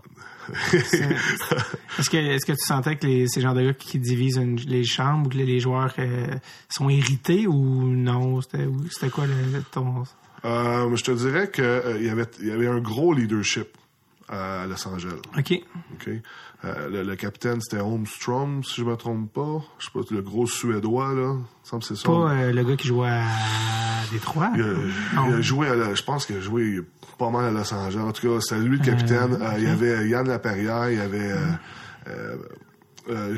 Est-ce 1.97 2.10
que, 2.10 2.18
est-ce 2.18 2.45
que 2.45 2.51
tu 2.53 2.66
sentais 2.66 2.95
que 2.97 3.06
les, 3.08 3.28
ces 3.28 3.41
genres 3.41 3.53
de 3.56 3.64
gars 3.64 3.74
qui 3.74 3.99
divisent 3.99 4.38
une- 4.38 4.58
les 4.58 4.84
chambres 4.84 5.28
ou 5.28 5.30
que 5.30 5.38
les, 5.38 5.45
les 5.45 5.60
joueurs 5.60 5.93
euh, 5.99 6.28
sont 6.70 6.89
irrités 6.89 7.47
ou 7.47 7.84
non? 7.88 8.41
C'était, 8.41 9.10
quoi 9.10 9.26
le, 9.28 9.62
ton... 9.72 10.03
Je 10.43 11.03
te 11.03 11.12
dirais 11.12 11.49
que 11.49 11.62
euh, 11.62 11.97
il 11.99 12.06
y 12.06 12.10
avait, 12.10 12.28
y 12.41 12.51
avait 12.51 12.68
un 12.68 12.80
gros 12.80 13.14
leadership 13.14 13.70
à 14.30 14.66
Los 14.68 14.88
Angeles. 14.88 15.20
OK. 15.38 15.53
OK? 15.93 16.10
Euh, 16.66 16.89
le, 16.89 17.03
le 17.03 17.16
capitaine, 17.16 17.59
c'était 17.61 17.82
Holmstrom, 17.82 18.63
si 18.63 18.82
je 18.82 18.86
me 18.86 18.95
trompe 18.95 19.32
pas. 19.32 19.61
Je 19.78 19.86
sais 19.86 19.91
pas, 19.93 19.99
le 20.09 20.22
gros 20.22 20.47
Suédois, 20.47 21.13
là. 21.13 21.36
Il 21.63 21.68
semble 21.70 21.84
c'est 21.84 21.95
ça. 21.95 22.07
Pas 22.07 22.32
euh, 22.32 22.51
le 22.51 22.63
gars 22.63 22.76
qui 22.76 22.88
jouait 22.88 23.07
à 23.09 23.24
Détroit? 24.11 24.51
Il 24.55 24.61
a, 24.61 24.66
Non. 25.16 25.28
il 25.30 25.34
a 25.36 25.41
joué 25.41 25.68
à 25.68 25.76
la- 25.76 25.93
je 25.93 26.03
pense 26.03 26.26
qu'il 26.26 26.38
a 26.38 26.41
joué 26.41 26.80
pas 27.20 27.30
mal 27.30 27.45
à 27.45 27.51
Los 27.51 27.74
Angeles. 27.74 28.01
En 28.01 28.11
tout 28.11 28.28
cas, 28.28 28.39
c'était 28.41 28.61
lui 28.61 28.78
le 28.80 28.84
capitaine. 28.84 29.38
Euh, 29.41 29.51
il 29.57 29.63
y 29.63 29.68
avait 29.68 30.07
Yann 30.09 30.28
Laperrière, 30.28 30.89
il 30.89 30.97
y 30.97 31.01
avait 31.01 31.34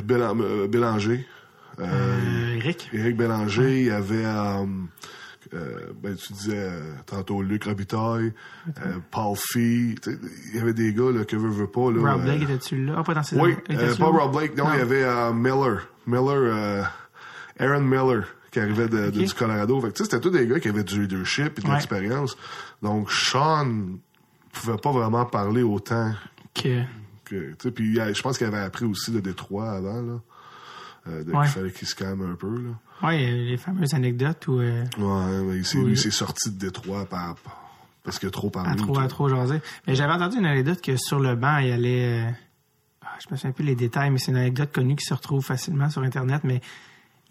Bélan- 0.03 0.67
Bélanger. 0.67 1.25
Eric? 1.79 2.89
Éric 2.93 3.17
Bélanger, 3.17 3.81
il 3.81 3.87
y 3.87 3.91
avait 3.91 4.25
euh, 5.53 5.91
ben, 6.01 6.15
tu 6.15 6.33
disais 6.33 6.57
euh, 6.71 6.93
tantôt 7.05 7.41
Luc 7.41 7.63
Robitaille, 7.65 8.33
euh, 8.85 8.93
Paul 9.11 9.35
Fee. 9.37 9.95
Il 10.05 10.55
y 10.55 10.59
avait 10.59 10.73
des 10.73 10.93
gars 10.93 11.11
là, 11.11 11.25
que 11.25 11.35
veut, 11.35 11.49
veut 11.49 11.67
pas. 11.67 11.91
Là, 11.91 12.13
Rob 12.13 12.23
Blake 12.23 12.41
était-tu 12.43 12.85
là? 12.85 12.95
Ah, 12.97 13.03
pas 13.03 13.13
dans 13.13 13.23
ces 13.23 13.35
oui, 13.37 13.55
pas 13.97 14.05
Rob 14.05 14.31
Blake, 14.35 14.55
non, 14.57 14.65
il 14.73 14.79
y 14.79 14.81
avait 14.81 15.33
Miller. 15.33 15.87
Miller, 16.05 16.89
Aaron 17.59 17.81
Miller, 17.81 18.23
qui 18.51 18.59
arrivait 18.59 18.87
de, 18.87 19.09
du 19.09 19.33
Colorado. 19.33 19.79
Fait 19.81 19.97
c'était 19.97 20.19
tous 20.19 20.29
des 20.29 20.47
gars 20.47 20.59
qui 20.59 20.69
avaient 20.69 20.83
du 20.83 21.01
leadership 21.01 21.57
et 21.57 21.61
de 21.61 21.67
Ouais. 21.67 21.73
l'expérience. 21.73 22.37
Donc, 22.81 23.11
Sean 23.11 23.67
pouvait 24.53 24.77
pas 24.77 24.91
vraiment 24.91 25.25
parler 25.25 25.63
autant 25.63 26.13
Que- 26.53 27.69
puis 27.69 27.95
je 27.95 28.21
pense 28.21 28.37
qu'il 28.37 28.47
avait 28.47 28.57
appris 28.59 28.85
aussi 28.85 29.11
de 29.11 29.19
Détroit 29.19 29.69
avant, 29.71 30.01
là. 30.01 30.19
De- 31.05 31.31
Ouais. 31.31 31.43
qu'il 31.45 31.51
fallait 31.53 31.71
qu'il 31.71 31.87
se 31.87 31.95
calme 31.95 32.29
un 32.31 32.35
peu, 32.35 32.49
là. 32.55 32.71
A 33.01 33.13
les 33.13 33.57
fameuses 33.57 33.93
anecdotes 33.93 34.47
où 34.47 34.59
euh, 34.59 34.83
Ouais, 34.97 35.43
mais 35.43 35.57
il 35.57 35.65
s'est- 35.65 35.77
Oui. 35.77 35.85
lui, 35.85 35.91
il 35.93 35.97
s'est 35.97 36.11
sorti 36.11 36.49
de 36.51 36.57
Détroit 36.57 37.05
par, 37.05 37.35
parce 38.03 38.17
a 38.23 38.31
trop 38.31 38.49
parlé. 38.49 38.71
à 38.71 38.75
trop, 38.75 38.97
à 38.99 39.07
trop 39.07 39.29
jaser. 39.29 39.61
Mais 39.85 39.95
j'avais 39.95 40.13
entendu 40.13 40.37
une 40.37 40.45
anecdote 40.45 40.81
que 40.81 40.95
sur 40.97 41.19
le 41.19 41.35
banc, 41.35 41.57
il 41.59 41.71
allait. 41.71 42.25
euh, 42.25 42.31
ah, 43.03 43.15
je 43.19 43.31
me 43.31 43.37
souviens 43.37 43.51
plus 43.51 43.63
les 43.65 43.75
détails, 43.75 44.09
mais 44.09 44.17
c'est 44.17 44.31
une 44.31 44.37
anecdote 44.37 44.71
connue 44.73 44.95
qui 44.95 45.05
se 45.05 45.13
retrouve 45.13 45.43
facilement 45.45 45.89
sur 45.89 46.01
Internet, 46.01 46.41
mais 46.43 46.61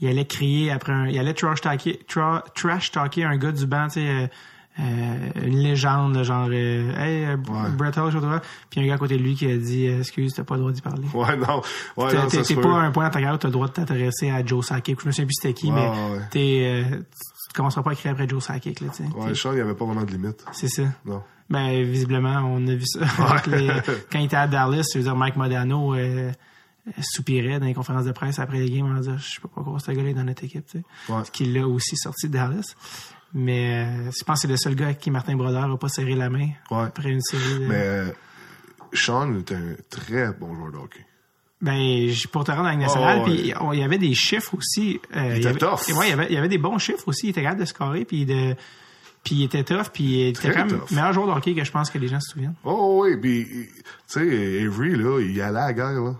il 0.00 0.08
allait 0.08 0.26
crier 0.26 0.70
après 0.70 0.92
un. 0.92 1.06
Il 1.08 1.18
allait 1.18 1.34
trash 1.34 1.60
talker, 1.62 2.00
tra- 2.08 2.42
trash 2.54 2.90
talker 2.92 3.24
un 3.24 3.36
gars 3.36 3.52
du 3.52 3.66
banc, 3.66 3.88
tu 3.88 3.94
sais. 3.94 4.30
Euh, 4.79 5.16
une 5.43 5.59
légende, 5.59 6.22
genre, 6.22 6.49
euh, 6.51 6.95
hey, 6.97 7.24
euh, 7.24 7.37
Ouais. 7.37 7.70
Brett 7.77 7.97
Hall. 7.99 8.12
Puis 8.70 8.81
un 8.81 8.87
gars 8.87 8.95
à 8.95 8.99
côté 8.99 9.16
de 9.16 9.22
lui 9.22 9.35
qui 9.35 9.51
a 9.51 9.57
dit, 9.57 9.89
euh, 9.89 10.01
excuse, 10.01 10.35
t'as 10.35 10.45
pas 10.45 10.55
le 10.57 10.61
droit 10.61 10.72
d'y 10.72 10.83
parler. 10.83 11.07
Ouais, 11.14 11.37
non. 11.37 11.62
Ouais, 11.97 12.11
T'es- 12.29 12.55
pas 12.57 12.68
à 12.81 12.83
un 12.83 12.91
point 12.91 13.05
dans 13.05 13.11
ta 13.11 13.20
carrière 13.20 13.35
où 13.35 13.39
t'as 13.39 13.49
le 13.49 13.53
droit 13.53 13.68
de 13.68 13.72
t'intéresser 13.72 14.31
à 14.31 14.45
Joe 14.45 14.64
Sakic. 14.66 15.01
Je 15.01 15.07
me 15.07 15.12
souviens 15.12 15.24
plus 15.27 15.35
c'était 15.41 15.55
qui, 15.55 15.68
Ouais, 15.68 15.74
mais 15.74 15.89
ouais. 16.16 16.20
t'es, 16.31 16.85
euh, 16.91 16.97
tu 16.99 17.53
commenceras 17.55 17.83
pas 17.83 17.91
à 17.91 17.93
écrire 17.95 18.12
après 18.12 18.29
Joe 18.29 18.43
Sakic, 18.45 18.81
là, 18.81 18.89
tu 18.95 19.05
sais. 19.05 19.09
Ouais, 19.16 19.35
Sean, 19.35 19.53
il 19.53 19.57
n'y 19.57 19.61
avait 19.62 19.74
pas 19.74 19.85
vraiment 19.87 20.05
de 20.05 20.11
limite. 20.11 20.45
C'est 20.53 20.68
ça. 20.68 20.83
Non. 21.05 21.22
Ben, 21.49 21.83
visiblement, 21.85 22.43
on 22.45 22.66
a 22.66 22.74
vu 22.74 22.85
ça. 22.85 23.01
les- 23.47 23.70
quand 24.12 24.18
il 24.18 24.24
était 24.27 24.37
à 24.37 24.47
Dallas, 24.47 24.85
je 24.93 24.99
veux 24.99 25.05
dire, 25.05 25.16
Mike 25.16 25.37
Modano 25.37 25.95
soupirait 27.03 27.59
dans 27.59 27.66
les 27.66 27.74
conférences 27.74 28.05
de 28.05 28.12
presse 28.12 28.39
après 28.39 28.59
les 28.61 28.70
games 28.70 28.87
en 28.95 29.01
disant 29.01 29.16
Je 29.18 29.24
sais 29.35 29.41
pas 29.41 29.49
pourquoi 29.53 29.79
ce 29.81 29.91
gars-là 29.91 30.11
est 30.11 30.14
dans 30.14 30.24
notre 30.24 30.45
équipe. 30.45 30.66
Tu 30.70 30.79
sais. 30.79 31.12
Ouais. 31.12 31.24
Ce 31.24 31.31
qui 31.31 31.45
l'a 31.47 31.66
aussi 31.66 31.97
sorti 31.97 32.29
de 32.29 32.35
Dallas. 32.35 32.74
Mais 33.39 33.84
euh, 33.84 34.11
je 34.18 34.24
pense 34.24 34.39
que 34.41 34.43
c'est 34.47 34.49
le 34.49 34.57
seul 34.57 34.74
gars 34.74 34.87
avec 34.87 34.99
qui 34.99 35.11
Martin 35.11 35.37
Brodeur 35.37 35.68
n'a 35.68 35.76
pas 35.76 35.89
serré 35.89 36.14
la 36.14 36.30
main 36.30 36.49
Ouais. 36.70 36.84
après 36.84 37.11
une 37.11 37.20
série. 37.20 37.59
De... 37.61 37.66
Mais 37.66 37.74
euh, 37.76 38.07
Sean 38.95 39.39
était 39.39 39.55
un 39.57 39.74
très 39.91 40.32
bon 40.32 40.55
joueur 40.55 40.72
de 40.72 40.78
hockey. 40.78 41.05
Ben, 41.61 42.09
pour 42.32 42.45
te 42.45 42.51
rendre 42.53 42.66
à 42.68 42.72
la 42.72 42.76
nationale, 42.76 43.18
Oh, 43.22 43.28
ouais. 43.28 43.34
puis 43.37 43.53
on- 43.61 43.72
il 43.72 43.80
y 43.80 43.82
avait 43.82 43.99
des 43.99 44.14
chiffres 44.14 44.55
aussi. 44.55 45.01
euh, 45.14 45.32
Il 45.32 45.37
était 45.39 45.41
y 45.43 45.47
avait, 45.49 45.59
tough. 45.59 45.80
Ouais, 45.97 46.07
il 46.07 46.11
y 46.11 46.12
avait, 46.12 46.26
il 46.30 46.32
y 46.34 46.37
avait 46.39 46.49
des 46.49 46.59
bons 46.59 46.78
chiffres 46.78 47.09
aussi. 47.09 47.26
Il 47.26 47.30
était 47.30 47.43
capable 47.43 47.61
de 47.61 47.66
scorer, 47.66 48.05
puis 48.05 48.24
de, 48.26 48.55
puis 49.24 49.34
il 49.37 49.45
était 49.45 49.64
tough, 49.64 49.91
puis 49.93 50.05
il 50.05 50.26
était 50.28 50.51
quand 50.53 50.66
même 50.66 50.68
tough. 50.78 50.91
meilleur 50.93 51.12
joueur 51.12 51.26
de 51.26 51.32
hockey 51.32 51.55
que 51.55 51.64
je 51.64 51.72
pense 51.72 51.91
que 51.91 51.99
les 51.99 52.09
gens 52.09 52.20
se 52.20 52.32
souviennent. 52.32 52.55
Oh 52.64 53.03
oui, 53.05 53.16
puis 53.16 53.47
tu 53.47 53.82
sais, 54.07 54.64
Avery, 54.64 54.97
là, 54.97 55.20
il 55.20 55.41
allait 55.41 55.59
à 55.59 55.66
la 55.66 55.72
guerre, 55.72 56.01
là. 56.01 56.14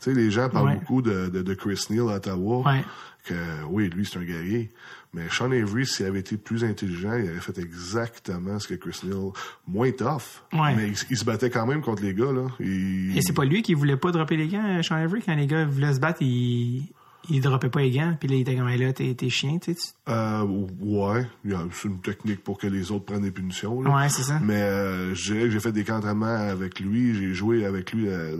Tu 0.00 0.10
sais, 0.10 0.14
les 0.14 0.30
gens 0.30 0.48
parlent 0.50 0.68
Ouais. 0.68 0.74
beaucoup 0.74 1.02
de, 1.02 1.28
de, 1.30 1.42
de 1.42 1.54
Chris 1.54 1.86
Neal 1.90 2.08
à 2.10 2.16
Ottawa. 2.16 2.62
Ouais. 2.64 2.84
Que 3.24 3.34
oui, 3.70 3.88
lui, 3.88 4.04
c'est 4.04 4.18
un 4.18 4.24
guerrier. 4.24 4.70
Mais 5.14 5.22
Sean 5.30 5.52
Avery, 5.52 5.86
s'il 5.86 6.06
avait 6.06 6.20
été 6.20 6.36
plus 6.36 6.64
intelligent, 6.64 7.14
il 7.14 7.30
aurait 7.30 7.40
fait 7.40 7.58
exactement 7.58 8.58
ce 8.58 8.68
que 8.68 8.74
Chris 8.74 9.00
Neal, 9.04 9.30
moins 9.66 9.90
tough. 9.92 10.42
Ouais. 10.52 10.74
Mais 10.74 10.88
il, 10.88 10.96
il 11.10 11.16
se 11.16 11.24
battait 11.24 11.50
quand 11.50 11.66
même 11.66 11.82
contre 11.82 12.02
les 12.02 12.14
gars, 12.14 12.32
là. 12.32 12.48
Et 12.60 13.20
c'est 13.22 13.32
pas 13.32 13.44
lui 13.44 13.62
qui 13.62 13.74
voulait 13.74 13.96
pas 13.96 14.10
dropper 14.10 14.36
les 14.36 14.48
gants, 14.48 14.82
Sean 14.82 14.96
Avery, 14.96 15.22
quand 15.24 15.36
les 15.36 15.46
gars 15.46 15.64
voulaient 15.64 15.94
se 15.94 16.00
battre, 16.00 16.20
il, 16.22 16.82
il 17.30 17.40
droppait 17.40 17.70
pas 17.70 17.80
les 17.80 17.90
gants, 17.90 18.16
puis 18.18 18.28
là, 18.28 18.34
il 18.34 18.40
était 18.40 18.56
comme, 18.56 18.68
là, 18.68 18.92
t'es, 18.92 19.14
t'es 19.14 19.30
chien, 19.30 19.58
tu 19.58 19.74
sais. 19.74 19.94
Euh, 20.08 20.42
ouais, 20.80 21.26
c'est 21.72 21.88
une 21.88 22.00
technique 22.00 22.42
pour 22.42 22.58
que 22.58 22.66
les 22.66 22.90
autres 22.90 23.04
prennent 23.04 23.22
des 23.22 23.30
punitions. 23.30 23.80
Là. 23.82 23.94
Ouais, 23.94 24.08
c'est 24.08 24.22
ça. 24.22 24.40
Mais 24.42 24.62
euh, 24.62 25.14
je 25.14 25.32
dirais 25.32 25.44
que 25.44 25.50
j'ai 25.50 25.60
fait 25.60 25.72
des 25.72 25.84
camps 25.84 25.96
d'entraînement 25.96 26.26
avec 26.26 26.80
lui, 26.80 27.14
j'ai 27.14 27.32
joué 27.32 27.64
avec 27.64 27.92
lui 27.92 28.10
à, 28.10 28.30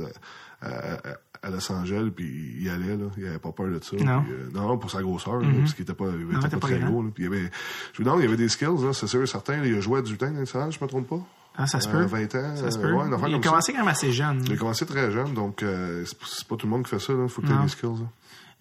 à- 0.64 0.94
à- 1.10 1.46
à 1.46 1.50
Los 1.50 1.70
Angeles, 1.70 2.10
puis 2.16 2.56
il 2.60 2.68
allait, 2.70 2.96
là, 2.96 3.04
il 3.18 3.26
avait 3.26 3.38
pas 3.38 3.52
peur 3.52 3.66
de 3.68 3.78
ça. 3.82 3.96
Non. 3.96 4.24
Euh, 4.30 4.48
non, 4.54 4.78
pour 4.78 4.90
sa 4.90 5.02
grosseur, 5.02 5.40
là, 5.40 5.48
parce 5.58 5.74
qu'il 5.74 5.82
était 5.82 5.92
pas, 5.94 6.06
il 6.06 6.22
était 6.22 6.32
Non, 6.34 6.40
pas, 6.40 6.48
t'es 6.48 6.56
pas 6.56 6.66
très 6.68 6.78
grand. 6.78 6.90
gros. 6.90 7.02
Là, 7.02 7.10
puis 7.14 7.24
il 7.24 7.30
y 7.30 7.36
avait, 7.36 7.50
je 7.92 8.02
non, 8.02 8.18
il 8.18 8.22
y 8.24 8.26
avait 8.26 8.36
des 8.38 8.48
skills, 8.48 8.82
là, 8.82 8.92
c'est 8.94 9.06
sûr 9.06 9.22
et 9.22 9.26
certain. 9.26 9.62
Il 9.62 9.74
a 9.74 9.80
joué 9.80 9.98
à 9.98 10.02
du 10.02 10.16
temps, 10.16 10.32
ça, 10.46 10.70
je 10.70 10.78
me 10.80 10.86
trompe 10.88 11.06
pas? 11.08 11.20
Ah, 11.56 11.66
ça 11.66 11.80
se 11.80 11.88
Euh, 11.88 11.92
peut. 11.92 12.04
20 12.06 12.34
ans, 12.34 12.56
Ça 12.56 12.70
se 12.70 12.78
euh, 12.78 12.82
peut. 12.82 12.92
ouais, 12.94 13.04
il 13.08 13.34
a 13.34 13.42
ça. 13.42 13.48
commencé 13.48 13.72
quand 13.72 13.78
même 13.80 13.88
assez 13.88 14.10
jeune. 14.12 14.42
Il 14.46 14.54
a 14.54 14.56
commencé 14.56 14.86
très 14.86 15.12
jeune, 15.12 15.34
donc 15.34 15.62
euh, 15.62 16.04
c'est 16.24 16.48
pas 16.48 16.56
tout 16.56 16.66
le 16.66 16.70
monde 16.72 16.82
qui 16.84 16.90
fait 16.90 16.98
ça. 16.98 17.12
Il 17.12 17.28
faut 17.28 17.42
que 17.42 17.46
des 17.62 17.68
skills. 17.68 17.88
là. 17.90 18.06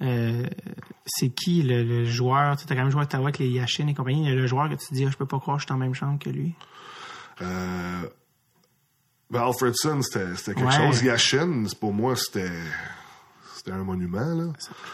Euh, 0.02 0.46
c'est 1.06 1.30
qui 1.30 1.64
le, 1.64 1.84
le 1.84 2.04
joueur? 2.06 2.58
Tu 2.58 2.66
as 2.72 2.76
quand 2.76 2.82
même 2.82 2.92
joué 2.92 3.02
à 3.02 3.04
Ottawa 3.06 3.24
avec 3.26 3.40
les 3.40 3.48
Yashin 3.48 3.88
et 3.88 3.94
compagnie. 3.94 4.30
Le 4.36 4.46
joueur 4.46 4.68
que 4.68 4.74
tu 4.76 4.88
te 4.90 4.94
dis, 4.94 5.06
Ah, 5.08 5.10
je 5.12 5.16
peux 5.18 5.26
pas 5.26 5.40
croire 5.40 5.58
que 5.58 5.62
je 5.62 5.68
suis 5.68 5.74
en 5.74 5.78
même 5.78 5.94
chambre 5.94 6.20
que 6.20 6.30
lui. 6.30 6.54
Euh, 7.42 8.02
ben, 9.34 9.42
Alfredson, 9.48 10.02
c'était 10.02 10.54
quelque 10.54 10.64
Ouais. 10.66 10.72
chose. 10.72 11.04
Yashin, 11.04 11.64
pour 11.80 11.94
moi, 11.94 12.16
c'était 12.16 12.52
c'était 13.56 13.72
un 13.72 13.84
monument. 13.84 14.20
Là. 14.36 14.44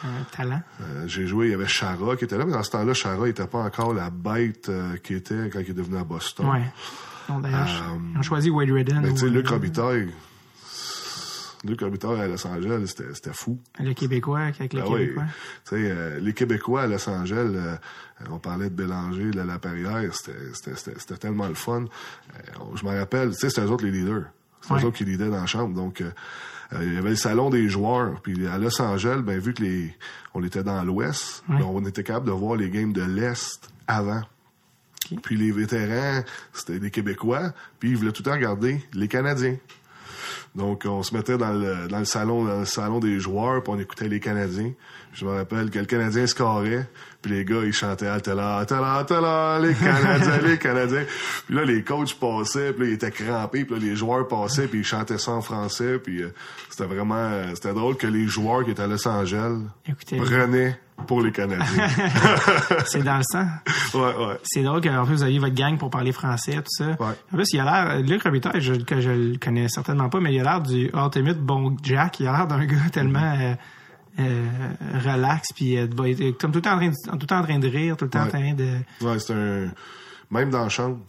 Un 0.04 0.24
talent. 0.36 0.62
Euh, 0.82 1.08
J'ai 1.08 1.26
joué, 1.28 1.48
il 1.48 1.52
y 1.52 1.54
avait 1.56 1.68
Chara 1.68 2.16
qui 2.16 2.26
était 2.26 2.38
là, 2.38 2.46
mais 2.46 2.52
dans 2.54 2.62
ce 2.64 2.70
temps-là, 2.72 2.94
Chara 2.94 3.26
n'était 3.26 3.48
pas 3.48 3.60
encore 3.60 3.94
la 3.94 4.10
bête 4.12 4.70
euh, 4.70 4.96
qu'il 4.98 5.18
était 5.18 5.50
quand 5.52 5.60
il 5.60 5.70
est 5.70 5.74
devenu 5.74 5.98
à 5.98 6.04
Boston. 6.04 6.46
Ouais. 6.50 6.64
Non, 7.28 7.40
d'ailleurs, 7.40 7.68
Euh, 7.68 7.98
ils 8.14 8.18
ont 8.20 8.22
choisi 8.24 8.50
Wade 8.50 8.70
Redden. 8.72 9.02
Ben, 9.02 9.14
tu 9.14 9.20
sais, 9.22 9.30
Luc 9.30 9.48
euh, 9.48 9.50
Robitaille, 9.56 10.10
Luc 11.66 11.82
Robitaille 11.82 12.22
à 12.22 12.28
Los 12.28 12.46
Angeles, 12.48 12.94
c'était 13.14 13.34
fou. 13.34 13.60
Le 13.80 13.94
Québécois 13.94 14.40
avec 14.40 14.74
le 14.74 14.82
Ah 14.82 14.86
oui. 14.90 15.00
Québécois. 15.00 15.24
Tu 15.26 15.70
sais, 15.70 15.76
euh, 15.92 16.20
les 16.20 16.34
Québécois 16.34 16.84
à 16.84 16.88
Los 16.88 17.10
Angeles, 17.10 17.52
euh, 17.54 17.76
on 18.30 18.40
parlait 18.40 18.70
de 18.70 18.76
Bélanger, 18.76 19.32
de 19.32 19.42
la 19.42 19.60
Perrière, 19.60 20.14
c'était- 20.14 20.54
c'était 20.54 20.76
c'était- 20.76 21.00
c'était 21.00 21.18
tellement 21.18 21.48
le 21.48 21.56
fun. 21.56 21.84
Euh, 21.84 22.42
je 22.76 22.86
me 22.86 22.98
rappelle, 22.98 23.32
tu 23.32 23.36
sais, 23.40 23.50
c'était 23.50 23.64
eux 23.66 23.72
autres 23.72 23.84
les 23.86 23.92
leaders. 23.92 24.26
C'était 24.62 24.74
Ouais. 24.76 24.82
eux 24.82 24.86
autres 24.86 24.98
qui 24.98 25.06
leadaient 25.06 25.30
dans 25.30 25.40
la 25.42 25.46
chambre. 25.46 25.76
Donc, 25.76 26.00
euh, 26.02 26.12
euh, 26.74 26.80
il 26.84 26.94
y 26.94 26.98
avait 26.98 27.10
le 27.12 27.16
salon 27.16 27.50
des 27.50 27.68
joueurs. 27.68 28.22
Puis 28.22 28.48
à 28.48 28.58
Los 28.58 28.82
Angeles, 28.82 29.22
ben, 29.24 29.38
vu 29.40 29.54
que 29.54 29.62
les 29.64 29.94
on 30.34 30.44
était 30.44 30.64
dans 30.64 30.82
l'Ouest, 30.84 31.44
Ouais. 31.50 31.58
ben, 31.58 31.66
on 31.66 31.86
était 31.86 32.04
capable 32.04 32.28
de 32.28 32.32
voir 32.32 32.56
les 32.56 32.70
games 32.70 32.94
de 32.94 33.02
l'Est 33.04 33.70
avant. 33.88 34.22
Puis 35.24 35.38
les 35.38 35.52
vétérans, 35.52 36.24
c'était 36.54 36.80
des 36.80 36.92
Québécois, 36.92 37.52
puis 37.80 37.90
ils 37.92 37.98
voulaient 37.98 38.12
tout 38.12 38.22
le 38.22 38.30
temps 38.30 38.36
regarder 38.38 38.80
les 38.94 39.08
Canadiens. 39.08 39.58
Donc, 40.56 40.86
on 40.86 41.04
se 41.04 41.16
mettait 41.16 41.38
dans 41.38 41.54
le, 41.54 41.88
dans 41.88 42.00
le 42.00 42.06
salon, 42.06 42.44
dans 42.44 42.60
le 42.60 42.66
salon 42.66 43.00
des 43.00 43.20
joueurs, 43.20 43.64
puis 43.64 43.72
on 43.74 43.80
écoutait 43.80 44.08
les 44.08 44.20
Canadiens. 44.20 44.74
Je 45.14 45.26
me 45.26 45.32
rappelle 45.32 45.70
que 45.70 45.80
le 45.80 45.86
Canadien 45.86 46.28
scorait, 46.28 46.88
puis 47.22 47.34
les 47.34 47.44
gars, 47.44 47.62
ils 47.66 47.74
chantaient 47.74 48.08
Altala, 48.08 48.58
Altala, 48.60 48.94
Altala, 48.94 49.60
les 49.60 49.74
Canadiens, 49.74 50.38
les 50.38 50.58
Canadiens. 50.60 51.04
Puis 51.46 51.56
là, 51.56 51.66
les 51.66 51.84
coachs 51.84 52.14
passaient, 52.16 52.72
puis 52.72 52.84
là, 52.84 52.90
ils 52.92 52.94
étaient 52.94 53.12
crampés, 53.12 53.66
puis 53.66 53.76
là, 53.76 53.86
les 53.86 53.96
joueurs 53.96 54.28
passaient, 54.28 54.68
puis 54.68 54.80
ils 54.80 54.86
chantaient 54.86 55.18
ça 55.18 55.32
en 55.32 55.42
français, 55.42 56.00
puis 56.00 56.24
euh, 56.24 56.34
c'était 56.70 56.86
vraiment, 56.86 57.16
euh, 57.16 57.52
c'était 57.56 57.74
drôle 57.74 57.98
que 57.98 58.08
les 58.08 58.28
joueurs 58.28 58.64
qui 58.64 58.72
étaient 58.72 58.84
à 58.84 58.88
Los 58.88 59.06
Angeles 59.06 59.58
Écoutez, 59.86 60.18
prenaient 60.18 60.80
pour 61.08 61.22
les 61.22 61.32
Canadiens. 61.32 61.66
c'est 62.86 63.04
dans 63.04 63.18
le 63.18 63.24
sang. 63.24 63.46
ouais, 63.96 64.26
ouais. 64.26 64.40
C'est 64.44 64.64
drôle 64.64 64.82
qu'en 64.82 65.06
plus, 65.06 65.16
vous 65.16 65.24
aviez 65.24 65.40
votre 65.40 65.56
gang 65.56 65.78
pour 65.78 65.90
parler 65.90 66.14
français, 66.14 66.54
tout 66.54 66.64
ça. 66.70 66.88
Ouais. 66.88 67.16
En 67.34 67.36
plus, 67.36 67.52
il 67.52 67.60
a 67.60 67.66
l'air, 67.66 68.02
Luc 68.02 68.24
Robitaille, 68.24 68.62
je, 68.62 68.76
que 68.76 69.02
je 69.02 69.10
le 69.10 69.38
connais 69.38 69.68
certainement 69.68 70.10
pas, 70.10 70.22
mais 70.22 70.34
il 70.34 70.40
a 70.40 70.44
l'air 70.44 70.62
du 70.62 70.90
ultimate 70.94 71.40
bon 71.40 71.76
Jack. 71.84 72.22
Il 72.22 72.28
a 72.28 72.32
l'air 72.32 72.48
d'un 72.48 72.66
gars 72.66 72.90
tellement 72.92 73.34
euh, 73.40 73.54
euh, 74.20 74.48
relax, 75.04 75.54
puis 75.54 75.78
euh, 75.78 75.88
est 76.06 76.40
comme 76.40 76.52
tout 76.52 76.58
le 76.58 76.62
temps 76.62 76.74
en 76.74 76.78
train 76.78 76.90
de, 76.90 76.94
tout 77.12 77.18
le 77.22 77.28
temps 77.28 77.40
en 77.40 77.44
train 77.44 77.60
de 77.60 77.68
rire, 77.68 77.98
tout 77.98 78.06
le 78.06 78.12
temps 78.12 78.24
en 78.24 78.28
train 78.28 78.54
de... 78.54 78.78
Ouais, 79.02 79.20
c'est 79.20 79.34
un. 79.34 79.72
Même 80.32 80.50
dans 80.50 80.64
la 80.64 80.70
chambre, 80.70 81.00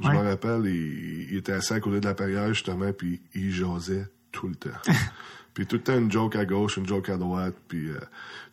je 0.00 0.08
Ouais. 0.08 0.14
me 0.14 0.28
rappelle, 0.28 0.62
il, 0.66 1.28
il 1.30 1.36
était 1.38 1.52
assis 1.52 1.72
à 1.74 1.80
côté 1.80 2.00
de 2.00 2.06
la 2.06 2.14
perrière, 2.14 2.48
justement, 2.48 2.92
puis 2.92 3.20
il 3.34 3.52
jasait 3.52 4.06
tout 4.32 4.48
le 4.48 4.54
temps. 4.54 4.70
puis 5.54 5.66
tout 5.66 5.76
le 5.76 5.82
temps 5.82 5.98
une 5.98 6.10
joke 6.10 6.36
à 6.36 6.44
gauche, 6.44 6.76
une 6.76 6.86
joke 6.86 7.08
à 7.08 7.16
droite, 7.16 7.54
puis 7.68 7.88
euh, 7.90 7.98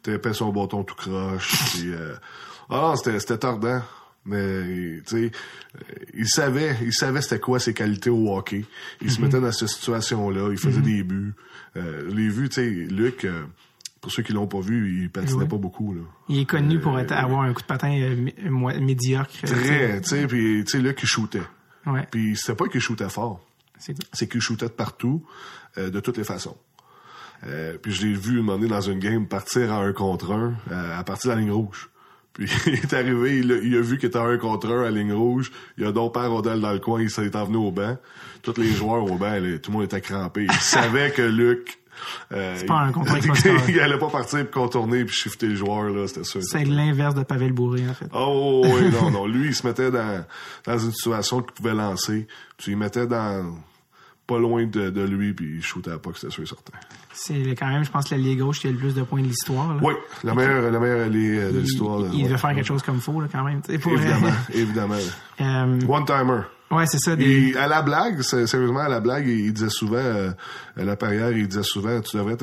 tapait 0.03 0.33
son 0.33 0.51
bâton 0.51 0.83
tout 0.83 0.95
croche, 0.95 1.53
puis. 1.73 1.91
Euh, 1.93 2.15
ah 2.69 2.81
non, 2.81 2.95
c'était, 2.97 3.37
tordant. 3.37 3.81
Mais, 4.25 4.99
tu 5.07 5.29
sais, 5.29 5.31
euh, 5.77 5.79
il 6.13 6.27
savait, 6.27 6.75
il 6.81 6.93
savait 6.93 7.21
c'était 7.21 7.39
quoi 7.39 7.61
ses 7.61 7.73
qualités 7.73 8.09
au 8.09 8.35
hockey. 8.35 8.65
Il 9.01 9.09
se 9.09 9.21
mettait 9.21 9.39
dans 9.39 9.53
cette 9.53 9.69
situation-là, 9.69 10.49
il 10.51 10.57
faisait 10.57 10.81
des 10.81 11.01
buts. 11.03 11.33
Euh, 11.77 12.09
les 12.13 12.27
vues, 12.27 12.49
tu 12.49 12.55
sais, 12.55 12.69
Luc, 12.69 13.23
euh, 13.23 13.43
pour 14.01 14.11
ceux 14.11 14.23
qui 14.23 14.33
l'ont 14.33 14.47
pas 14.47 14.59
vu, 14.59 15.01
il 15.03 15.09
patinait 15.09 15.47
pas 15.47 15.57
beaucoup, 15.57 15.93
là. 15.93 16.01
Il 16.29 16.39
est 16.39 16.45
connu 16.45 16.79
pour 16.79 16.97
être, 16.99 17.11
avoir 17.11 17.41
un 17.41 17.53
coup 17.53 17.61
de 17.61 17.67
patin 17.67 17.91
euh, 17.99 18.29
mo- 18.49 18.79
médiocre. 18.79 19.41
Très, 19.43 20.01
tu 20.01 20.09
sais, 20.09 20.27
puis, 20.27 20.63
tu 20.65 20.71
sais, 20.71 20.79
Luc, 20.79 20.99
il 21.01 21.07
shootait. 21.07 21.41
Ouais, 21.85 22.07
Puis 22.11 22.35
c'était 22.35 22.55
pas 22.55 22.67
qu'il 22.67 22.81
shootait 22.81 23.09
fort, 23.09 23.39
c'est 23.79 23.95
c'est 24.13 24.27
qu'il 24.27 24.41
shootait 24.41 24.65
de 24.67 24.71
partout, 24.71 25.23
euh, 25.77 25.89
de 25.89 25.99
toutes 25.99 26.17
les 26.17 26.23
façons. 26.23 26.57
Euh, 27.45 27.77
puis 27.81 27.91
je 27.91 28.05
l'ai 28.07 28.13
vu 28.13 28.37
demander 28.37 28.67
dans 28.67 28.81
une 28.81 28.99
game 28.99 29.27
partir 29.27 29.71
à 29.71 29.77
un 29.77 29.93
contre 29.93 30.31
un 30.31 30.55
euh, 30.71 30.99
à 30.99 31.03
partir 31.03 31.29
de 31.31 31.35
la 31.35 31.41
ligne 31.41 31.51
rouge. 31.51 31.89
Puis 32.33 32.49
il 32.67 32.73
est 32.73 32.93
arrivé, 32.93 33.39
il 33.39 33.51
a, 33.51 33.55
il 33.57 33.75
a 33.77 33.81
vu 33.81 33.97
qu'il 33.97 34.09
était 34.09 34.17
à 34.17 34.23
un 34.23 34.37
contre 34.37 34.67
un 34.71 34.81
à 34.81 34.85
la 34.85 34.91
ligne 34.91 35.13
rouge. 35.13 35.51
Il 35.77 35.85
a 35.85 35.91
donc 35.91 36.13
pas 36.13 36.23
un 36.23 36.27
rondelle 36.29 36.59
dans 36.61 36.73
le 36.73 36.79
coin, 36.79 37.01
il 37.01 37.09
s'est 37.09 37.35
envenu 37.35 37.57
au 37.57 37.71
banc. 37.71 37.97
Tous 38.41 38.57
les 38.57 38.71
joueurs 38.71 39.03
au 39.03 39.17
banc, 39.17 39.39
là, 39.39 39.57
tout 39.59 39.71
le 39.71 39.77
monde 39.77 39.85
était 39.85 40.01
crampé. 40.01 40.43
Il 40.45 40.51
savait 40.59 41.11
que 41.11 41.21
Luc 41.21 41.79
Euh, 41.79 41.86
C'est 42.31 42.65
pas 42.65 42.79
un 42.81 42.91
contrat 42.91 43.17
il 43.69 43.79
allait 43.79 43.97
pas 43.97 44.09
partir 44.09 44.45
pour 44.49 44.63
contourner 44.63 45.05
puis 45.05 45.15
shifter 45.15 45.47
le 45.47 45.55
joueur, 45.55 45.89
là, 45.89 46.07
c'était 46.07 46.23
sûr. 46.23 46.41
C'est 46.43 46.65
l'inverse 46.65 47.15
de 47.15 47.23
Pavel 47.23 47.53
Bourré, 47.53 47.83
en 47.89 47.93
fait. 47.93 48.07
Oh 48.13 48.61
oui, 48.65 48.89
non, 48.91 49.11
non. 49.11 49.25
Lui, 49.27 49.47
il 49.47 49.55
se 49.55 49.65
mettait 49.65 49.91
dans, 49.91 50.25
dans 50.65 50.77
une 50.77 50.91
situation 50.91 51.41
qu'il 51.41 51.53
pouvait 51.53 51.73
lancer. 51.73 52.27
Puis 52.57 52.71
il 52.73 52.77
mettait 52.77 53.07
dans 53.07 53.55
pas 54.27 54.37
loin 54.39 54.65
de, 54.65 54.89
de 54.89 55.01
lui, 55.03 55.33
puis 55.33 55.55
il 55.55 55.63
shootait 55.63 55.97
pas, 55.97 56.11
que 56.11 56.19
c'était 56.19 56.33
sûr 56.33 56.43
et 56.43 56.47
certain. 56.47 56.73
C'est 57.13 57.55
quand 57.57 57.67
même, 57.69 57.85
je 57.85 57.89
pense, 57.89 58.09
la 58.11 58.17
Ligue 58.17 58.39
gauche 58.39 58.59
qui 58.59 58.67
a 58.67 58.71
le 58.71 58.77
plus 58.77 58.93
de 58.93 59.01
points 59.03 59.21
de 59.21 59.27
l'histoire. 59.27 59.73
là. 59.73 59.79
Oui, 59.81 59.93
la 60.25 60.35
meilleure, 60.35 60.69
la 60.69 60.79
meilleure 60.79 61.05
allée 61.05 61.37
euh, 61.39 61.51
de 61.51 61.57
Il- 61.59 61.61
l'histoire. 61.61 61.99
là, 61.99 62.09
Il, 62.11 62.25
devait 62.25 62.37
faire 62.37 62.53
quelque 62.53 62.67
chose 62.67 62.83
comme 62.83 62.99
faux, 62.99 63.21
là, 63.21 63.27
quand 63.31 63.43
même. 63.45 63.61
tu 63.61 63.79
pour- 63.79 63.93
Évidemment, 63.93 64.33
évidemment. 64.53 64.95
Euh, 65.39 65.79
One-timer. 65.87 66.41
Ouais, 66.71 66.85
c'est 66.87 66.99
ça. 66.99 67.15
Des... 67.15 67.49
Et 67.49 67.57
à 67.57 67.67
la 67.67 67.81
blague, 67.81 68.21
sérieusement, 68.21 68.79
à 68.79 68.89
la 68.89 68.99
blague, 68.99 69.27
il, 69.27 69.53
disait 69.53 69.69
souvent, 69.69 69.97
euh, 69.97 70.31
à 70.75 70.83
la 70.83 70.95
Perrière, 70.95 71.31
il 71.31 71.47
disait 71.47 71.63
souvent, 71.63 71.99
tu 72.01 72.17
devrais 72.17 72.35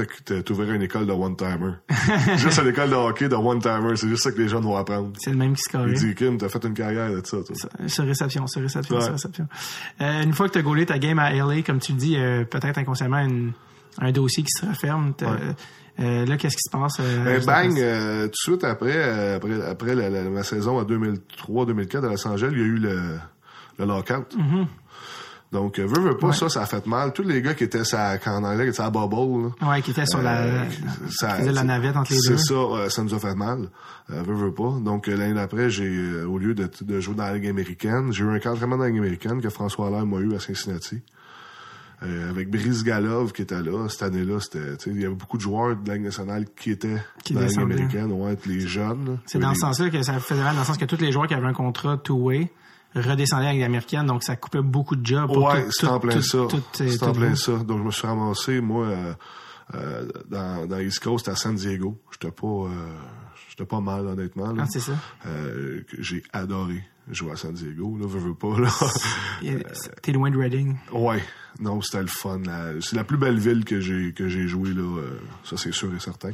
t'ouvrir 0.44 0.72
une 0.72 0.82
école 0.82 1.06
de 1.06 1.12
one-timer. 1.12 1.72
juste 2.36 2.60
une 2.62 2.68
école 2.68 2.90
de 2.90 2.94
hockey 2.94 3.28
de 3.28 3.34
one-timer, 3.36 3.96
c'est 3.96 4.08
juste 4.08 4.22
ça 4.24 4.32
que 4.32 4.38
les 4.40 4.48
jeunes 4.48 4.62
vont 4.64 4.76
apprendre. 4.76 5.12
C'est 5.18 5.30
le 5.30 5.36
même 5.36 5.54
qui 5.54 5.62
se 5.62 5.76
Il 5.88 5.94
dit, 5.94 6.14
Kim, 6.14 6.38
t'as 6.38 6.48
fait 6.48 6.64
une 6.64 6.74
carrière 6.74 7.10
de 7.10 7.22
ça, 7.24 7.38
toi. 7.46 7.88
Sur 7.88 8.04
réception, 8.04 8.46
sur 8.46 8.60
réception, 8.62 8.96
Ouais. 8.96 9.02
sur 9.02 9.12
réception. 9.12 9.46
Euh, 10.00 10.22
une 10.22 10.32
fois 10.32 10.48
que 10.48 10.52
tu 10.54 10.58
as 10.58 10.62
gaulé 10.62 10.86
ta 10.86 10.98
game 10.98 11.18
à 11.18 11.32
LA, 11.32 11.62
comme 11.62 11.78
tu 11.80 11.92
le 11.92 11.98
dis, 11.98 12.16
euh, 12.16 12.44
peut-être 12.44 12.78
inconsciemment 12.78 13.18
une- 13.18 13.52
un 14.00 14.10
dossier 14.10 14.42
qui 14.42 14.50
se 14.50 14.66
referme. 14.66 15.12
T'as- 15.16 15.36
euh, 16.00 16.26
là, 16.26 16.36
qu'est-ce 16.36 16.56
qui 16.56 16.62
se 16.66 16.70
passe? 16.76 16.96
euh, 16.98 17.24
Ben, 17.38 17.44
bang, 17.44 17.78
euh, 17.78 18.22
tout 18.24 18.30
de 18.30 18.34
suite 18.54 18.64
après, 18.64 18.96
euh, 18.96 19.36
après, 19.36 19.62
après 19.64 19.94
la, 19.94 20.10
la- 20.10 20.24
ma 20.24 20.42
saison 20.42 20.78
en 20.80 20.82
2003-2004 20.84 22.04
à 22.04 22.08
Los 22.08 22.26
Angeles, 22.26 22.48
il 22.52 22.58
y 22.58 22.62
a 22.62 22.64
eu 22.64 22.76
le, 22.78 22.98
le 23.78 23.84
lockout. 23.86 24.36
Donc, 25.52 25.78
euh, 25.78 25.86
veux, 25.86 26.00
veux 26.00 26.16
pas, 26.16 26.32
ça, 26.32 26.48
ça 26.48 26.62
a 26.62 26.66
fait 26.66 26.84
mal. 26.86 27.12
Tous 27.12 27.22
les 27.22 27.40
gars 27.40 27.54
qui 27.54 27.62
étaient 27.62 27.84
sa, 27.84 28.16
en 28.26 28.42
anglais, 28.42 28.64
qui 28.64 28.70
étaient 28.70 28.80
à 28.82 28.90
bubble, 28.90 29.52
là, 29.60 29.68
Ouais, 29.70 29.82
qui 29.82 29.92
était 29.92 30.04
sur 30.06 30.20
la, 30.20 30.40
Euh, 30.42 30.64
ça- 31.10 31.38
la 31.40 31.62
navette 31.62 31.96
entre 31.96 32.10
les 32.12 32.18
deux. 32.18 32.36
C'est 32.36 32.44
ça, 32.48 32.54
euh, 32.54 32.88
ça 32.88 33.04
nous 33.04 33.14
a 33.14 33.20
fait 33.20 33.36
mal. 33.36 33.68
Euh, 34.10 34.22
veux, 34.26 34.34
veux 34.34 34.52
pas. 34.52 34.72
Donc, 34.80 35.06
l'année 35.06 35.34
d'après, 35.34 35.70
j'ai, 35.70 36.22
au 36.22 36.38
lieu 36.38 36.54
de, 36.54 36.68
de 36.80 36.98
jouer 36.98 37.14
dans 37.14 37.22
la 37.24 37.34
Ligue 37.34 37.46
américaine, 37.46 38.12
j'ai 38.12 38.24
eu 38.24 38.30
un 38.30 38.40
cadrement 38.40 38.76
dans 38.76 38.82
la 38.82 38.88
Ligue 38.90 38.98
américaine 38.98 39.40
que 39.40 39.48
François 39.48 39.86
Allaire 39.86 40.06
m'a 40.06 40.18
eu 40.18 40.34
à 40.34 40.40
Cincinnati. 40.40 41.02
Euh, 42.02 42.28
avec 42.30 42.50
Brice 42.50 42.82
Galov 42.82 43.32
qui 43.32 43.42
était 43.42 43.62
là, 43.62 43.88
cette 43.88 44.02
année-là, 44.02 44.40
c'était, 44.40 44.74
il 44.90 45.00
y 45.00 45.06
avait 45.06 45.14
beaucoup 45.14 45.36
de 45.36 45.42
joueurs 45.42 45.76
de 45.76 45.86
la 45.88 45.94
Ligue 45.94 46.04
nationale 46.06 46.46
qui 46.56 46.72
étaient 46.72 47.00
Qui 47.22 47.32
dans 47.32 47.40
la 47.40 47.46
Ligue 47.46 47.60
américaine, 47.60 48.10
ouais, 48.12 48.36
les 48.46 48.60
jeunes. 48.60 49.18
C'est 49.24 49.38
dans 49.38 49.46
avait 49.46 49.54
ce 49.54 49.60
sens-là 49.60 49.88
que 49.90 50.02
ça 50.02 50.18
faisait 50.18 50.42
mal, 50.42 50.54
dans 50.54 50.62
le 50.62 50.66
sens 50.66 50.76
que 50.78 50.84
tous 50.84 50.98
les 51.00 51.12
joueurs 51.12 51.28
qui 51.28 51.34
avaient 51.34 51.46
un 51.46 51.52
contrat 51.54 51.96
two-way 51.96 52.50
redescendaient 52.94 53.46
avec 53.48 53.60
l'américaine, 53.60 54.06
donc 54.06 54.22
ça 54.22 54.36
coupait 54.36 54.62
beaucoup 54.62 54.96
de 54.96 55.04
jobs. 55.04 55.26
pour 55.26 55.44
Ouais, 55.44 55.66
c'est 55.70 55.86
en 55.86 55.98
plein 56.00 56.14
tout- 56.14 56.22
ça. 56.22 56.38
C'est 56.72 56.98
tout 56.98 57.04
en 57.04 57.12
plein 57.12 57.34
ça. 57.34 57.52
Donc, 57.58 57.78
je 57.78 57.84
me 57.84 57.90
suis 57.90 58.06
ramassé, 58.06 58.60
moi, 58.60 58.86
euh, 58.86 59.12
euh, 59.74 60.08
dans, 60.28 60.66
dans 60.66 60.78
East 60.78 61.00
Coast, 61.02 61.28
à 61.28 61.36
San 61.36 61.54
Diego. 61.54 61.98
J'étais 62.12 62.30
pas, 62.30 62.46
euh, 62.46 62.68
j'étais 63.48 63.64
pas 63.64 63.80
mal, 63.80 64.06
honnêtement. 64.06 64.52
là. 64.52 64.62
Ah, 64.64 64.68
c'est 64.70 64.80
ça? 64.80 64.92
Euh, 65.26 65.80
j'ai 65.98 66.22
adoré 66.32 66.84
jouer 67.10 67.32
à 67.32 67.36
San 67.36 67.52
Diego, 67.52 67.96
là, 67.98 68.06
veux, 68.06 68.18
veux 68.20 68.34
pas, 68.34 68.58
là. 68.58 68.70
T'es 70.02 70.12
loin 70.12 70.30
de 70.30 70.38
Reading. 70.38 70.76
ouais. 70.92 71.22
Non, 71.60 71.80
c'était 71.80 72.00
le 72.02 72.08
fun. 72.08 72.40
C'est 72.80 72.96
la 72.96 73.04
plus 73.04 73.16
belle 73.16 73.38
ville 73.38 73.64
que 73.64 73.80
j'ai 73.80 74.12
que 74.12 74.28
j'ai 74.28 74.48
joué 74.48 74.70
là. 74.74 74.82
euh, 74.82 75.18
ça 75.44 75.56
c'est 75.56 75.72
sûr 75.72 75.94
et 75.94 76.00
certain. 76.00 76.30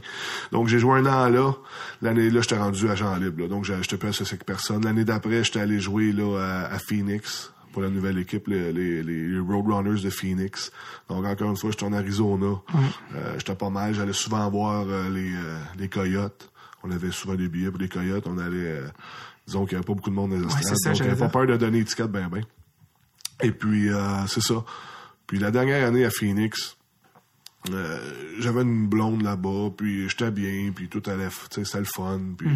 Donc 0.53 0.69
j'ai 0.69 0.79
joué 0.79 0.99
un 1.01 1.07
an 1.07 1.29
là. 1.29 1.53
L'année 2.01 2.31
là, 2.31 2.41
j'étais 2.41 2.57
rendu 2.57 2.89
agent 2.89 3.15
libre. 3.17 3.43
là. 3.43 3.49
donc 3.49 3.65
j'étais 3.65 3.97
plus 3.99 4.09
associé 4.09 4.35
avec 4.35 4.47
personne. 4.47 4.85
L'année 4.85 5.05
d'après, 5.05 5.45
j'étais 5.45 5.61
allé 5.61 5.79
jouer 5.79 6.13
là 6.13 6.39
à, 6.71 6.75
à 6.75 6.79
Phoenix 6.79 7.53
pour 7.73 7.83
la 7.83 7.89
nouvelle 7.91 8.19
équipe, 8.19 8.49
les, 8.49 8.73
les, 8.73 9.03
les 9.03 9.39
Roadrunners 9.39 10.01
de 10.03 10.11
Phoenix. 10.11 10.73
Donc 11.09 11.25
encore 11.27 11.51
une 11.51 11.57
fois, 11.57 11.71
j'étais 11.71 11.85
en 11.85 11.93
Arizona. 11.93 12.55
Euh, 13.15 13.35
j'étais 13.39 13.55
pas 13.55 13.71
mal. 13.71 13.95
J'allais 13.95 14.13
souvent 14.13 14.49
voir 14.51 14.87
euh, 14.89 15.09
les 15.11 15.35
euh, 15.35 15.59
les 15.79 15.89
Coyotes. 15.89 16.51
On 16.83 16.91
avait 16.91 17.11
souvent 17.11 17.35
des 17.35 17.49
billets 17.49 17.71
pour 17.71 17.79
les 17.81 17.89
Coyotes. 17.91 18.27
On 18.27 18.39
allait 18.39 18.57
euh, 18.81 18.89
disons 19.47 19.65
qu'il 19.67 19.73
y 19.75 19.77
avait 19.77 19.85
pas 19.85 19.93
beaucoup 19.95 20.11
de 20.11 20.15
monde 20.15 20.31
dans 20.31 20.37
les 20.39 20.47
estrades, 20.47 20.77
ça, 20.77 20.89
donc 20.91 20.99
j'avais 20.99 21.17
pas 21.17 21.29
peur 21.29 21.47
de 21.47 21.57
donner 21.59 21.81
étiquette 21.81 22.11
ben 22.11 22.29
ben. 22.29 22.43
Et 23.43 23.53
puis, 23.53 23.89
euh, 23.91 24.27
c'est 24.27 24.43
ça. 24.43 24.65
Puis 25.31 25.39
la 25.39 25.53
dernière 25.53 25.87
année 25.87 26.05
à 26.05 26.11
Phoenix, 26.11 26.77
euh, 27.71 28.01
j'avais 28.41 28.63
une 28.63 28.89
blonde 28.89 29.23
là-bas, 29.23 29.71
puis 29.77 30.09
j'étais 30.09 30.33
bien, 30.33 30.73
puis 30.75 30.89
tout 30.89 31.01
allait, 31.07 31.29
tu 31.29 31.35
sais, 31.55 31.65
c'était 31.65 31.79
le 31.79 31.85
fun. 31.85 32.21
Puis, 32.37 32.49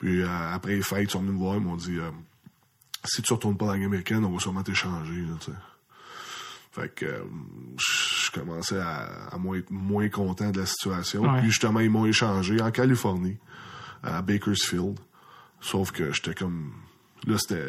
puis 0.00 0.22
euh, 0.22 0.52
après 0.52 0.74
les 0.74 0.82
fêtes, 0.82 1.04
ils 1.04 1.10
sont 1.10 1.20
venus 1.20 1.34
me 1.34 1.38
voir, 1.38 1.54
ils 1.54 1.60
m'ont 1.60 1.76
dit, 1.76 1.96
euh, 1.96 2.10
si 3.04 3.22
tu 3.22 3.32
retournes 3.32 3.56
pas 3.56 3.66
dans 3.66 3.70
la 3.70 3.76
Ligue 3.76 3.86
américaine, 3.86 4.24
on 4.24 4.32
va 4.32 4.40
sûrement 4.40 4.64
t'échanger, 4.64 5.20
là, 5.20 5.36
tu 5.38 5.52
sais. 5.52 5.56
Fait 6.72 6.92
que 6.92 7.22
je 7.78 8.30
commençais 8.32 8.80
à, 8.80 9.28
à 9.30 9.38
moins 9.38 9.56
être 9.58 9.70
moins 9.70 10.08
content 10.08 10.50
de 10.50 10.58
la 10.58 10.66
situation. 10.66 11.22
Ouais. 11.22 11.38
Puis 11.42 11.50
justement, 11.50 11.78
ils 11.78 11.90
m'ont 11.90 12.06
échangé 12.06 12.60
en 12.60 12.72
Californie, 12.72 13.36
à 14.02 14.20
Bakersfield. 14.20 14.98
Sauf 15.60 15.92
que 15.92 16.12
j'étais 16.12 16.34
comme... 16.34 16.72
Là, 17.24 17.36
c'était... 17.38 17.64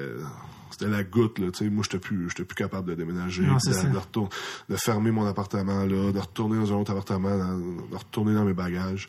C'était 0.77 0.91
la 0.91 1.03
goutte, 1.05 1.39
là, 1.39 1.51
tu 1.51 1.59
sais. 1.59 1.69
Moi, 1.69 1.83
j'étais 1.83 1.99
plus, 1.99 2.27
j'étais 2.29 2.43
plus 2.43 2.55
capable 2.55 2.89
de 2.89 2.95
déménager, 2.95 3.43
Non, 3.43 3.55
de, 3.55 4.75
fermer 4.75 5.09
mon 5.11 5.25
appartement, 5.25 5.85
là, 5.85 6.11
de 6.11 6.19
retourner 6.19 6.57
dans 6.57 6.73
un 6.73 6.75
autre 6.81 6.91
appartement, 6.91 7.37
dans- 7.37 7.57
de 7.57 7.95
retourner 7.95 8.33
dans 8.33 8.43
mes 8.43 8.53
bagages. 8.53 9.07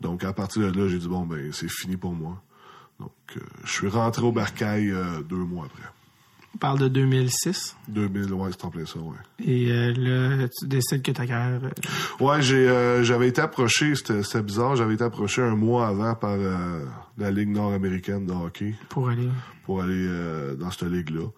Donc, 0.00 0.22
à 0.22 0.32
partir 0.32 0.70
de 0.72 0.80
là, 0.80 0.86
j'ai 0.88 0.98
dit, 0.98 1.08
bon, 1.08 1.26
ben, 1.26 1.50
c'est 1.52 1.68
fini 1.68 1.96
pour 1.96 2.12
moi. 2.12 2.40
Donc, 3.00 3.10
euh, 3.36 3.40
je 3.64 3.72
suis 3.72 3.88
rentré 3.88 4.22
au 4.22 4.30
Bercail 4.30 4.90
euh, 4.92 5.22
deux 5.22 5.36
mois 5.36 5.66
après. 5.66 5.88
On 6.58 6.60
parle 6.60 6.80
de 6.80 6.88
2006. 6.88 7.76
2000, 7.86 8.32
ouais, 8.32 8.48
c'est 8.50 8.64
en 8.64 8.70
plein 8.70 8.84
ça, 8.84 8.98
ouais. 8.98 9.14
Et 9.46 9.70
euh, 9.70 9.92
là, 9.96 10.48
tu 10.48 10.66
décides 10.66 11.02
que 11.02 11.12
ta 11.12 11.24
carrière... 11.24 11.60
euh, 11.62 12.24
Ouais, 12.24 12.42
j'ai 12.42 12.68
euh, 12.68 13.04
j'avais 13.04 13.28
été 13.28 13.40
approché, 13.40 13.94
c'était 13.94 14.42
bizarre, 14.42 14.74
j'avais 14.74 14.94
été 14.94 15.04
approché 15.04 15.40
un 15.40 15.54
mois 15.54 15.86
avant 15.86 16.16
par 16.16 16.36
la 17.16 17.30
Ligue 17.30 17.50
nord-américaine 17.50 18.26
de 18.26 18.32
hockey 18.32 18.74
pour 18.88 19.08
aller... 19.08 19.28
pour 19.66 19.82
aller 19.82 20.08
dans 20.58 20.68
cette 20.72 20.90
ligue-là. 20.90 21.28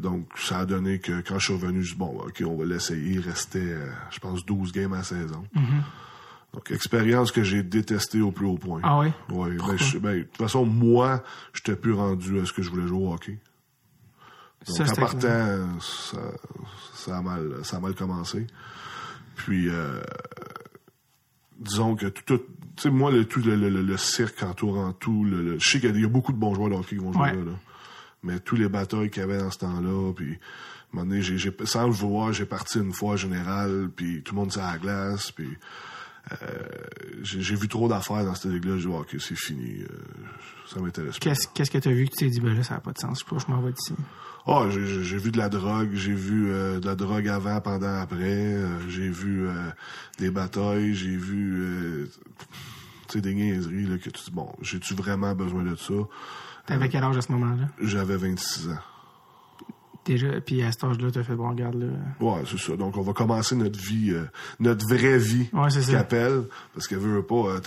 Donc, 0.00 0.26
ça 0.36 0.58
a 0.58 0.66
donné 0.66 0.98
que 0.98 1.20
quand 1.20 1.38
je 1.38 1.44
suis 1.44 1.54
revenu, 1.54 1.84
je 1.84 1.92
dis, 1.92 1.98
bon, 1.98 2.18
OK, 2.26 2.42
on 2.44 2.56
va 2.56 2.64
l'essayer. 2.64 3.12
Il 3.14 3.20
restait, 3.20 3.76
je 4.10 4.18
pense, 4.18 4.44
12 4.44 4.72
games 4.72 4.92
à 4.94 5.04
saison. 5.04 5.44
Donc, 6.52 6.72
expérience 6.72 7.30
que 7.30 7.44
j'ai 7.44 7.62
détestée 7.62 8.20
au 8.20 8.32
plus 8.32 8.46
haut 8.46 8.58
point. 8.58 8.80
Ah 8.82 8.98
oui? 8.98 9.12
Ouais, 9.32 9.50
ben, 9.56 9.76
je- 9.78 9.98
ben, 9.98 10.18
de 10.18 10.22
toute 10.24 10.36
façon, 10.38 10.66
moi, 10.66 11.22
j'étais 11.54 11.76
plus 11.76 11.92
rendu 11.92 12.40
à 12.40 12.44
ce 12.46 12.52
que 12.52 12.62
je 12.62 12.68
voulais 12.70 12.88
jouer 12.88 12.98
au 13.06 13.12
hockey. 13.14 13.38
Donc, 14.66 14.76
Ça, 14.76 14.84
en 14.92 14.94
partant, 14.94 15.80
ça, 15.80 16.18
ça, 16.94 17.16
a 17.18 17.22
mal, 17.22 17.60
ça 17.64 17.78
a 17.78 17.80
mal 17.80 17.94
commencé. 17.94 18.46
Puis, 19.36 19.68
euh, 19.70 20.00
disons 21.58 21.96
que 21.96 22.06
tout, 22.06 22.22
tout 22.26 22.38
tu 22.76 22.82
sais, 22.84 22.90
moi, 22.90 23.10
le, 23.10 23.24
tout 23.26 23.40
le, 23.40 23.56
le, 23.56 23.68
le- 23.82 23.96
cirque 23.96 24.42
entourant 24.42 24.92
tout, 24.92 25.24
le, 25.24 25.58
je 25.58 25.68
sais 25.68 25.80
qu'il 25.80 25.98
y 26.00 26.04
a 26.04 26.08
beaucoup 26.08 26.32
de 26.32 26.38
bons 26.38 26.54
joueurs 26.54 26.70
de 26.70 26.74
hockey 26.74 26.96
qui 26.96 27.02
vont 27.02 27.12
jouer 27.12 27.22
Ouais. 27.22 27.34
là, 27.36 27.44
là. 27.44 27.52
Mais 28.22 28.38
tous 28.38 28.56
les 28.56 28.68
batailles 28.68 29.10
qu'il 29.10 29.22
y 29.22 29.24
avait 29.24 29.38
dans 29.38 29.50
ce 29.50 29.58
temps-là, 29.58 30.12
puis, 30.14 30.32
à 30.32 30.34
un 30.34 30.38
moment 30.92 31.06
donné, 31.08 31.22
j'ai, 31.22 31.38
j'ai, 31.38 31.54
sans 31.64 31.86
le 31.86 31.92
vouloir, 31.92 32.32
j'ai 32.32 32.44
parti 32.46 32.78
une 32.78 32.92
fois 32.92 33.16
général, 33.16 33.88
puis 33.94 34.22
tout 34.22 34.34
le 34.34 34.40
monde 34.40 34.52
s'est 34.52 34.60
à 34.60 34.72
la 34.72 34.78
glace, 34.78 35.30
puis 35.32 35.48
euh, 36.32 36.36
j'ai, 37.22 37.54
vu 37.56 37.66
trop 37.66 37.88
d'affaires 37.88 38.24
dans 38.24 38.34
cette 38.34 38.52
ligue-là, 38.52 38.76
j'ai 38.76 38.88
dit, 38.88 38.94
ok, 38.94 39.16
c'est 39.18 39.38
fini, 39.38 39.80
euh, 39.82 39.86
ça 40.66 40.80
m'intéresse 40.80 41.18
pas. 41.18 41.32
Qu'est-ce 41.54 41.70
que 41.70 41.78
t'as 41.78 41.90
vu 41.92 42.04
que 42.06 42.10
tu 42.10 42.16
t'es 42.18 42.28
dit, 42.28 42.40
ben 42.40 42.54
là, 42.54 42.62
ça 42.62 42.74
n'a 42.74 42.80
pas 42.80 42.92
de 42.92 42.98
sens, 42.98 43.20
je, 43.30 43.38
je 43.38 43.46
m'en 43.50 43.60
vais 43.62 43.72
d'ici? 43.72 43.94
Ah, 44.52 44.66
j'ai, 44.68 45.16
vu 45.16 45.30
de 45.30 45.38
la 45.38 45.48
drogue, 45.48 45.90
j'ai 45.94 46.12
vu 46.12 46.50
euh, 46.50 46.80
de 46.80 46.86
la 46.86 46.96
drogue 46.96 47.28
avant, 47.28 47.60
pendant, 47.60 48.00
après. 48.00 48.16
euh, 48.24 48.66
j'ai 48.88 49.08
vu 49.08 49.46
euh, 49.46 49.52
des 50.18 50.30
batailles, 50.30 50.92
j'ai 50.94 51.16
vu 51.16 52.08
des 53.14 53.34
niaiseries 53.34 53.86
là, 53.86 53.98
que 53.98 54.10
tu 54.10 54.24
dis, 54.24 54.30
bon, 54.32 54.48
j'ai-tu 54.60 54.94
vraiment 54.94 55.34
besoin 55.34 55.62
de 55.62 55.74
ça? 55.76 55.94
T'avais 56.66 56.88
quel 56.88 57.02
âge 57.04 57.16
à 57.16 57.22
ce 57.22 57.32
moment-là? 57.32 57.68
J'avais 57.80 58.16
26 58.16 58.70
ans. 58.70 58.78
Déjà, 60.04 60.40
puis 60.40 60.62
à 60.62 60.72
cet 60.72 60.82
âge-là, 60.84 61.10
t'as 61.12 61.22
fait, 61.22 61.34
bon, 61.34 61.50
regarde, 61.50 61.74
là... 61.74 61.86
Ouais, 62.20 62.42
c'est 62.46 62.58
ça. 62.58 62.74
Donc, 62.76 62.96
on 62.96 63.02
va 63.02 63.12
commencer 63.12 63.54
notre 63.54 63.78
vie, 63.78 64.12
euh, 64.12 64.24
notre 64.58 64.86
vraie 64.88 65.18
vie, 65.18 65.48
Ouais, 65.52 65.68
c'est 65.70 65.82
ça. 65.82 65.92
qu'appelle. 65.92 66.44
Parce 66.74 66.88
qu'elle 66.88 66.98
veut 66.98 67.22
pas, 67.22 67.60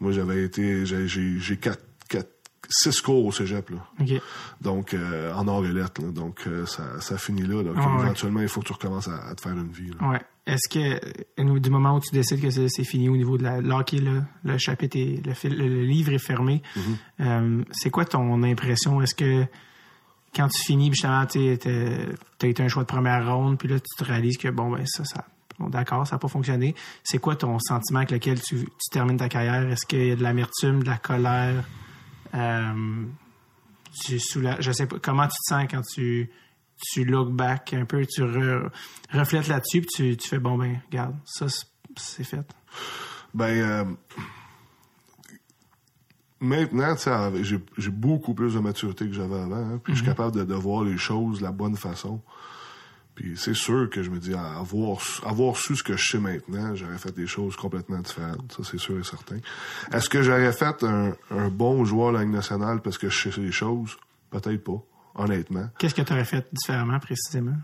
moi, 0.00 0.12
j'avais 0.12 0.42
été, 0.44 0.84
j'ai, 0.84 1.06
j'ai, 1.06 1.38
j'ai 1.38 1.56
quatre, 1.56 1.82
quatre, 2.08 2.30
six 2.70 3.00
cours 3.00 3.24
au 3.26 3.32
cégep, 3.32 3.70
là. 3.70 4.16
Donc, 4.60 4.94
euh, 4.94 5.32
en 5.34 5.46
orelette, 5.48 5.98
là. 5.98 6.10
Donc, 6.12 6.42
euh, 6.46 6.66
ça, 6.66 7.00
ça 7.00 7.18
finit 7.18 7.42
là. 7.46 7.62
Ah 7.76 7.96
ouais. 7.96 8.02
éventuellement, 8.04 8.40
il 8.40 8.48
faut 8.48 8.60
que 8.60 8.66
tu 8.66 8.72
recommences 8.72 9.08
à, 9.08 9.28
à 9.28 9.34
te 9.34 9.40
faire 9.40 9.52
une 9.52 9.72
vie, 9.72 9.90
là. 10.00 10.08
Ouais. 10.10 10.20
Est-ce 10.46 10.68
que, 10.68 11.58
du 11.58 11.70
moment 11.70 11.96
où 11.96 12.00
tu 12.00 12.12
décides 12.14 12.42
que 12.42 12.50
c'est 12.50 12.84
fini 12.84 13.08
au 13.08 13.16
niveau 13.16 13.38
de 13.38 13.42
la 13.44 13.60
le 13.62 13.70
hockey, 13.72 13.98
là, 13.98 14.24
le 14.44 14.58
chapitre 14.58 14.98
est, 14.98 15.24
le, 15.26 15.32
fil- 15.32 15.56
le 15.56 15.82
livre 15.84 16.12
est 16.12 16.18
fermé, 16.18 16.60
Mm-hmm. 16.76 17.24
euh, 17.26 17.64
c'est 17.72 17.88
quoi 17.90 18.04
ton 18.04 18.42
impression? 18.42 19.00
Est-ce 19.00 19.14
que 19.14 19.46
quand 20.36 20.48
tu 20.48 20.62
finis, 20.64 20.90
justement, 20.90 21.24
tu 21.26 21.38
as 21.38 22.46
été 22.46 22.62
un 22.62 22.68
choix 22.68 22.82
de 22.82 22.88
première 22.88 23.26
ronde, 23.34 23.56
puis 23.56 23.68
là, 23.68 23.76
tu 23.78 23.96
te 23.96 24.04
réalises 24.04 24.36
que, 24.36 24.48
bon, 24.48 24.70
ben, 24.70 24.84
ça, 24.84 25.04
ça, 25.04 25.24
bon, 25.58 25.68
d'accord, 25.70 26.06
ça 26.06 26.16
n'a 26.16 26.18
pas 26.18 26.28
fonctionné. 26.28 26.74
C'est 27.04 27.18
quoi 27.18 27.36
ton 27.36 27.58
sentiment 27.58 28.00
avec 28.00 28.10
lequel 28.10 28.38
tu, 28.42 28.56
tu 28.64 28.90
termines 28.90 29.16
ta 29.16 29.28
carrière? 29.30 29.66
Est-ce 29.70 29.86
qu'il 29.86 30.06
y 30.08 30.10
a 30.10 30.16
de 30.16 30.22
l'amertume, 30.22 30.82
de 30.82 30.88
la 30.90 30.98
colère? 30.98 31.64
Euh, 32.34 33.04
tu 34.04 34.18
soula- 34.18 34.60
je 34.60 34.72
sais 34.72 34.86
pas, 34.86 34.98
comment 35.00 35.24
tu 35.26 35.36
te 35.36 35.54
sens 35.54 35.64
quand 35.70 35.82
tu, 35.82 36.30
tu 36.92 37.04
look 37.04 37.30
back 37.32 37.72
un 37.74 37.84
peu, 37.84 38.04
tu 38.06 38.22
re- 38.22 38.68
reflètes 39.12 39.46
là-dessus, 39.48 39.82
puis 39.82 39.90
tu, 39.94 40.16
tu 40.16 40.28
fais, 40.28 40.38
bon, 40.40 40.58
ben, 40.58 40.80
regarde, 40.90 41.14
ça, 41.24 41.46
c'est- 41.96 42.24
fait? 42.24 42.46
Ben, 43.32 43.44
euh, 43.46 43.84
maintenant, 46.40 46.94
j'ai 47.42 47.90
beaucoup 47.90 48.34
plus 48.34 48.54
de 48.54 48.60
maturité 48.60 49.06
que 49.06 49.12
j'avais 49.14 49.38
avant. 49.38 49.56
hein, 49.56 49.80
puis 49.82 49.94
je 49.94 49.98
suis 49.98 50.06
capable 50.06 50.36
de, 50.36 50.44
de 50.44 50.54
voir 50.54 50.82
les 50.84 50.98
choses 50.98 51.38
de 51.38 51.44
la 51.44 51.52
bonne 51.52 51.76
façon. 51.76 52.20
Puis 53.14 53.36
c'est 53.36 53.54
sûr 53.54 53.88
que 53.90 54.02
je 54.02 54.10
me 54.10 54.18
dis, 54.18 54.34
avoir, 54.34 55.00
su- 55.00 55.24
avoir 55.24 55.56
su 55.56 55.76
ce 55.76 55.82
que 55.84 55.96
je 55.96 56.04
sais 56.04 56.18
maintenant, 56.18 56.74
j'aurais 56.74 56.98
fait 56.98 57.12
des 57.14 57.26
choses 57.28 57.54
complètement 57.54 58.00
différentes. 58.00 58.52
Ça, 58.52 58.64
c'est 58.68 58.78
sûr 58.78 58.98
et 58.98 59.04
certain. 59.04 59.36
Est-ce 59.92 60.08
que 60.08 60.22
j'aurais 60.22 60.52
fait 60.52 60.82
un, 60.82 61.12
un 61.30 61.48
bon 61.48 61.84
joueur 61.84 62.12
de 62.12 62.18
la 62.18 62.24
Ligue 62.24 62.32
nationale 62.34 62.80
parce 62.82 62.98
que 62.98 63.08
je 63.08 63.30
sais 63.30 63.40
les 63.40 63.52
choses? 63.52 63.96
Peut-être 64.30 64.64
pas, 64.64 64.82
honnêtement. 65.14 65.68
Qu'est-ce 65.78 65.94
que 65.94 66.02
tu 66.02 66.12
aurais 66.12 66.24
fait 66.24 66.44
différemment, 66.52 66.98
précisément? 66.98 67.54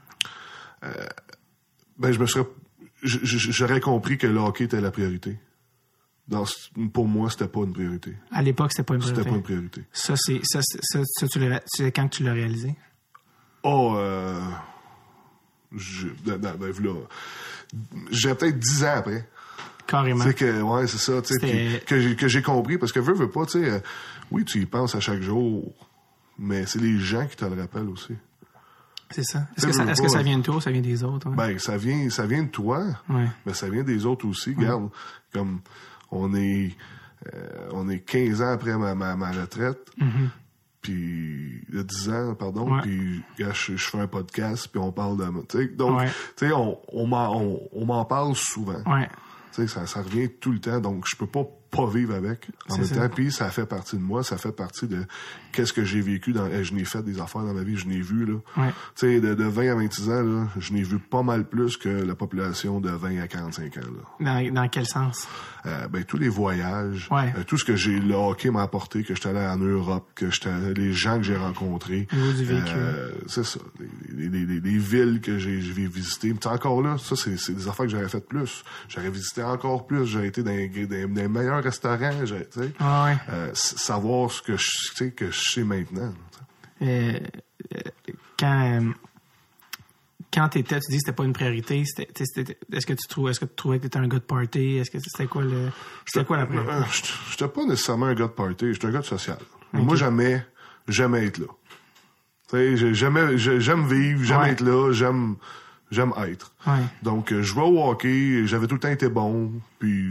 Ben, 1.99 2.13
je 2.13 2.19
me 2.21 2.27
serais, 2.27 2.47
j'aurais 3.03 3.81
compris 3.81 4.19
que 4.19 4.27
le 4.27 4.39
hockey 4.39 4.65
était 4.65 4.81
la 4.81 4.91
priorité. 4.91 5.39
Pour 6.93 7.09
moi, 7.09 7.29
c'était 7.29 7.49
pas 7.49 7.61
une 7.61 7.73
priorité. 7.73 8.17
À 8.31 8.41
l'époque, 8.41 8.71
c'était 8.71 8.85
pas 8.85 8.95
une 8.95 9.03
C'était 9.03 9.23
priorité. 9.25 9.31
pas 9.31 9.37
une 9.37 9.43
priorité. 9.43 9.85
Ça, 9.93 10.15
c'est, 10.17 10.41
ça, 10.45 10.61
ça, 10.63 11.01
ça, 11.05 11.27
tu 11.27 11.39
l'as, 11.41 11.61
quand 11.91 12.09
tu 12.09 12.23
l'as 12.23 12.33
réalisé? 12.35 12.77
Oh, 13.65 13.95
euh, 13.97 14.41
je, 14.41 14.45
ben, 14.45 14.49
ben, 14.49 14.49
ben, 14.49 14.49
voilà. 14.49 14.65
J'ai 15.77 16.09
peut-être 18.35 18.59
10 18.59 18.85
ans 18.85 18.95
après. 18.97 19.29
Carrément. 19.87 20.25
Sais 20.25 20.35
que, 20.35 20.63
ouais, 20.63 20.87
c'est 20.87 20.99
ça, 20.99 21.21
tu 21.23 21.35
sais, 21.35 21.83
que 21.87 22.01
j'ai, 22.01 22.17
que 22.17 22.29
j'ai 22.29 22.43
compris, 22.43 22.79
parce 22.79 22.93
que 22.93 23.01
veux, 23.01 23.15
veux 23.15 23.31
pas, 23.31 23.45
tu 23.47 23.63
sais, 23.63 23.71
euh, 23.71 23.79
oui, 24.31 24.45
tu 24.45 24.61
y 24.61 24.67
penses 24.67 24.95
à 24.95 25.01
chaque 25.01 25.21
jour, 25.21 25.73
mais 26.39 26.65
c'est 26.67 26.81
les 26.81 26.99
gens 26.99 27.27
qui 27.27 27.37
te 27.37 27.45
le 27.45 27.61
rappellent 27.61 27.89
aussi. 27.89 28.15
C'est 29.11 29.25
ça. 29.25 29.49
Est-ce 29.57 29.67
que, 29.67 29.73
ça, 29.73 29.85
est-ce 29.85 30.01
pas, 30.01 30.07
que 30.07 30.13
ça 30.13 30.19
hein. 30.19 30.23
vient 30.23 30.39
de 30.39 30.43
toi 30.45 30.57
ou 30.57 30.61
ça 30.61 30.71
vient 30.71 30.81
des 30.81 31.03
autres? 31.03 31.29
ouais? 31.29 31.37
Ben, 31.37 31.59
ça 31.59 31.77
vient, 31.77 32.09
ça 32.11 32.27
vient 32.27 32.45
de 32.45 32.49
toi, 32.51 32.85
Ouais. 33.09 33.27
mais 33.45 33.55
ça 33.55 33.69
vient 33.69 33.83
des 33.83 34.07
autres 34.07 34.27
aussi. 34.29 34.55
Regarde, 34.55 34.89
comme 35.33 35.61
on 36.13 36.33
est, 36.35 36.77
euh, 37.35 37.69
on 37.73 37.89
est 37.89 37.99
15 37.99 38.43
ans 38.43 38.53
après 38.53 38.77
ma, 38.79 38.95
ma, 38.95 39.17
ma 39.17 39.33
retraite, 39.33 39.91
puis 40.83 41.63
il 41.69 41.77
y 41.77 41.79
a 41.79 41.83
10 41.83 42.09
ans, 42.11 42.35
pardon. 42.35 42.73
Ouais. 42.75 42.81
puis 42.83 43.23
je, 43.39 43.77
je 43.77 43.89
fais 43.91 43.99
un 44.01 44.07
podcast, 44.07 44.69
puis 44.69 44.81
on 44.81 44.93
parle 44.93 45.17
de, 45.19 45.67
donc, 45.77 45.99
Ouais. 46.01 46.07
tu 46.37 46.47
sais, 46.49 46.53
on, 46.53 46.79
on 46.93 47.07
m'en, 47.07 47.37
on, 47.37 47.61
on 47.73 47.85
m'en 47.85 48.05
parle 48.05 48.35
souvent. 48.35 48.83
Ouais. 48.87 49.09
Tu 49.53 49.63
sais, 49.63 49.67
ça, 49.67 49.87
ça 49.87 50.03
revient 50.03 50.29
tout 50.41 50.53
le 50.53 50.61
temps, 50.61 50.81
donc 50.81 51.05
je 51.07 51.17
peux 51.17 51.27
pas 51.27 51.45
pas 51.71 51.87
vivre 51.89 52.15
avec 52.15 52.49
en 52.69 52.77
même 52.79 52.87
ça. 52.87 52.97
temps. 53.09 53.15
Puis 53.15 53.31
ça 53.33 53.49
fait 53.51 53.67
partie 53.67 53.97
de 53.97 54.03
moi, 54.03 54.23
ça 54.25 54.37
fait 54.39 54.53
partie 54.53 54.87
de 54.89 55.05
qu'est-ce 55.53 55.73
que 55.73 55.85
j'ai 55.85 56.01
vécu. 56.01 56.33
Dans, 56.33 56.49
je 56.63 56.75
n'ai 56.75 56.85
fait 56.85 57.03
des 57.03 57.21
affaires 57.21 57.43
dans 57.43 57.55
ma 57.55 57.63
vie, 57.63 57.77
je 57.77 57.87
n'ai 57.87 58.01
vu 58.01 58.25
là. 58.27 58.35
Ouais. 58.57 58.69
Tu 58.97 59.07
sais, 59.07 59.21
de, 59.21 59.35
de 59.35 59.45
20 59.45 59.71
à 59.71 59.75
26 59.77 60.11
ans, 60.11 60.23
là, 60.23 60.47
je 60.59 60.73
n'ai 60.73 60.83
vu 60.83 60.99
pas 60.99 61.23
mal 61.23 61.45
plus 61.49 61.77
que 61.77 61.89
la 61.89 62.15
population 62.15 62.81
de 62.81 62.91
20 62.91 63.19
à 63.21 63.29
45 63.29 63.77
ans. 63.77 63.81
Là. 64.21 64.43
Dans, 64.43 64.55
dans 64.55 64.69
quel 64.69 64.87
sens? 64.87 65.29
Euh, 65.67 65.89
ben, 65.89 66.05
tous 66.05 66.17
les 66.17 66.29
voyages, 66.31 67.07
Ouais. 67.11 67.33
euh, 67.39 67.45
tout 67.45 67.59
ce 67.59 67.65
que 67.65 67.77
j'ai 67.77 68.01
le 68.01 68.15
hockey 68.15 68.51
m'a 68.51 68.63
apporté, 68.63 69.03
que 69.05 69.15
j'étais 69.15 69.29
allé 69.29 69.41
en 69.41 69.59
Europe, 69.59 70.09
que 70.15 70.31
j'étais 70.31 70.73
les 70.75 70.93
gens 70.93 71.19
que 71.19 71.23
j'ai 71.25 71.37
rencontrés. 71.37 72.09
Euh, 72.15 73.11
c'est 73.27 73.45
ça. 73.45 73.61
Les, 74.11 74.29
les- 74.29 74.47
les- 74.47 74.61
les 74.61 74.79
villes 74.79 75.21
que 75.21 75.39
j'ai 75.39 75.59
visitées. 75.59 76.35
Encore 76.47 76.83
là, 76.83 76.97
ça, 76.99 77.15
c'est 77.17 77.53
des 77.55 77.69
affaires 77.69 77.87
que 77.87 77.93
j'aurais 77.93 78.09
fait 78.09 78.27
plus. 78.27 78.65
J'aurais 78.89 79.11
visité 79.11 79.43
encore 79.43 79.87
plus. 79.87 80.07
J'aurais 80.07 80.29
été 80.29 80.43
dans, 80.43 80.51
dans 80.51 81.15
les 81.21 81.29
meilleurs 81.29 81.60
sais. 82.61 82.73
Ah 82.81 83.05
ouais. 83.07 83.17
Euh, 83.31 83.51
savoir 83.55 84.31
ce 84.31 84.43
que 84.43 84.57
je 84.57 85.05
que 85.11 85.31
je 85.31 85.41
sais 85.53 85.65
maintenant. 85.65 86.13
Euh, 86.83 87.19
euh, 87.75 87.81
quand 88.39 88.93
quand 90.33 90.49
t'étais, 90.49 90.79
tu 90.81 90.91
dis 90.91 90.97
que 90.99 91.01
c'était 91.05 91.13
pas 91.17 91.25
une 91.25 91.33
priorité. 91.33 91.81
Est-ce 91.81 92.87
que 92.87 92.93
tu 92.93 93.09
trouvais, 93.09 93.33
est-ce 93.33 93.41
que 93.41 93.47
tu 93.47 93.55
trouvais 93.57 93.79
que 93.79 93.83
t'étais 93.85 93.99
un 93.99 94.07
gars 94.07 94.19
de 94.19 94.25
party? 94.25 94.77
Est-ce 94.77 94.91
que 94.91 94.99
c'était 95.01 95.27
quoi 95.27 95.43
le, 95.43 95.71
c'était 96.07 96.25
quoi 96.25 96.37
la 96.37 96.47
priorité? 96.47 96.73
j'étais- 97.31 97.49
pas 97.49 97.65
nécessairement 97.65 98.07
un 98.07 98.15
gars 98.15 98.29
de 98.29 98.33
party, 98.33 98.73
j'étais 98.73 98.87
un 98.87 98.93
gars 98.93 99.01
de 99.01 99.05
social. 99.07 99.39
Moi, 99.73 99.97
j'aimais, 99.97 100.47
j'aimais 100.89 101.27
être 101.27 101.39
là. 101.39 101.47
Tu 102.49 102.57
sais, 102.57 102.77
j'ai- 102.77 102.95
j'aimais, 102.95 103.39
j'ai- 103.39 103.61
j'aime 103.61 103.87
vivre, 103.89 104.23
j'aime 104.25 104.41
Ouais. 104.41 104.51
être 104.53 104.61
là, 104.61 104.93
j'aime, 104.93 105.37
j'aime 105.91 106.13
être. 106.29 106.53
Ouais. 106.67 106.75
Donc, 107.03 107.31
je 107.33 107.43
jouais 107.43 107.63
au 107.65 107.83
hockey, 107.91 108.47
j'avais 108.47 108.67
tout 108.69 108.75
le 108.75 108.81
temps 108.81 108.89
été 108.89 109.09
bon, 109.09 109.53
puis 109.81 110.11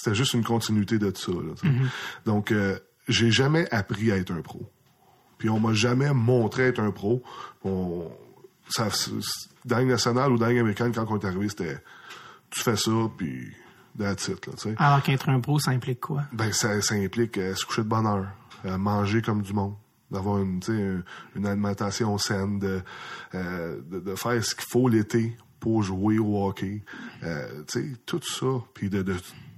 c'était 0.00 0.14
juste 0.14 0.32
une 0.32 0.44
continuité 0.44 0.98
de 0.98 1.12
ça. 1.14 1.32
là. 1.32 1.52
Mm-hmm. 1.62 1.88
Donc, 2.24 2.52
euh, 2.52 2.78
j'ai 3.06 3.30
jamais 3.30 3.68
appris 3.70 4.10
à 4.10 4.16
être 4.16 4.32
un 4.32 4.40
pro. 4.40 4.70
Puis 5.36 5.50
on 5.50 5.60
m'a 5.60 5.74
jamais 5.74 6.12
montré 6.12 6.64
être 6.64 6.80
un 6.80 6.90
pro. 6.90 7.22
On, 7.64 8.10
ça, 8.70 8.88
dans 9.64 9.78
la 9.78 9.84
nationale 9.84 10.32
ou 10.32 10.38
dans 10.38 10.46
la 10.46 10.58
américaine, 10.58 10.92
quand 10.94 11.06
on 11.08 11.18
est 11.18 11.24
arrivé, 11.26 11.48
c'était 11.48 11.82
tu 12.50 12.60
fais 12.60 12.76
ça, 12.76 12.90
puis 13.16 13.52
that's 13.98 14.28
it. 14.28 14.46
Là. 14.46 14.72
Alors 14.78 15.02
qu'être 15.02 15.28
un 15.28 15.40
pro, 15.40 15.58
ça 15.58 15.72
implique 15.72 16.00
quoi? 16.00 16.22
Ben, 16.32 16.52
ça, 16.52 16.80
ça 16.80 16.94
implique 16.94 17.38
euh, 17.38 17.54
se 17.54 17.64
coucher 17.64 17.82
de 17.82 17.88
bonne 17.88 18.06
heure, 18.06 18.26
euh, 18.64 18.78
manger 18.78 19.22
comme 19.22 19.42
du 19.42 19.52
monde, 19.52 19.74
d'avoir 20.10 20.38
une, 20.38 20.60
une, 20.68 21.04
une 21.36 21.46
alimentation 21.46 22.16
saine, 22.18 22.58
de, 22.58 22.82
euh, 23.34 23.80
de, 23.90 24.00
de 24.00 24.14
faire 24.14 24.42
ce 24.44 24.54
qu'il 24.54 24.66
faut 24.68 24.88
l'été 24.88 25.36
pour 25.60 25.82
jouer 25.82 26.18
au 26.18 26.44
hockey. 26.46 26.82
Euh, 27.22 27.62
tu 27.68 27.80
sais, 27.92 27.96
tout 28.06 28.20
ça, 28.22 28.46
puis 28.74 28.88
de, 28.90 29.02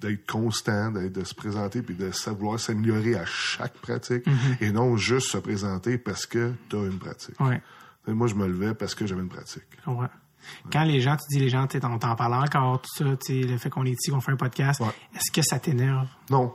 d'être 0.00 0.26
constant, 0.30 0.90
de 0.90 1.24
se 1.24 1.34
présenter, 1.34 1.80
puis 1.82 1.94
de 1.94 2.11
sa- 2.11 2.32
vouloir 2.32 2.59
s'améliorer 2.59 3.14
à 3.16 3.24
chaque 3.24 3.74
pratique, 3.74 4.24
et 4.61 4.72
non 4.72 4.96
juste 4.96 5.28
se 5.28 5.38
présenter 5.38 5.96
parce 5.98 6.26
que 6.26 6.53
tu 6.68 6.76
as 6.76 6.80
une 6.84 6.98
pratique. 6.98 7.38
Ouais. 7.40 7.62
Moi, 8.09 8.26
je 8.26 8.34
me 8.34 8.46
levais 8.48 8.74
parce 8.74 8.94
que 8.96 9.07
j'avais 9.07 9.22
une 9.22 9.28
pratique. 9.28 9.62
Comprends. 9.84 10.09
Quand 10.72 10.82
les 10.82 11.00
gens, 11.00 11.16
tu 11.16 11.36
dis 11.36 11.38
les 11.38 11.48
gens, 11.48 11.68
on 11.84 11.98
t'en 11.98 12.16
parle 12.16 12.34
encore, 12.34 12.82
tout 12.82 12.90
ça, 12.96 13.05
le 13.05 13.57
fait 13.59 13.70
qu'on 13.70 13.84
est 13.86 13.92
ici, 13.92 14.11
qu'on 14.11 14.20
fait 14.20 14.32
un 14.32 14.36
podcast, 14.36 14.80
Ouais. 14.80 14.88
est-ce 15.14 15.30
que 15.30 15.40
ça 15.40 15.61
t'énerve? 15.61 16.09
Non. 16.30 16.53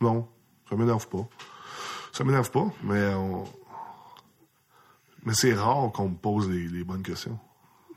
Non. 0.00 0.26
Ça 0.68 0.74
m'énerve 0.74 1.06
pas. 1.08 1.24
Ça 2.12 2.24
m'énerve 2.24 2.50
pas, 2.50 2.66
mais 2.82 3.14
on... 3.14 3.44
Mais 5.24 5.34
c'est 5.34 5.54
rare 5.54 5.92
qu'on 5.92 6.08
me 6.10 6.16
pose 6.16 6.50
les, 6.50 6.66
les 6.66 6.82
bonnes 6.84 7.02
questions. 7.04 7.38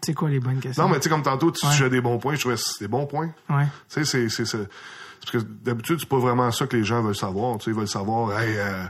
C'est 0.06 0.14
quoi 0.14 0.30
les 0.30 0.40
bonnes 0.40 0.60
questions? 0.60 0.84
Non, 0.84 0.90
mais 0.90 0.98
tu 0.98 1.04
sais, 1.04 1.10
comme 1.10 1.24
tantôt, 1.24 1.52
tu 1.52 1.66
Ouais. 1.66 1.84
as 1.84 1.90
des 1.90 2.02
bons 2.02 2.18
points, 2.18 2.36
je 2.36 2.40
trouvais 2.40 2.56
que 2.56 2.80
des 2.80 2.88
bons 2.88 3.06
points. 3.08 3.32
Ouais. 3.50 3.66
Tu 3.90 4.06
sais, 4.06 4.30
c'est, 4.30 4.46
c'est, 4.46 4.58
parce 5.20 5.32
que 5.32 5.38
d'habitude, 5.40 5.98
c'est 6.00 6.08
pas 6.08 6.20
vraiment 6.20 6.50
ça 6.52 6.68
que 6.68 6.78
les 6.78 6.84
gens 6.86 7.02
veulent 7.02 7.16
savoir. 7.16 7.58
Tu 7.58 7.66
sais, 7.66 7.72
ils 7.72 7.78
veulent 7.78 7.88
savoir, 7.88 8.40
hey, 8.40 8.56
euh, 8.58 8.84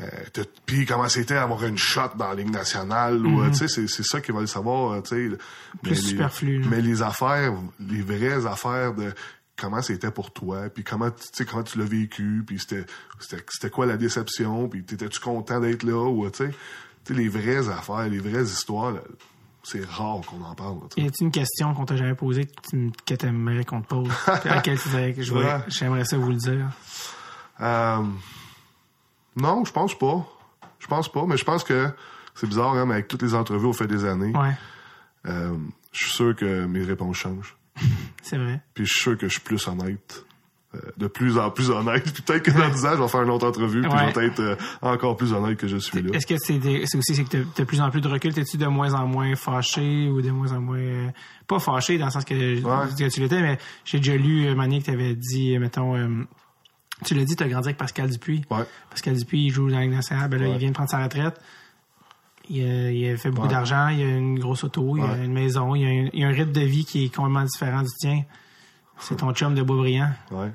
euh, 0.00 0.44
puis 0.66 0.86
comment 0.86 1.08
c'était 1.08 1.34
avoir 1.34 1.64
une 1.64 1.78
shot 1.78 2.10
dans 2.16 2.28
la 2.28 2.34
Ligue 2.36 2.50
nationale, 2.52 3.26
ou, 3.26 3.42
euh, 3.42 3.48
tu 3.50 3.56
sais, 3.56 3.68
c'est, 3.68 3.88
c'est 3.88 4.04
ça 4.04 4.20
qu'ils 4.20 4.34
veulent 4.34 4.46
savoir, 4.46 4.92
euh, 4.92 5.00
tu 5.00 5.08
sais. 5.08 5.16
Mhm. 5.16 5.36
Plus 5.82 5.90
Mais 5.90 5.90
les- 5.90 5.96
superflu, 5.96 6.60
là. 6.60 6.66
Mais 6.70 6.80
les 6.82 7.02
affaires, 7.02 7.54
les 7.80 8.02
vraies 8.02 8.46
affaires 8.46 8.94
de 8.94 9.12
comment 9.56 9.82
c'était 9.82 10.10
pour 10.10 10.32
toi, 10.32 10.68
puis 10.72 10.84
comment, 10.84 11.10
tu 11.10 11.24
sais, 11.32 11.44
comment 11.44 11.62
tu 11.64 11.78
l'as 11.78 11.84
vécu, 11.84 12.44
puis 12.46 12.58
c'était, 12.60 13.70
quoi 13.70 13.86
la 13.86 13.96
déception, 13.96 14.68
puis 14.68 14.84
t'étais-tu 14.84 15.18
content 15.20 15.58
d'être 15.60 15.82
là, 15.82 16.08
ou, 16.08 16.28
tu 16.30 16.44
sais, 16.44 16.50
tu 17.04 17.14
sais, 17.14 17.18
les 17.20 17.28
vraies 17.28 17.68
affaires, 17.68 18.08
les 18.08 18.18
vraies 18.20 18.44
histoires, 18.44 18.92
là, 18.92 19.00
c'est 19.62 19.84
rare 19.84 20.20
qu'on 20.26 20.42
en 20.42 20.54
parle. 20.54 20.78
Y 20.96 21.06
a-t-il 21.06 21.24
une 21.26 21.30
question 21.30 21.74
qu'on 21.74 21.84
t'a 21.84 21.96
jamais 21.96 22.14
posée 22.14 22.46
que 22.46 22.52
tu- 22.70 22.90
que 23.06 23.14
t'aimerais 23.14 23.64
qu'on 23.64 23.82
te 23.82 23.88
pose? 23.88 24.08
À 24.26 24.56
laquelle 24.56 24.78
j'aimerais 25.68 26.04
ça 26.04 26.18
vous 26.18 26.30
le 26.30 26.36
dire? 26.36 26.68
Euh, 27.60 28.02
non, 29.36 29.64
je 29.64 29.72
pense 29.72 29.96
pas. 29.98 30.26
Je 30.78 30.86
pense 30.86 31.10
pas, 31.12 31.26
mais 31.26 31.36
je 31.36 31.44
pense 31.44 31.62
que 31.62 31.88
c'est 32.34 32.46
bizarre, 32.46 32.74
hein, 32.74 32.86
mais 32.86 32.94
avec 32.94 33.08
toutes 33.08 33.22
les 33.22 33.34
entrevues 33.34 33.66
au 33.66 33.72
fait 33.72 33.86
des 33.86 34.04
années, 34.04 34.32
Ouais, 34.36 34.54
euh, 35.26 35.54
je 35.92 36.04
suis 36.04 36.12
sûr 36.12 36.34
que 36.34 36.64
mes 36.64 36.82
réponses 36.82 37.16
changent. 37.16 37.56
c'est 38.22 38.38
vrai. 38.38 38.62
Puis 38.74 38.86
je 38.86 38.90
suis 38.92 39.00
sûr 39.02 39.18
que 39.18 39.28
je 39.28 39.32
suis 39.34 39.42
plus 39.42 39.66
honnête. 39.68 40.24
Euh, 40.74 40.78
de 40.98 41.06
plus 41.08 41.36
en 41.38 41.50
plus 41.50 41.70
honnête. 41.70 42.04
Puis 42.12 42.22
peut-être 42.22 42.42
que 42.44 42.50
dans 42.52 42.68
10 42.68 42.86
ans, 42.86 42.90
je 42.96 43.02
vais 43.02 43.08
faire 43.08 43.22
une 43.22 43.30
autre 43.30 43.46
entrevue, 43.48 43.80
puis 43.82 43.90
Ouais. 43.90 44.12
je 44.14 44.20
vais 44.20 44.26
être 44.26 44.40
euh, 44.40 44.56
encore 44.82 45.16
plus 45.16 45.32
honnête 45.32 45.56
que 45.58 45.66
je 45.66 45.76
suis 45.78 46.00
là. 46.00 46.10
Est-ce 46.14 46.26
que 46.26 46.36
c'est 46.38 46.60
c'est 46.86 46.96
aussi 46.98 47.14
c'est 47.14 47.24
que 47.24 47.38
t'as 47.38 47.62
de 47.62 47.66
plus 47.66 47.80
en 47.80 47.90
plus 47.90 48.00
de 48.00 48.08
recul, 48.08 48.32
t'es-tu 48.32 48.56
de 48.56 48.66
moins 48.66 48.94
en 48.94 49.06
moins 49.06 49.34
fâché 49.34 50.08
ou 50.08 50.22
de 50.22 50.30
moins 50.30 50.52
en 50.52 50.60
moins 50.60 50.78
euh, 50.78 51.08
pas 51.48 51.58
fâché 51.58 51.98
dans 51.98 52.04
le 52.06 52.10
sens 52.12 52.24
que, 52.24 52.34
que 52.60 53.08
tu 53.08 53.20
l'étais, 53.20 53.40
mais 53.42 53.58
j'ai 53.84 53.98
déjà 53.98 54.16
lu 54.16 54.46
euh, 54.46 54.54
Manier 54.54 54.80
que 54.80 54.86
t'avais 54.86 55.14
dit, 55.16 55.58
mettons, 55.58 55.96
euh, 55.96 56.08
tu 57.04 57.14
l'as 57.14 57.24
dit, 57.24 57.34
t'as 57.34 57.48
grandi 57.48 57.66
avec 57.68 57.76
Pascal 57.78 58.08
Dupuis. 58.10 58.42
Ouais. 58.50 58.64
Pascal 58.90 59.16
Dupuis, 59.16 59.46
il 59.46 59.50
joue 59.50 59.68
dans 59.70 59.76
la 59.76 59.82
Ligue 59.82 59.92
nationale, 59.94 60.28
ben 60.30 60.40
là, 60.40 60.46
Ouais. 60.48 60.52
il 60.54 60.58
vient 60.58 60.68
de 60.68 60.74
prendre 60.74 60.90
sa 60.90 61.02
retraite. 61.02 61.40
Il 62.48 62.62
a, 62.64 62.90
il 62.90 63.10
a 63.12 63.16
fait 63.16 63.30
beaucoup 63.30 63.46
Ouais. 63.46 63.52
d'argent, 63.52 63.88
il 63.88 64.02
a 64.02 64.06
une 64.16 64.38
grosse 64.38 64.64
auto, 64.64 64.96
il 64.96 65.02
a 65.02 65.06
Ouais. 65.06 65.24
une 65.24 65.32
maison, 65.32 65.74
il 65.74 65.84
a 65.84 65.88
un, 65.88 66.08
il 66.12 66.24
a 66.24 66.28
un 66.28 66.32
rythme 66.32 66.52
de 66.52 66.60
vie 66.60 66.84
qui 66.84 67.04
est 67.04 67.14
complètement 67.14 67.44
différent 67.44 67.82
du 67.82 67.90
tien. 67.98 68.22
C'est 69.00 69.16
ton 69.16 69.32
chum 69.32 69.54
de 69.54 69.62
Beaubriand? 69.62 70.12
Ouais. 70.30 70.52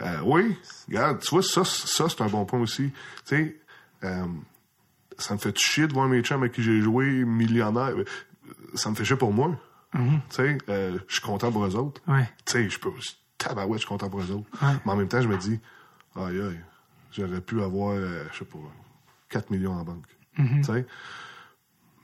Euh, 0.00 0.20
oui, 0.24 0.56
regarde, 0.88 1.20
tu 1.20 1.30
vois, 1.30 1.42
ça, 1.42 1.64
ça 1.64 2.08
c'est 2.08 2.20
un 2.22 2.28
bon 2.28 2.44
point 2.44 2.60
aussi. 2.60 2.90
Tu 2.90 3.36
sais, 3.36 3.60
euh, 4.04 4.26
ça 5.18 5.34
me 5.34 5.38
fait 5.38 5.56
chier 5.58 5.86
de 5.86 5.92
voir 5.92 6.08
mes 6.08 6.22
chums 6.22 6.40
avec 6.40 6.52
qui 6.52 6.62
j'ai 6.62 6.80
joué, 6.80 7.24
millionnaire? 7.24 7.94
Ça 8.74 8.90
me 8.90 8.94
fait 8.94 9.04
chier 9.04 9.16
pour 9.16 9.32
moi. 9.32 9.58
Tu 9.94 10.00
sais, 10.28 10.58
euh, 10.68 10.98
je 11.08 11.14
suis 11.14 11.22
content 11.22 11.50
pour 11.50 11.64
eux 11.64 11.74
autres. 11.74 12.02
Ouais. 12.06 12.28
Tu 12.44 12.52
sais, 12.52 12.68
je 12.68 12.78
peux. 12.78 12.90
Tabarouette, 13.38 13.80
je 13.80 13.86
suis 13.86 13.88
content 13.88 14.10
pour 14.10 14.20
eux 14.20 14.30
autres. 14.30 14.48
Ouais. 14.62 14.74
Mais 14.84 14.92
en 14.92 14.96
même 14.96 15.08
temps, 15.08 15.20
je 15.22 15.28
me 15.28 15.36
dis, 15.36 15.58
aïe, 16.14 16.40
aïe, 16.40 16.60
j'aurais 17.12 17.40
pu 17.40 17.62
avoir, 17.62 17.94
euh, 17.94 18.24
je 18.32 18.38
sais 18.38 18.44
pas, 18.44 18.58
4 19.30 19.50
millions 19.50 19.72
en 19.72 19.84
banque. 19.84 20.06
Tu 20.36 20.64
sais. 20.64 20.86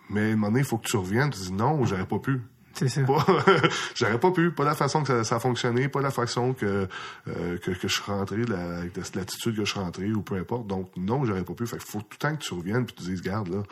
Mais 0.09 0.21
à 0.21 0.25
un 0.25 0.31
moment 0.37 0.49
donné, 0.49 0.61
il 0.61 0.67
faut 0.67 0.79
que 0.79 0.89
tu 0.89 0.97
reviennes. 0.97 1.31
Tu 1.31 1.41
dis, 1.41 1.53
non, 1.53 1.85
j'aurais 1.85 2.07
pas 2.07 2.19
pu. 2.19 2.41
C'est 2.75 2.89
ça. 2.89 3.03
J'aurais 3.95 4.19
pas 4.19 4.31
pu, 4.31 4.51
pas 4.51 4.65
la 4.65 4.75
façon 4.75 5.03
que 5.03 5.09
ça, 5.09 5.25
ça 5.25 5.37
a 5.37 5.41
fonctionné, 5.41 5.89
pas 5.89 6.01
la 6.01 6.11
façon 6.11 6.53
que, 6.55 6.89
euh, 7.29 7.59
que, 7.59 7.71
que 7.73 7.89
je 7.89 7.93
suis 7.93 8.03
rentré, 8.05 8.45
la- 8.45 8.83
l'attitude 9.15 9.57
que 9.57 9.65
je 9.65 9.71
suis 9.71 9.81
rentré, 9.81 10.11
ou 10.13 10.23
peu 10.23 10.37
importe. 10.37 10.67
Donc, 10.67 10.91
non, 10.97 11.25
j'aurais 11.25 11.45
pas 11.45 11.55
pu. 11.55 11.67
Fait 11.67 11.77
qu'il 11.79 11.87
faut 11.89 12.01
tout 12.01 12.07
le 12.13 12.17
temps 12.19 12.35
que 12.37 12.43
tu 12.43 12.55
reviennes, 12.55 12.85
puis 12.87 12.95
tu 12.97 13.03
dises, 13.05 13.23
garde, 13.23 13.49
là, 13.49 13.63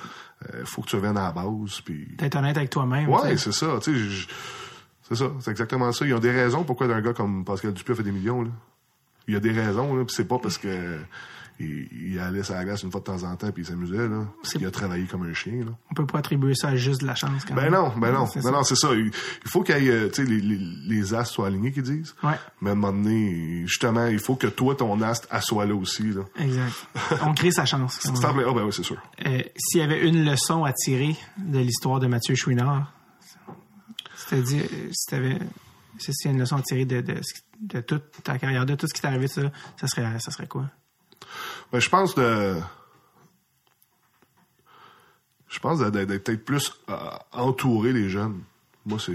euh, 0.55 0.63
faut 0.65 0.83
que 0.83 0.89
tu 0.89 0.97
reviennes 0.97 1.17
à 1.19 1.25
la 1.25 1.33
base, 1.33 1.81
puis... 1.85 2.09
D'être 2.19 2.37
honnête 2.37 2.57
avec 2.57 2.71
toi-même. 2.71 3.09
Ouais, 3.09 3.37
c'est 3.37 3.53
ça, 3.53 3.79
tu 3.83 3.93
sais, 3.93 3.99
je- 3.99 4.29
c'est 5.09 5.17
ça, 5.17 5.31
c'est 5.41 5.51
exactement 5.51 5.91
ça. 5.93 6.07
Ils 6.07 6.15
ont 6.15 6.19
des 6.21 6.31
raisons 6.31 6.63
pourquoi 6.65 6.87
un 6.87 7.01
gars 7.01 7.13
comme 7.13 7.45
Pascal 7.45 7.73
Dupuis 7.73 7.93
a 7.93 7.97
fait 7.97 8.03
des 8.03 8.13
millions, 8.13 8.43
là. 8.43 8.51
Il 9.29 9.35
y 9.35 9.37
a 9.37 9.41
des 9.41 9.53
raisons, 9.53 9.95
là, 9.97 10.05
puis 10.05 10.15
c'est 10.15 10.27
pas 10.29 10.39
parce 10.39 10.57
que 10.59 10.99
il, 11.61 11.89
il 12.13 12.19
allait 12.19 12.43
sur 12.43 12.55
la 12.55 12.65
glace 12.65 12.83
une 12.83 12.91
fois 12.91 13.01
de 13.01 13.05
temps 13.07 13.23
en 13.23 13.37
temps 13.37 13.51
puis 13.53 13.63
il 13.63 13.67
s'amusait, 13.67 14.09
là. 14.09 14.25
Parce 14.43 14.55
qu'il 14.55 14.67
a 14.67 14.71
travaillé 14.71 15.05
comme 15.05 15.23
un 15.29 15.35
chien, 15.35 15.65
là. 15.65 15.73
On 15.91 15.95
peut 15.95 16.07
pas 16.07 16.19
attribuer 16.19 16.55
ça 16.55 16.69
à 16.69 16.77
juste 16.77 17.03
de 17.03 17.07
la 17.07 17.15
chance 17.15 17.45
quand 17.45 17.55
Ben 17.55 17.65
même. 17.65 17.73
non, 17.75 17.93
ben 17.99 18.13
non, 18.13 18.27
C'est 18.27 18.41
ben 18.41 18.47
ça. 18.47 18.51
non, 18.51 18.63
c'est 18.65 18.77
ça. 18.77 18.89
Il, 18.95 19.11
faut 19.47 19.63
qu'il 19.63 19.77
y 19.85 19.89
ait, 19.89 19.91
euh, 19.91 20.11
les, 20.19 20.41
les, 20.41 20.59
les 20.59 21.15
astres 21.15 21.35
soient 21.35 21.47
alignés, 21.49 21.71
qu'ils 21.73 21.83
disent. 21.83 22.15
Ouais. 22.23 22.33
Mais 22.61 22.71
à 22.71 22.73
un 22.73 22.77
moment 22.77 22.93
donné, 22.93 23.63
justement, 23.67 24.07
il 24.07 24.19
faut 24.19 24.37
que 24.37 24.47
toi, 24.47 24.75
ton 24.75 25.01
astre, 25.03 25.29
soit 25.43 25.67
là 25.67 25.75
aussi, 25.75 26.05
là. 26.13 26.23
Exact. 26.39 26.73
On 27.23 27.35
crée 27.35 27.51
sa 27.51 27.65
chance. 27.67 27.99
C'est 28.01 28.11
Ah, 28.25 28.33
ben 28.33 28.65
oui, 28.65 28.73
c'est 28.73 28.83
sûr. 28.83 28.97
Euh, 29.27 29.43
S'il 29.57 29.81
y 29.81 29.85
avait 29.85 30.07
une 30.09 30.25
leçon 30.25 30.65
à 30.65 30.73
tirer 30.73 31.17
de 31.37 31.59
l'histoire 31.59 32.01
de 32.01 32.07
Mathieu 32.07 32.35
Chouinard, 32.35 32.93
c'est-à-dire, 34.17 34.65
euh, 34.65 34.89
si 34.93 35.07
t'avais, 35.11 35.39
si 35.99 36.13
c'est 36.13 36.29
une 36.31 36.39
leçon 36.39 36.57
à 36.57 36.63
tirer 36.63 36.85
de, 36.85 37.01
de, 37.01 37.21
de 37.61 37.81
toute 37.81 38.05
ta 38.23 38.39
carrière, 38.39 38.65
de 38.67 38.75
tout 38.75 38.87
ce 38.87 38.95
qui 38.95 39.01
t'est 39.01 39.09
arrivé 39.09 39.29
ça, 39.29 39.43
ça 39.81 39.87
serait, 39.87 40.19
ça 40.21 40.31
serait 40.31 40.47
quoi? 40.47 40.67
Ben, 41.73 41.81
je 41.81 41.89
pense 41.89 42.15
de. 42.15 42.57
Je 45.49 45.59
pense 45.59 45.81
d'être 45.81 46.07
peut-être 46.23 46.45
plus 46.45 46.73
euh, 46.89 46.97
entouré 47.33 47.93
les 47.93 48.09
jeunes. 48.09 48.43
Moi, 48.87 48.99
c'est. 48.99 49.13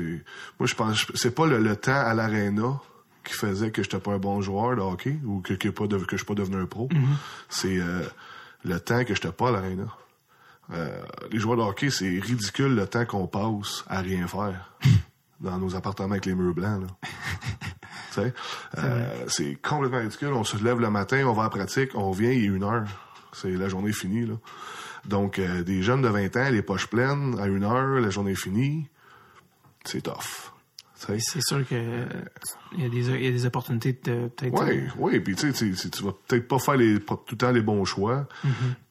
Moi, 0.60 0.68
je 0.68 0.76
pense. 0.76 1.06
C'est 1.16 1.34
pas 1.34 1.46
le, 1.48 1.60
le 1.60 1.76
temps 1.76 1.94
à 1.96 2.14
l'aréna 2.14 2.80
qui 3.24 3.34
faisait 3.34 3.72
que 3.72 3.82
j'étais 3.82 4.00
pas 4.00 4.14
un 4.14 4.20
bon 4.20 4.42
joueur 4.42 4.76
de 4.76 4.82
hockey 4.82 5.18
ou 5.26 5.42
que, 5.42 5.54
que, 5.54 5.70
pas 5.70 5.88
de- 5.88 5.98
que 5.98 6.12
je 6.12 6.18
suis 6.18 6.26
pas 6.26 6.36
devenu 6.36 6.58
un 6.58 6.66
pro. 6.66 6.90
C'est 7.50 7.78
euh, 7.80 8.04
le 8.64 8.80
temps 8.80 9.04
que 9.04 9.16
j'étais 9.16 9.32
pas 9.32 9.50
à 9.50 9.52
l'aréna. 9.54 9.88
Euh, 10.74 11.02
les 11.32 11.40
joueurs 11.40 11.58
de 11.58 11.62
hockey, 11.64 11.90
c'est 11.90 12.08
ridicule 12.20 12.76
le 12.76 12.86
temps 12.88 13.06
qu'on 13.06 13.28
passe 13.28 13.84
à 13.88 14.02
rien 14.02 14.28
faire 14.28 14.72
dans 15.40 15.58
nos 15.58 15.76
appartements 15.76 16.12
avec 16.12 16.26
les 16.26 16.36
murs 16.36 16.54
blancs. 16.54 16.82
Là. 16.82 17.10
Euh, 18.78 19.24
c'est 19.28 19.56
complètement 19.62 20.00
ridicule. 20.00 20.30
On 20.34 20.44
se 20.44 20.58
lève 20.64 20.80
le 20.80 20.90
matin, 20.90 21.24
on 21.26 21.34
va 21.34 21.44
à 21.44 21.46
la 21.46 21.50
pratique, 21.50 21.92
on 21.96 22.12
revient, 22.12 22.34
il 22.36 22.44
est 22.46 22.48
une 22.48 22.64
heure. 22.64 22.86
C'est 23.34 23.52
la 23.52 23.68
journée 23.70 23.92
finie. 23.92 24.26
Là. 24.26 24.36
Donc, 25.06 25.40
euh, 25.40 25.64
des 25.64 25.84
jeunes 25.84 26.02
de 26.02 26.08
20 26.08 26.36
ans, 26.38 26.50
les 26.50 26.62
poches 26.62 26.88
pleines, 26.88 27.38
à 27.40 27.48
une 27.48 27.64
heure, 27.64 28.00
la 28.00 28.10
journée 28.10 28.32
est 28.32 28.36
finie. 28.36 28.88
C'est 29.84 30.02
tough. 30.02 30.52
C'est 30.98 31.42
sûr 31.44 31.68
que 31.68 31.76
euh, 31.76 32.06
il 32.76 32.84
y 32.84 32.86
a 32.86 32.90
des, 32.90 33.10
y 33.24 33.28
a 33.28 33.32
des 33.32 33.46
opportunités 33.46 33.92
de 34.04 34.28
peut-être. 34.30 34.64
Oui, 34.66 34.84
oui, 34.98 35.20
puis 35.20 35.36
tu 35.36 35.54
sais, 35.54 35.72
tu 35.92 36.04
vas 36.04 36.14
peut-être 36.28 36.48
pas 36.48 36.58
faire 36.58 36.78
les, 36.78 37.00
tout 37.00 37.20
le 37.32 37.38
temps 37.38 37.52
les 37.52 37.62
bons 37.62 37.84
choix, 37.86 38.28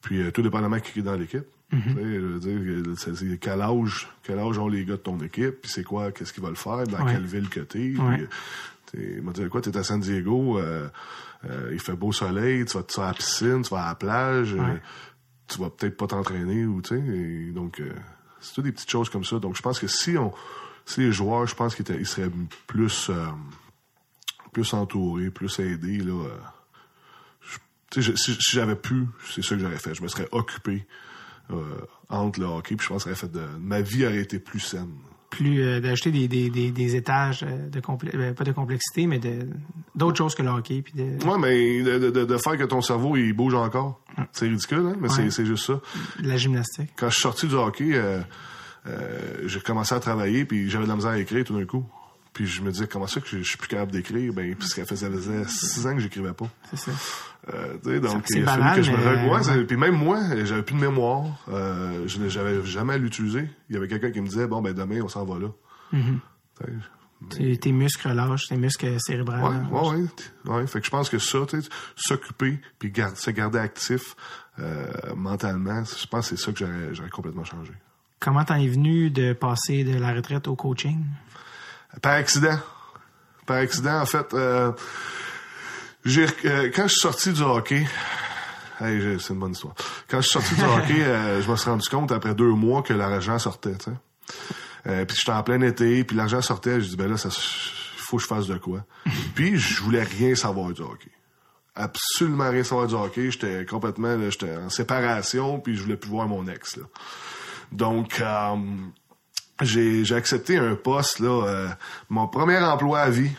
puis 0.01 0.21
euh, 0.21 0.31
tout 0.31 0.41
dépendamment 0.43 0.79
qui 0.79 0.99
est 0.99 1.01
dans 1.01 1.15
l'équipe. 1.15 1.43
Je 1.73 1.89
veux 1.89 2.39
dire, 2.39 2.53
euh, 2.53 3.37
quel 3.41 3.59
âge, 3.61 4.07
quel 4.23 4.39
âge 4.39 4.57
ont 4.59 4.69
les 4.69 4.85
gars 4.85 4.93
de 4.93 4.99
ton 4.99 5.17
équipe, 5.19 5.61
puis 5.63 5.71
c'est 5.71 5.83
quoi, 5.83 6.11
qu'est-ce 6.13 6.31
qu'ils 6.31 6.43
veulent 6.43 6.55
faire, 6.55 6.85
dans 6.87 7.03
Ouais. 7.03 7.11
quelle 7.13 7.25
ville 7.25 7.49
que 7.49 7.59
t'es. 7.61 7.95
Ouais. 7.97 8.27
Euh, 8.95 9.15
Il 9.17 9.21
m'a 9.21 9.31
dit 9.31 9.47
quoi, 9.49 9.61
t'es 9.61 9.75
à 9.77 9.83
San 9.83 9.99
Diego, 9.99 10.57
euh, 10.59 10.87
euh, 11.45 11.69
il 11.73 11.79
fait 11.79 11.95
beau 11.95 12.11
soleil, 12.11 12.65
tu 12.65 12.77
vas, 12.77 12.83
tu 12.83 12.99
vas 12.99 13.07
à 13.07 13.11
la 13.11 13.13
piscine, 13.13 13.61
tu 13.63 13.69
vas 13.69 13.83
à 13.83 13.87
la 13.89 13.95
plage, 13.95 14.53
euh, 14.53 14.57
Ouais. 14.57 14.81
tu 15.47 15.59
vas 15.59 15.69
peut-être 15.69 15.97
pas 15.97 16.07
t'entraîner 16.07 16.65
ou 16.65 16.81
tu 16.81 16.95
sais, 16.97 17.51
donc 17.53 17.79
euh, 17.79 17.91
c'est 18.39 18.53
tout 18.55 18.61
des 18.61 18.71
petites 18.71 18.89
choses 18.89 19.09
comme 19.09 19.23
ça. 19.23 19.37
Donc 19.39 19.55
je 19.55 19.61
pense 19.61 19.79
que 19.79 19.87
si 19.87 20.17
on, 20.17 20.33
si 20.85 21.01
les 21.01 21.11
joueurs, 21.11 21.45
je 21.47 21.55
pense 21.55 21.75
qu'ils 21.75 21.85
ils 21.99 22.07
seraient 22.07 22.31
plus 22.67 23.09
euh, 23.09 23.25
plus 24.53 24.73
entouré, 24.73 25.29
plus 25.29 25.59
aidé, 25.59 25.97
là. 25.97 26.13
euh, 26.25 26.37
je- 27.95 28.01
je- 28.01 28.15
si, 28.15 28.33
si 28.35 28.55
j'avais 28.55 28.75
pu, 28.75 29.05
c'est 29.29 29.43
ça 29.43 29.55
que 29.55 29.61
j'aurais 29.61 29.77
fait. 29.77 29.93
Je 29.95 30.01
me 30.01 30.07
serais 30.07 30.27
occupé 30.31 30.85
euh, 31.51 31.61
entre 32.09 32.39
le 32.39 32.45
hockey, 32.47 32.75
puis 32.75 32.85
je 32.85 32.89
pense 32.93 33.03
que 33.03 33.13
fait 33.13 33.31
de, 33.31 33.45
ma 33.59 33.81
vie 33.81 34.05
aurait 34.05 34.17
été 34.21 34.39
plus 34.39 34.59
saine. 34.59 34.95
Plus 35.35 35.61
euh, 35.61 35.79
d'ajouter 35.79 36.11
des, 36.11 36.27
des, 36.27 36.49
des, 36.49 36.71
des 36.71 36.95
étages 36.95 37.43
euh, 37.43 37.67
de 37.69 37.81
ben, 38.17 38.33
pas 38.33 38.43
de 38.43 38.51
complexité, 38.51 39.07
mais 39.07 39.19
de 39.19 39.47
d'autres 39.95 40.17
choses 40.17 40.33
que 40.35 40.41
le 40.43 40.49
hockey. 40.49 40.81
Puis 40.81 40.93
de, 40.95 41.23
Ouais, 41.27 41.37
mais 41.39 41.81
de, 41.83 42.09
de, 42.09 42.25
de 42.25 42.37
faire 42.37 42.57
que 42.57 42.63
ton 42.63 42.81
cerveau 42.81 43.15
il 43.17 43.33
bouge 43.33 43.53
encore, 43.55 43.99
c'est 44.31 44.47
ridicule, 44.47 44.79
hein? 44.85 44.95
Mais 44.99 45.09
c'est- 45.09 45.23
Ouais. 45.23 45.29
c'est 45.31 45.45
juste 45.45 45.65
ça. 45.67 45.79
la 46.21 46.37
gymnastique. 46.37 46.89
Quand 46.97 47.09
je 47.09 47.13
suis 47.13 47.21
sorti 47.21 47.47
du 47.47 47.55
hockey, 47.55 47.91
euh, 47.93 48.19
euh, 48.87 49.19
j'ai 49.47 49.59
commencé 49.59 49.93
à 49.95 49.99
travailler, 49.99 50.45
puis 50.45 50.69
j'avais 50.69 50.83
de 50.85 50.89
la 50.89 50.95
misère 50.95 51.11
à 51.11 51.19
écrire 51.19 51.43
tout 51.43 51.57
d'un 51.57 51.65
coup. 51.65 51.85
Puis 52.35 52.45
je 52.45 52.61
me 52.61 52.69
disais, 52.71 52.85
comment 52.85 53.07
ça 53.07 53.19
que 53.21 53.27
je, 53.27 53.37
je 53.39 53.43
suis 53.43 53.57
plus 53.57 53.67
capable 53.69 53.91
d'écrire? 53.91 54.31
Ben, 54.33 54.53
puisque 54.55 54.75
ça 54.75 54.85
faisait, 54.85 55.07
ça 55.09 55.15
faisait 55.15 55.45
six 55.47 55.87
ans 55.87 55.93
que 55.95 56.01
j'écrivais 56.01 56.33
pas. 56.33 56.47
C'est 56.69 56.77
ça. 56.77 56.91
Euh, 57.53 57.99
donc, 57.99 58.23
C'est 58.27 58.39
il 58.39 58.43
a 58.43 58.51
fallu 58.51 58.61
banal, 58.61 58.75
que 58.75 58.81
je 58.83 58.91
me 58.91 58.97
mais- 58.97 59.03
re- 59.27 59.29
ouais, 59.33 59.43
c'est- 59.43 59.63
Puis 59.63 59.77
même 59.77 59.95
moi, 59.95 60.19
j'avais 60.43 60.61
plus 60.63 60.75
de 60.75 60.81
mémoire. 60.81 61.25
Euh, 61.49 62.03
je 62.07 62.27
j'avais 62.29 62.63
jamais 62.65 62.93
à 62.93 62.97
l'utiliser. 62.97 63.49
Il 63.69 63.75
y 63.75 63.77
avait 63.77 63.87
quelqu'un 63.87 64.11
qui 64.11 64.19
me 64.21 64.27
disait, 64.27 64.45
bon, 64.47 64.61
ben 64.61 64.73
demain, 64.73 65.01
on 65.01 65.07
s'en 65.07 65.23
va 65.25 65.39
là. 65.39 65.47
Mm-hmm. 65.93 67.57
Tes- 67.59 67.71
muscles 67.71 68.09
lâchent, 68.13 68.47
tes 68.49 68.57
muscles 68.57 68.97
cérébrales. 68.99 69.65
Ouais, 69.71 69.79
ouais, 69.89 70.53
ouais. 70.53 70.67
Fait 70.67 70.79
que 70.79 70.85
je 70.85 70.91
pense 70.91 71.09
que 71.09 71.17
ça, 71.17 71.39
tu 71.47 71.61
sais, 71.61 71.69
s'occuper 71.95 72.59
puis 72.77 72.91
se 73.15 73.31
garder 73.31 73.59
actif 73.59 74.15
euh, 74.59 74.87
mentalement, 75.15 75.83
je 75.85 76.05
pense 76.07 76.29
que 76.29 76.35
c'est 76.35 76.43
ça 76.43 76.51
que 76.51 76.59
j'aurais 76.59 76.93
j'aurais 76.93 77.09
complètement 77.09 77.43
changé. 77.45 77.71
Comment 78.19 78.43
t'en 78.43 78.55
es 78.55 78.67
venu 78.67 79.09
de 79.09 79.33
passer 79.33 79.83
de 79.83 79.97
la 79.97 80.13
retraite 80.13 80.47
au 80.47 80.55
coaching? 80.55 81.03
Par 82.01 82.13
accident. 82.13 82.59
Par 83.45 83.57
accident, 83.57 83.99
en 84.01 84.05
fait, 84.05 84.33
euh, 84.33 84.71
j'ai 86.03 86.25
euh, 86.45 86.71
quand 86.75 86.83
je 86.83 86.93
suis 86.93 86.99
sorti 87.01 87.31
du 87.33 87.41
hockey, 87.41 87.85
hey, 88.81 89.01
j'ai- 89.01 89.19
c'est 89.19 89.33
une 89.33 89.39
bonne 89.39 89.51
histoire. 89.51 89.75
Quand 90.09 90.17
je 90.21 90.27
suis 90.27 90.33
sorti 90.33 90.55
du 90.55 90.63
hockey, 90.63 90.95
euh, 91.03 91.41
je 91.41 91.49
me 91.49 91.55
suis 91.55 91.69
rendu 91.69 91.87
compte 91.89 92.11
après 92.11 92.33
deux 92.35 92.51
mois 92.53 92.81
que 92.81 92.93
l'argent 92.93 93.37
sortait. 93.39 93.75
Euh, 94.87 95.05
puis 95.05 95.17
j'étais 95.19 95.31
en 95.31 95.43
plein 95.43 95.61
été, 95.61 96.03
puis 96.03 96.15
l'argent 96.15 96.41
sortait, 96.41 96.79
je 96.81 96.89
dis 96.89 96.95
ben 96.95 97.09
là, 97.09 97.17
ça, 97.17 97.29
faut 97.31 98.17
que 98.17 98.23
je 98.23 98.27
fasse 98.27 98.47
de 98.47 98.57
quoi. 98.57 98.83
puis 99.35 99.57
je 99.59 99.81
voulais 99.81 100.03
rien 100.03 100.35
savoir 100.35 100.71
du 100.71 100.81
hockey. 100.81 101.11
Absolument 101.75 102.49
rien 102.51 102.63
savoir 102.63 102.87
du 102.87 102.93
hockey. 102.95 103.31
J'étais 103.31 103.65
complètement, 103.65 104.15
là, 104.15 104.29
j'étais 104.29 104.55
en 104.55 104.69
séparation, 104.69 105.59
puis 105.59 105.75
je 105.75 105.83
voulais 105.83 105.97
plus 105.97 106.09
voir 106.09 106.27
mon 106.27 106.47
ex. 106.47 106.77
Là. 106.77 106.83
Donc, 107.71 108.21
euh, 108.21 108.55
j'ai 109.61 110.03
accepté 110.13 110.57
un 110.57 110.75
poste, 110.75 111.19
là, 111.19 111.45
euh, 111.47 111.67
mon 112.09 112.27
premier 112.27 112.57
emploi 112.57 112.99
à 112.99 113.09
vie, 113.09 113.31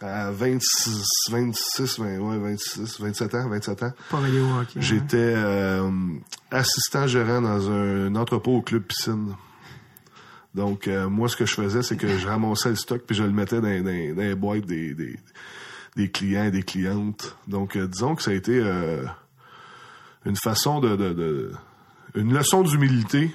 à 0.00 0.30
26, 0.30 1.30
26, 1.30 1.98
20, 2.00 2.18
ouais, 2.18 2.38
26, 2.38 3.00
27 3.00 3.34
ans, 3.36 3.48
27 3.48 3.82
ans. 3.84 3.86
Hein? 3.86 3.92
J'étais 4.82 5.16
euh, 5.36 5.90
assistant 6.50 7.06
gérant 7.06 7.40
dans 7.40 7.70
un 7.70 8.14
entrepôt 8.16 8.56
au 8.56 8.62
club 8.62 8.82
piscine. 8.82 9.34
Donc, 10.54 10.86
euh, 10.88 11.08
moi, 11.08 11.28
ce 11.28 11.36
que 11.36 11.46
je 11.46 11.54
faisais, 11.54 11.82
c'est 11.82 11.96
que 11.96 12.06
je 12.18 12.26
ramassais 12.28 12.68
le 12.70 12.76
stock 12.76 13.02
puis 13.06 13.16
je 13.16 13.22
le 13.24 13.30
mettais 13.32 13.60
dans, 13.60 13.68
dans- 13.82 14.14
dans 14.14 14.22
les 14.22 14.34
boîtes 14.34 14.66
des, 14.66 14.94
des, 14.94 15.18
des 15.96 16.10
clients 16.10 16.44
et 16.44 16.50
des 16.50 16.62
clientes. 16.62 17.36
Donc, 17.48 17.76
euh, 17.76 17.86
disons 17.88 18.14
que 18.14 18.22
ça 18.22 18.30
a 18.30 18.34
été 18.34 18.60
euh, 18.62 19.04
une 20.26 20.36
façon 20.36 20.80
de, 20.80 20.94
de, 20.96 21.12
de- 21.12 21.52
une 22.14 22.32
leçon 22.34 22.62
d'humilité. 22.62 23.34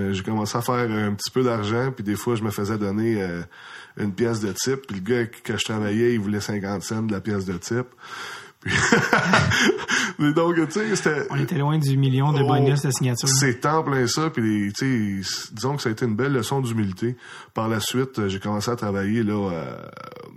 Euh, 0.00 0.12
j'ai 0.12 0.22
commencé 0.22 0.56
à 0.56 0.62
faire 0.62 0.90
un 0.90 1.14
petit 1.14 1.30
peu 1.30 1.42
d'argent, 1.42 1.92
puis 1.92 2.04
des 2.04 2.16
fois, 2.16 2.34
je 2.34 2.42
me 2.42 2.50
faisais 2.50 2.78
donner 2.78 3.22
euh, 3.22 3.42
une 3.96 4.12
pièce 4.12 4.40
de 4.40 4.52
type. 4.52 4.86
Puis 4.86 4.96
le 4.96 5.02
gars 5.02 5.16
avec 5.16 5.42
qui 5.42 5.52
je 5.52 5.64
travaillais, 5.64 6.14
il 6.14 6.20
voulait 6.20 6.40
50 6.40 6.82
cents 6.82 7.02
de 7.02 7.12
la 7.12 7.20
pièce 7.20 7.44
de 7.44 7.56
type. 7.56 7.88
Puis... 8.60 8.72
Donc, 10.34 10.54
tu 10.54 10.70
sais, 10.70 10.96
c'était... 10.96 11.26
On 11.30 11.36
était 11.36 11.56
loin 11.56 11.78
du 11.78 11.96
million 11.96 12.32
de 12.32 12.42
Oh, 12.42 12.46
bonus 12.46 12.82
de 12.82 12.90
signature. 12.90 13.26
C'est 13.26 13.64
en 13.64 13.82
plein 13.82 14.06
ça, 14.06 14.28
puis 14.28 14.70
tu 14.76 15.22
sais, 15.22 15.50
disons 15.54 15.76
que 15.76 15.82
ça 15.82 15.88
a 15.88 15.92
été 15.92 16.04
une 16.04 16.14
belle 16.14 16.32
leçon 16.32 16.60
d'humilité. 16.60 17.16
Par 17.54 17.68
la 17.68 17.80
suite, 17.80 18.18
euh, 18.18 18.28
j'ai 18.28 18.38
commencé 18.38 18.70
à 18.70 18.76
travailler 18.76 19.22
là 19.22 19.64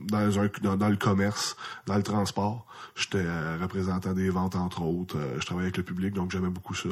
dans, 0.08 0.40
un, 0.40 0.50
dans, 0.62 0.78
dans 0.78 0.90
le 0.90 0.96
commerce, 0.96 1.58
dans 1.86 1.98
le 1.98 2.04
transport. 2.04 2.66
J'étais 2.96 3.26
représentant 3.62 4.14
des 4.14 4.30
ventes 4.30 4.56
entre 4.56 4.84
autres. 4.84 5.18
Je 5.40 5.46
travaillais 5.46 5.66
avec 5.66 5.78
le 5.78 5.84
public, 5.84 6.14
donc 6.14 6.32
j'aimais 6.32 6.50
beaucoup 6.50 6.76
ça. 6.76 6.90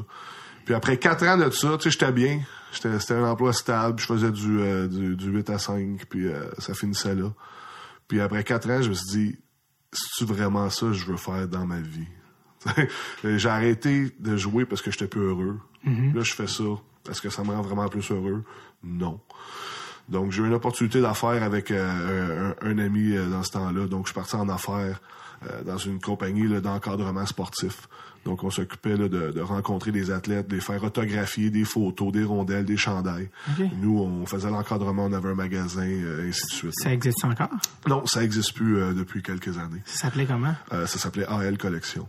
Puis 0.66 0.74
après 0.74 0.98
quatre 0.98 1.26
ans 1.26 1.38
de 1.38 1.50
ça, 1.50 1.78
tu 1.78 1.84
sais, 1.84 1.92
j'étais 1.92 2.12
bien. 2.12 2.42
J'étais, 2.74 3.00
c'était 3.00 3.16
un 3.16 3.26
emploi 3.26 3.54
stable. 3.54 4.00
Je 4.00 4.06
faisais 4.06 4.32
du, 4.32 4.60
euh, 4.60 4.88
du, 4.88 5.16
du 5.16 5.30
8 5.30 5.50
à 5.50 5.60
5, 5.60 6.06
puis 6.10 6.28
euh, 6.28 6.46
ça 6.58 6.74
finissait 6.74 7.16
là. 7.16 7.34
Puis 8.08 8.22
après 8.22 8.44
quatre 8.44 8.70
ans, 8.70 8.82
je 8.82 8.90
me 8.90 8.94
suis 8.94 9.12
dit, 9.12 9.40
c'est-tu 9.92 10.26
vraiment 10.26 10.70
ça 10.70 10.88
que 10.88 10.94
je 10.94 11.06
veux 11.06 11.18
faire 11.18 11.48
dans 11.48 11.66
ma 11.66 11.80
vie? 11.80 12.08
J'ai 13.24 13.50
arrêté 13.50 14.12
de 14.20 14.38
jouer 14.38 14.66
parce 14.66 14.82
que 14.82 14.92
j'étais 14.92 15.08
plus 15.08 15.22
heureux. 15.22 15.60
Là, 15.84 16.22
je 16.22 16.34
fais 16.34 16.48
ça. 16.48 16.64
Est-ce 17.10 17.22
que 17.22 17.30
ça 17.30 17.44
me 17.44 17.50
rend 17.50 17.62
vraiment 17.62 17.88
plus 17.88 18.12
heureux? 18.12 18.44
Non. 18.84 19.20
Donc, 20.10 20.32
j'ai 20.32 20.44
eu 20.44 20.48
une 20.48 20.54
opportunité 20.54 21.02
d'affaires 21.02 21.42
avec 21.42 21.72
euh, 21.72 22.54
un, 22.62 22.70
un 22.70 22.78
ami 22.78 23.16
euh, 23.16 23.30
dans 23.30 23.44
ce 23.44 23.52
temps-là. 23.52 23.88
Donc, 23.88 24.06
je 24.06 24.12
suis 24.12 24.16
parti 24.16 24.36
en 24.36 24.50
affaires 24.50 25.00
euh, 25.50 25.64
dans 25.64 25.78
une 25.78 26.00
compagnie 26.00 26.48
d'encadrement 26.62 27.26
sportif. 27.26 27.88
Donc, 28.26 28.44
on 28.44 28.50
s'occupait 28.50 28.96
là, 28.98 29.08
de, 29.08 29.32
de 29.32 29.42
rencontrer 29.42 29.92
des 29.92 30.12
athlètes, 30.12 30.48
de 30.48 30.56
les 30.56 30.62
faire 30.62 30.80
photographier 30.80 31.50
des 31.50 31.64
photos, 31.66 32.12
des 32.12 32.24
rondelles, 32.24 32.66
des 32.66 32.78
chandails. 32.78 33.30
Nous, 33.82 33.98
on 34.00 34.26
faisait 34.26 34.50
l'encadrement, 34.50 35.06
on 35.06 35.14
avait 35.14 35.30
un 35.30 35.36
magasin, 35.36 35.88
euh, 35.88 36.28
ainsi 36.30 36.42
de 36.48 36.52
suite. 36.54 36.74
Ça 36.84 36.94
existe 36.94 37.26
encore? 37.26 37.50
Non, 37.88 38.06
ça 38.06 38.24
existe 38.24 38.54
plus 38.54 38.78
euh, 38.78 38.94
depuis 38.94 39.24
quelques 39.24 39.58
années. 39.58 39.82
Ça 39.86 40.00
s'appelait 40.08 40.26
comment? 40.26 40.54
Euh, 40.72 40.86
ça 40.86 41.00
s'appelait 41.00 41.26
AL 41.26 41.58
Collection. 41.58 42.08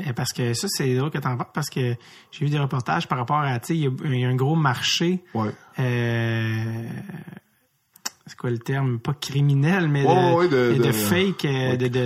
Euh, 0.00 0.12
Parce 0.14 0.32
que 0.32 0.54
ça, 0.54 0.66
c'est 0.68 0.94
drôle 0.96 1.10
que 1.10 1.18
t'en 1.18 1.36
parles 1.36 1.50
parce 1.54 1.70
que 1.70 1.94
j'ai 2.32 2.44
vu 2.44 2.50
des 2.50 2.58
reportages 2.58 3.06
par 3.06 3.18
rapport 3.18 3.38
à, 3.38 3.58
tu 3.60 3.66
sais, 3.68 3.76
il 3.76 3.82
y, 3.84 3.86
a- 3.86 4.12
il 4.12 4.20
y 4.20 4.24
a 4.24 4.28
un 4.28 4.34
gros 4.34 4.56
marché, 4.56 5.22
Ouais. 5.34 5.50
C'est 8.26 8.36
quoi 8.36 8.50
le 8.50 8.58
terme? 8.58 8.98
Pas 8.98 9.14
criminel, 9.14 9.88
mais 9.88 10.04
Ouais, 10.04 10.14
de, 10.14 10.34
ouais, 10.34 10.48
de- 10.48 10.78
de, 10.78 10.82
de- 10.84 10.92
fake, 10.92 11.42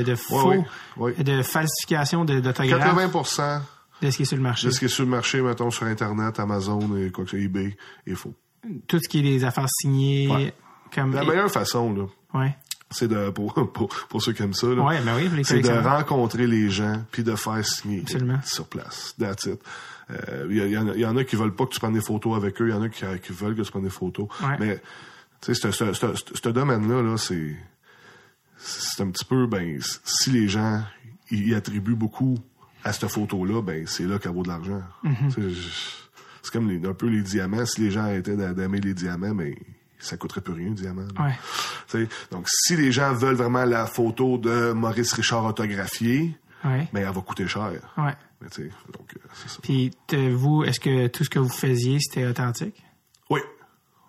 de, 0.07 0.15
faux, 0.15 0.65
de 1.19 1.43
falsification 1.43 2.25
de- 2.25 2.41
d'autographes 2.41 2.81
80 2.97 3.63
de 4.01 4.11
ce 4.11 4.17
qui 4.17 4.23
est 4.23 4.27
sur 4.27 4.37
le 4.37 4.43
marché. 4.43 4.67
de 4.67 4.73
ce 4.73 4.79
qui 4.79 4.85
est 4.85 4.89
sur 4.89 5.05
le 5.05 5.11
marché, 5.11 5.41
mettons, 5.41 5.71
sur 5.71 5.87
Internet, 5.87 6.39
Amazon 6.39 6.97
et 6.97 7.11
quoi 7.11 7.25
que 7.25 7.31
ce 7.31 7.37
soit, 7.37 7.45
eBay, 7.45 7.77
est 8.07 8.15
faux. 8.15 8.35
Tout 8.87 8.99
ce 9.01 9.09
qui 9.09 9.21
est 9.21 9.23
des 9.23 9.45
affaires 9.45 9.67
signées, 9.81 10.53
comme... 10.95 11.13
La 11.15 11.25
meilleure 11.25 11.51
façon, 11.51 11.93
là, 11.95 12.05
Ouais. 12.35 12.57
c'est 12.91 13.09
de, 13.09 13.31
pour, 13.31 13.55
pour, 13.73 13.89
pour 14.09 14.23
ceux 14.23 14.33
qui 14.33 14.43
aiment 14.43 14.55
ça, 14.55 14.67
là, 14.69 14.83
Ouais, 14.83 15.01
ben 15.05 15.17
oui, 15.17 15.45
c'est 15.45 15.61
de 15.61 15.69
rencontrer 15.71 16.47
les 16.47 16.69
gens 16.71 17.03
puis 17.11 17.23
de 17.25 17.35
faire 17.35 17.65
signer 17.65 18.01
Absolument. 18.03 18.39
sur 18.45 18.67
place. 18.67 19.15
That's 19.19 19.47
it. 19.47 19.61
Euh, 20.11 20.47
Il 20.51 20.57
y, 20.57 20.61
il 20.71 20.79
en 20.79 20.89
a- 20.89 20.95
il 20.95 21.01
y 21.01 21.07
en 21.07 21.17
a 21.17 21.25
qui 21.25 21.37
veulent 21.37 21.55
pas 21.55 21.67
que 21.67 21.71
tu 21.75 21.81
prennes 21.81 21.93
des 21.93 22.01
photos 22.01 22.37
avec 22.37 22.61
eux, 22.63 22.69
il 22.69 22.71
y 22.71 22.75
en 22.75 22.83
a 22.83 22.89
qui, 22.89 23.05
qui 23.23 23.33
veulent 23.33 23.55
que 23.55 23.63
tu 23.63 23.71
prennes 23.71 23.83
des 23.85 23.91
photos. 23.91 24.27
Ouais. 24.43 24.57
Mais 24.59 24.81
tu 25.41 25.55
sais, 25.55 25.71
ce- 25.73 26.49
domaine-là, 26.49 27.03
là, 27.03 27.17
c'est 27.17 27.57
c'est 28.57 29.03
un 29.03 29.11
petit 29.11 29.25
peu 29.25 29.47
ben 29.47 29.79
si 30.05 30.31
les 30.31 30.49
gens 30.49 30.83
y 31.31 31.55
attribuent 31.55 31.95
beaucoup 31.95 32.39
à 32.85 32.93
cette 32.93 33.09
photo-là, 33.09 33.63
ben 33.63 33.87
c'est 33.87 34.05
là 34.05 34.19
qu'elle 34.19 34.33
vaut 34.33 34.43
de 34.43 34.49
l'argent. 34.49 34.83
Je- 35.05 35.51
C'est 36.43 36.53
comme 36.53 36.69
les- 36.71 36.87
un 36.89 36.95
peu 36.95 37.09
les 37.09 37.21
diamants. 37.23 37.67
Si 37.67 37.81
les 37.83 37.91
gens 37.91 38.03
arrêtaient 38.05 38.37
d'a- 38.37 38.55
d'aimer 38.55 38.81
les 38.81 38.95
diamants, 38.95 39.35
ben 39.35 39.55
ça 39.99 40.17
coûterait 40.17 40.41
plus 40.41 40.55
rien, 40.55 40.69
un 40.69 40.75
diamant. 40.75 41.07
Ouais. 41.19 42.09
Donc, 42.31 42.47
si 42.49 42.77
les 42.77 42.91
gens 42.93 43.13
veulent 43.13 43.35
vraiment 43.35 43.65
la 43.65 43.87
photo 43.87 44.39
de 44.39 44.73
Maurice 44.73 45.13
Richard 45.13 45.45
autographiée, 45.45 46.37
Ouais. 46.65 46.89
ben, 46.93 47.07
elle 47.07 47.15
va 47.15 47.21
coûter 47.21 47.47
cher. 47.47 47.71
Ouais. 47.99 48.15
Mais 48.41 48.49
donc, 48.97 49.15
euh, 49.17 49.29
ça. 49.49 49.59
Puis 49.63 49.91
vous, 50.31 50.63
est-ce 50.65 50.81
que 50.81 51.09
tout 51.09 51.25
ce 51.25 51.31
que 51.31 51.39
vous 51.41 51.49
faisiez, 51.49 51.99
c'était 52.01 52.27
authentique? 52.27 52.83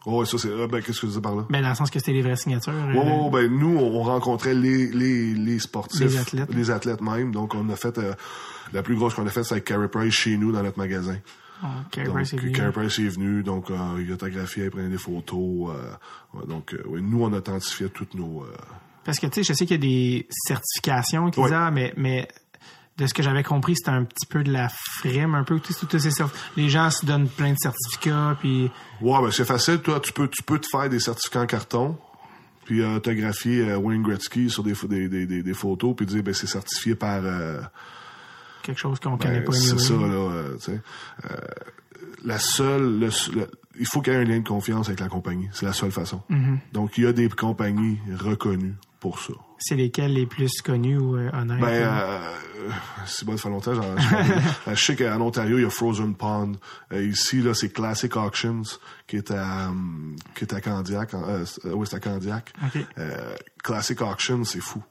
Oui. 0.05 0.13
Oh, 0.15 0.25
ça, 0.25 0.37
c'est, 0.37 0.49
ah, 0.51 0.67
ben, 0.67 0.81
qu'est-ce 0.81 1.01
que 1.01 1.07
tu 1.07 1.11
dis 1.13 1.19
par 1.21 1.35
là? 1.35 1.45
Ben, 1.49 1.61
dans 1.61 1.69
le 1.69 1.75
sens 1.75 1.89
que 1.89 1.99
c'était 1.99 2.13
les 2.13 2.21
vraies 2.21 2.35
signatures. 2.35 2.73
euh, 2.73 2.93
Ouais, 2.93 2.99
ouais, 2.99 3.19
ouais, 3.23 3.29
ben, 3.31 3.51
nous, 3.59 3.77
on 3.77 4.01
rencontrait 4.03 4.53
les, 4.53 4.87
les, 4.87 5.33
les 5.33 5.59
sportifs. 5.59 5.99
Les 5.99 6.17
athlètes. 6.17 6.53
Les 6.53 6.71
athlètes 6.71 7.01
même. 7.01 7.31
Donc, 7.31 7.53
on 7.55 7.69
a 7.69 7.75
fait, 7.75 7.97
euh, 7.97 8.13
la 8.73 8.81
plus 8.83 8.95
grosse 8.95 9.13
qu'on 9.15 9.25
a 9.27 9.29
faite, 9.29 9.43
c'est 9.45 9.53
avec 9.55 9.65
Carey 9.65 9.87
Price 9.89 10.13
chez 10.13 10.37
nous, 10.37 10.51
dans 10.51 10.63
notre 10.63 10.77
magasin. 10.77 11.17
oh, 11.63 11.67
Carey 11.91 12.07
Donc, 12.07 12.15
Price 12.15 12.33
est 12.33 12.37
venu. 12.37 12.51
Carey 12.53 12.71
Price 12.71 12.99
est 12.99 13.07
venu, 13.09 13.43
donc, 13.43 13.69
euh, 13.71 13.75
il 13.99 14.11
autographiait, 14.13 14.65
il 14.65 14.71
prenait 14.71 14.89
des 14.89 14.97
photos, 14.97 15.71
euh, 15.75 15.91
ouais, 16.39 16.45
donc, 16.47 16.73
euh, 16.73 16.87
ouais, 16.87 17.01
nous, 17.01 17.23
on 17.23 17.33
authentifiait 17.33 17.89
toutes 17.89 18.13
nos, 18.15 18.43
euh, 18.43 18.55
Parce 19.03 19.19
que, 19.19 19.27
tu 19.27 19.35
sais, 19.35 19.43
je 19.43 19.53
sais 19.53 19.65
qu'il 19.65 19.75
y 19.83 19.87
a 19.87 19.89
des 19.89 20.27
certifications 20.47 21.29
qui 21.31 21.39
Oui. 21.39 21.47
disent, 21.47 21.55
ah, 21.59 21.71
mais, 21.71 21.93
mais 21.97 22.27
de 22.99 23.07
ce 23.07 23.13
que 23.13 23.23
j'avais 23.23 23.43
compris, 23.43 23.75
c'était 23.75 23.89
un 23.91 24.03
petit 24.03 24.25
peu 24.27 24.43
de 24.43 24.51
la 24.51 24.69
frime, 24.69 25.33
un 25.33 25.43
peu. 25.43 25.59
Ces 25.63 26.11
les 26.57 26.69
gens 26.69 26.91
se 26.91 27.05
donnent 27.05 27.29
plein 27.29 27.53
de 27.53 27.57
certificats, 27.57 28.35
puis... 28.39 28.69
Ouais, 29.01 29.21
ben 29.21 29.31
c'est 29.31 29.45
facile. 29.45 29.79
Toi, 29.79 29.99
tu 30.01 30.11
peux, 30.13 30.27
tu 30.27 30.43
peux 30.43 30.59
te 30.59 30.67
faire 30.69 30.89
des 30.89 30.99
certificats 30.99 31.41
en 31.41 31.45
carton, 31.45 31.97
puis 32.65 32.81
euh, 32.81 32.97
autographier 32.97 33.69
euh, 33.69 33.77
Wayne 33.77 34.03
Gretzky 34.03 34.49
sur 34.49 34.63
des, 34.63 34.73
des, 34.87 35.25
des, 35.25 35.41
des, 35.43 35.53
photos, 35.53 35.95
puis 35.95 36.05
dire 36.05 36.21
ben 36.21 36.33
c'est 36.33 36.45
certifié 36.47 36.93
par. 36.93 37.21
euh, 37.23 37.61
quelque 38.61 38.79
chose 38.79 38.99
qu'on 38.99 39.17
connaît 39.17 39.39
ben, 39.39 39.45
pas. 39.45 39.53
c'est 39.53 39.79
ça 39.79 39.93
là. 39.93 40.01
euh, 40.03 40.57
tu 40.57 40.71
sais. 40.73 40.81
La 42.25 42.37
seule, 42.37 42.99
le- 42.99 43.35
le- 43.35 43.49
il 43.79 43.85
faut 43.87 44.01
qu'il 44.01 44.11
y 44.11 44.15
ait 44.15 44.19
un 44.19 44.23
lien 44.25 44.39
de 44.39 44.47
confiance 44.47 44.87
avec 44.89 44.99
la 44.99 45.07
compagnie. 45.07 45.47
C'est 45.53 45.65
la 45.65 45.71
seule 45.73 45.91
façon. 45.91 46.21
Mm-hmm. 46.29 46.57
Donc 46.73 46.97
il 46.97 47.05
y 47.05 47.07
a 47.07 47.13
des 47.13 47.29
compagnies 47.29 47.97
reconnues 48.19 48.75
pour 48.99 49.19
ça. 49.19 49.33
C'est 49.59 49.75
lesquels 49.75 50.13
les 50.13 50.25
plus 50.25 50.61
connus 50.61 50.97
ou 50.97 51.17
euh, 51.17 51.29
honnêtes? 51.33 51.59
Ben, 51.59 51.81
là? 51.81 52.01
euh, 52.03 52.19
c'est 53.05 53.25
bon, 53.25 53.35
ça 53.37 53.43
fait 53.43 53.49
longtemps. 53.49 53.73
j'en- 53.75 53.95
je, 54.73 54.75
sais 54.85 54.95
qu'en 54.95 55.19
Ontario, 55.21 55.57
il 55.57 55.63
y 55.63 55.65
a 55.65 55.69
Frozen 55.69 56.15
Pond. 56.15 56.53
Euh, 56.93 57.03
ici, 57.05 57.41
là, 57.41 57.53
c'est 57.53 57.69
Classic 57.69 58.15
Auctions, 58.15 58.61
qui 59.07 59.17
est 59.17 59.31
à, 59.31 59.67
hum, 59.69 60.15
qui 60.35 60.45
est 60.45 60.53
à 60.53 60.61
Candiac. 60.61 61.13
en- 61.13 61.23
euh, 61.27 61.43
euh, 61.65 61.71
oui, 61.73 61.85
c'est 61.89 61.97
à 61.97 61.99
Candiac. 61.99 62.53
OK. 62.63 62.81
Euh, 62.97 63.35
Classic 63.63 63.99
Auctions, 64.01 64.43
c'est 64.45 64.61
fou. 64.61 64.81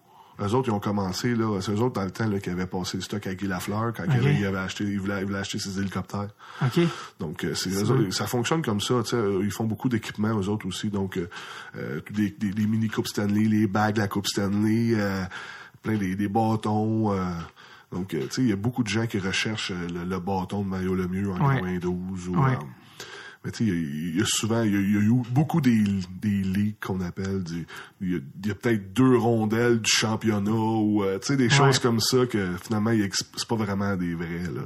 Eux 0.41 0.55
autres, 0.55 0.69
ils 0.69 0.73
ont 0.73 0.79
commencé, 0.81 1.35
là, 1.35 1.61
c'est 1.61 1.73
eux 1.73 1.81
autres 1.81 1.95
dans 1.95 2.05
le 2.05 2.13
temps, 2.13 2.29
là, 2.29 2.39
qui 2.39 2.49
avaient 2.51 2.67
passé 2.67 2.97
le 2.97 3.03
stock 3.03 3.27
à 3.27 3.35
Guy 3.35 3.47
Lafleur, 3.49 3.93
quand 3.93 4.05
il, 4.05 4.13
avait, 4.13 4.35
il 4.37 4.47
avait 4.47 4.59
acheté, 4.59 4.85
il 4.85 5.01
voulait, 5.01 5.19
il 5.21 5.27
voulait 5.27 5.39
acheter 5.41 5.59
ses 5.59 5.81
hélicoptères. 5.81 6.29
OK. 6.63 6.81
Donc, 7.19 7.43
euh, 7.45 7.55
c'est, 7.55 7.71
eux 7.71 7.91
autres, 7.91 8.11
ça 8.11 8.27
fonctionne 8.29 8.63
comme 8.63 8.81
ça. 8.81 9.03
tu 9.03 9.11
sais, 9.11 9.17
euh, 9.17 9.41
Ils 9.43 9.51
font 9.51 9.65
beaucoup 9.65 9.89
d'équipements, 9.89 10.39
eux 10.39 10.49
autres 10.49 10.67
aussi. 10.67 10.91
Donc, 10.91 11.17
euh, 11.17 11.29
euh, 11.77 12.01
des, 12.11 12.31
des, 12.31 12.51
des 12.53 12.67
mini 12.67 12.89
Coupe 12.89 13.09
Stanley, 13.09 13.45
les 13.47 13.67
bagues 13.67 13.97
de 13.97 14.01
la 14.01 14.07
Coupe 14.09 14.27
Stanley, 14.29 14.93
euh, 14.95 15.23
plein 15.83 15.97
des, 15.97 16.15
des 16.15 16.29
bâtons. 16.29 17.13
euh, 17.13 17.25
donc, 17.91 18.09
tu 18.09 18.21
sais, 18.31 18.43
il 18.43 18.49
y 18.49 18.53
a 18.53 18.57
beaucoup 18.57 18.83
de 18.85 18.89
gens 18.89 19.07
qui 19.07 19.19
recherchent 19.19 19.73
le, 19.73 20.05
le 20.05 20.19
bâton 20.21 20.63
de 20.63 20.69
Mario 20.69 20.95
Lemieux 20.95 21.31
en 21.33 21.49
Ouais. 21.49 21.57
92. 21.57 22.29
Ou, 22.29 22.37
Ouais. 22.37 22.59
Mais 23.49 23.53
tu 23.53 23.65
sais, 23.65 23.65
il 23.65 23.69
y 23.71 23.73
a- 23.73 24.11
il 24.11 24.17
y, 24.19 24.21
a 24.21 24.25
souvent, 24.27 24.61
il 24.63 24.73
y 24.75 24.77
a, 24.77 24.81
il 24.81 24.93
y 24.93 24.97
a 24.99 25.01
eu 25.01 25.23
beaucoup 25.31 25.63
des, 25.63 25.83
des 26.21 26.43
ligues 26.43 26.77
qu'on 26.81 27.01
appelle. 27.01 27.43
du- 27.45 27.67
Il 28.03 28.23
y 28.45 28.51
a, 28.51 28.55
peut-être 28.55 28.93
deux 28.93 29.17
rondelles 29.17 29.81
du 29.81 29.91
championnat 29.91 30.51
ou 30.51 31.03
euh, 31.03 31.19
tu 31.19 31.29
sais 31.29 31.37
des 31.39 31.49
choses 31.49 31.79
comme 31.79 31.99
ça 32.01 32.27
que 32.27 32.57
finalement 32.63 32.91
c'est 33.13 33.49
pas 33.49 33.57
vraiment 33.57 33.97
des 33.97 34.15
vrais 34.15 34.43
là. 34.55 34.63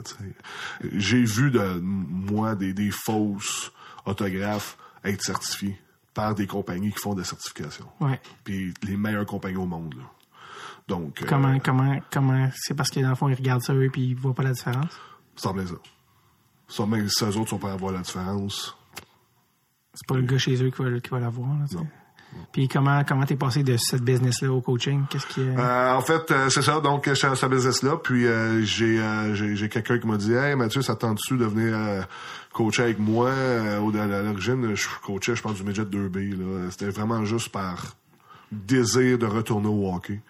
J'ai 0.95 1.23
vu 1.23 1.53
de 1.53 1.79
moi 1.81 2.57
des, 2.57 2.73
des 2.75 2.91
fausses 2.91 3.71
autographes 4.05 4.77
être 5.05 5.23
certifiés 5.23 5.79
par 6.13 6.35
des 6.35 6.47
compagnies 6.49 6.91
qui 6.93 6.99
font 6.99 7.15
des 7.15 7.25
certifications. 7.25 7.87
Ouais. 8.01 8.21
Puis 8.45 8.75
les 8.83 8.97
meilleures 8.97 9.27
compagnies 9.27 9.57
au 9.59 9.67
monde. 9.67 9.95
Là. 9.95 10.03
Donc 10.89 11.23
euh, 11.23 11.27
Comment, 11.29 11.59
comment, 11.61 11.99
comment, 12.11 12.49
c'est 12.57 12.75
parce 12.75 12.91
que 12.91 12.99
dans 13.01 13.11
le 13.11 13.15
fond, 13.15 13.29
ils 13.29 13.35
regardent 13.37 13.63
ça 13.63 13.75
eux 13.75 13.89
puis 13.93 14.09
ils 14.09 14.17
voient 14.17 14.35
pas 14.35 14.43
la 14.43 14.53
différence? 14.53 14.93
plein 15.53 15.67
ça. 15.67 15.75
Ça, 16.73 16.87
même 16.87 17.09
si 17.09 17.25
eux 17.25 17.37
autres 17.37 17.51
sont 17.51 17.59
pas 17.59 17.73
à 17.73 17.77
voir 17.77 17.93
la 17.93 18.01
différence. 18.01 18.77
C'est 19.95 20.07
pas 20.09 20.17
le 20.17 20.23
gars 20.23 20.39
chez 20.39 20.63
eux 20.63 20.71
qui 20.71 20.83
va, 20.83 21.01
qui 21.01 21.11
va 21.11 21.21
la 21.21 21.29
voir, 21.29 21.51
là, 21.51 21.67
tu 21.69 21.77
sais. 21.77 21.83
Non. 21.83 21.87
Puis 22.51 22.67
comment, 22.67 23.05
comment 23.05 23.27
t'es 23.27 23.37
passé 23.37 23.63
de 23.63 23.77
cette 23.77 24.01
business-là 24.01 24.51
au 24.51 24.63
coaching? 24.63 25.05
Qu'est-ce 25.11 25.27
qui 25.27 25.43
est... 25.43 25.55
Euh, 25.55 25.95
en 25.95 26.01
fait, 26.01 26.31
euh, 26.31 26.49
c'est 26.49 26.63
ça. 26.63 26.81
Donc, 26.81 27.07
je 27.07 27.13
suis 27.13 27.27
à 27.27 27.35
ce 27.35 27.45
business-là. 27.45 27.99
Puis, 28.03 28.27
euh, 28.27 28.63
j'ai, 28.63 29.03
j'ai, 29.35 29.55
j'ai 29.55 29.69
quelqu'un 29.69 29.99
qui 29.99 30.07
m'a 30.07 30.17
dit, 30.17 30.33
hey, 30.33 30.57
Mathieu, 30.57 30.81
ça 30.81 30.95
te 30.95 31.01
tente-tu 31.01 31.37
de 31.37 31.45
venir 31.45 32.07
coacher 32.55 32.85
avec 32.85 32.99
moi? 32.99 33.31
Au- 33.83 33.95
à 33.95 34.07
l'origine, 34.07 34.75
je 34.75 34.87
coachais, 35.05 35.37
je 35.37 35.43
pense, 35.43 35.57
du 35.57 35.63
midget 35.63 35.83
2B. 35.85 36.39
Là. 36.39 36.71
C'était 36.71 36.89
vraiment 36.89 37.23
juste 37.27 37.51
par 37.51 37.97
désir 38.51 39.19
de 39.19 39.27
retourner 39.27 39.69
au 39.69 39.93
hockey. 39.95 40.21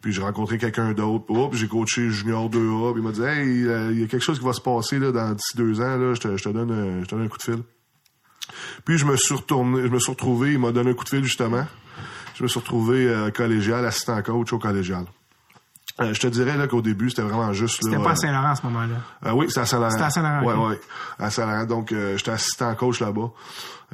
Puis 0.00 0.12
j'ai 0.12 0.22
rencontré 0.22 0.58
quelqu'un 0.58 0.92
d'autre. 0.92 1.24
Oups, 1.30 1.56
j'ai 1.56 1.66
coaché 1.68 2.10
Junior 2.10 2.48
2A. 2.48 2.92
Puis 2.92 3.02
il 3.02 3.06
m'a 3.06 3.12
dit, 3.12 3.22
hey, 3.22 3.66
euh, 3.66 3.90
il 3.92 4.00
y 4.00 4.04
a 4.04 4.06
quelque 4.06 4.22
chose 4.22 4.38
qui 4.38 4.44
va 4.44 4.52
se 4.52 4.60
passer 4.60 4.98
là, 4.98 5.10
dans 5.12 5.32
d'ici 5.32 5.56
deux 5.56 5.80
ans. 5.80 5.96
Là, 5.96 6.14
je, 6.14 6.20
te, 6.20 6.36
je, 6.36 6.44
te 6.44 6.48
donne, 6.50 6.70
un- 6.70 7.00
je 7.02 7.06
te 7.06 7.14
donne 7.14 7.24
un 7.24 7.28
coup 7.28 7.38
de 7.38 7.42
fil. 7.42 7.62
Puis 8.84 8.96
je 8.98 9.04
me 9.04 9.16
suis 9.16 9.34
retourné, 9.34 9.82
je 9.82 9.88
me 9.88 9.98
suis 9.98 10.10
retrouvé, 10.12 10.52
il 10.52 10.58
m'a 10.58 10.70
donné 10.72 10.90
un 10.90 10.94
coup 10.94 11.04
de 11.04 11.08
fil 11.10 11.24
justement. 11.24 11.66
Je 12.34 12.42
me 12.44 12.48
suis 12.48 12.60
retrouvé 12.60 13.06
euh, 13.08 13.30
collégial, 13.30 13.84
assistant 13.84 14.20
coach 14.22 14.52
au 14.52 14.58
collégial. 14.58 15.04
Euh, 16.00 16.14
je 16.14 16.20
te 16.20 16.28
dirais 16.28 16.56
là 16.56 16.68
qu'au 16.68 16.80
début, 16.80 17.10
c'était 17.10 17.22
vraiment 17.22 17.52
juste 17.52 17.82
là. 17.82 17.90
C'était 17.90 18.02
pas 18.02 18.10
euh, 18.10 18.12
à 18.12 18.16
Saint-Laurent 18.16 18.50
à 18.50 18.54
ce 18.54 18.62
moment-là. 18.66 18.94
euh, 19.26 19.32
oui, 19.32 19.46
c'est 19.48 19.58
à 19.60 19.66
Saint-Laurent. 19.66 19.90
C'était 19.90 20.04
à 20.04 20.10
Saint-Laurent, 20.10 20.44
Ouais, 20.44 20.54
ok. 20.54 20.68
ouais. 20.70 20.80
À 21.18 21.30
Saint-Laurent. 21.30 21.64
Donc, 21.64 21.90
euh, 21.90 22.16
j'étais 22.16 22.30
assistant 22.30 22.72
coach 22.76 23.00
là-bas. 23.00 23.30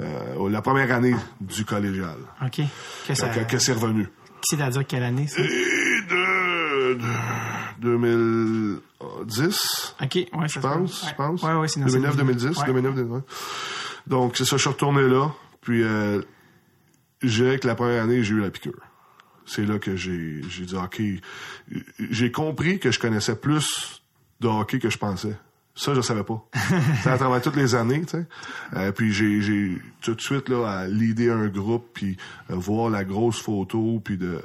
Euh, 0.00 0.50
la 0.50 0.60
première 0.60 0.92
année 0.94 1.14
du 1.40 1.64
collégial. 1.64 2.16
OK. 2.44 2.60
Que 3.08 3.14
ça, 3.14 3.28
Que, 3.30 3.40
que 3.50 3.58
c'est 3.58 3.72
revenu. 3.72 4.06
c'est-à-dire 4.42 4.86
quelle 4.86 5.02
année, 5.04 5.26
ça? 5.26 5.40
Et 6.94 7.82
de, 7.82 7.88
de 7.88 7.96
2010. 9.20 9.96
OK, 10.02 10.14
ouais, 10.14 10.48
Je 10.48 10.60
pense, 10.60 11.06
je 11.08 11.14
pense. 11.14 11.42
Ouais, 11.42 11.54
ouais, 11.54 11.68
c'est 11.68 11.80
dans 11.80 11.86
cette 11.88 12.00
2009, 12.00 12.20
année-là. 12.20 12.34
2010, 12.34 12.58
Ouais. 12.58 12.66
2009, 12.66 12.94
2010. 12.94 13.22
Donc, 14.06 14.36
c'est 14.36 14.44
ça, 14.44 14.56
je 14.56 14.60
suis 14.62 14.70
retourné 14.70 15.02
là. 15.08 15.30
Puis, 15.60 15.82
euh, 15.82 16.20
je 17.22 17.42
dirais 17.42 17.58
que 17.58 17.66
la 17.66 17.74
première 17.74 18.02
année, 18.04 18.22
j'ai 18.22 18.34
eu 18.34 18.40
la 18.40 18.50
piqûre. 18.50 18.74
C'est 19.46 19.64
là 19.66 19.78
que 19.78 19.96
j'ai, 19.96 20.40
j'ai 20.48 20.64
dit, 20.64 20.74
OK, 20.76 21.00
j'ai 22.10 22.32
compris 22.32 22.78
que 22.78 22.90
je 22.90 22.98
connaissais 22.98 23.36
plus 23.36 24.02
de 24.40 24.48
hockey 24.48 24.78
que 24.78 24.88
je 24.90 24.98
pensais. 24.98 25.36
Ça, 25.76 25.92
je 25.92 26.00
savais 26.00 26.22
pas. 26.22 26.40
C'est 27.02 27.10
à 27.10 27.18
travers 27.18 27.42
toutes 27.42 27.56
les 27.56 27.74
années, 27.74 28.02
tu 28.02 28.10
sais. 28.10 28.26
Euh, 28.74 28.92
puis 28.92 29.12
j'ai, 29.12 29.80
tout 30.02 30.14
de 30.14 30.20
suite 30.20 30.48
là 30.48 30.66
à 30.68 30.86
l'idée 30.86 31.30
un 31.30 31.48
groupe, 31.48 31.88
puis 31.92 32.16
euh, 32.50 32.54
voir 32.54 32.90
la 32.90 33.04
grosse 33.04 33.40
photo, 33.40 34.00
puis 34.04 34.16
de, 34.16 34.40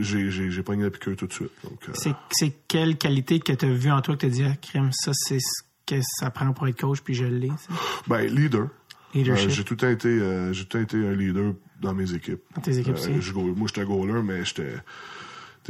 j'ai, 0.00 0.30
j'ai, 0.30 0.50
j'ai 0.50 0.62
pogné 0.64 0.82
la 0.82 0.90
piqûre 0.90 1.14
tout 1.16 1.28
de 1.28 1.32
suite. 1.32 1.52
Euh, 1.88 2.12
C'est, 2.30 2.52
quelle 2.66 2.96
qualité 2.96 3.38
que 3.38 3.52
tu 3.52 3.64
as 3.64 3.72
vu 3.72 3.92
en 3.92 4.00
toi 4.00 4.16
que 4.16 4.20
tu 4.20 4.26
as 4.26 4.30
dit, 4.30 4.42
ah, 4.44 4.56
crème, 4.60 4.90
ça, 4.92 5.12
c'est 5.14 5.38
ce 5.38 5.62
que 5.86 6.00
ça 6.02 6.30
prend 6.30 6.52
pour 6.52 6.66
être 6.66 6.80
coach, 6.80 7.00
puis 7.00 7.14
je 7.14 7.24
l'ai, 7.24 7.48
ça? 7.48 7.72
ben 8.08 8.26
leader. 8.26 8.68
Leadership. 9.14 9.50
J'ai 9.50 9.62
tout 9.64 9.74
le 9.74 9.78
temps 9.78 9.88
été, 9.88 10.18
j'ai 10.52 10.64
tout 10.64 10.78
le 10.78 10.84
temps 10.84 10.96
été 10.96 11.06
un 11.06 11.12
leader 11.12 11.54
dans 11.80 11.94
mes 11.94 12.12
équipes. 12.12 12.42
Dans 12.56 12.60
tes 12.60 12.76
équipes 12.78 12.96
aussi. 12.96 13.12
moi, 13.34 13.68
j'étais 13.68 13.84
goaler, 13.84 14.20
mais 14.22 14.44
j'étais, 14.44 14.74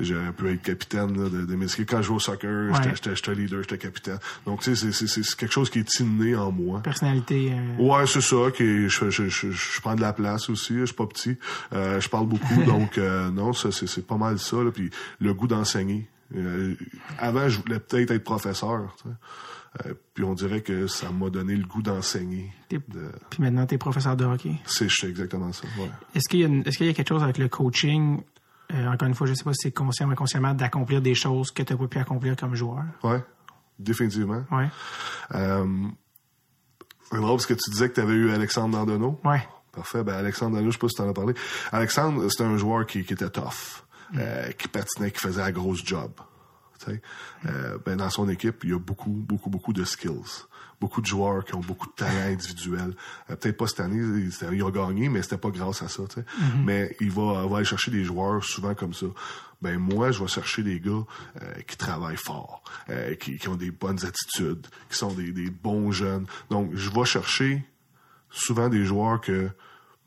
j'aurais 0.04 0.32
pu 0.32 0.48
être 0.52 0.62
capitaine 0.62 1.22
là, 1.22 1.28
de, 1.28 1.44
de 1.46 1.54
mes. 1.56 1.66
Quand 1.86 1.98
je 1.98 2.02
jouais 2.02 2.16
au 2.16 2.20
soccer, 2.20 2.74
j'étais- 2.74 3.08
Ouais. 3.10 3.14
j'étais, 3.16 3.34
leader, 3.34 3.62
j'étais 3.62 3.78
capitaine. 3.78 4.18
Donc, 4.44 4.62
tu 4.62 4.74
sais, 4.76 4.92
c'est, 4.92 5.36
quelque 5.36 5.52
chose 5.52 5.70
qui 5.70 5.78
est 5.80 6.00
inné 6.00 6.34
en 6.36 6.50
moi. 6.52 6.80
Personnalité. 6.82 7.52
euh, 7.52 7.82
Ouais, 7.82 8.06
c'est 8.06 8.20
ça. 8.20 8.36
Que 8.56 8.88
je, 8.88 9.10
je, 9.10 9.28
je, 9.28 9.50
je 9.50 9.80
prends 9.80 9.94
de 9.94 10.00
la 10.00 10.12
place 10.12 10.48
aussi. 10.50 10.74
Je 10.78 10.84
suis 10.86 10.94
pas 10.94 11.06
petit. 11.06 11.36
Euh, 11.72 12.00
je 12.00 12.08
parle 12.08 12.26
beaucoup, 12.26 12.62
donc 12.66 12.98
euh, 12.98 13.30
non, 13.30 13.52
c'est, 13.52 13.72
c'est 13.72 14.06
pas 14.06 14.16
mal 14.16 14.38
ça. 14.38 14.56
Là. 14.62 14.70
Puis 14.70 14.90
le 15.20 15.34
goût 15.34 15.46
d'enseigner. 15.46 16.08
Euh, 16.34 16.74
avant, 17.18 17.48
je 17.48 17.60
voulais 17.60 17.78
peut-être 17.78 18.10
être 18.10 18.24
professeur. 18.24 18.94
tu 19.02 19.08
sais. 19.08 19.14
Euh, 19.86 19.92
puis 20.14 20.24
on 20.24 20.32
dirait 20.32 20.62
que 20.62 20.86
ça 20.86 21.10
m'a 21.10 21.28
donné 21.28 21.54
le 21.54 21.64
goût 21.66 21.82
d'enseigner. 21.82 22.50
De- 22.70 22.80
Puis 23.28 23.42
maintenant, 23.42 23.66
t'es 23.66 23.76
professeur 23.76 24.16
de 24.16 24.24
hockey. 24.24 24.54
C'est, 24.64 24.86
exactement 25.06 25.52
ça. 25.52 25.64
Ouais. 25.78 25.90
Est-ce 26.14 26.28
qu'il 26.30 26.40
y 26.40 26.44
a, 26.44 26.46
une- 26.46 26.62
est-ce 26.66 26.78
qu'il 26.78 26.86
y 26.86 26.88
a 26.88 26.94
quelque 26.94 27.08
chose 27.10 27.22
avec 27.22 27.36
le 27.36 27.48
coaching, 27.48 28.22
euh, 28.72 28.86
encore 28.88 29.08
une 29.08 29.14
fois, 29.14 29.26
je 29.26 29.34
sais 29.34 29.44
pas 29.44 29.52
si 29.52 29.68
c'est 29.68 29.72
conscient 29.72 30.08
ou 30.08 30.12
inconsciemment, 30.12 30.54
d'accomplir 30.54 31.00
des 31.00 31.14
choses 31.14 31.50
que 31.50 31.62
tu 31.62 31.72
n'as 31.72 31.78
pas 31.78 31.86
pu 31.86 31.98
accomplir 31.98 32.36
comme 32.36 32.54
joueur? 32.54 32.84
ouais, 33.02 33.22
définitivement. 33.78 34.44
Ouais. 34.50 34.68
Euh, 35.34 35.88
c'est 37.10 37.16
drôle 37.16 37.36
parce 37.36 37.46
que 37.46 37.54
tu 37.54 37.70
disais 37.70 37.88
que 37.88 37.94
tu 37.94 38.00
avais 38.00 38.14
eu 38.14 38.30
Alexandre 38.30 38.76
Dandonneau. 38.76 39.20
Ouais. 39.24 39.46
Parfait. 39.72 40.02
Ben, 40.02 40.14
Alexandre 40.14 40.52
Dandonneau, 40.52 40.70
je 40.70 40.76
sais 40.76 40.80
pas 40.80 40.88
si 40.88 40.96
tu 40.96 41.02
en 41.02 41.08
as 41.08 41.12
parlé. 41.12 41.34
Alexandre, 41.70 42.28
c'était 42.28 42.44
un 42.44 42.56
joueur 42.56 42.86
qui, 42.86 43.04
qui 43.04 43.12
était 43.12 43.30
tough, 43.30 43.84
euh, 44.16 44.50
qui 44.52 44.68
patinait, 44.68 45.10
qui 45.10 45.20
faisait 45.20 45.42
la 45.42 45.52
grosse 45.52 45.84
job. 45.84 46.12
Euh, 47.46 47.78
ben, 47.84 47.96
dans 47.96 48.10
son 48.10 48.28
équipe, 48.28 48.64
il 48.64 48.70
y 48.70 48.72
a 48.72 48.78
beaucoup, 48.78 49.10
beaucoup, 49.10 49.50
beaucoup 49.50 49.72
de 49.72 49.84
skills. 49.84 50.46
Beaucoup 50.80 51.00
de 51.00 51.06
joueurs 51.06 51.44
qui 51.44 51.54
ont 51.54 51.60
beaucoup 51.60 51.86
de 51.86 51.92
talent 51.94 52.26
individuel. 52.32 52.94
Euh, 53.30 53.36
Peut-être 53.36 53.56
pas 53.56 53.66
cette 53.66 53.80
année, 53.80 53.96
il, 54.24 54.30
c'était- 54.32 54.54
il 54.54 54.62
a 54.62 54.70
gagné, 54.70 55.08
mais 55.08 55.22
c'était 55.22 55.38
pas 55.38 55.50
grâce 55.50 55.82
à 55.82 55.88
ça. 55.88 56.02
sais. 56.14 56.24
Mais 56.64 56.94
il 57.00 57.10
va, 57.10 57.46
va 57.46 57.56
aller 57.56 57.64
chercher 57.64 57.90
des 57.90 58.04
joueurs 58.04 58.44
souvent 58.44 58.74
comme 58.74 58.92
ça. 58.92 59.06
Ben 59.62 59.78
moi, 59.78 60.10
je 60.10 60.20
vais 60.20 60.28
chercher 60.28 60.62
des 60.62 60.78
gars 60.80 60.90
euh, 61.42 61.54
qui 61.66 61.78
travaillent 61.78 62.18
fort, 62.18 62.62
euh, 62.90 63.14
qui, 63.14 63.38
qui 63.38 63.48
ont 63.48 63.56
des 63.56 63.70
bonnes 63.70 64.04
attitudes, 64.04 64.66
qui 64.90 64.96
sont 64.98 65.12
des, 65.14 65.32
des 65.32 65.48
bons 65.50 65.92
jeunes. 65.92 66.26
Donc, 66.50 66.72
je 66.74 66.90
vais 66.90 67.04
chercher 67.06 67.64
souvent 68.30 68.68
des 68.68 68.84
joueurs 68.84 69.20
que 69.20 69.48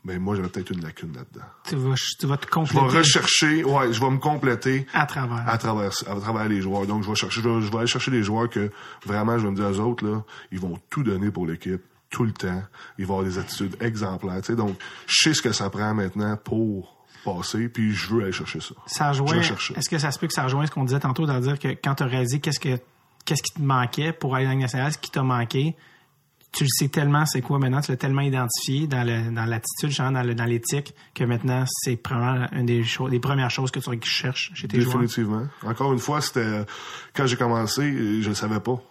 ben 0.05 0.19
moi 0.19 0.35
j'avais 0.35 0.49
peut-être 0.49 0.71
une 0.71 0.81
lacune 0.81 1.13
là-dedans. 1.13 1.45
Tu 1.67 1.75
vas, 1.75 1.93
tu 2.19 2.25
vas 2.25 2.37
te 2.37 2.45
Je 2.45 2.73
vais 2.73 2.79
compléter 2.79 2.97
rechercher, 2.97 3.63
ouais, 3.63 3.91
je 3.91 3.99
vais 3.99 4.09
me 4.09 4.17
compléter 4.17 4.87
à 4.93 5.05
travers. 5.05 5.43
à 5.47 5.57
travers 5.57 5.91
à 6.07 6.15
travers 6.15 6.47
les 6.47 6.61
joueurs. 6.61 6.85
Donc 6.87 7.03
je 7.03 7.09
vais 7.09 7.15
chercher 7.15 7.41
je 7.41 7.49
vais, 7.49 7.61
je 7.61 7.71
vais 7.71 7.77
aller 7.79 7.87
chercher 7.87 8.11
des 8.11 8.23
joueurs 8.23 8.49
que 8.49 8.71
vraiment 9.05 9.37
je 9.37 9.43
vais 9.45 9.51
me 9.51 9.55
dire 9.55 9.67
aux 9.67 9.79
autres 9.79 10.05
là, 10.07 10.23
ils 10.51 10.59
vont 10.59 10.79
tout 10.89 11.03
donner 11.03 11.31
pour 11.31 11.45
l'équipe 11.45 11.81
tout 12.09 12.23
le 12.23 12.31
temps, 12.31 12.63
ils 12.97 13.05
vont 13.05 13.19
avoir 13.19 13.29
des 13.29 13.37
attitudes 13.37 13.75
exemplaires, 13.81 14.41
tu 14.41 14.47
sais. 14.47 14.55
Donc 14.55 14.75
je 15.05 15.15
sais 15.23 15.33
ce 15.33 15.41
que 15.41 15.51
ça 15.51 15.69
prend 15.69 15.93
maintenant 15.93 16.37
pour 16.37 16.95
passer 17.23 17.67
puis 17.67 17.93
je 17.93 18.07
veux 18.13 18.23
aller 18.23 18.31
chercher 18.31 18.61
ça. 18.61 18.75
Ça 18.87 19.09
rejoint, 19.09 19.39
est-ce 19.39 19.89
que 19.89 19.97
ça 19.97 20.11
se 20.11 20.17
peut 20.17 20.27
que 20.27 20.33
ça 20.33 20.43
rejoint 20.43 20.65
ce 20.65 20.71
qu'on 20.71 20.85
disait 20.85 20.99
tantôt, 20.99 21.25
dans 21.25 21.39
dire 21.39 21.59
que 21.59 21.67
quand 21.67 21.95
tu 21.95 22.03
as 22.03 22.07
réalisé 22.07 22.39
qu'est-ce 22.39 22.59
que 22.59 22.79
qu'est-ce 23.25 23.43
qui 23.43 23.53
te 23.53 23.61
manquait 23.61 24.13
pour 24.13 24.35
aller 24.35 24.45
dans 24.45 24.51
la 24.51 24.57
nationale, 24.57 24.93
ce 24.93 24.97
qui 24.97 25.11
t'a 25.11 25.21
manqué, 25.21 25.75
tu 26.51 26.63
le 26.63 26.69
sais 26.69 26.87
tellement 26.87 27.25
c'est 27.25 27.41
quoi 27.41 27.59
maintenant, 27.59 27.79
tu 27.81 27.91
l'as 27.91 27.97
tellement 27.97 28.21
identifié 28.21 28.87
dans 28.87 29.03
le 29.05 29.31
dans 29.31 29.45
l'attitude, 29.45 29.91
genre 29.91 30.11
dans 30.11 30.23
le- 30.23 30.33
dans 30.35 30.45
l'éthique, 30.45 30.93
que 31.13 31.23
maintenant 31.23 31.63
c'est 31.67 31.95
probablement 31.95 32.47
une 32.53 32.65
des 32.65 32.83
choses, 32.83 33.11
des 33.11 33.19
premières 33.19 33.51
choses 33.51 33.69
que 33.71 33.79
tu 33.79 34.09
cherches 34.09 34.51
chez 34.55 34.67
tes 34.67 34.81
joueurs. 34.81 34.97
Définitivement. 34.99 35.47
Encore 35.63 35.93
une 35.93 35.99
fois, 35.99 36.21
c'était 36.21 36.65
quand 37.13 37.27
j'ai 37.27 37.35
commencé, 37.37 38.21
je 38.21 38.29
ne 38.29 38.33
savais 38.33 38.59
pas 38.59 38.81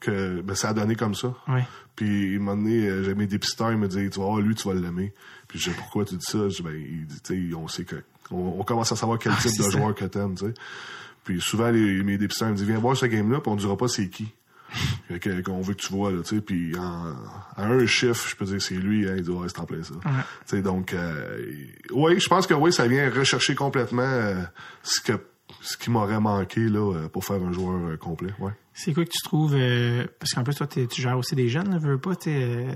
que 0.00 0.40
ben, 0.42 0.54
ça 0.54 0.70
a 0.70 0.74
donné 0.74 0.94
comme 0.96 1.14
ça. 1.14 1.34
Ouais. 1.48 1.64
Puis, 1.94 2.34
un 2.36 2.38
moment 2.38 2.56
donné, 2.56 2.86
euh, 2.88 3.04
j'ai 3.04 3.14
mes 3.14 3.26
dépisteurs, 3.26 3.70
ils 3.70 3.78
me 3.78 3.86
disaient, 3.86 4.08
tu 4.10 4.18
voir, 4.18 4.38
lui, 4.40 4.54
tu 4.54 4.66
vas 4.66 4.74
l'aimer. 4.74 5.12
Puis, 5.46 5.58
je 5.60 5.70
dis, 5.70 5.76
pourquoi 5.76 6.04
tu 6.04 6.16
dis 6.16 6.24
ça? 6.26 6.48
Je 6.48 6.56
dis, 6.56 6.62
ben, 6.62 6.74
il 6.74 7.06
dit, 7.06 7.54
on 7.54 7.68
sait 7.68 7.84
que, 7.84 7.96
on, 8.32 8.56
on 8.58 8.64
commence 8.64 8.90
à 8.90 8.96
savoir 8.96 9.18
quel 9.20 9.30
Ah, 9.32 9.40
type 9.40 9.56
de 9.58 9.62
ça. 9.62 9.70
joueur 9.70 9.94
que 9.94 10.04
t'aimes, 10.06 10.34
tu 10.34 10.46
sais. 10.46 10.54
Puis, 11.22 11.40
souvent, 11.40 11.70
les, 11.70 12.02
mes 12.02 12.18
dépisteurs 12.18 12.48
me 12.48 12.54
disent, 12.56 12.66
viens 12.66 12.78
voir 12.78 12.96
ce 12.96 13.06
game-là, 13.06 13.40
puis 13.40 13.50
on 13.50 13.54
ne 13.54 13.60
dira 13.60 13.76
pas 13.76 13.86
c'est 13.88 14.08
qui. 14.08 14.32
Que- 15.20 15.40
qu'on 15.42 15.60
veut 15.60 15.74
que 15.74 15.80
tu 15.82 15.92
vois, 15.92 16.10
tu 16.12 16.24
sais. 16.36 16.40
Puis, 16.40 16.72
en, 16.78 17.14
un 17.56 17.86
chiffre, 17.86 18.26
je 18.28 18.36
peux 18.36 18.44
dire, 18.46 18.60
c'est 18.62 18.74
lui, 18.74 19.08
hein, 19.08 19.14
il 19.16 19.22
dit, 19.22 19.30
ouais, 19.30 19.48
c'est 19.48 19.58
en 19.60 19.64
plein 19.66 19.82
ça. 19.82 19.94
Tu 20.02 20.10
sais, 20.46 20.62
donc, 20.62 20.92
euh, 20.94 21.44
oui, 21.92 22.18
je 22.18 22.28
pense 22.28 22.46
que 22.46 22.54
oui, 22.54 22.72
ça 22.72 22.86
vient 22.88 23.10
rechercher 23.10 23.54
complètement 23.54 24.02
euh, 24.02 24.42
ce 24.82 25.00
que, 25.00 25.12
ce 25.60 25.76
qui 25.76 25.90
m'aurait 25.90 26.20
manqué, 26.20 26.60
là, 26.68 26.94
euh, 26.94 27.08
pour 27.08 27.24
faire 27.24 27.42
un 27.42 27.52
joueur 27.52 27.78
euh, 27.90 27.96
complet, 27.96 28.32
ouais. 28.38 28.52
C'est 28.74 28.94
quoi 28.94 29.04
que 29.04 29.10
tu 29.10 29.22
trouves 29.22 29.54
euh, 29.54 30.06
parce 30.18 30.32
qu'en 30.32 30.44
plus 30.44 30.54
toi 30.54 30.66
tu 30.66 30.86
gères 31.02 31.18
aussi 31.18 31.34
des 31.34 31.50
jeunes, 31.50 31.70
là, 31.70 31.76
veux 31.78 31.98
pas, 31.98 32.12
euh, 32.26 32.72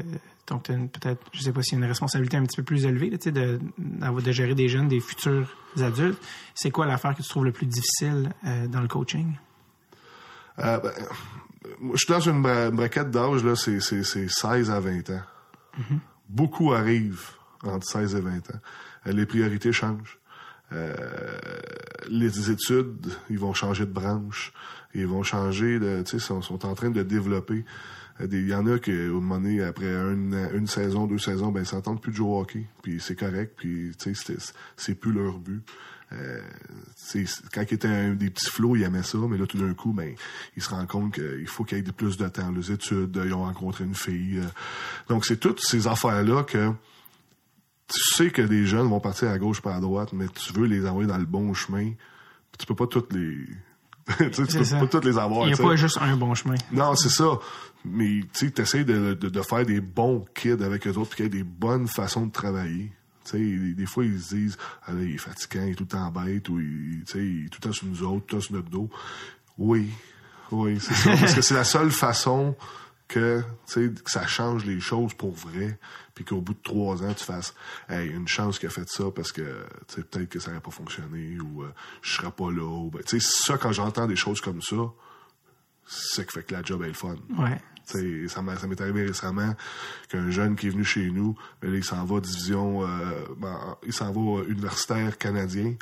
donc 0.46 0.64
t'as 0.64 0.74
une- 0.74 0.90
peut-être, 0.90 1.22
je 1.32 1.40
sais 1.40 1.52
pas 1.52 1.62
s'il 1.62 1.78
y 1.78 1.80
a 1.80 1.84
une 1.84 1.88
responsabilité 1.88 2.36
un 2.36 2.42
petit 2.44 2.58
peu 2.58 2.64
plus 2.64 2.84
élevée, 2.84 3.08
là, 3.08 3.16
tu 3.16 3.32
de, 3.32 3.58
de 3.78 4.32
gérer 4.32 4.54
des 4.54 4.68
jeunes, 4.68 4.88
des 4.88 5.00
futurs 5.00 5.48
adultes. 5.80 6.18
C'est 6.54 6.70
quoi 6.70 6.84
l'affaire 6.84 7.14
que 7.14 7.22
tu 7.22 7.28
trouves 7.30 7.46
le 7.46 7.52
plus 7.52 7.64
difficile 7.64 8.28
dans 8.68 8.82
le 8.82 8.88
coaching? 8.88 9.36
Ben, 10.58 10.80
je 11.94 11.96
suis 11.98 12.12
dans 12.12 12.20
une 12.20 12.42
bra- 12.42 12.70
braquette 12.70 13.10
d'âge, 13.10 13.44
là, 13.44 13.54
c'est, 13.56 13.80
c'est, 13.80 14.02
c'est 14.02 14.28
16 14.28 14.70
à 14.70 14.80
20 14.80 15.10
ans. 15.10 15.22
Beaucoup 16.28 16.72
arrivent 16.72 17.30
entre 17.62 17.86
16 17.86 18.14
et 18.16 18.20
20 18.20 18.36
ans. 18.50 18.60
Euh, 19.06 19.12
les 19.12 19.26
priorités 19.26 19.72
changent. 19.72 20.18
Euh, 20.72 20.94
les 22.08 22.50
études, 22.50 23.06
ils 23.30 23.38
vont 23.38 23.54
changer 23.54 23.86
de 23.86 23.92
branche. 23.92 24.52
Ils 24.94 25.06
vont 25.06 25.22
changer 25.22 25.78
de, 25.78 26.02
tu 26.02 26.12
sais, 26.12 26.18
sont, 26.18 26.42
sont 26.42 26.64
en 26.66 26.74
train 26.74 26.90
de 26.90 27.02
développer. 27.02 27.64
Euh, 28.20 28.26
Il 28.30 28.48
y 28.48 28.54
en 28.54 28.66
a 28.66 28.78
qui, 28.78 28.92
au 29.08 29.20
moment 29.20 29.36
donné, 29.38 29.62
après 29.62 29.86
une, 29.86 30.34
une 30.54 30.66
saison, 30.66 31.06
deux 31.06 31.18
saisons, 31.18 31.52
ben, 31.52 31.60
ils 31.60 31.66
s'entendent 31.66 32.00
plus 32.00 32.12
de 32.12 32.16
jouer 32.16 32.28
au 32.28 32.40
hockey. 32.40 32.66
Puis 32.82 33.00
c'est 33.00 33.16
correct. 33.16 33.54
Puis, 33.56 33.92
tu 33.98 34.14
sais, 34.14 34.34
c'est- 34.38 34.54
c'est 34.76 34.94
plus 34.94 35.12
leur 35.12 35.38
but. 35.38 35.62
Euh, 36.12 36.40
quand 37.52 37.62
il 37.68 37.74
était 37.74 37.88
un, 37.88 38.14
des 38.14 38.30
petits 38.30 38.50
flots, 38.50 38.76
il 38.76 38.82
aimait 38.84 39.02
ça, 39.02 39.18
mais 39.28 39.36
là, 39.36 39.46
tout 39.46 39.58
d'un 39.58 39.74
coup, 39.74 39.92
ben, 39.92 40.14
il 40.56 40.62
se 40.62 40.70
rend 40.70 40.86
compte 40.86 41.14
qu'il 41.14 41.48
faut 41.48 41.64
qu'il 41.64 41.78
y 41.78 41.80
ait 41.80 41.92
plus 41.92 42.16
de 42.16 42.28
temps. 42.28 42.50
Les 42.52 42.70
études, 42.70 43.20
ils 43.24 43.34
ont 43.34 43.42
rencontré 43.44 43.84
une 43.84 43.94
fille. 43.94 44.38
euh. 44.38 44.44
donc, 45.08 45.24
c'est 45.26 45.38
toutes 45.38 45.60
ces 45.60 45.86
affaires-là 45.88 46.44
que 46.44 46.70
tu 47.88 48.00
sais 48.14 48.30
que 48.30 48.42
des 48.42 48.66
jeunes 48.66 48.88
vont 48.88 49.00
partir 49.00 49.30
à 49.30 49.38
gauche 49.38 49.60
par 49.60 49.74
à 49.76 49.80
droite, 49.80 50.12
mais 50.12 50.26
tu 50.28 50.52
veux 50.52 50.66
les 50.66 50.86
envoyer 50.86 51.08
dans 51.08 51.18
le 51.18 51.24
bon 51.26 51.54
chemin. 51.54 51.92
Tu 52.58 52.66
peux 52.66 52.74
pas 52.74 52.86
toutes 52.86 53.12
les... 53.12 53.46
tu 54.06 54.14
sais, 54.16 54.30
tu 54.30 54.46
C'est 54.46 54.58
peux 54.58 54.64
ça. 54.64 54.78
pas 54.80 54.86
toutes 54.86 55.04
les 55.04 55.18
avoir. 55.18 55.46
Il 55.48 55.54
n'y 55.54 55.60
a 55.60 55.62
pas 55.62 55.76
juste 55.76 55.98
un 56.00 56.16
bon 56.16 56.34
chemin. 56.34 56.54
Non, 56.72 56.94
c'est 56.96 57.08
ça. 57.10 57.38
Mais 57.84 58.20
tu 58.32 58.48
sais, 58.48 58.62
essaies 58.62 58.84
de, 58.84 59.14
de, 59.14 59.28
de 59.28 59.42
faire 59.42 59.64
des 59.66 59.80
bons 59.80 60.24
kids 60.34 60.62
avec 60.64 60.86
eux 60.86 60.94
autres, 60.96 61.10
puis 61.10 61.16
qu'il 61.16 61.24
y 61.24 61.26
ait 61.26 61.42
des 61.42 61.48
bonnes 61.48 61.86
façons 61.88 62.26
de 62.26 62.32
travailler. 62.32 62.92
Des, 63.32 63.86
fois, 63.86 64.04
ils 64.04 64.20
se 64.20 64.34
disent, 64.34 64.58
ah 64.86 64.92
il 64.92 65.14
est 65.14 65.18
fatigant, 65.18 65.64
il 65.64 65.72
est 65.72 65.74
tout 65.74 65.84
le 65.84 65.88
temps 65.88 66.10
bête, 66.10 66.48
ou 66.48 66.60
il, 66.60 67.02
est 67.02 67.48
tout 67.48 67.58
le 67.62 67.68
temps 67.68 67.72
sur 67.72 67.86
nous 67.86 68.02
autres, 68.02 68.26
tout 68.26 68.36
le 68.50 68.56
notre 68.56 68.70
dos. 68.70 68.90
Oui, 69.58 69.90
oui, 70.50 70.78
c'est 70.80 70.94
ça. 70.94 71.16
parce 71.18 71.34
que 71.34 71.42
c'est 71.42 71.54
la 71.54 71.64
seule 71.64 71.90
façon 71.90 72.56
que, 73.08 73.42
que 73.72 73.92
ça 74.06 74.26
change 74.26 74.64
les 74.64 74.80
choses 74.80 75.14
pour 75.14 75.32
vrai, 75.32 75.78
puis 76.14 76.24
qu'au 76.24 76.40
bout 76.40 76.54
de 76.54 76.62
trois 76.62 77.02
ans, 77.02 77.14
tu 77.14 77.24
fasses, 77.24 77.54
hey, 77.88 78.08
une 78.08 78.28
chance 78.28 78.58
qu'il 78.58 78.68
a 78.68 78.72
fait 78.72 78.88
ça 78.88 79.04
parce 79.14 79.32
que, 79.32 79.66
peut-être 79.94 80.28
que 80.28 80.40
ça 80.40 80.50
n'aurait 80.50 80.62
pas 80.62 80.70
fonctionné, 80.70 81.38
ou 81.40 81.62
euh, 81.62 81.72
je 82.02 82.14
serais 82.14 82.32
pas 82.32 82.50
là, 82.50 82.64
ou, 82.64 82.90
ben, 82.90 83.02
ça, 83.20 83.58
quand 83.58 83.72
j'entends 83.72 84.06
des 84.06 84.16
choses 84.16 84.40
comme 84.40 84.62
ça, 84.62 84.76
c'est 85.86 86.22
ce 86.22 86.26
qui 86.26 86.32
fait 86.32 86.42
que 86.42 86.54
la 86.54 86.62
job 86.62 86.82
est 86.82 86.88
le 86.88 86.94
fun. 86.94 87.16
Ouais. 87.38 87.60
T'sais, 87.86 88.26
ça 88.26 88.42
m'est 88.42 88.80
arrivé 88.80 89.06
récemment 89.06 89.54
qu'un 90.08 90.28
jeune 90.30 90.56
qui 90.56 90.66
est 90.66 90.70
venu 90.70 90.84
chez 90.84 91.08
nous, 91.10 91.36
ben 91.62 91.70
là, 91.70 91.76
il 91.76 91.84
s'en 91.84 92.04
va 92.04 92.20
division, 92.20 92.82
euh, 92.82 92.86
ben, 93.38 93.76
il 93.86 93.92
s'en 93.92 94.10
va 94.10 94.42
universitaire 94.48 95.16
canadien, 95.18 95.74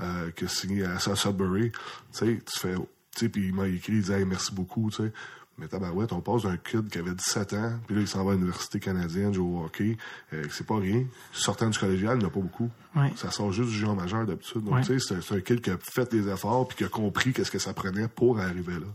euh, 0.00 0.30
qui 0.32 0.44
a 0.44 0.48
signé 0.48 0.84
à 0.84 0.98
Sudbury. 0.98 1.70
Tu 1.70 1.78
sais, 2.12 2.42
tu 2.44 2.60
fais, 2.60 2.74
tu 2.74 2.80
sais, 3.16 3.28
puis 3.30 3.48
il 3.48 3.54
m'a 3.54 3.68
écrit, 3.68 3.94
il 3.94 4.00
disait, 4.00 4.18
Hey, 4.18 4.24
merci 4.26 4.54
beaucoup, 4.54 4.90
tu 4.90 4.96
sais. 4.98 5.12
Mais 5.60 5.68
tabarouette, 5.68 6.12
on 6.12 6.20
passe 6.22 6.42
d'un 6.44 6.56
kid 6.56 6.88
qui 6.88 6.98
avait 6.98 7.14
17 7.14 7.52
ans, 7.52 7.72
puis 7.86 7.94
là, 7.96 8.00
il 8.00 8.08
s'en 8.08 8.24
va 8.24 8.32
à 8.32 8.34
l'université 8.34 8.80
canadienne, 8.80 9.34
jouer 9.34 9.46
au 9.60 9.64
hockey. 9.64 9.98
Euh, 10.32 10.42
c'est 10.50 10.66
pas 10.66 10.76
rien. 10.78 11.04
Sortant 11.32 11.68
du 11.68 11.78
collégial, 11.78 12.16
il 12.16 12.20
n'y 12.20 12.24
en 12.24 12.28
a 12.28 12.30
pas 12.30 12.40
beaucoup. 12.40 12.70
Ouais. 12.96 13.12
Ça 13.16 13.30
sort 13.30 13.52
juste 13.52 13.68
du 13.68 13.76
junior 13.76 13.94
majeur 13.94 14.24
d'habitude. 14.24 14.62
Donc, 14.64 14.74
Ouais. 14.76 14.80
tu 14.82 14.98
sais, 14.98 15.20
c'est 15.20 15.34
un- 15.34 15.40
kid 15.40 15.60
qui 15.60 15.70
a 15.70 15.76
fait 15.78 16.10
des 16.10 16.28
efforts, 16.28 16.66
puis 16.66 16.78
qui 16.78 16.84
a 16.84 16.88
compris 16.88 17.32
qu'est-ce 17.34 17.50
que 17.50 17.58
ça 17.58 17.74
prenait 17.74 18.08
pour 18.08 18.40
arriver 18.40 18.74
là. 18.74 18.86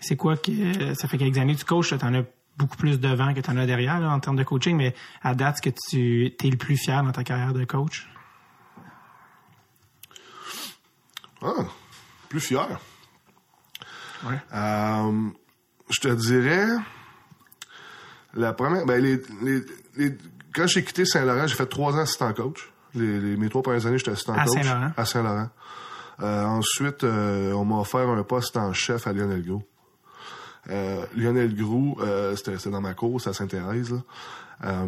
C'est 0.00 0.16
quoi 0.16 0.36
que 0.36 0.50
euh, 0.52 0.94
ça 0.94 1.08
fait 1.08 1.16
quelques 1.18 1.38
années 1.38 1.54
que 1.54 1.60
tu 1.60 1.64
coaches, 1.64 1.96
tu 1.98 2.04
en 2.04 2.14
as 2.14 2.22
beaucoup 2.58 2.76
plus 2.76 3.00
devant 3.00 3.32
que 3.32 3.40
tu 3.40 3.50
en 3.50 3.56
as 3.56 3.64
derrière 3.66 3.98
là, 3.98 4.10
en 4.10 4.20
termes 4.20 4.36
de 4.36 4.44
coaching, 4.44 4.76
mais 4.76 4.94
à 5.22 5.34
date, 5.34 5.56
ce 5.56 5.62
que 5.62 5.74
tu 5.90 6.26
es 6.26 6.50
le 6.50 6.56
plus 6.58 6.76
fier 6.76 7.02
dans 7.02 7.12
ta 7.12 7.24
carrière 7.24 7.54
de 7.54 7.64
coach? 7.64 8.08
Ah, 11.42 11.64
plus 12.28 12.40
fier. 12.40 12.78
Ouais. 14.24 14.38
Euh, 14.54 15.30
je 15.90 16.00
te 16.00 16.08
dirais, 16.08 16.66
la 18.34 18.52
première, 18.52 18.84
ben 18.86 19.02
les, 19.02 19.20
les, 19.42 19.60
les- 19.96 20.16
quand 20.54 20.66
j'ai 20.66 20.84
quitté 20.84 21.04
Saint-Laurent, 21.04 21.46
j'ai 21.46 21.56
fait 21.56 21.66
trois 21.66 21.94
ans 21.94 22.00
assistant 22.00 22.32
coach. 22.32 22.70
Les, 22.94 23.20
les- 23.20 23.36
mes 23.36 23.48
trois 23.48 23.62
premières 23.62 23.86
années, 23.86 23.98
j'étais 23.98 24.12
assistant 24.12 24.34
À 24.34 24.44
coach 24.44 24.56
à 24.96 25.04
Saint-Laurent. 25.04 25.48
Euh, 26.20 26.44
ensuite, 26.44 27.02
euh, 27.04 27.52
on 27.52 27.64
m'a 27.64 27.76
offert 27.80 28.08
un 28.08 28.22
poste 28.22 28.56
en 28.56 28.72
chef 28.72 29.06
à 29.06 29.12
Lionel 29.12 29.44
Gros. 29.44 29.62
Euh, 30.70 31.04
Lionel 31.16 31.54
Groux, 31.56 31.96
euh, 32.00 32.34
c'était 32.36 32.56
c'était 32.56 32.70
dans 32.70 32.80
ma 32.80 32.94
course 32.94 33.26
à 33.26 33.32
Sainte-Thérèse. 33.32 33.92
là. 33.92 33.98
Euh, 34.64 34.86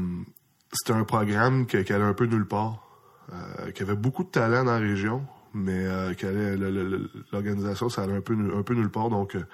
c'était 0.72 0.92
un 0.92 1.04
programme 1.04 1.66
qui, 1.66 1.82
qui 1.84 1.92
allait 1.92 2.04
un 2.04 2.14
peu 2.14 2.26
nulle 2.26 2.46
part, 2.46 2.78
euh, 3.32 3.70
qui 3.72 3.82
avait 3.82 3.94
beaucoup 3.96 4.24
de 4.24 4.28
talent 4.30 4.64
dans 4.64 4.72
la 4.72 4.78
région, 4.78 5.26
mais 5.52 5.84
euh, 5.86 6.14
qui 6.14 6.26
allait 6.26 6.56
l'organisation, 7.32 7.88
ça 7.88 8.02
allait 8.02 8.16
un 8.16 8.20
peu 8.20 8.34
un 8.56 8.62
peu 8.62 8.74
nulle 8.74 8.90
part. 8.90 9.10
Donc, 9.10 9.34
euh, 9.34 9.44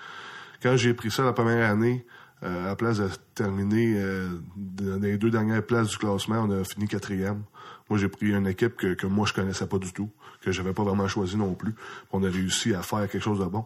quand 0.63 0.77
j'ai 0.77 0.95
pris 0.95 1.11
ça 1.11 1.25
la 1.25 1.33
première 1.33 1.69
année, 1.69 2.05
euh, 2.43 2.65
à 2.65 2.69
la 2.69 2.77
place 2.77 2.99
de 2.99 3.09
terminer 3.35 3.95
euh, 3.97 4.29
dans 4.57 5.01
les 5.01 5.19
deux 5.19 5.31
dernières 5.31 5.65
places 5.65 5.89
du 5.89 5.99
classement, 5.99 6.47
on 6.49 6.51
a 6.51 6.65
fini 6.65 6.89
quatrième. 6.89 7.43
Moi, 7.89 7.99
j'ai 7.99 8.09
pris 8.09 8.31
une 8.31 8.47
équipe 8.47 8.77
que, 8.77 8.95
que 8.95 9.07
moi, 9.07 9.27
je 9.27 9.33
connaissais 9.33 9.67
pas 9.67 9.79
du 9.79 9.93
tout, 9.93 10.11
que 10.41 10.51
j'avais 10.51 10.73
pas 10.73 10.83
vraiment 10.83 11.09
choisi 11.09 11.37
non 11.37 11.55
plus. 11.55 11.75
On 12.11 12.23
a 12.25 12.29
réussi 12.29 12.75
à 12.75 12.83
faire 12.83 13.09
quelque 13.09 13.23
chose 13.23 13.39
de 13.39 13.45
bon. 13.45 13.65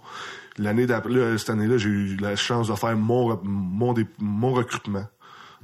L'année 0.59 0.87
d'après, 0.87 1.39
cette 1.39 1.51
année-là, 1.51 1.79
j'ai 1.79 1.89
eu 1.89 2.17
la 2.17 2.37
chance 2.37 2.69
de 2.69 2.75
faire 2.75 2.97
mon, 2.97 3.39
mon, 3.45 3.95
mon 4.19 4.53
recrutement. 4.53 5.07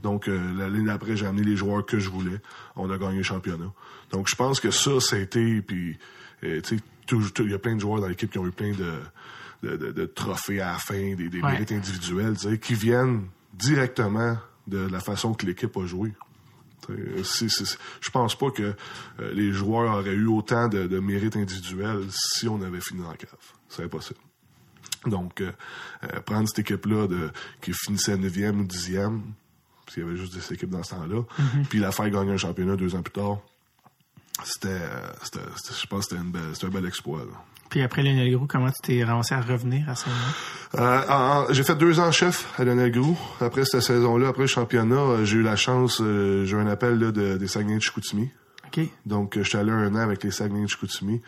Donc, 0.03 0.29
euh, 0.29 0.39
l'année 0.57 0.85
d'après, 0.85 1.17
j'ai 1.17 1.27
amené 1.27 1.45
les 1.45 1.57
joueurs 1.57 1.85
que 1.85 1.99
je 1.99 2.09
voulais. 2.09 2.41
On 2.77 2.91
a 2.91 2.99
gagné 2.99 3.19
le 3.19 3.23
championnat. 3.23 3.73
Donc, 4.11 4.29
je 4.29 4.37
pense 4.37 4.61
que 4.61 4.71
ça, 4.71 5.19
été... 5.19 5.61
Puis, 5.63 5.99
euh, 6.45 6.61
tu 6.61 6.79
sais, 6.79 6.85
il 7.41 7.51
y 7.51 7.55
a 7.55 7.59
plein 7.59 7.75
de 7.75 7.81
joueurs 7.81 8.01
dans 8.01 8.09
l'équipe 8.09 8.31
qui 8.31 8.39
ont 8.39 8.47
eu 8.47 8.53
plein 8.53 8.73
de, 8.73 8.95
de, 9.63 9.77
de- 9.77 9.93
de 9.93 10.07
trophées 10.07 10.61
à 10.61 10.73
la 10.73 10.79
fin, 10.79 11.15
des, 11.15 11.29
des 11.29 11.41
Ouais. 11.41 11.53
mérites 11.53 11.73
individuels, 11.73 12.37
qui 12.61 12.75
viennent 12.75 13.27
directement 13.55 14.37
de 14.67 14.79
la 14.79 15.01
façon 15.01 15.35
que 15.35 15.47
l'équipe 15.47 15.77
a 15.77 15.87
joué. 15.87 16.13
Je 16.89 18.11
pense 18.11 18.37
pas 18.37 18.51
que 18.51 18.63
euh, 19.21 19.33
les 19.33 19.53
joueurs 19.53 19.95
auraient 19.99 20.15
eu 20.15 20.27
autant 20.27 20.69
de, 20.69 20.87
de 20.87 20.99
mérites 20.99 21.37
individuels 21.37 22.05
si 22.11 22.49
on 22.49 22.61
avait 22.63 22.81
fini 22.81 23.03
la 23.09 23.17
cave. 23.17 23.31
C'est 23.69 23.85
impossible. 23.85 24.19
Donc, 25.07 25.41
euh, 25.41 25.53
euh, 26.05 26.21
prendre 26.21 26.49
cette 26.49 26.61
équipe-là 26.61 27.07
qui 27.61 27.73
finissait 27.73 28.17
9e 28.17 28.61
ou 28.61 28.65
10e, 28.65 29.21
parce 29.85 29.95
qu'il 29.95 30.03
y 30.05 30.07
avait 30.07 30.17
juste 30.17 30.35
des 30.35 30.55
équipes 30.55 30.71
dans 30.71 30.83
ce 30.83 30.91
temps-là, 30.91 31.23
puis 31.69 31.79
la 31.79 31.91
faire 31.93 32.09
gagner 32.11 32.33
un 32.33 32.37
championnat 32.37 32.77
deux 32.77 32.95
ans 32.95 33.03
plus 33.03 33.13
tard, 33.13 33.39
c'était, 34.45 34.81
je 35.81 35.87
pense 35.87 36.05
c'était 36.09 36.67
un 36.67 36.71
bel 36.71 36.87
exploit. 36.87 37.21
là. 37.21 37.45
Puis 37.73 37.81
après 37.81 38.03
Lionel 38.03 38.31
Groux, 38.31 38.47
comment 38.47 38.71
tu 38.71 38.83
t'es 38.83 39.03
ramassé 39.03 39.35
à 39.35 39.41
revenir 39.41 39.89
à 39.89 39.95
Saint-Laurent? 39.95 41.47
Euh, 41.47 41.47
j'ai 41.55 41.63
fait 41.63 41.75
deux 41.75 42.01
ans 42.01 42.13
chef 42.13 42.53
à 42.61 42.65
Lionel 42.65 42.93
Groux. 42.93 43.17
Après 43.41 43.65
cette 43.65 43.81
saison-là, 43.81 44.29
après 44.29 44.43
le 44.43 44.47
championnat, 44.47 44.97
euh, 44.97 45.25
j'ai 45.25 45.39
eu 45.39 45.43
la 45.43 45.57
chance, 45.57 45.99
euh, 46.03 46.45
j'ai 46.45 46.55
eu 46.55 46.61
un 46.61 46.67
appel 46.67 46.99
là, 46.99 47.13
de, 47.13 47.39
des 47.39 47.47
Saguenay 47.47 47.77
de 47.77 47.81
Chicoutimi. 47.81 48.31
Donc, 49.07 49.37
euh, 49.37 49.43
j'étais 49.43 49.59
allé 49.59 49.71
un 49.73 49.95
an 49.95 49.99
avec 50.01 50.23
les 50.25 50.31
Saguenay 50.31 50.63
de 50.63 50.67
Chicoutimi. 50.69 51.21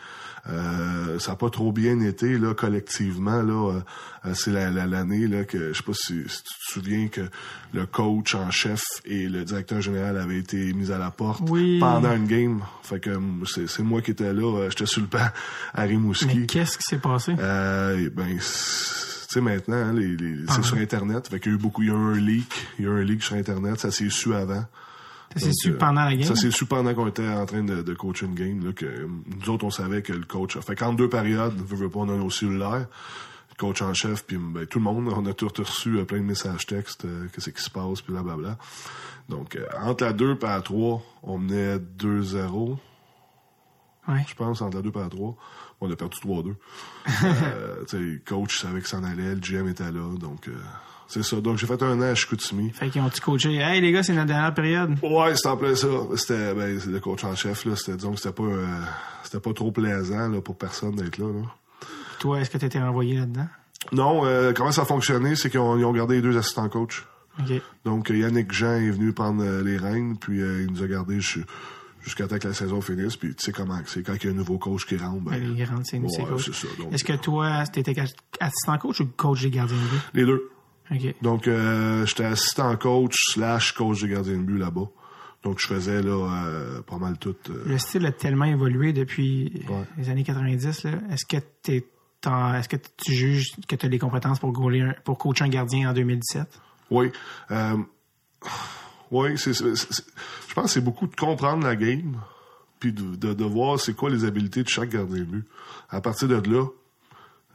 Euh, 0.47 1.17
ça 1.19 1.31
n'a 1.31 1.35
pas 1.37 1.49
trop 1.49 1.71
bien 1.71 1.99
été, 2.01 2.37
là, 2.37 2.53
collectivement, 2.53 3.41
là. 3.41 3.81
euh, 4.25 4.33
c'est 4.33 4.51
la- 4.51 4.69
la- 4.71 4.85
l'année, 4.85 5.27
là, 5.27 5.43
que, 5.43 5.73
je 5.73 5.77
sais 5.77 5.83
pas 5.83 5.93
si, 5.93 6.23
si 6.27 6.43
tu 6.43 6.53
te 6.53 6.71
souviens 6.73 7.07
que 7.07 7.21
le 7.73 7.85
coach 7.85 8.35
en 8.35 8.49
chef 8.51 8.81
et 9.05 9.27
le 9.27 9.43
directeur 9.43 9.81
général 9.81 10.17
avaient 10.17 10.37
été 10.39 10.73
mis 10.73 10.91
à 10.91 10.97
la 10.97 11.11
porte 11.11 11.41
Oui. 11.49 11.79
pendant 11.79 12.15
une 12.15 12.27
game. 12.27 12.61
Fait 12.83 12.99
que, 12.99 13.11
c'est, 13.67 13.79
moi 13.83 14.01
qui 14.01 14.11
étais 14.11 14.33
là, 14.33 14.57
euh, 14.59 14.69
j'étais 14.69 14.85
sur 14.85 15.01
le 15.01 15.07
banc 15.07 15.27
à 15.73 15.81
Rimouski. 15.83 16.39
Mais 16.39 16.45
qu'est-ce 16.45 16.77
qui 16.77 16.83
s'est 16.83 16.99
passé? 16.99 17.35
Euh, 17.39 18.09
ben, 18.13 18.37
c'est- 18.39 19.27
tu 19.27 19.33
sais, 19.33 19.41
maintenant, 19.41 19.75
hein, 19.75 19.93
les, 19.93 20.15
les- 20.15 20.45
c'est 20.49 20.63
sur 20.63 20.77
Internet. 20.77 21.27
Fait 21.27 21.39
qu'il 21.39 21.51
y 21.51 21.55
a 21.55 21.57
eu 21.57 21.61
beaucoup, 21.61 21.81
il 21.81 21.87
y 21.89 21.91
a 21.91 21.93
eu 21.93 21.97
un 21.97 22.13
leak. 22.15 22.67
Il 22.79 22.85
y 22.85 22.87
a 22.87 22.91
eu 22.91 23.01
un 23.01 23.03
leak 23.03 23.21
sur 23.23 23.35
Internet. 23.35 23.79
Ça 23.79 23.91
s'est 23.91 24.09
su 24.09 24.33
avant. 24.33 24.63
Donc, 25.41 25.53
su 25.53 25.71
euh, 25.71 25.77
pendant 25.77 26.03
la 26.05 26.15
game? 26.15 26.23
Ça 26.23 26.35
s'est 26.35 26.51
su 26.51 26.65
pendant 26.65 26.93
qu'on 26.93 27.07
était 27.07 27.27
en 27.27 27.45
train 27.45 27.63
de, 27.63 27.81
de 27.81 27.93
coacher 27.93 28.25
une 28.25 28.35
game, 28.35 28.65
là, 28.65 28.71
que 28.73 28.85
euh, 28.85 29.07
nous 29.27 29.49
autres, 29.49 29.65
on 29.65 29.69
savait 29.69 30.01
que 30.01 30.13
le 30.13 30.25
coach 30.25 30.55
a 30.57 30.61
fait 30.61 30.75
qu'en 30.75 30.93
deux 30.93 31.09
périodes, 31.09 31.55
veut, 31.57 31.75
veut 31.75 31.89
pas, 31.89 31.99
on 31.99 32.09
a 32.09 32.15
nos 32.15 32.29
cellulaires, 32.29 32.87
le 33.49 33.55
coach 33.57 33.81
en 33.81 33.93
chef, 33.93 34.25
puis 34.25 34.37
ben, 34.37 34.65
tout 34.65 34.79
le 34.79 34.85
monde, 34.85 35.07
on 35.15 35.25
a 35.25 35.33
tout 35.33 35.49
reçu 35.57 35.97
euh, 35.97 36.05
plein 36.05 36.19
de 36.19 36.23
messages 36.23 36.65
textes, 36.65 37.05
euh, 37.05 37.27
qu'est-ce 37.33 37.49
qui 37.49 37.61
se 37.61 37.69
passe, 37.69 38.01
puis 38.01 38.13
blablabla. 38.13 38.57
Donc, 39.29 39.55
euh, 39.55 39.65
entre 39.81 40.03
la 40.05 40.13
2 40.13 40.35
et 40.35 40.45
la 40.45 40.61
3, 40.61 41.01
on 41.23 41.37
menait 41.37 41.77
2-0, 41.79 42.77
Ouais. 44.07 44.23
je 44.27 44.35
pense, 44.35 44.61
entre 44.61 44.77
la 44.77 44.83
2 44.83 44.91
et 44.95 44.99
la 44.99 45.09
3. 45.09 45.35
On 45.81 45.91
a 45.91 45.95
perdu 45.95 46.17
3-2. 46.19 46.55
euh, 47.23 47.75
tu 47.81 47.87
sais, 47.87 47.99
le 47.99 48.21
coach 48.25 48.61
savait 48.61 48.79
que 48.81 48.87
s'en 48.87 49.03
allait, 49.03 49.35
le 49.35 49.41
GM 49.41 49.67
était 49.67 49.91
là, 49.91 50.15
donc... 50.17 50.47
c'est 51.07 51.23
ça. 51.23 51.39
Donc, 51.41 51.57
j'ai 51.57 51.67
fait 51.67 51.81
un 51.83 51.97
an 51.99 52.01
à 52.01 52.15
Chicoutimi. 52.15 52.71
Fait 52.71 52.89
qu'ils 52.89 53.01
ont-tu 53.01 53.21
coaché? 53.21 53.55
Hey, 53.55 53.81
les 53.81 53.91
gars, 53.91 54.03
c'est 54.03 54.13
notre 54.13 54.27
dernière 54.27 54.53
période. 54.53 54.95
Ouais, 55.03 55.35
c'était 55.35 55.49
en 55.49 55.57
plein 55.57 55.75
ça. 55.75 55.87
C'était, 56.15 56.53
ben, 56.53 56.79
c'est 56.79 56.89
le 56.89 56.99
coach 56.99 57.23
en 57.23 57.35
chef, 57.35 57.65
là. 57.65 57.75
C'était, 57.75 57.95
disons 57.97 58.11
que 58.13 58.17
c'était 58.19 58.33
pas, 58.33 58.43
euh, 58.43 58.65
c'était 59.23 59.39
pas 59.39 59.53
trop 59.53 59.71
plaisant, 59.71 60.29
là, 60.29 60.41
pour 60.41 60.57
personne 60.57 60.95
d'être 60.95 61.17
là, 61.17 61.27
là. 61.27 61.41
Toi, 62.19 62.39
est-ce 62.41 62.49
que 62.49 62.57
tu 62.57 62.65
étais 62.65 62.79
renvoyé 62.79 63.17
là-dedans? 63.17 63.47
Non, 63.91 64.25
euh, 64.25 64.51
comment 64.53 64.71
ça 64.71 64.81
a 64.81 64.85
fonctionné, 64.85 65.35
c'est 65.35 65.49
qu'ils 65.49 65.59
ont, 65.59 65.77
ils 65.77 65.85
ont 65.85 65.93
gardé 65.93 66.15
les 66.15 66.21
deux 66.21 66.37
assistants 66.37 66.69
coach. 66.69 67.05
Donc, 67.83 68.09
euh, 68.09 68.17
Yannick 68.17 68.51
Jean 68.53 68.75
est 68.77 68.89
venu 68.89 69.11
prendre 69.13 69.43
les 69.61 69.77
rênes, 69.77 70.17
puis 70.17 70.41
euh, 70.41 70.63
il 70.63 70.71
nous 70.71 70.81
a 70.81 70.87
gardés 70.87 71.19
ju- 71.19 71.45
jusqu'à 72.01 72.27
temps 72.27 72.39
que 72.39 72.47
la 72.47 72.53
saison 72.53 72.79
finisse, 72.81 73.17
puis 73.17 73.35
tu 73.35 73.43
sais 73.45 73.51
comment 73.51 73.77
c'est. 73.85 74.01
Quand 74.03 74.13
il 74.15 74.23
y 74.25 74.27
a 74.29 74.31
un 74.31 74.35
nouveau 74.35 74.57
coach 74.57 74.85
qui 74.85 74.95
rentre, 74.95 75.19
ben, 75.21 75.33
les 75.35 75.63
grands, 75.65 75.83
c'est 75.83 75.99
nous, 75.99 76.09
c'est 76.09 76.21
ouais, 76.21 76.29
coach. 76.29 76.49
c'est 76.53 76.93
Est-ce 76.93 77.03
que 77.03 77.13
toi, 77.13 77.63
t'étais 77.71 77.93
assistant 78.39 78.77
coach 78.77 79.01
ou 79.01 79.07
coach 79.17 79.41
des 79.41 79.49
gardiens 79.51 79.75
but? 79.75 79.99
Les 80.13 80.25
deux. 80.25 80.49
Donc, 81.21 81.47
euh, 81.47 82.05
j'étais 82.05 82.25
assistant 82.25 82.75
coach 82.77 83.15
slash 83.33 83.71
coach 83.73 84.01
des 84.01 84.09
gardiens 84.09 84.37
de 84.37 84.43
but 84.43 84.57
là-bas. 84.57 84.87
Donc, 85.43 85.59
je 85.59 85.67
faisais, 85.67 86.01
là, 86.01 86.11
euh, 86.45 86.81
pas 86.81 86.97
mal 86.97 87.17
tout. 87.17 87.35
euh, 87.49 87.63
Le 87.65 87.77
style 87.77 88.05
a 88.05 88.11
tellement 88.11 88.45
évolué 88.45 88.93
depuis 88.93 89.63
Ouais. 89.69 89.83
les 89.97 90.09
années 90.09 90.23
90. 90.23 90.83
là. 90.83 90.91
Est-ce 91.11 91.25
que 91.25 91.37
t'es 91.61 91.85
t'en- 92.21 92.53
est-ce 92.55 92.67
que 92.69 92.77
tu 92.97 93.13
juges 93.13 93.51
que 93.67 93.75
tu 93.75 93.85
as 93.85 93.89
les 93.89 93.99
compétences 93.99 94.39
pour, 94.39 94.51
goaler 94.51 94.91
pour 95.03 95.17
coacher 95.19 95.43
un 95.43 95.49
gardien 95.49 95.89
en 95.89 95.93
2017? 95.93 96.47
Oui. 96.89 97.11
Oui, 99.11 99.37
je 99.37 100.53
pense 100.55 100.65
que 100.65 100.69
c'est 100.69 100.81
beaucoup 100.81 101.07
de 101.07 101.15
comprendre 101.15 101.63
la 101.63 101.75
game, 101.75 102.17
puis 102.79 102.91
de, 102.91 103.15
de, 103.15 103.33
de 103.33 103.43
voir 103.43 103.79
c'est 103.79 103.93
quoi 103.95 104.09
les 104.09 104.25
habiletés 104.25 104.63
de 104.63 104.69
chaque 104.69 104.89
gardien 104.89 105.19
de 105.19 105.23
but. 105.25 105.45
À 105.89 106.01
partir 106.01 106.27
de 106.27 106.35
là, 106.49 106.65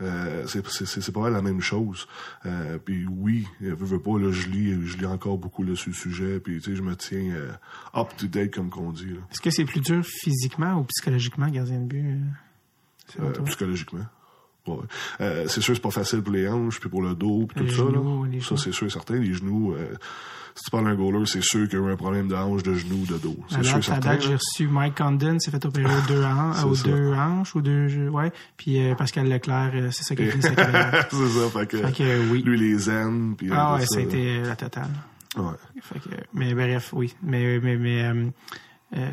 euh, 0.03 0.47
c'est, 0.47 1.13
pas 1.13 1.21
mal 1.21 1.33
la 1.33 1.43
même 1.43 1.61
chose. 1.61 2.07
Euh, 2.47 2.79
puis 2.79 3.07
oui, 3.07 3.47
euh, 3.63 3.75
veux, 3.75 3.87
veux 3.87 4.01
pas, 4.01 4.19
là, 4.19 4.31
je 4.31 4.49
lis, 4.49 4.87
je 4.87 4.97
lis 4.97 5.07
encore 5.07 5.39
beaucoup 5.39 5.63
là, 5.63 5.75
sur 5.77 5.91
le 5.91 5.95
sujet, 5.95 6.41
puis 6.41 6.61
tu 6.61 6.71
sais, 6.71 6.77
je 6.77 6.83
me 6.83 6.97
tiens 6.97 7.33
euh, 7.35 7.53
up 7.95 8.09
to 8.17 8.27
date 8.27 8.55
comme 8.55 8.71
qu'on 8.71 8.93
dit. 8.93 9.15
Est-ce 9.31 9.41
que 9.41 9.51
c'est 9.51 9.65
plus 9.65 9.81
dur 9.81 10.05
physiquement 10.05 10.77
ou 10.81 10.85
psychologiquement, 10.85 11.49
gardien 11.49 11.81
de 11.81 11.87
but? 11.87 12.21
psychologiquement. 13.47 14.07
Ouais. 14.67 15.47
C'est 15.49 15.61
sûr 15.61 15.75
c'est 15.75 15.83
pas 15.83 15.91
facile 15.91 16.23
pour 16.23 16.33
les 16.33 16.49
hanches, 16.49 16.79
puis 16.79 16.89
pour 16.89 17.03
le 17.03 17.15
dos, 17.15 17.47
puis 17.49 17.59
tout 17.59 17.65
Les 17.65 17.71
ça. 17.71 17.77
genoux, 17.79 18.25
là. 18.25 18.41
ça, 18.41 18.57
c'est 18.57 18.73
sûr 18.73 18.87
et 18.87 18.91
certain. 18.91 19.17
Les 19.17 19.33
genoux, 19.35 19.75
si 20.55 20.65
tu 20.65 20.71
parles 20.71 20.85
d'un 20.85 20.95
goaler, 20.95 21.25
c'est 21.27 21.43
sûr 21.43 21.69
qu'il 21.69 21.79
y 21.79 21.83
a 21.83 21.87
eu 21.87 21.93
un 21.93 21.97
problème 21.97 22.29
de 22.29 22.35
hanche, 22.35 22.63
de 22.63 22.75
genoux, 22.75 23.05
de 23.07 23.19
dos. 23.19 23.37
C'est 23.49 23.63
sûr 23.63 23.75
date, 23.75 23.79
à 23.79 23.83
certain. 23.83 24.11
date, 24.11 24.23
j'ai 24.23 24.35
reçu 24.35 24.67
Mike 24.69 24.97
Condon, 24.97 25.39
s'est 25.39 25.51
fait 25.51 25.65
opérer 25.65 25.87
aux 25.95 26.07
deux, 26.09 26.23
han- 26.25 26.53
C'est 26.55 26.65
aux 26.65 26.77
deux 26.77 27.13
hanches, 27.15 27.57
aux 27.57 27.61
deux, 27.63 28.09
ouais. 28.09 28.33
Puis 28.57 28.83
euh, 28.85 28.95
Pascal 28.95 29.29
Leclerc, 29.29 29.71
euh, 29.75 29.91
c'est 29.91 30.05
ça 30.05 30.15
qui 30.17 30.23
a 30.23 30.31
fini 30.31 30.43
sa 30.43 30.55
carrière. 30.55 31.07
c'est 31.11 31.29
ça, 31.29 31.49
fait 31.51 31.67
que, 31.67 31.77
Fait 31.79 31.93
que, 31.93 32.03
euh, 32.03 32.29
oui. 32.31 32.43
lui, 32.45 32.59
les 32.59 32.77
puis 33.37 33.49
Ah 33.53 33.75
ouais, 33.75 33.81
tout 33.81 33.87
ça 33.95 33.97
a 33.97 34.03
là. 34.03 34.07
été 34.07 34.41
la 34.43 34.57
totale. 34.57 34.91
Ouais. 35.37 35.53
Fait 35.81 35.99
que, 36.01 36.09
mais 36.35 36.55
bref, 36.55 36.91
oui. 36.93 37.15
Mais, 37.23 37.59
mais, 37.61 37.77
mais 37.77 38.03
euh, 38.97 39.11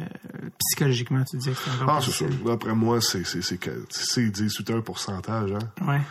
psychologiquement, 0.57 1.23
tu 1.29 1.37
disais 1.37 1.51
que 1.51 1.57
c'était 1.57 1.85
Ah, 1.87 1.99
c'est 2.01 2.11
sûr. 2.11 2.27
D'après 2.45 2.73
moi, 2.73 2.99
c'est, 3.01 3.25
c'est, 3.25 3.41
c'est, 3.43 3.59
c'est 3.89 4.29
18 4.29 4.71
un 4.71 4.81
pourcentage, 4.81 5.51
hein. 5.51 5.85
Ouais. 5.87 6.01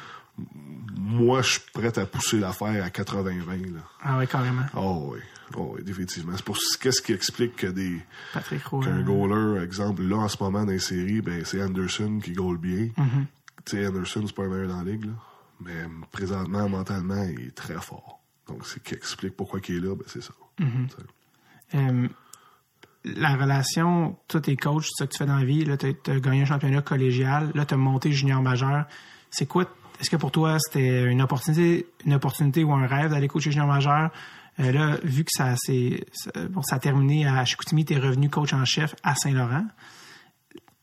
Moi, 0.97 1.43
je 1.43 1.53
suis 1.53 1.61
prêt 1.73 1.99
à 1.99 2.07
pousser 2.07 2.39
l'affaire 2.39 2.83
à 2.83 2.89
80-20, 2.89 3.75
là. 3.75 3.81
Ah 4.03 4.19
ouais, 4.19 4.27
carrément. 4.27 4.65
Oh, 4.75 5.11
oui. 5.13 5.21
Oh, 5.55 5.75
oui, 5.75 5.85
définitivement. 5.85 6.33
C'est 6.37 6.45
pour, 6.45 6.57
qu'est-ce 6.81 7.03
qui 7.03 7.13
explique 7.13 7.57
que 7.57 7.67
des, 7.67 8.01
qu'un 8.33 9.03
goaler, 9.03 9.63
exemple, 9.63 10.03
là, 10.03 10.17
en 10.17 10.29
ce 10.29 10.43
moment, 10.43 10.65
dans 10.65 10.73
les 10.73 10.79
séries, 10.79 11.21
ben, 11.21 11.45
c'est 11.45 11.63
Anderson 11.63 12.19
qui 12.23 12.33
goal 12.33 12.59
bien. 12.59 12.89
Mm-hmm. 12.97 13.27
Tu 13.65 13.77
sais, 13.77 13.87
Anderson, 13.87 14.25
c'est 14.27 14.35
pas 14.35 14.45
un 14.45 14.49
meilleur 14.49 14.69
dans 14.69 14.83
la 14.83 14.91
ligue, 14.91 15.05
là. 15.05 15.13
Mais, 15.61 15.85
présentement, 16.11 16.69
mentalement, 16.69 17.23
il 17.23 17.49
est 17.49 17.55
très 17.55 17.81
fort. 17.81 18.21
Donc, 18.49 18.67
c'est 18.67 18.83
qui 18.83 18.95
explique 18.95 19.37
pourquoi 19.37 19.61
il 19.69 19.77
est 19.77 19.81
là, 19.81 19.95
ben, 19.95 20.05
c'est 20.07 20.23
ça. 20.23 20.33
Mm-hmm. 20.61 20.89
Euh, 21.75 22.09
la 23.05 23.37
relation, 23.37 24.17
toi, 24.29 24.41
tes 24.41 24.57
coachs, 24.57 24.85
c'est 24.85 25.05
ça 25.05 25.07
que 25.07 25.13
tu 25.13 25.19
fais 25.19 25.27
dans 25.27 25.37
la 25.37 25.45
vie, 25.45 25.65
là, 25.65 25.77
t'as 25.77 25.89
as 26.09 26.21
gagné 26.21 26.43
un 26.43 26.47
championnat 26.47 26.83
collégial, 26.83 27.51
là, 27.55 27.65
t'as 27.65 27.77
monté 27.77 28.13
junior 28.13 28.43
majeur. 28.43 28.87
C'est 29.31 29.47
quoi, 29.47 29.67
est-ce 30.01 30.11
que 30.11 30.17
pour 30.17 30.31
toi, 30.31 30.59
c'était 30.59 31.05
une 31.05 31.23
opportunité, 31.23 31.87
une 32.05 32.15
opportunité 32.15 32.65
ou 32.65 32.73
un 32.73 32.87
rêve 32.87 33.11
d'aller 33.11 33.29
coacher 33.29 33.51
junior 33.51 33.67
majeur? 33.67 34.11
Euh, 34.59 34.73
là, 34.73 34.97
vu 35.05 35.25
que 35.25 35.31
ça, 35.31 35.55
bon, 36.51 36.63
ça 36.63 36.77
a 36.77 36.79
terminé 36.79 37.27
à 37.27 37.45
Chicoutimi, 37.45 37.85
t'es 37.85 37.99
revenu 37.99 38.31
coach 38.31 38.53
en 38.55 38.65
chef 38.65 38.95
à 39.03 39.15
Saint-Laurent. 39.15 39.67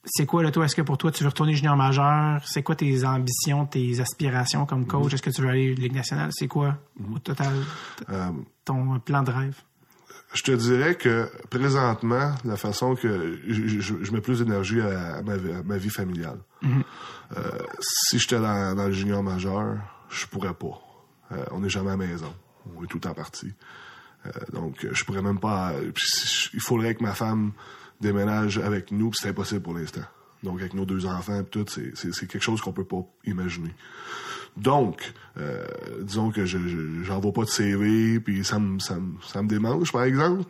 C'est 0.06 0.26
quoi, 0.26 0.44
là, 0.44 0.52
toi? 0.52 0.66
Est-ce 0.66 0.76
que 0.76 0.82
pour 0.82 0.98
toi, 0.98 1.12
tu 1.12 1.24
veux 1.24 1.30
retourner 1.30 1.54
junior 1.56 1.78
majeur? 1.78 2.42
C'est 2.46 2.62
quoi 2.62 2.76
tes 2.76 3.06
ambitions, 3.06 3.66
tes 3.66 4.00
aspirations 4.02 4.66
comme 4.66 4.86
coach? 4.86 5.14
Est-ce 5.14 5.22
que 5.22 5.30
tu 5.30 5.42
veux 5.42 5.50
aller 5.50 5.74
Ligue 5.76 5.96
nationale? 5.96 6.30
C'est 6.34 6.48
quoi, 6.50 6.78
au 7.14 7.20
total, 7.20 7.54
Euh, 8.10 8.30
ton 8.66 9.00
plan 9.00 9.24
de 9.24 9.32
rêve? 9.32 9.56
Je 10.34 10.42
te 10.42 10.52
dirais 10.52 10.96
que 10.96 11.30
présentement, 11.50 12.34
la 12.44 12.58
façon 12.58 12.96
que 12.96 13.40
je, 13.48 13.68
je- 13.80 14.04
je 14.04 14.12
mets 14.12 14.22
plus 14.22 14.40
d'énergie 14.40 14.82
à, 14.82 15.18
à 15.18 15.22
ma, 15.22 15.38
vie- 15.38 15.52
à 15.52 15.62
ma 15.64 15.78
vie 15.78 15.90
familiale. 15.92 16.40
Euh, 16.64 17.42
si 17.80 18.20
j'étais 18.20 18.40
dans, 18.40 18.76
dans 18.76 18.86
le 18.88 18.92
junior 18.94 19.22
majeur, 19.24 19.78
je 20.10 20.26
pourrais 20.26 20.54
pas. 20.54 20.80
Euh, 21.32 21.44
on 21.52 21.60
n'est 21.60 21.70
jamais 21.70 21.90
à 21.92 21.98
la 21.98 22.06
maison. 22.08 22.34
On 22.76 22.84
est 22.84 22.88
tout 22.88 22.98
le 22.98 23.02
temps 23.02 23.14
parti. 23.14 23.54
Euh, 24.26 24.32
donc, 24.54 24.88
je 24.92 25.04
pourrais 25.04 25.22
même 25.22 25.40
pas... 25.40 25.74
puis 25.94 26.08
il 26.54 26.62
faudrait 26.62 26.96
que 26.96 27.04
ma 27.04 27.14
femme 27.14 27.52
déménage 28.02 28.58
avec 28.58 28.92
nous, 28.92 29.12
c'est 29.14 29.30
impossible 29.30 29.62
pour 29.62 29.74
l'instant. 29.76 30.02
Donc, 30.44 30.60
avec 30.60 30.74
nos 30.74 30.86
deux 30.86 31.06
enfants, 31.06 31.40
et 31.42 31.46
tout, 31.46 31.66
c'est 31.68 32.28
quelque 32.28 32.42
chose 32.44 32.60
qu'on 32.62 32.74
peut 32.74 32.84
pas 32.86 33.06
imaginer. 33.26 33.74
Donc, 34.56 35.14
euh, 35.38 35.66
disons 36.02 36.30
que 36.32 36.46
je 36.46 36.60
je- 36.68 37.04
j'envoie 37.04 37.34
pas 37.34 37.44
de 37.44 37.50
CV, 37.50 38.20
puis 38.20 38.46
ça 38.46 38.60
me 38.60 38.80
ça 38.80 38.96
me 38.96 39.14
ça 39.28 39.42
me 39.42 39.48
démange 39.48 39.92
par 39.92 40.04
exemple, 40.04 40.44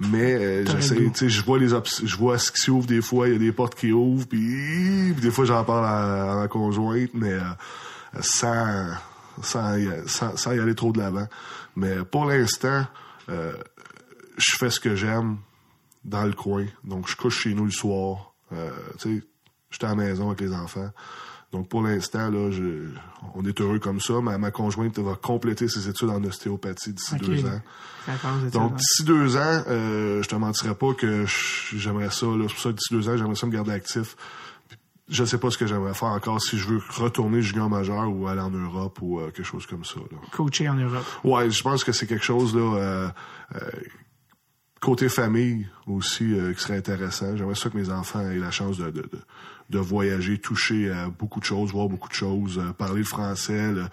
mais 0.00 0.34
euh, 0.34 0.64
j'essaie, 0.66 0.96
tu 0.96 1.10
sais, 1.14 1.28
je 1.28 1.44
vois 1.44 1.58
les 1.58 1.68
je 1.68 2.16
vois 2.16 2.38
ce 2.38 2.50
qui 2.50 2.60
s'ouvre 2.62 2.86
des 2.86 3.02
fois, 3.02 3.28
il 3.28 3.32
y 3.34 3.36
a 3.36 3.38
des 3.38 3.52
portes 3.52 3.74
qui 3.74 3.92
ouvrent, 3.92 4.26
puis, 4.26 5.12
des 5.12 5.30
fois 5.30 5.44
j'en 5.44 5.62
parle 5.64 5.84
à, 5.84 6.32
à 6.32 6.36
ma 6.36 6.48
conjointe, 6.48 7.10
mais 7.12 7.32
euh, 7.34 7.40
sans 8.22 8.86
sans 9.42 9.76
y, 9.76 9.88
sans, 10.06 10.36
sans 10.36 10.52
y 10.52 10.58
aller 10.58 10.74
trop 10.74 10.92
de 10.92 10.98
l'avant. 10.98 11.26
Mais 11.76 11.96
pour 12.10 12.24
l'instant, 12.26 12.84
euh, 13.28 13.52
je 14.36 14.56
fais 14.56 14.70
ce 14.70 14.80
que 14.80 14.94
j'aime 14.96 15.36
dans 16.04 16.24
le 16.24 16.32
coin. 16.32 16.66
Donc, 16.84 17.08
je 17.08 17.16
couche 17.16 17.40
chez 17.42 17.54
nous 17.54 17.64
le 17.66 17.70
soir. 17.70 18.32
Euh, 18.52 18.70
tu 18.98 19.18
sais, 19.20 19.24
j'étais 19.70 19.84
à 19.86 19.90
la 19.90 19.94
maison 19.94 20.28
avec 20.28 20.40
les 20.40 20.52
enfants. 20.52 20.90
Donc, 21.52 21.68
pour 21.68 21.82
l'instant, 21.82 22.30
là, 22.30 22.50
je, 22.52 22.86
on 23.34 23.44
est 23.44 23.60
heureux 23.60 23.80
comme 23.80 24.00
ça. 24.00 24.20
Ma, 24.20 24.38
ma 24.38 24.52
conjointe 24.52 24.98
va 25.00 25.16
compléter 25.16 25.66
ses 25.66 25.88
études 25.88 26.10
en 26.10 26.22
ostéopathie 26.22 26.92
d'ici 26.92 27.16
deux 27.16 27.44
ans. 27.44 27.60
Donc, 28.52 28.76
d'ici 28.76 29.02
deux 29.04 29.36
ans, 29.36 29.62
euh, 29.68 30.22
je 30.22 30.28
te 30.28 30.36
mentirais 30.36 30.76
pas 30.76 30.94
que 30.94 31.24
j'aimerais 31.74 32.10
ça. 32.10 32.26
là. 32.26 32.44
C'est 32.46 32.54
pour 32.54 32.62
ça 32.62 32.72
d'ici 32.72 32.92
deux 32.94 33.08
ans, 33.08 33.16
j'aimerais 33.16 33.34
ça 33.34 33.46
me 33.46 33.52
garder 33.52 33.72
actif. 33.72 34.16
Je 35.08 35.24
sais 35.24 35.38
pas 35.38 35.50
ce 35.50 35.58
que 35.58 35.66
j'aimerais 35.66 35.92
faire 35.94 36.10
encore 36.10 36.40
si 36.40 36.56
je 36.56 36.68
veux 36.68 36.80
retourner 36.96 37.42
junior 37.42 37.68
majeur 37.68 38.08
ou 38.08 38.28
aller 38.28 38.40
en 38.40 38.50
Europe 38.50 38.98
ou 39.02 39.18
euh, 39.18 39.32
quelque 39.32 39.42
chose 39.42 39.66
comme 39.66 39.84
ça. 39.84 39.98
Là. 40.12 40.18
coacher 40.30 40.68
en 40.68 40.74
Europe. 40.74 41.04
Ouais, 41.24 41.50
je 41.50 41.62
pense 41.64 41.82
que 41.82 41.90
c'est 41.90 42.06
quelque 42.06 42.24
chose 42.24 42.54
là 42.54 42.60
euh, 42.76 43.08
euh, 43.56 43.70
côté 44.80 45.08
famille 45.08 45.66
aussi 45.88 46.32
euh, 46.32 46.52
qui 46.54 46.60
serait 46.62 46.76
intéressant. 46.78 47.36
J'aimerais 47.36 47.56
ça 47.56 47.70
que 47.70 47.76
mes 47.76 47.90
enfants 47.90 48.20
aient 48.20 48.38
la 48.38 48.52
chance 48.52 48.78
de, 48.78 48.84
de, 48.84 49.02
de, 49.02 49.18
de 49.70 49.78
voyager, 49.78 50.38
toucher 50.38 50.90
à 50.90 51.08
beaucoup 51.08 51.40
de 51.40 51.44
choses, 51.44 51.72
voir 51.72 51.88
beaucoup 51.88 52.08
de 52.08 52.14
choses, 52.14 52.58
euh, 52.58 52.72
parler 52.72 52.98
le 52.98 53.04
français, 53.04 53.72
le- 53.72 53.86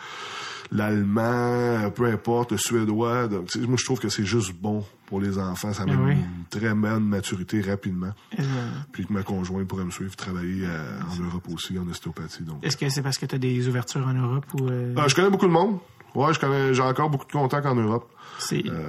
l'allemand, 0.71 1.89
peu 1.91 2.05
importe, 2.05 2.51
le 2.51 2.57
suédois. 2.57 3.27
Donc, 3.27 3.55
moi, 3.55 3.77
je 3.77 3.85
trouve 3.85 3.99
que 3.99 4.09
c'est 4.09 4.25
juste 4.25 4.53
bon 4.53 4.83
pour 5.05 5.21
les 5.21 5.37
enfants. 5.37 5.73
Ça 5.73 5.83
amène 5.83 5.99
oui. 6.01 6.11
une 6.13 6.45
très 6.49 6.73
bonne 6.73 7.03
maturité 7.05 7.61
rapidement. 7.61 8.11
Euh, 8.39 8.43
Puis 8.91 9.05
que 9.05 9.13
ma 9.13 9.23
conjointe 9.23 9.67
pourrait 9.67 9.85
me 9.85 9.91
suivre 9.91 10.15
travailler 10.15 10.65
euh, 10.65 10.99
en 11.17 11.23
Europe 11.23 11.47
aussi, 11.53 11.77
en 11.79 11.87
ostéopathie. 11.87 12.43
Est-ce 12.63 12.77
que 12.77 12.89
c'est 12.89 13.01
parce 13.01 13.17
que 13.17 13.25
tu 13.25 13.35
as 13.35 13.39
des 13.39 13.67
ouvertures 13.67 14.05
en 14.07 14.13
Europe 14.13 14.45
ou 14.59 14.67
euh, 14.67 14.93
Euh, 14.97 15.07
je 15.07 15.15
connais 15.15 15.29
beaucoup 15.29 15.47
de 15.47 15.51
monde. 15.53 15.79
Ouais, 16.15 16.33
je 16.33 16.39
connais, 16.39 16.73
j'ai 16.73 16.81
encore 16.81 17.09
beaucoup 17.09 17.27
de 17.27 17.31
contacts 17.31 17.65
en 17.65 17.75
Europe. 17.75 18.09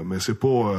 mais 0.07 0.19
c'est 0.21 0.35
pas, 0.39 0.75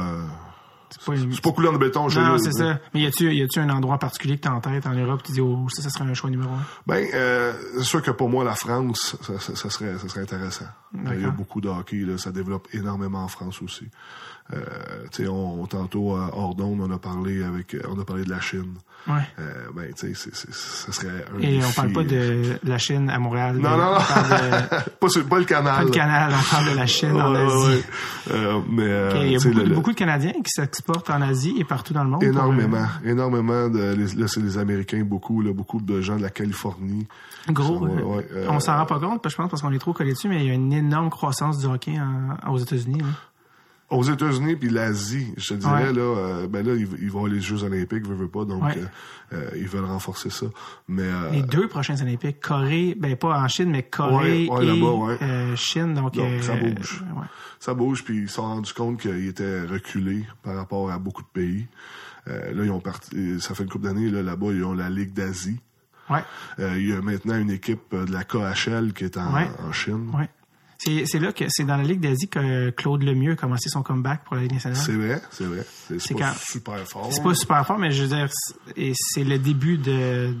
c'est 0.90 1.04
pas 1.04 1.14
une- 1.16 1.32
c'est 1.32 1.42
pas 1.42 1.52
couleur 1.52 1.72
de 1.72 1.78
béton 1.78 2.08
chez 2.08 2.20
Non, 2.20 2.38
c'est 2.38 2.52
ça. 2.52 2.78
Mais 2.94 3.00
y 3.00 3.06
a-tu 3.06 3.32
y 3.32 3.42
a-tu 3.42 3.60
un 3.60 3.70
endroit 3.70 3.98
particulier 3.98 4.36
que 4.36 4.42
tu 4.42 4.48
as 4.48 4.54
en 4.54 4.60
tête 4.60 4.86
en 4.86 4.94
Europe 4.94 5.22
tu 5.22 5.32
dis 5.32 5.40
oh 5.40 5.66
ça 5.68 5.82
ça 5.82 5.90
serait 5.90 6.04
un 6.08 6.14
choix 6.14 6.30
numéro 6.30 6.50
un? 6.52 6.64
Ben, 6.86 7.06
euh, 7.14 7.52
c'est 7.78 7.84
sûr 7.84 8.02
que 8.02 8.10
pour 8.10 8.28
moi, 8.28 8.44
la 8.44 8.54
France, 8.54 9.16
ça, 9.22 9.38
ça- 9.38 9.54
ça 9.56 9.70
serait, 9.70 9.96
ça 9.98 10.08
serait 10.08 10.22
intéressant. 10.22 10.66
Il 10.94 11.20
y 11.20 11.24
a 11.24 11.30
beaucoup 11.30 11.60
de 11.60 11.68
hockey, 11.68 11.98
là, 11.98 12.18
ça 12.18 12.32
développe 12.32 12.68
énormément 12.72 13.22
en 13.24 13.28
France 13.28 13.62
aussi. 13.62 13.88
Euh, 14.52 15.28
on, 15.28 15.66
tantôt 15.66 16.16
à 16.16 16.36
Ordon, 16.36 16.76
on 16.80 16.90
a 16.90 16.98
parlé 16.98 17.42
avec, 17.42 17.76
on 17.88 17.98
a 18.00 18.04
parlé 18.04 18.24
de 18.24 18.30
la 18.30 18.40
Chine. 18.40 18.74
Ouais. 19.08 19.14
Euh, 19.38 19.68
ben, 19.74 19.92
tu 19.96 20.14
sais, 20.14 20.30
ça 20.52 20.92
serait 20.92 21.24
un 21.34 21.40
Et 21.40 21.56
on 21.56 21.60
défi. 21.60 21.74
parle 21.76 21.92
pas 21.92 22.02
de 22.04 22.42
la 22.64 22.78
Chine 22.78 23.08
à 23.08 23.18
Montréal. 23.18 23.56
Non, 23.56 23.70
non, 23.70 23.76
non. 23.76 23.92
On 23.94 23.94
de, 23.96 24.90
pas, 25.00 25.08
sur- 25.08 25.26
pas 25.26 25.38
le 25.38 25.44
canal. 25.44 25.76
pas 25.76 25.82
le 25.84 25.90
Canal, 25.90 26.32
on 26.38 26.50
parle 26.54 26.70
de 26.72 26.76
la 26.76 26.86
Chine 26.86 27.12
en 27.20 27.34
Asie. 27.34 27.56
ouais. 27.66 27.82
Euh, 28.32 28.60
mais, 28.70 28.82
euh, 28.82 29.22
Il 29.24 29.32
y 29.32 29.36
a 29.36 29.38
beaucoup, 29.38 29.56
le- 29.58 29.64
le- 29.64 29.74
beaucoup 29.74 29.92
de 29.92 29.96
Canadiens 29.96 30.32
qui 30.32 30.50
s'exportent 30.50 31.10
en 31.10 31.22
Asie 31.22 31.54
et 31.58 31.64
partout 31.64 31.94
dans 31.94 32.04
le 32.04 32.10
monde. 32.10 32.20
pour, 32.20 32.28
Énormément, 32.28 32.86
énormément 33.04 33.68
de 33.68 33.96
là 34.18 34.28
c'est 34.28 34.40
les 34.42 34.58
Américains 34.58 35.02
beaucoup 35.04 35.40
là, 35.42 35.52
beaucoup 35.54 35.80
de 35.80 36.00
gens 36.00 36.16
de 36.16 36.22
la 36.22 36.30
Californie. 36.30 37.06
euh, 37.48 37.52
gros. 37.52 37.78
Ouais, 37.78 37.90
euh, 37.90 38.02
ouais, 38.04 38.26
euh, 38.32 38.46
on 38.50 38.60
s'en 38.60 38.76
rend 38.76 38.86
pas 38.86 38.98
compte, 38.98 39.26
je 39.28 39.34
pense, 39.36 39.48
parce 39.48 39.62
qu'on 39.62 39.72
est 39.72 39.78
trop 39.78 39.92
collé 39.94 40.12
dessus, 40.12 40.28
mais 40.28 40.40
il 40.44 40.46
y 40.48 40.50
a 40.50 40.54
une 40.54 40.72
énorme 40.72 41.08
croissance 41.08 41.58
du 41.58 41.66
hockey 41.66 41.94
en- 41.98 42.50
aux 42.52 42.58
États-Unis. 42.58 43.00
là. 43.00 43.06
Aux 43.90 44.04
États-Unis 44.04 44.54
puis 44.56 44.70
l'Asie, 44.70 45.34
je 45.36 45.48
te 45.48 45.54
dirais 45.54 45.88
Ouais. 45.88 45.92
là, 45.92 46.00
euh, 46.00 46.46
ben 46.46 46.64
là 46.64 46.74
ils, 46.74 46.86
ils 47.02 47.10
vont 47.10 47.26
les 47.26 47.40
Jeux 47.40 47.64
Olympiques, 47.64 48.06
veut, 48.06 48.14
veut 48.14 48.28
pas, 48.28 48.44
donc 48.44 48.62
Ouais. 48.62 48.76
euh, 48.78 49.36
euh, 49.36 49.50
ils 49.56 49.66
veulent 49.66 49.84
renforcer 49.84 50.30
ça. 50.30 50.46
Mais 50.86 51.02
euh, 51.02 51.30
Les 51.30 51.42
deux 51.42 51.66
prochains 51.66 52.00
Olympiques, 52.00 52.40
Corée, 52.40 52.94
ben 52.98 53.16
pas 53.16 53.36
en 53.40 53.48
Chine, 53.48 53.70
mais 53.70 53.82
Corée 53.82 54.46
Ouais, 54.48 54.80
ouais, 54.80 55.16
et 55.20 55.24
euh, 55.24 55.56
Chine. 55.56 55.94
Donc, 55.94 56.14
Donc, 56.14 56.24
euh, 56.24 56.40
ça 56.40 56.54
bouge. 56.56 57.04
ça 57.58 57.74
bouge 57.74 58.04
puis 58.04 58.18
ils 58.18 58.28
se 58.28 58.36
sont 58.36 58.42
rendus 58.42 58.72
compte 58.72 59.00
qu'ils 59.00 59.26
étaient 59.26 59.62
reculés 59.62 60.24
par 60.44 60.54
rapport 60.54 60.88
à 60.90 60.98
beaucoup 60.98 61.22
de 61.22 61.28
pays. 61.32 61.66
Euh, 62.28 62.52
là 62.54 62.64
ils 62.64 62.70
ont 62.70 62.80
parti, 62.80 63.40
ça 63.40 63.54
fait 63.54 63.64
une 63.64 63.70
couple 63.70 63.86
d'années 63.86 64.08
là 64.10 64.22
là-bas 64.22 64.52
ils 64.52 64.62
ont 64.62 64.74
la 64.74 64.88
Ligue 64.88 65.12
d'Asie. 65.14 65.58
Ouais, 66.08 66.22
Euh, 66.58 66.74
il 66.76 66.88
y 66.88 66.92
a 66.92 67.00
maintenant 67.00 67.36
une 67.38 67.50
équipe 67.50 67.92
de 67.94 68.12
la 68.12 68.24
KHL 68.24 68.92
qui 68.92 69.04
est 69.04 69.16
en, 69.16 69.32
en 69.34 69.72
Chine. 69.72 70.10
ouais. 70.14 70.28
C'est 70.82 71.04
c'est 71.04 71.18
là 71.18 71.30
que 71.32 71.44
c'est 71.48 71.64
dans 71.64 71.76
la 71.76 71.82
Ligue 71.82 72.00
d'Asie 72.00 72.26
que 72.28 72.70
Claude 72.70 73.02
Lemieux 73.02 73.32
a 73.32 73.36
commencé 73.36 73.68
son 73.68 73.82
comeback 73.82 74.24
pour 74.24 74.34
la 74.36 74.42
Ligue 74.42 74.54
nationale. 74.54 74.78
C'est 74.78 74.92
vrai, 74.94 75.20
c'est 75.30 75.44
vrai. 75.44 75.62
C'est 75.66 75.98
c'est 76.00 76.08
C'est 76.08 76.14
pas 76.14 76.20
quand- 76.30 76.38
super 76.38 76.78
fort. 76.88 77.08
C'est 77.12 77.22
pas 77.22 77.34
super 77.34 77.66
fort, 77.66 77.78
mais 77.78 77.90
je 77.92 78.02
veux 78.04 78.08
dire, 78.16 78.28
c'est- 78.74 78.92
c'est 78.94 79.24
le 79.24 79.38
début 79.38 79.76
de. 79.76 80.34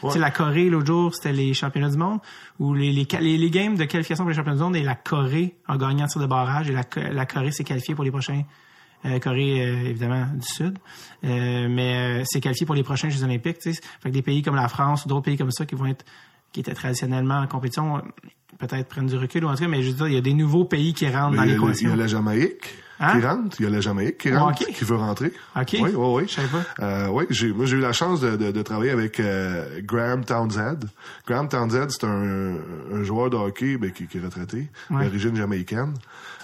Tu 0.00 0.10
sais, 0.10 0.18
la 0.18 0.32
Corée, 0.32 0.68
l'autre 0.68 0.86
jour, 0.86 1.14
c'était 1.14 1.32
les 1.32 1.54
championnats 1.54 1.90
du 1.90 1.96
monde, 1.96 2.18
ou 2.58 2.74
les, 2.74 2.90
les, 2.90 3.06
les, 3.20 3.38
les 3.38 3.50
games 3.50 3.76
de 3.76 3.84
qualification 3.84 4.24
pour 4.24 4.30
les 4.30 4.34
championnats 4.36 4.56
du 4.58 4.62
monde, 4.64 4.76
et 4.76 4.82
la 4.82 4.96
Corée 4.96 5.54
a 5.68 5.76
gagné 5.78 6.02
en 6.02 6.06
tir 6.08 6.20
de 6.20 6.26
barrage, 6.26 6.68
et 6.68 6.72
la, 6.72 6.82
la 7.12 7.24
Corée 7.26 7.52
s'est 7.52 7.62
qualifiée 7.64 7.94
pour 7.94 8.02
les 8.04 8.10
prochains. 8.10 8.42
euh, 9.06 9.18
Corée, 9.20 9.60
euh, 9.64 9.90
évidemment, 9.90 10.26
du 10.34 10.46
Sud. 10.46 10.78
Euh, 11.24 11.68
mais 11.70 12.22
euh, 12.22 12.24
s'est 12.24 12.40
qualifiée 12.40 12.66
pour 12.66 12.74
les 12.74 12.82
prochains 12.82 13.10
Jeux 13.10 13.22
Olympiques, 13.22 13.58
tu 13.60 13.72
sais. 13.74 13.80
Fait 14.02 14.08
que 14.08 14.14
des 14.14 14.22
pays 14.22 14.42
comme 14.42 14.56
la 14.56 14.66
France 14.66 15.04
ou 15.04 15.08
d'autres 15.08 15.26
pays 15.26 15.36
comme 15.36 15.50
ça 15.52 15.66
qui 15.66 15.74
vont 15.76 15.86
être 15.86 16.04
qui 16.52 16.60
étaient 16.60 16.72
traditionnellement 16.74 17.38
en 17.40 17.46
compétition, 17.48 17.96
euh, 17.98 18.00
peut-être 18.58 18.88
prennent 18.88 19.06
du 19.06 19.16
recul 19.16 19.44
ou 19.44 19.48
en 19.48 19.54
tout 19.54 19.62
cas, 19.64 19.68
mais 19.68 19.82
je 19.82 19.88
veux 19.90 19.94
dire, 19.96 20.08
il 20.08 20.14
y 20.14 20.18
a 20.18 20.20
des 20.20 20.34
nouveaux 20.34 20.64
pays 20.64 20.94
qui 20.94 21.08
rentrent 21.08 21.30
Mais 21.32 21.36
dans 21.38 21.42
le- 21.44 21.48
il 21.50 21.54
y 21.54 21.58
l'équation. 21.60 21.92
a 21.92 21.96
la 21.96 22.06
Jamaïque 22.06 22.74
Hein? 23.00 23.18
qui 23.20 23.26
rentre. 23.26 23.56
Il 23.60 23.64
y 23.64 23.66
a 23.66 23.70
la 23.70 23.80
Jamaïque 23.80 24.18
qui 24.18 24.32
rentre, 24.32 24.64
qui 24.66 24.84
veut 24.84 24.94
rentrer. 24.96 25.32
OK. 25.56 25.68
Oui, 25.74 25.80
oui, 25.82 25.92
oui. 25.96 26.22
Je 26.28 26.34
savais 26.34 26.46
pas. 26.48 26.64
Euh, 26.84 27.08
oui, 27.08 27.24
j'ai, 27.28 27.52
moi, 27.52 27.66
j'ai 27.66 27.76
eu 27.76 27.80
la 27.80 27.92
chance 27.92 28.20
de, 28.20 28.36
de, 28.36 28.52
de 28.52 28.62
travailler 28.62 28.92
avec 28.92 29.18
euh, 29.18 29.80
Graham 29.82 30.24
Townsend. 30.24 30.78
Graham 31.26 31.48
Townsend, 31.48 31.88
c'est 31.90 32.04
un, 32.04 32.56
un 32.92 33.02
joueur 33.02 33.30
de 33.30 33.36
hockey 33.36 33.76
ben, 33.78 33.90
qui, 33.90 34.06
qui 34.06 34.18
est 34.18 34.20
retraité, 34.20 34.68
Ouais. 34.90 35.04
d'origine 35.06 35.34
jamaïcaine, 35.34 35.94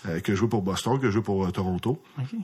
euh, 0.09 0.19
qui 0.19 0.33
a 0.33 0.35
joué 0.35 0.49
pour 0.49 0.63
Boston, 0.63 0.99
qui 0.99 1.07
a 1.07 1.11
joué 1.11 1.23
pour 1.23 1.45
euh, 1.47 1.51
Toronto. 1.53 2.03
OK. 2.19 2.35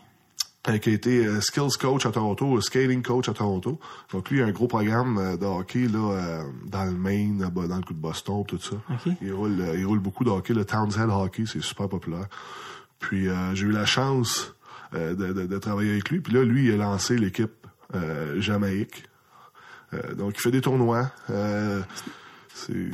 Euh, 0.69 0.79
qui 0.79 0.91
a 0.91 0.93
été 0.93 1.27
euh, 1.27 1.41
skills 1.41 1.77
coach 1.81 2.07
à 2.07 2.11
Toronto, 2.11 2.57
euh, 2.57 2.61
skating 2.61 3.03
coach 3.03 3.29
à 3.29 3.33
Toronto. 3.35 3.79
Donc 4.13 4.31
lui, 4.31 4.39
il 4.39 4.43
a 4.43 4.47
un 4.47 4.51
gros 4.51 4.67
programme 4.69 5.19
euh, 5.19 5.37
de 5.37 5.45
hockey 5.47 5.87
là, 5.89 6.13
euh, 6.13 6.43
dans 6.67 6.85
le 6.85 6.93
Maine, 6.93 7.39
dans 7.39 7.77
le 7.77 7.83
coup 7.83 7.95
de 7.95 7.99
Boston, 8.01 8.45
tout 8.47 8.59
ça. 8.59 8.77
Il, 9.23 9.33
roule, 9.33 9.57
il 9.77 9.87
roule 9.87 9.99
beaucoup 10.01 10.25
de 10.25 10.31
hockey. 10.31 10.55
Le 10.55 10.65
Townsend 10.65 11.11
Hockey, 11.11 11.45
c'est 11.47 11.63
super 11.63 11.89
populaire. 11.89 12.27
Puis 12.99 13.29
euh, 13.29 13.55
j'ai 13.55 13.67
eu 13.67 13.73
la 13.73 13.85
chance 13.87 14.55
euh, 14.95 15.15
de, 15.15 15.33
de- 15.33 15.47
de 15.47 15.59
travailler 15.59 15.91
avec 15.93 16.09
lui. 16.11 16.21
Puis 16.21 16.33
là, 16.33 16.43
lui, 16.45 16.67
il 16.67 16.73
a 16.73 16.77
lancé 16.77 17.17
l'équipe 17.17 17.53
euh, 17.95 18.41
Jamaïque. 18.41 19.05
Euh, 19.95 20.15
donc 20.15 20.35
il 20.37 20.41
fait 20.41 20.51
des 20.51 20.61
tournois. 20.61 21.11
Euh, 22.70 22.91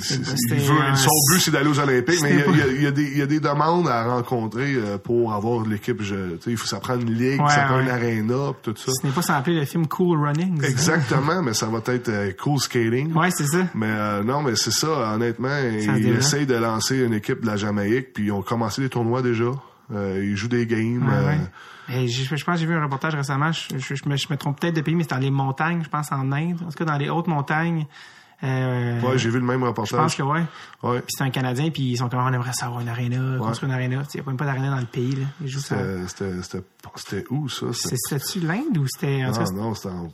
il 0.50 0.54
veut- 0.56 0.96
son 0.96 1.10
but, 1.30 1.40
c'est 1.40 1.50
d'aller 1.50 1.68
aux 1.68 1.78
Olympiques, 1.78 2.20
mais 2.22 2.32
il 2.48 2.56
y, 2.58 2.62
a, 2.62 2.66
il 2.66 2.82
y 2.84 2.92
des, 2.92 3.02
il 3.12 3.18
y 3.18 3.22
a 3.22 3.26
des 3.26 3.40
demandes 3.40 3.88
à 3.88 4.04
rencontrer 4.04 4.74
euh, 4.74 4.98
pour 4.98 5.32
avoir 5.32 5.64
l'équipe. 5.66 6.02
Je- 6.02 6.36
tu 6.36 6.42
sais, 6.42 6.50
Il 6.50 6.56
faut 6.56 6.66
ça 6.66 6.80
prend 6.80 6.98
une 6.98 7.12
ligue, 7.12 7.40
Ouais, 7.40 7.48
ça 7.50 7.62
prend 7.62 7.76
ouais. 7.76 7.82
une 7.84 7.88
arena, 7.90 8.52
pis 8.52 8.72
tout 8.72 8.76
ça. 8.76 8.90
Ce 8.92 9.06
n'est 9.06 9.12
pas 9.12 9.22
sans 9.22 9.42
le 9.46 9.64
film 9.64 9.86
Cool 9.86 10.18
Running. 10.18 10.58
c'est 10.60 10.66
ça? 10.78 10.94
Exactement, 10.96 11.42
mais 11.42 11.54
ça 11.54 11.66
va 11.66 11.78
être 11.86 12.08
euh, 12.08 12.32
cool 12.42 12.58
skating. 12.58 13.12
Ouais, 13.14 13.30
c'est 13.30 13.46
ça. 13.46 13.66
Mais 13.74 13.86
euh, 13.88 14.22
non, 14.24 14.42
mais 14.42 14.56
c'est 14.56 14.72
ça, 14.72 15.14
honnêtement, 15.14 15.56
ils 15.58 16.08
essayent 16.16 16.46
de 16.46 16.54
lancer 16.56 16.98
une 17.04 17.14
équipe 17.14 17.40
de 17.42 17.46
la 17.46 17.56
Jamaïque, 17.56 18.12
puis 18.14 18.24
ils 18.26 18.32
ont 18.32 18.42
commencé 18.42 18.82
les 18.82 18.88
tournois 18.88 19.22
déjà. 19.22 19.44
Euh, 19.94 20.20
ils 20.24 20.36
jouent 20.36 20.48
des 20.48 20.66
games. 20.66 21.06
Ouais. 21.06 21.38
Et 21.94 22.08
je, 22.08 22.22
je 22.36 22.44
pense 22.44 22.54
que 22.54 22.60
j'ai 22.60 22.66
vu 22.66 22.74
un 22.74 22.82
reportage 22.82 23.14
récemment, 23.14 23.52
je, 23.52 23.76
je- 23.76 23.94
je 23.94 24.08
me, 24.08 24.16
je 24.16 24.26
me 24.30 24.36
trompe 24.36 24.58
peut-être 24.60 24.74
de 24.76 24.80
pays, 24.80 24.94
mais 24.94 25.02
c'est 25.02 25.10
dans 25.10 25.18
les 25.18 25.30
montagnes, 25.30 25.82
je 25.84 25.88
pense 25.88 26.10
en 26.12 26.32
Inde, 26.32 26.58
en 26.64 26.70
tout 26.70 26.78
cas 26.78 26.84
dans 26.84 26.96
les 26.96 27.10
hautes 27.10 27.26
montagnes. 27.26 27.86
Euh, 28.44 29.00
ouais, 29.02 29.18
j'ai 29.18 29.30
vu 29.30 29.38
le 29.38 29.44
même 29.44 29.60
je 29.60 29.66
reportage. 29.66 29.98
pense 29.98 30.14
que 30.16 30.22
ouais. 30.22 30.42
Ouais. 30.82 30.98
Puis 31.00 31.10
c'est 31.16 31.22
un 31.22 31.30
Canadien, 31.30 31.70
puis 31.70 31.82
ils 31.92 31.96
sont 31.96 32.08
comme 32.08 32.20
on 32.20 32.32
aimerait 32.32 32.52
savoir 32.52 32.80
une 32.80 32.88
aréna, 32.88 33.38
construire 33.38 33.70
une 33.70 33.74
aréna. 33.78 34.02
Il 34.14 34.16
n'y 34.16 34.20
a 34.20 34.28
même 34.28 34.36
pas 34.36 34.44
d'aréna 34.46 34.70
dans 34.70 34.80
le 34.80 34.86
pays. 34.86 35.14
Là. 35.14 35.26
Ils 35.40 35.48
jouent 35.48 35.60
ça. 35.60 35.76
C'était- 35.78 36.08
C'était 36.08 36.42
c'était- 36.42 36.64
c'était 36.96 37.24
où 37.30 37.48
ça? 37.48 37.66
C'était-tu 37.72 38.40
l'Inde 38.40 38.78
ou 38.78 38.86
c'était. 38.88 39.22
Non, 39.22 39.32
non, 39.54 39.74
c'était 39.74 39.88
en 39.90 40.08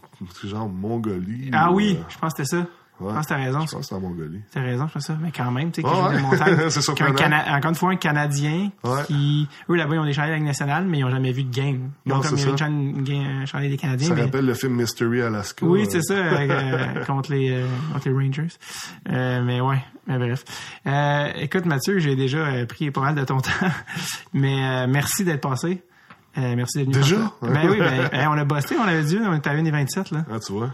genre 0.44 0.68
Mongolie. 0.68 1.50
Ah 1.52 1.70
ou, 1.72 1.76
oui, 1.76 1.96
euh, 1.98 2.02
je 2.08 2.18
pense 2.18 2.34
que 2.34 2.44
c'était 2.44 2.56
ça. 2.62 2.66
Je 3.00 3.04
pense 3.04 3.24
que 3.26 3.28
t'as 3.28 3.36
raison. 3.36 3.60
Je 3.60 3.70
pense 3.72 3.80
que 3.80 3.86
c'est 3.86 3.94
en 3.94 4.00
Mongolie. 4.00 4.40
T'as 4.52 4.60
raison, 4.62 4.86
je 4.88 4.92
pense 4.94 5.04
ça. 5.04 5.16
Mais 5.20 5.30
quand 5.30 5.50
même, 5.50 5.70
tu 5.70 5.82
sais, 5.82 5.88
qui 5.88 5.94
Ouais, 5.94 6.08
ouais. 6.08 6.20
montagnes. 6.20 6.56
C'est. 6.70 6.94
Cana- 6.94 7.56
Encore 7.56 7.68
une 7.70 7.74
fois, 7.76 7.90
un 7.92 7.96
Canadien 7.96 8.70
Ouais. 8.84 9.04
qui... 9.06 9.48
Eux, 9.70 9.74
là-bas, 9.76 9.94
ils 9.94 9.98
ont 10.00 10.04
des 10.04 10.12
chandelles 10.12 10.42
nationale, 10.42 10.84
mais 10.86 10.98
ils 10.98 11.04
ont 11.04 11.10
jamais 11.10 11.32
vu 11.32 11.44
de 11.44 11.54
game. 11.54 11.90
Ont 12.06 12.14
Non, 12.16 12.20
comme 12.20 12.32
il 12.36 12.38
y 12.40 12.42
ça. 12.42 12.48
une 12.50 12.58
chan- 12.58 12.66
une 12.70 13.46
chandelle 13.46 13.70
des 13.70 13.76
Canadiens, 13.76 14.08
Ça 14.08 14.14
mais... 14.14 14.22
rappelle 14.22 14.46
le 14.46 14.54
film 14.54 14.74
Mystery 14.74 15.22
Alaska. 15.22 15.64
Oui, 15.66 15.82
euh, 15.82 15.86
c'est 15.88 16.02
ça, 16.02 16.14
euh, 16.14 17.04
contre, 17.06 17.30
les, 17.32 17.50
euh, 17.52 17.66
contre 17.92 18.08
les 18.08 18.14
Rangers. 18.14 18.48
Euh, 19.10 19.42
mais 19.44 19.60
ouais, 19.60 19.78
mais 20.06 20.18
bref. 20.18 20.44
Écoute, 21.36 21.66
Mathieu, 21.66 21.98
j'ai 22.00 22.16
déjà 22.16 22.66
pris 22.66 22.90
pas 22.90 23.00
mal 23.00 23.14
de 23.14 23.24
ton 23.24 23.38
temps, 23.40 23.50
mais 24.32 24.86
merci 24.88 25.24
d'être 25.24 25.40
passé. 25.42 25.82
Merci 26.36 26.78
d'être 26.78 26.88
venu. 26.94 27.02
Déjà? 27.02 27.16
Ben 27.42 27.68
oui, 27.68 27.78
ben, 27.78 28.08
ben, 28.12 28.28
on 28.28 28.32
a 28.38 28.44
bossé, 28.44 28.76
on 28.78 28.86
avait 28.86 29.02
dit, 29.02 29.18
on 29.24 29.34
était 29.34 29.50
à 29.50 29.54
1 29.54 29.64
et 29.64 29.70
27 29.70 30.10
là. 30.12 30.24
Ah, 30.32 30.38
tu 30.38 30.52
vois. 30.52 30.70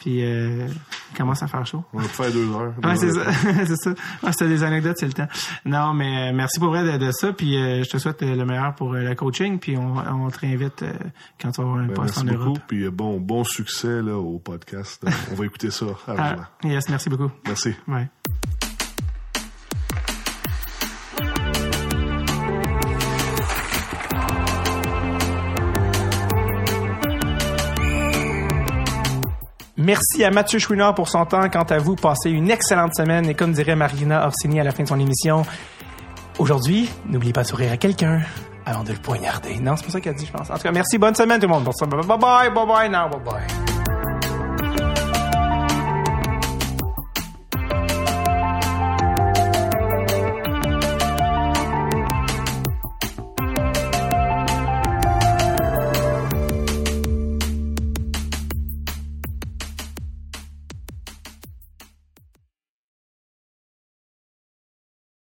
Puis, 0.00 0.24
euh, 0.24 0.66
il 1.12 1.16
commence 1.16 1.42
à 1.42 1.46
faire 1.46 1.64
chaud. 1.66 1.84
On 1.92 1.98
va 1.98 2.04
te 2.04 2.08
faire 2.10 2.32
deux 2.32 2.50
heures. 2.52 2.72
Ouais, 2.82 2.96
c'est 2.96 3.10
ça, 3.12 3.32
c'est 3.66 3.76
ça. 3.76 3.90
Ouais, 4.22 4.32
c'était 4.32 4.48
des 4.48 4.64
anecdotes, 4.64 4.96
c'est 4.98 5.06
le 5.06 5.12
temps. 5.12 5.28
Non, 5.64 5.92
mais 5.94 6.30
euh, 6.30 6.34
merci 6.34 6.58
pour 6.58 6.68
vrai 6.70 6.84
de, 6.84 7.04
de 7.04 7.10
ça. 7.12 7.32
Puis 7.32 7.56
euh, 7.56 7.82
je 7.84 7.90
te 7.90 7.98
souhaite 7.98 8.22
le 8.22 8.44
meilleur 8.44 8.74
pour 8.74 8.92
le 8.94 9.14
coaching. 9.14 9.58
Puis 9.58 9.76
on, 9.76 9.96
on 9.96 10.30
te 10.30 10.38
réinvite 10.38 10.84
quand 11.40 11.50
tu 11.52 11.60
vas 11.60 11.66
avoir 11.68 11.82
un 11.82 11.86
Ben, 11.88 11.94
poste 11.94 12.16
merci 12.16 12.20
en 12.20 12.24
beaucoup. 12.38 12.50
Europe. 12.50 12.62
Puis 12.66 12.84
euh, 12.84 12.90
bon, 12.90 13.20
bon 13.20 13.44
succès 13.44 14.00
là, 14.02 14.16
au 14.16 14.38
podcast. 14.38 15.04
On 15.30 15.34
va 15.34 15.44
écouter 15.46 15.70
ça. 15.70 15.86
Ah, 16.08 16.14
rapidement. 16.14 16.46
yes, 16.64 16.88
merci 16.88 17.08
beaucoup. 17.10 17.30
Merci. 17.46 17.74
Ouais. 17.86 18.08
Merci 29.80 30.22
à 30.24 30.30
Mathieu 30.30 30.58
Chouinard 30.58 30.94
pour 30.94 31.08
son 31.08 31.24
temps. 31.24 31.48
Quant 31.48 31.62
à 31.62 31.78
vous, 31.78 31.96
passez 31.96 32.30
une 32.30 32.50
excellente 32.50 32.94
semaine. 32.94 33.28
Et 33.30 33.34
comme 33.34 33.52
dirait 33.52 33.76
Marina 33.76 34.26
Orsini 34.26 34.60
à 34.60 34.64
la 34.64 34.72
fin 34.72 34.82
de 34.82 34.88
son 34.88 35.00
émission, 35.00 35.42
aujourd'hui, 36.38 36.90
n'oubliez 37.06 37.32
pas 37.32 37.42
de 37.42 37.48
sourire 37.48 37.72
à 37.72 37.76
quelqu'un 37.78 38.20
avant 38.66 38.84
de 38.84 38.92
le 38.92 38.98
poignarder. 38.98 39.58
Non, 39.58 39.76
c'est 39.76 39.86
pas 39.86 39.92
ça 39.92 40.00
qu'elle 40.00 40.14
dit, 40.14 40.26
je 40.26 40.32
pense. 40.32 40.50
En 40.50 40.54
tout 40.56 40.62
cas, 40.62 40.72
merci. 40.72 40.98
Bonne 40.98 41.14
semaine, 41.14 41.40
tout 41.40 41.48
le 41.48 41.54
monde. 41.54 41.64
Bye 41.64 42.18
bye, 42.18 42.50
bye 42.50 42.66
bye, 42.66 42.90
now, 42.90 43.08
bye 43.08 43.20
bye. 43.24 43.69